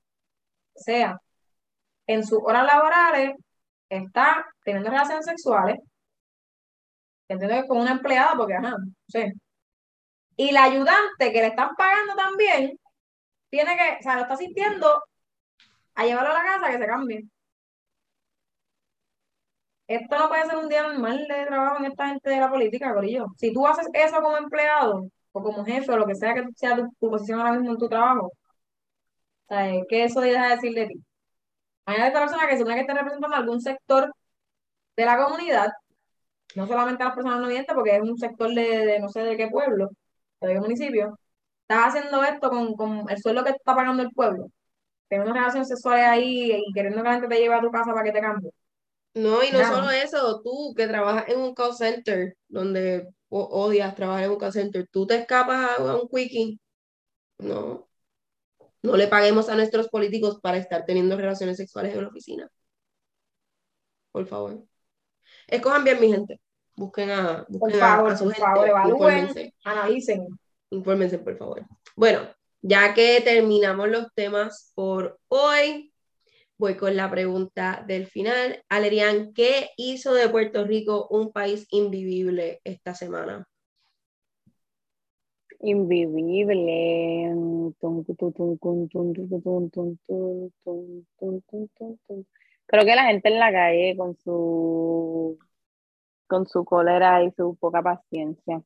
sea, 0.75 1.17
en 2.07 2.23
sus 2.23 2.39
horas 2.43 2.67
laborales 2.67 3.35
está 3.89 4.45
teniendo 4.63 4.91
relaciones 4.91 5.25
sexuales, 5.25 5.79
entiendo 7.27 7.59
que 7.59 7.67
con 7.67 7.79
una 7.79 7.91
empleada, 7.93 8.35
porque 8.37 8.53
ajá, 8.53 8.75
sí. 9.07 9.33
Y 10.35 10.51
la 10.51 10.65
ayudante 10.65 11.33
que 11.33 11.41
le 11.41 11.47
están 11.47 11.75
pagando 11.75 12.15
también, 12.15 12.79
tiene 13.49 13.75
que, 13.75 13.97
o 13.99 14.03
sea, 14.03 14.17
lo 14.17 14.21
está 14.21 14.35
asistiendo 14.35 15.03
a 15.95 16.05
llevarlo 16.05 16.29
a 16.31 16.43
la 16.43 16.43
casa 16.43 16.71
que 16.71 16.77
se 16.77 16.85
cambie. 16.85 17.23
Esto 19.89 20.17
no 20.19 20.29
puede 20.29 20.45
ser 20.45 20.57
un 20.57 20.69
día 20.69 20.83
normal 20.83 21.25
de 21.27 21.45
trabajo 21.47 21.77
en 21.79 21.85
esta 21.91 22.07
gente 22.09 22.29
de 22.29 22.39
la 22.39 22.49
política, 22.49 22.93
Corillo. 22.93 23.27
Si 23.37 23.53
tú 23.53 23.65
haces 23.67 23.87
eso 23.93 24.21
como 24.21 24.37
empleado 24.37 25.09
o 25.31 25.43
como 25.43 25.65
jefe 25.65 25.91
o 25.91 25.97
lo 25.97 26.05
que 26.07 26.15
sea 26.15 26.33
que 26.35 26.45
sea 26.55 26.75
tu, 26.77 27.09
posición 27.09 27.39
ahora 27.39 27.53
mismo 27.53 27.71
en 27.71 27.77
tu 27.79 27.89
trabajo, 27.89 28.31
¿sabes? 29.47 29.83
¿qué 29.89 30.03
eso 30.05 30.21
deja 30.21 30.47
de 30.49 30.55
decir 30.55 30.73
de 30.73 30.87
ti? 30.87 31.03
Hay 31.85 32.01
esta 32.01 32.19
persona 32.21 32.47
que 32.47 32.57
supone 32.57 32.75
que 32.75 32.81
está 32.81 32.93
representando 32.93 33.35
algún 33.37 33.61
sector 33.61 34.13
de 34.97 35.05
la 35.05 35.17
comunidad, 35.23 35.71
no 36.55 36.67
solamente 36.67 37.03
a 37.03 37.07
las 37.07 37.15
personas 37.15 37.41
no 37.41 37.47
videntes, 37.47 37.75
porque 37.75 37.95
es 37.97 38.01
un 38.01 38.17
sector 38.17 38.53
de, 38.53 38.99
no 38.99 39.09
sé 39.09 39.21
de 39.21 39.37
qué 39.37 39.49
pueblo, 39.49 39.89
de 40.41 40.53
qué 40.53 40.59
municipio, 40.59 41.19
estás 41.63 41.95
haciendo 41.95 42.23
esto 42.23 42.49
con, 42.49 42.75
con 42.75 43.09
el 43.09 43.17
sueldo 43.21 43.43
que 43.43 43.51
está 43.51 43.75
pagando 43.75 44.03
el 44.03 44.11
pueblo, 44.11 44.47
teniendo 45.09 45.33
relaciones 45.33 45.69
sexuales 45.69 46.05
ahí 46.07 46.53
y 46.53 46.73
queriendo 46.73 47.01
que 47.03 47.09
la 47.09 47.13
gente 47.15 47.29
te 47.29 47.39
lleve 47.41 47.55
a 47.55 47.61
tu 47.61 47.71
casa 47.71 47.93
para 47.93 48.03
que 48.03 48.13
te 48.13 48.21
cambie. 48.21 48.51
No, 49.15 49.43
y 49.43 49.51
no 49.51 49.63
solo 49.67 49.89
eso, 49.89 50.41
tú 50.43 50.73
que 50.75 50.87
trabajas 50.87 51.27
en 51.29 51.39
un 51.39 51.53
call 51.53 51.75
center, 51.75 52.37
donde 52.47 53.09
odias 53.29 53.95
trabajar 53.95 54.25
en 54.25 54.31
un 54.31 54.37
call 54.37 54.53
center, 54.53 54.87
tú 54.91 55.05
te 55.07 55.15
escapas 55.15 55.79
a 55.79 55.95
un 55.95 56.07
quickie. 56.07 56.59
No. 57.39 57.87
No 58.81 58.95
le 58.95 59.07
paguemos 59.07 59.49
a 59.49 59.55
nuestros 59.55 59.89
políticos 59.89 60.39
para 60.41 60.57
estar 60.57 60.85
teniendo 60.85 61.17
relaciones 61.17 61.57
sexuales 61.57 61.93
en 61.93 62.01
la 62.01 62.07
oficina. 62.09 62.49
Por 64.11 64.25
favor. 64.25 64.63
Escojan 65.47 65.83
bien, 65.83 65.99
mi 65.99 66.11
gente. 66.11 66.39
Busquen 66.75 67.09
a, 67.09 67.45
busquen 67.49 67.59
por 67.59 67.79
favor, 67.79 68.17
por 68.17 68.35
favor, 68.35 68.67
evalúen, 68.67 69.53
analicen. 69.65 70.27
Infórmense, 70.69 71.19
por 71.19 71.37
favor. 71.37 71.65
Bueno, 71.95 72.21
ya 72.61 72.93
que 72.93 73.19
terminamos 73.21 73.89
los 73.89 74.07
temas 74.13 74.71
por 74.75 75.19
hoy, 75.27 75.88
voy 76.59 76.75
con 76.75 76.95
la 76.95 77.09
pregunta 77.09 77.83
del 77.87 78.05
final. 78.07 78.63
Alerian, 78.69 79.33
¿qué 79.33 79.69
hizo 79.77 80.13
de 80.13 80.29
Puerto 80.29 80.65
Rico 80.65 81.07
un 81.09 81.31
país 81.31 81.65
invivible 81.71 82.59
esta 82.63 82.93
semana? 82.93 83.47
Invivible. 85.61 86.55
Creo 92.67 92.85
que 92.85 92.95
la 92.95 93.05
gente 93.05 93.29
en 93.29 93.39
la 93.39 93.51
calle 93.51 93.95
con 93.97 94.15
su 94.17 95.37
con 96.27 96.45
su 96.47 96.63
cólera 96.63 97.23
y 97.23 97.31
su 97.31 97.55
poca 97.57 97.81
paciencia. 97.81 98.61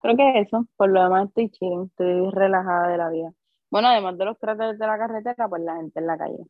Creo 0.00 0.16
que 0.16 0.40
eso, 0.40 0.66
por 0.76 0.90
lo 0.90 1.02
demás 1.04 1.28
estoy 1.28 1.50
chilling, 1.50 1.84
estoy 1.84 2.30
relajada 2.32 2.88
de 2.88 2.98
la 2.98 3.10
vida. 3.10 3.32
Bueno, 3.70 3.88
además 3.88 4.18
de 4.18 4.24
los 4.24 4.38
cráteres 4.38 4.78
de 4.78 4.86
la 4.86 4.98
carretera, 4.98 5.48
pues 5.48 5.62
la 5.62 5.76
gente 5.76 6.00
en 6.00 6.06
la 6.06 6.18
calle. 6.18 6.44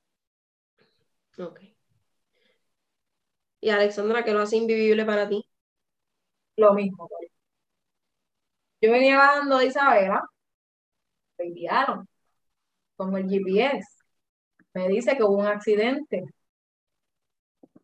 Ok. 1.39 1.61
Y 3.61 3.71
Alexandra, 3.71 4.23
¿qué 4.25 4.33
lo 4.33 4.41
hace 4.41 4.57
invivible 4.57 5.05
para 5.05 5.29
ti? 5.29 5.45
Lo 6.57 6.75
mismo. 6.75 7.09
Yo 8.81 8.93
venía 8.93 9.17
bajando 9.17 9.59
de 9.59 9.67
Isabela, 9.67 10.23
me 11.39 11.47
enviaron 11.47 12.09
con 12.97 13.17
el 13.17 13.29
GPS. 13.29 13.87
Me 14.75 14.89
dice 14.89 15.17
que 15.17 15.25
hubo 15.25 15.39
un 15.39 15.47
accidente, 15.47 16.25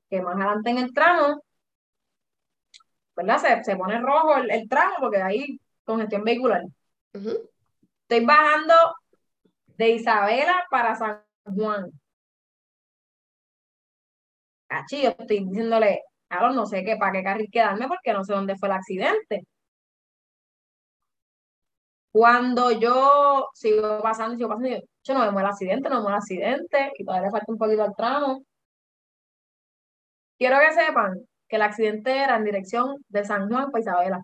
que 0.09 0.23
más 0.23 0.37
adelante 0.37 0.71
en 0.71 0.79
el 0.79 0.93
tramo, 0.93 1.43
¿verdad? 3.17 3.39
Se, 3.39 3.65
se 3.65 3.77
pone 3.77 4.01
rojo 4.01 4.37
el, 4.37 4.69
tramo 4.69 4.97
porque 5.01 5.23
hay 5.23 5.61
congestión 5.85 6.25
vehicular. 6.25 6.63
Estoy 7.13 8.25
bajando 8.25 8.75
de 9.79 9.91
Isabela 9.91 10.67
para 10.71 10.95
San 10.97 11.23
Juan 11.45 11.91
cachi, 14.71 15.03
yo 15.03 15.11
estoy 15.19 15.45
diciéndole, 15.45 16.03
claro, 16.29 16.53
no 16.53 16.67
sé 16.67 16.85
qué, 16.85 16.97
para 16.97 17.13
qué 17.13 17.25
carril 17.25 17.49
quedarme 17.53 17.89
porque 17.89 18.13
no 18.13 18.25
sé 18.25 18.33
dónde 18.35 18.57
fue 18.57 18.69
el 18.69 18.75
accidente. 18.77 19.47
Cuando 22.13 22.73
yo 22.73 23.49
sigo 23.55 24.03
pasando, 24.03 24.37
sigo 24.37 24.49
pasando, 24.49 24.69
yo, 25.05 25.15
no 25.15 25.21
vemos 25.21 25.43
el 25.43 25.49
accidente, 25.49 25.89
no 25.89 25.97
vemos 25.97 26.11
el 26.11 26.17
accidente, 26.17 26.93
y 26.99 27.05
todavía 27.05 27.27
le 27.29 27.33
falta 27.33 27.53
un 27.53 27.59
poquito 27.59 27.83
al 27.83 27.95
tramo. 27.97 28.43
Quiero 30.39 30.59
que 30.59 30.73
sepan 30.73 31.21
que 31.49 31.57
el 31.57 31.63
accidente 31.63 32.17
era 32.17 32.37
en 32.37 32.45
dirección 32.45 32.97
de 33.09 33.25
San 33.25 33.49
Juan 33.49 33.71
para 33.71 33.81
Isabela. 33.83 34.23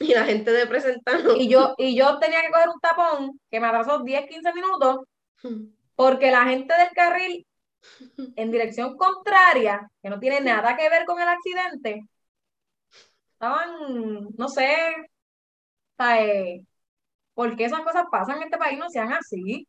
Y 0.00 0.14
la 0.14 0.24
gente 0.24 0.52
de 0.52 0.66
presentando. 0.66 1.36
Y 1.36 1.48
yo, 1.48 1.74
y 1.78 1.96
yo 1.96 2.18
tenía 2.18 2.42
que 2.42 2.50
coger 2.50 2.68
un 2.68 2.80
tapón 2.80 3.40
que 3.50 3.60
me 3.60 3.66
atrasó 3.68 4.02
10, 4.02 4.26
15 4.28 4.52
minutos, 4.54 5.00
porque 5.94 6.30
la 6.30 6.44
gente 6.44 6.74
del 6.76 6.90
carril 6.94 7.46
en 8.36 8.50
dirección 8.50 8.96
contraria, 8.96 9.90
que 10.02 10.10
no 10.10 10.18
tiene 10.18 10.40
nada 10.40 10.76
que 10.76 10.88
ver 10.88 11.04
con 11.06 11.20
el 11.20 11.28
accidente, 11.28 12.02
estaban, 13.32 14.28
no 14.36 14.48
sé, 14.48 14.74
eh, 15.98 16.62
¿por 17.34 17.56
qué 17.56 17.66
esas 17.66 17.80
cosas 17.82 18.04
pasan 18.10 18.38
en 18.38 18.44
este 18.44 18.58
país? 18.58 18.78
No 18.78 18.90
sean 18.90 19.12
así. 19.12 19.68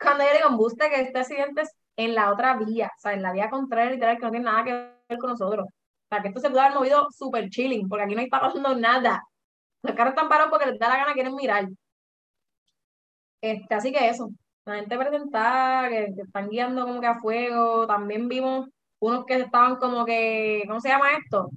Cuando 0.00 0.24
yo 0.24 0.32
digo, 0.34 0.56
buste 0.56 0.90
que 0.90 1.02
este 1.02 1.20
accidente 1.20 1.62
es 1.62 1.70
en 1.96 2.14
la 2.14 2.32
otra 2.32 2.56
vía, 2.56 2.88
o 2.96 3.00
sea, 3.00 3.14
en 3.14 3.22
la 3.22 3.32
vía 3.32 3.50
contraria, 3.50 3.92
literal, 3.92 4.16
que 4.18 4.24
no 4.24 4.30
tiene 4.30 4.46
nada 4.46 4.64
que 4.64 4.72
ver 4.72 5.18
con 5.18 5.30
nosotros. 5.30 5.66
Sea, 6.10 6.22
que 6.22 6.28
esto 6.28 6.40
se 6.40 6.50
pudo 6.50 6.60
haber 6.62 6.74
movido 6.74 7.08
súper 7.10 7.50
chilling, 7.50 7.88
porque 7.88 8.04
aquí 8.04 8.14
no 8.14 8.22
está 8.22 8.40
pasando 8.40 8.74
nada. 8.76 9.22
Los 9.82 9.96
carros 9.96 10.12
están 10.14 10.28
parados 10.28 10.50
porque 10.50 10.66
les 10.66 10.78
da 10.78 10.88
la 10.88 10.98
gana, 10.98 11.14
quieren 11.14 11.34
mirar. 11.34 11.68
Este, 13.40 13.74
así 13.74 13.92
que 13.92 14.08
eso, 14.08 14.30
la 14.70 14.76
gente 14.76 14.98
presentada, 14.98 15.88
que, 15.88 16.14
están 16.16 16.48
guiando 16.48 16.86
como 16.86 17.00
que 17.00 17.06
a 17.06 17.20
fuego. 17.20 17.86
También 17.86 18.28
vimos 18.28 18.68
unos 19.00 19.24
que 19.26 19.34
estaban 19.36 19.76
como 19.76 20.04
que, 20.04 20.64
¿cómo 20.66 20.80
se 20.80 20.88
llama 20.88 21.12
esto? 21.12 21.50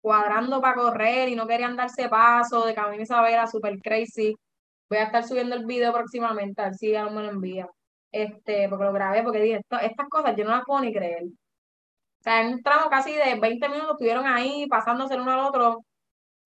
Cuadrando 0.00 0.60
para 0.60 0.76
correr 0.76 1.28
y 1.28 1.36
no 1.36 1.46
querían 1.46 1.76
darse 1.76 2.08
paso, 2.08 2.66
de 2.66 2.74
camino 2.74 3.02
Isabela, 3.02 3.46
super 3.46 3.78
crazy. 3.80 4.34
Voy 4.88 4.98
a 4.98 5.04
estar 5.04 5.24
subiendo 5.24 5.56
el 5.56 5.66
video 5.66 5.92
próximamente, 5.92 6.62
a 6.62 6.66
ver 6.66 6.74
si 6.74 6.92
ya 6.92 7.04
no 7.04 7.10
me 7.12 7.22
lo 7.22 7.30
envía. 7.30 7.68
Este, 8.12 8.68
porque 8.68 8.84
lo 8.84 8.92
grabé, 8.92 9.22
porque 9.22 9.40
dije, 9.40 9.60
estas 9.82 10.08
cosas 10.08 10.36
yo 10.36 10.44
no 10.44 10.52
las 10.52 10.64
puedo 10.64 10.80
ni 10.80 10.92
creer. 10.92 11.24
O 11.24 12.22
sea, 12.22 12.42
en 12.42 12.54
un 12.54 12.62
tramo 12.62 12.88
casi 12.90 13.12
de 13.12 13.38
20 13.40 13.68
minutos 13.68 13.92
estuvieron 13.92 14.26
ahí 14.26 14.66
pasándose 14.68 15.14
el 15.14 15.20
uno 15.20 15.32
al 15.32 15.40
otro. 15.40 15.68
O 15.78 15.84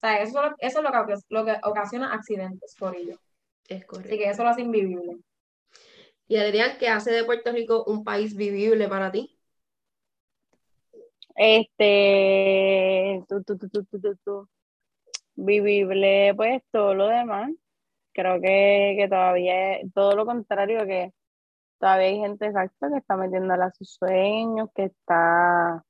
sea, 0.01 0.21
eso, 0.21 0.41
eso 0.59 0.79
es 0.79 0.83
lo 0.83 0.91
que, 0.91 1.15
lo 1.29 1.45
que 1.45 1.57
ocasiona 1.63 2.13
accidentes 2.13 2.75
por 2.79 2.95
ellos. 2.95 3.19
Es 3.67 3.85
correcto. 3.85 4.09
Así 4.09 4.17
que 4.17 4.29
eso 4.29 4.43
lo 4.43 4.49
hace 4.49 4.61
invivible. 4.61 5.17
Y 6.29 6.37
Adrián, 6.37 6.77
¿qué 6.79 6.87
hace 6.89 7.11
de 7.11 7.25
Puerto 7.25 7.51
Rico 7.51 7.83
un 7.85 8.03
país 8.05 8.35
vivible 8.35 8.87
para 8.87 9.11
ti? 9.11 9.37
Este, 11.35 13.23
vivible, 15.35 16.33
pues 16.35 16.61
todo 16.71 16.93
lo 16.95 17.07
demás. 17.07 17.51
Creo 18.13 18.41
que, 18.41 18.95
que 18.99 19.07
todavía 19.09 19.77
es 19.79 19.93
todo 19.93 20.15
lo 20.15 20.25
contrario, 20.25 20.85
que 20.85 21.13
todavía 21.79 22.07
hay 22.09 22.19
gente 22.19 22.47
exacta 22.47 22.89
que 22.91 22.97
está 22.99 23.17
metiéndole 23.17 23.63
a 23.63 23.71
sus 23.71 23.95
sueños, 23.95 24.69
que 24.75 24.85
está 24.85 25.83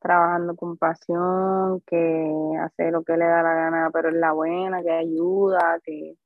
trabajando 0.00 0.56
con 0.56 0.78
pasión, 0.78 1.82
que 1.86 2.32
hace 2.62 2.90
lo 2.92 3.04
que 3.04 3.16
le 3.16 3.26
da 3.26 3.42
la 3.42 3.54
gana, 3.54 3.90
pero 3.92 4.10
es 4.10 4.16
la 4.16 4.32
buena, 4.32 4.82
que 4.82 4.92
ayuda, 4.92 5.80
que, 5.84 6.16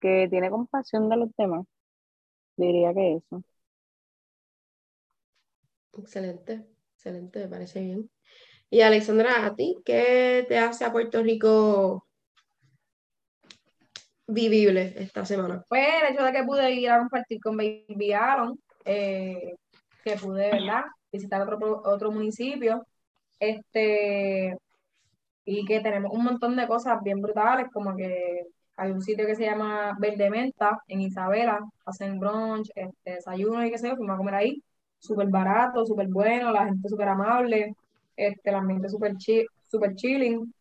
que 0.00 0.26
tiene 0.30 0.50
compasión 0.50 1.08
de 1.10 1.16
los 1.18 1.30
demás. 1.36 1.66
Diría 2.56 2.92
que 2.94 3.16
eso. 3.16 3.42
Excelente, 5.98 6.66
excelente, 6.94 7.40
me 7.40 7.48
parece 7.48 7.80
bien. 7.80 8.10
Y 8.70 8.80
Alexandra, 8.80 9.46
¿a 9.46 9.54
ti 9.54 9.76
qué 9.84 10.44
te 10.48 10.58
hace 10.58 10.84
a 10.84 10.92
Puerto 10.92 11.22
Rico 11.22 12.06
vivible 14.26 14.94
esta 14.96 15.24
semana? 15.24 15.64
Pues 15.68 15.86
el 16.02 16.14
hecho 16.14 16.24
de 16.24 16.32
que 16.32 16.44
pude 16.44 16.72
ir 16.72 16.90
a 16.90 16.98
compartir 16.98 17.40
con 17.40 17.56
Baby 17.56 18.12
Aaron, 18.12 18.58
eh, 18.84 19.54
que 20.04 20.16
pude, 20.16 20.50
¿verdad? 20.50 20.84
Visitar 21.12 21.42
otro, 21.42 21.82
otro 21.84 22.10
municipio, 22.10 22.86
este, 23.38 24.56
y 25.44 25.64
que 25.64 25.80
tenemos 25.80 26.12
un 26.12 26.24
montón 26.24 26.56
de 26.56 26.66
cosas 26.66 27.02
bien 27.02 27.20
brutales, 27.22 27.68
como 27.72 27.96
que 27.96 28.46
hay 28.76 28.90
un 28.92 29.02
sitio 29.02 29.26
que 29.26 29.34
se 29.36 29.44
llama 29.44 29.96
Verde 29.98 30.30
Menta 30.30 30.78
en 30.88 31.00
Isabela, 31.00 31.60
hacen 31.86 32.18
brunch, 32.18 32.70
este, 32.74 33.12
desayuno 33.12 33.64
y 33.64 33.70
qué 33.70 33.78
sé 33.78 33.88
yo, 33.88 33.96
fuimos 33.96 34.14
a 34.14 34.18
comer 34.18 34.34
ahí, 34.34 34.62
súper 34.98 35.28
barato, 35.28 35.86
súper 35.86 36.08
bueno, 36.08 36.52
la 36.52 36.66
gente 36.66 36.88
súper 36.88 37.08
amable, 37.08 37.74
este, 38.16 38.50
el 38.50 38.56
ambiente 38.56 38.88
súper 38.88 39.14
super 39.68 39.94
chilling, 39.94 40.52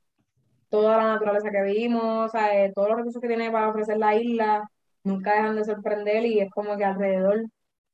toda 0.70 0.98
la 0.98 1.08
naturaleza 1.14 1.50
que 1.52 1.64
vimos, 1.64 2.32
eh, 2.36 2.72
todos 2.76 2.90
los 2.90 2.98
recursos 2.98 3.22
que 3.22 3.28
tiene 3.28 3.52
para 3.52 3.70
ofrecer 3.70 3.98
la 3.98 4.16
isla, 4.16 4.70
nunca 5.04 5.34
dejan 5.34 5.56
de 5.56 5.66
sorprender 5.66 6.26
y 6.26 6.40
es 6.40 6.52
como 6.52 6.78
que 6.78 6.86
alrededor 6.86 7.46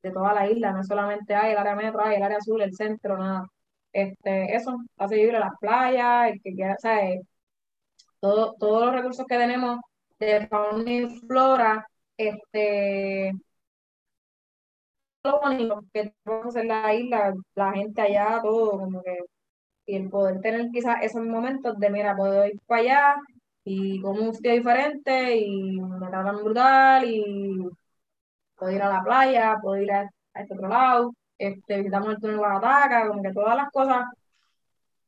de 0.04 0.12
toda 0.12 0.34
la 0.34 0.50
isla, 0.50 0.72
no 0.74 0.84
solamente 0.84 1.36
hay 1.36 1.52
el 1.54 1.58
área 1.58 1.76
metro, 1.76 2.04
hay 2.04 2.18
el 2.18 2.24
área 2.24 2.38
azul, 2.38 2.62
el 2.62 2.74
centro, 2.76 3.18
nada. 3.18 3.48
Este, 3.94 4.56
eso, 4.56 4.78
hace 4.98 5.16
vivir 5.16 5.34
las 5.34 5.52
playas, 5.60 6.34
que 6.44 6.54
quiera, 6.54 6.78
sea, 6.78 7.10
eh, 7.10 7.22
todo, 8.20 8.56
todos 8.60 8.86
los 8.86 8.94
recursos 8.96 9.26
que 9.28 9.38
tenemos 9.38 9.80
de 10.26 10.48
fauna 10.48 10.92
y 10.92 11.20
flora, 11.22 11.88
este, 12.18 13.34
lo 15.24 15.40
bonito 15.42 15.84
que 15.94 16.14
a 16.26 16.48
hacer 16.48 16.66
la 16.66 16.94
isla, 16.94 17.34
la 17.56 17.74
gente 17.74 18.02
allá, 18.02 18.40
todo, 18.42 18.72
como 18.80 19.02
que, 19.04 19.20
y 19.86 19.96
el 19.98 20.10
poder 20.10 20.42
tener 20.42 20.70
quizás 20.72 20.98
esos 21.04 21.24
momentos 21.26 21.78
de, 21.80 21.90
mira, 21.90 22.16
puedo 22.16 22.46
ir 22.48 22.60
para 22.68 22.82
allá 22.82 23.16
y 23.64 24.02
con 24.02 24.20
un 24.20 24.34
sitio 24.34 24.54
diferente 24.54 25.38
y 25.38 25.80
me 25.82 26.08
tratan 26.08 26.44
brutal 26.44 27.06
y 27.06 27.70
puedo 28.58 28.72
ir 28.72 28.82
a 28.84 28.90
la 28.90 29.04
playa, 29.04 29.58
puedo 29.62 29.82
ir 29.82 29.92
a, 29.92 30.10
este 30.36 30.54
otro 30.56 30.70
lado, 30.70 31.14
este, 31.38 31.78
visitamos 31.78 32.10
el 32.10 32.20
túnel 32.20 32.38
Guadataca, 32.38 33.08
como 33.08 33.24
que 33.24 33.34
todas 33.34 33.56
las 33.56 33.70
cosas 33.72 34.06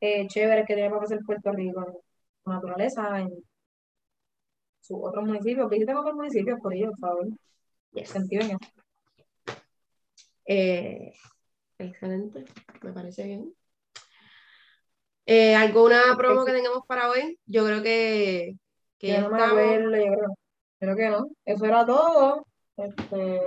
eh, 0.02 0.27
chéveres 0.27 0.65
que 0.68 0.76
tiene 0.76 0.90
para 0.90 1.03
hacer 1.03 1.19
Puerto 1.26 1.52
Rico, 1.52 2.02
naturaleza, 2.45 3.19
en 3.22 3.30
sus 4.84 4.97
otros 5.01 5.26
municipios, 5.26 5.69
visiten 5.69 5.95
otros 5.95 6.15
municipios 6.15 6.60
por 6.60 6.73
ellos, 6.73 6.91
por 6.99 7.10
favor. 7.10 7.27
Sentido 8.05 8.60
eh, 10.45 11.14
excelente, 11.77 12.43
me 12.81 12.91
parece 12.91 13.23
bien. 13.23 13.53
Eh, 15.26 15.55
¿Alguna 15.55 16.01
promo 16.18 16.43
que 16.43 16.51
tengamos 16.51 16.85
para 16.85 17.10
hoy? 17.10 17.39
Yo 17.45 17.65
creo 17.65 17.81
que, 17.81 18.57
que 18.99 19.19
no 19.19 19.30
creo. 19.30 20.95
que 20.97 21.10
no. 21.10 21.27
Eso 21.45 21.65
era 21.65 21.85
todo. 21.85 22.45
Este, 22.76 23.39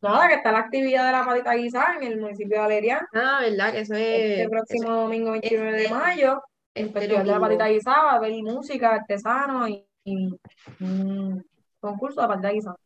nada, 0.00 0.28
que 0.28 0.34
está 0.34 0.52
la 0.52 0.60
actividad 0.60 1.04
de 1.04 1.12
la 1.12 1.26
patita 1.26 1.54
guisada 1.54 1.96
en 1.96 2.04
el 2.04 2.20
municipio 2.20 2.56
de 2.56 2.62
Valeria. 2.62 3.06
Ah, 3.12 3.40
verdad, 3.42 3.72
que 3.72 3.80
eso 3.80 3.94
es. 3.94 4.38
El 4.38 4.48
próximo 4.48 4.90
domingo 4.92 5.32
29 5.32 5.82
de 5.82 5.88
mayo, 5.90 6.42
el 6.72 6.90
festival 6.90 7.26
de 7.26 7.32
la 7.32 7.40
patita 7.40 7.68
guisada, 7.68 8.04
va 8.04 8.12
a 8.12 8.16
haber 8.16 8.32
música, 8.42 8.94
artesano 8.94 9.68
y, 9.68 9.86
un 10.80 11.44
concurso 11.80 12.26
de 12.26 12.52
guisada. 12.52 12.76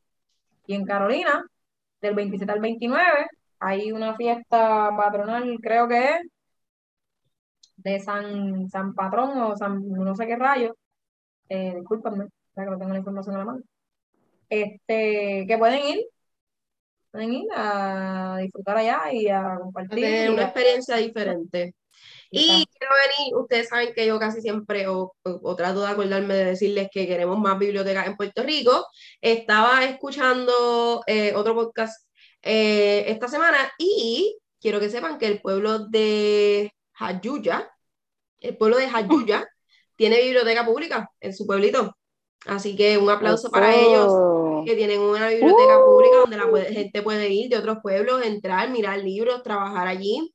Y 0.67 0.75
en 0.75 0.85
Carolina, 0.85 1.45
del 2.01 2.15
27 2.15 2.53
al 2.53 2.61
29, 2.61 3.27
hay 3.61 3.93
una 3.93 4.15
fiesta 4.17 4.91
patronal, 4.97 5.59
creo 5.61 5.89
que 5.89 6.05
es, 6.17 6.21
de 7.77 7.99
San, 8.01 8.69
San 8.69 8.95
Patrón 8.95 9.39
o 9.41 9.57
San 9.57 9.87
no 9.89 10.15
sé 10.15 10.27
qué 10.27 10.37
rayo. 10.37 10.77
Eh, 11.49 11.75
discúlpame, 11.77 12.27
que 12.55 12.63
no 12.63 12.79
tengo 12.79 12.93
la 12.93 12.99
información 12.99 13.35
en 13.35 13.39
la 13.39 13.45
mano. 13.45 13.63
Este, 14.49 15.47
que 15.47 15.59
pueden 15.59 15.85
ir, 15.87 16.07
pueden 17.11 17.33
ir 17.33 17.49
a 17.55 18.39
disfrutar 18.41 18.77
allá 18.77 19.13
y 19.13 19.29
a 19.29 19.59
compartir. 19.61 20.31
una 20.31 20.45
experiencia 20.45 20.97
diferente. 20.97 21.75
Y 22.31 22.66
quiero 22.78 22.94
venir, 23.09 23.36
ustedes 23.36 23.69
saben 23.69 23.93
que 23.93 24.07
yo 24.07 24.19
casi 24.19 24.40
siempre, 24.40 24.86
o, 24.86 25.15
trato 25.57 25.81
de 25.81 25.89
acordarme 25.89 26.35
de 26.35 26.44
decirles 26.44 26.89
que 26.93 27.07
queremos 27.07 27.39
más 27.39 27.59
bibliotecas 27.59 28.07
en 28.07 28.16
Puerto 28.16 28.43
Rico. 28.43 28.86
Estaba 29.20 29.85
escuchando 29.85 31.02
eh, 31.07 31.35
otro 31.35 31.55
podcast 31.55 32.09
eh, 32.43 33.05
esta 33.09 33.27
semana 33.28 33.73
y 33.78 34.39
quiero 34.61 34.78
que 34.78 34.90
sepan 34.90 35.19
que 35.19 35.27
el 35.27 35.40
pueblo 35.40 35.81
de 35.81 36.73
Jayuya, 36.93 37.70
el 38.40 38.57
pueblo 38.57 38.77
de 38.77 38.89
Jayuya, 38.89 39.48
tiene 39.97 40.23
biblioteca 40.23 40.65
pública 40.65 41.11
en 41.20 41.35
su 41.35 41.47
pueblito. 41.47 41.97
Así 42.47 42.77
que 42.77 42.97
un 42.97 43.11
aplauso 43.11 43.51
para 43.51 43.74
ellos 43.74 44.65
que 44.65 44.74
tienen 44.74 45.01
una 45.01 45.28
biblioteca 45.28 45.78
pública 45.85 46.16
donde 46.20 46.36
la 46.36 46.73
gente 46.73 47.02
puede 47.02 47.28
ir 47.28 47.51
de 47.51 47.59
otros 47.59 47.78
pueblos, 47.82 48.24
entrar, 48.24 48.70
mirar 48.70 48.98
libros, 48.98 49.43
trabajar 49.43 49.89
allí. 49.89 50.32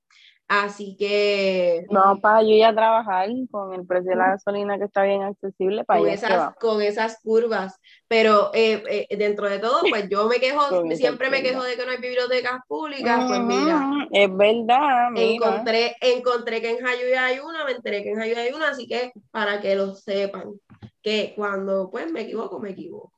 Así 0.47 0.95
que. 0.95 1.85
No, 1.89 2.19
para 2.22 2.43
yo 2.43 2.55
ya 2.55 2.72
trabajar 2.72 3.30
con 3.49 3.73
el 3.73 3.85
precio 3.85 4.11
de 4.11 4.17
la 4.17 4.30
gasolina 4.30 4.77
que 4.77 4.85
está 4.85 5.03
bien 5.03 5.23
accesible 5.23 5.84
para 5.84 5.99
con 6.01 6.09
esas, 6.09 6.55
con 6.57 6.81
esas 6.84 7.19
curvas. 7.22 7.80
Pero 8.07 8.51
eh, 8.53 9.07
eh, 9.09 9.17
dentro 9.17 9.49
de 9.49 9.57
todo, 9.57 9.81
pues 9.89 10.07
yo 10.07 10.27
me 10.27 10.35
quejo, 10.35 10.61
siempre 10.95 11.31
me 11.31 11.41
quejo 11.41 11.63
de 11.63 11.76
que 11.76 11.85
no 11.85 11.91
hay 11.91 11.97
bibliotecas 11.97 12.59
públicas. 12.67 13.26
Pues 13.27 13.39
mira. 13.41 14.07
Es 14.11 14.38
verdad. 14.38 15.09
Encontré, 15.15 15.95
encontré 15.99 16.61
que 16.61 16.69
en 16.69 16.85
Jayuya 16.85 17.26
hay 17.26 17.39
una, 17.39 17.65
me 17.65 17.72
enteré 17.72 18.03
que 18.03 18.11
en 18.11 18.17
Jayuya 18.17 18.41
hay 18.41 18.53
una, 18.53 18.69
así 18.69 18.88
que 18.88 19.13
para 19.31 19.59
que 19.61 19.76
lo 19.76 19.95
sepan, 19.95 20.53
que 21.01 21.34
cuando 21.35 21.89
pues 21.89 22.11
me 22.11 22.22
equivoco, 22.22 22.59
me 22.59 22.69
equivoco. 22.69 23.14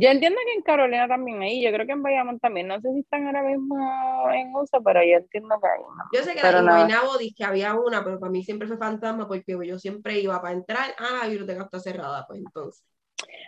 Yo 0.00 0.10
entiendo 0.10 0.38
que 0.46 0.52
en 0.52 0.62
Carolina 0.62 1.08
también 1.08 1.42
hay, 1.42 1.60
yo 1.60 1.72
creo 1.72 1.84
que 1.84 1.90
en 1.90 2.04
Bayamón 2.04 2.38
también, 2.38 2.68
no 2.68 2.80
sé 2.80 2.92
si 2.92 3.00
están 3.00 3.26
ahora 3.26 3.42
mismo 3.42 3.76
en 4.32 4.54
uso, 4.54 4.80
pero 4.84 5.02
yo 5.02 5.16
entiendo 5.16 5.56
que 5.60 5.66
hay 5.66 5.80
una. 5.80 6.04
Yo 6.12 6.22
sé 6.22 6.34
que 6.34 6.46
en 6.46 6.64
Guaynabo 6.64 7.18
que 7.36 7.44
había 7.44 7.74
una, 7.74 8.04
pero 8.04 8.20
para 8.20 8.30
mí 8.30 8.44
siempre 8.44 8.68
fue 8.68 8.78
fantasma 8.78 9.26
porque 9.26 9.56
yo 9.66 9.76
siempre 9.76 10.20
iba 10.20 10.40
para 10.40 10.54
entrar, 10.54 10.94
ah, 10.98 11.22
la 11.22 11.28
biblioteca 11.28 11.64
está 11.64 11.80
cerrada, 11.80 12.24
pues 12.28 12.38
entonces. 12.38 12.86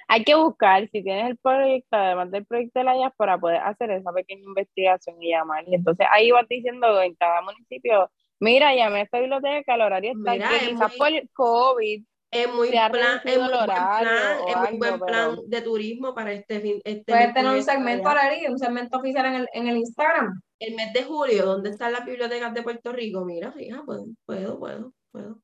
Hay 0.09 0.25
que 0.25 0.35
buscar, 0.35 0.89
si 0.91 1.05
tienes 1.05 1.31
el 1.31 1.37
proyecto, 1.37 1.97
además 1.97 2.33
del 2.33 2.45
proyecto 2.45 2.81
de 2.81 2.85
la 2.85 2.95
diáspora, 2.95 3.39
puedes 3.39 3.61
hacer 3.63 3.93
esa 3.93 4.13
pequeña 4.13 4.43
investigación 4.43 5.23
y 5.23 5.31
llamar. 5.31 5.63
Y 5.69 5.77
entonces 5.77 6.05
ahí 6.11 6.33
vas 6.33 6.49
diciendo 6.49 7.01
en 7.01 7.15
cada 7.15 7.43
municipio, 7.43 8.11
mira, 8.41 8.75
llamé 8.75 8.99
a 8.99 9.03
esta 9.03 9.21
biblioteca, 9.21 9.77
el 9.77 9.83
horario 9.83 10.15
está 10.19 10.33
aquí, 10.33 10.71
quizás 10.71 10.97
por 10.97 11.09
el 11.13 11.31
COVID 11.33 12.05
es 12.31 12.53
muy, 12.53 12.71
plan, 12.71 13.21
es 13.25 13.39
muy 13.39 13.49
buen 13.49 13.65
plan, 13.65 14.07
es 14.47 14.71
muy 14.71 14.79
buen 14.79 15.01
plan 15.01 15.39
de 15.47 15.63
turismo 15.63 16.15
para 16.15 16.33
este 16.33 16.61
fin. 16.61 16.81
Este 16.85 17.11
Puedes 17.11 17.35
tener 17.35 17.53
un 17.53 17.63
segmento 17.63 18.09
un 18.49 18.59
segmento 18.59 18.99
oficial 18.99 19.27
en 19.27 19.35
el, 19.35 19.49
en 19.53 19.67
el 19.67 19.77
Instagram. 19.79 20.41
El 20.61 20.77
mes 20.77 20.93
de 20.93 21.03
julio, 21.03 21.45
¿dónde 21.45 21.71
están 21.71 21.93
las 21.93 22.05
bibliotecas 22.05 22.55
de 22.55 22.63
Puerto 22.63 22.93
Rico? 22.93 23.25
Mira, 23.25 23.51
fija, 23.51 23.83
puedo, 23.85 24.07
puedo, 24.27 24.59
puedo. 24.59 24.93
puedo. 25.11 25.41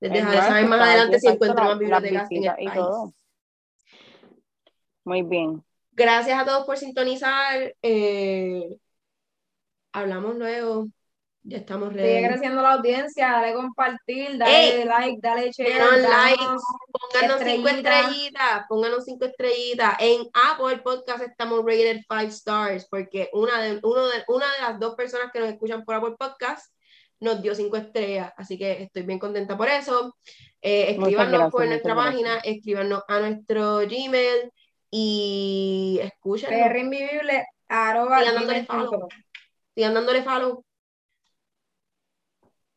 Les 0.00 0.12
dejaré 0.12 0.36
saber 0.38 0.66
más 0.66 0.80
adelante 0.80 1.20
si 1.20 1.28
encuentro 1.28 1.64
más 1.64 1.78
bibliotecas 1.78 2.30
en 2.30 2.44
el 2.44 2.54
país. 2.54 3.14
Muy 5.04 5.22
bien. 5.22 5.64
Gracias 5.92 6.38
a 6.38 6.44
todos 6.44 6.66
por 6.66 6.76
sintonizar. 6.76 7.74
Eh, 7.80 8.76
hablamos 9.92 10.36
luego. 10.36 10.88
Ya 11.46 11.58
estamos 11.58 11.92
ready. 11.92 12.08
Sigue 12.08 12.28
creciendo 12.28 12.62
la 12.62 12.72
audiencia, 12.72 13.32
dale 13.32 13.52
compartir, 13.52 14.38
dale 14.38 14.86
like, 14.86 15.18
dale 15.20 15.52
share. 15.52 15.78
like, 16.00 16.42
pónganos 16.90 17.40
cinco 17.44 17.68
estrellitas, 17.68 18.64
pónganos 18.66 19.04
cinco 19.04 19.26
estrellitas. 19.26 19.94
En 20.00 20.22
Apple 20.32 20.78
Podcast 20.78 21.22
estamos 21.22 21.58
rated 21.58 22.00
five 22.08 22.28
stars, 22.28 22.86
porque 22.88 23.28
una 23.34 23.60
de, 23.60 23.78
uno 23.82 24.06
de, 24.06 24.24
una 24.28 24.46
de 24.54 24.60
las 24.62 24.80
dos 24.80 24.94
personas 24.94 25.30
que 25.32 25.40
nos 25.40 25.50
escuchan 25.50 25.84
por 25.84 25.96
Apple 25.96 26.14
Podcast 26.18 26.72
nos 27.20 27.42
dio 27.42 27.54
cinco 27.54 27.76
estrellas, 27.76 28.32
así 28.38 28.56
que 28.56 28.82
estoy 28.82 29.02
bien 29.02 29.18
contenta 29.18 29.54
por 29.54 29.68
eso. 29.68 30.16
Eh, 30.62 30.92
escríbanos 30.92 31.52
por 31.52 31.66
nuestra 31.66 31.94
página, 31.94 32.38
escríbanos 32.38 33.02
a 33.06 33.20
nuestro 33.20 33.80
Gmail 33.80 34.50
y 34.90 36.00
arroba. 37.68 38.20
Sigan 38.20 38.34
dándole 38.34 38.64
follow. 38.64 39.08
Sigan 39.74 39.92
dándole 39.92 40.22
follow. 40.22 40.64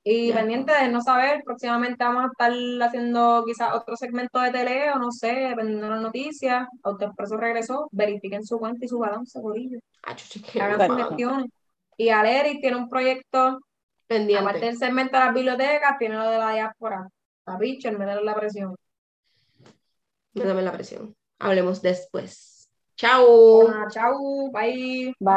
Y 0.09 0.31
pendiente 0.31 0.71
de 0.71 0.88
no 0.88 1.01
saber, 1.01 1.43
próximamente 1.43 2.01
vamos 2.01 2.23
a 2.23 2.27
estar 2.27 2.53
haciendo 2.88 3.43
quizás 3.45 3.73
otro 3.73 3.97
segmento 3.97 4.39
de 4.39 4.51
tele 4.51 4.89
o 4.91 4.99
no 4.99 5.11
sé, 5.11 5.34
dependiendo 5.49 5.84
de 5.84 5.91
las 5.91 6.01
noticias. 6.01 6.65
Autoexpreso 6.84 7.35
regresó, 7.35 7.89
verifiquen 7.91 8.45
su 8.45 8.57
cuenta 8.57 8.85
y 8.85 8.88
su 8.88 8.99
balance, 8.99 9.38
ello. 9.38 9.79
Ah, 10.03 10.15
Hagan 10.61 10.88
sus 10.88 11.09
gestiones. 11.09 11.51
Y 11.97 12.07
Aleri 12.07 12.61
tiene 12.61 12.77
un 12.77 12.88
proyecto 12.88 13.59
pendiente. 14.07 14.41
Aparte 14.41 14.65
del 14.67 14.77
segmento 14.77 15.17
de 15.17 15.25
las 15.25 15.34
bibliotecas, 15.34 15.97
tiene 15.99 16.15
lo 16.15 16.29
de 16.29 16.38
la 16.38 16.53
diáspora. 16.53 17.09
A 17.45 17.57
Richard, 17.57 17.97
me 17.97 18.05
da 18.05 18.21
la 18.21 18.35
presión. 18.35 18.77
Me 20.31 20.45
da 20.45 20.53
la 20.53 20.71
presión. 20.71 21.17
Hablemos 21.38 21.81
después. 21.81 22.69
Chao. 22.95 23.89
chao. 23.89 24.51
Bye. 24.53 25.13
Bye. 25.19 25.35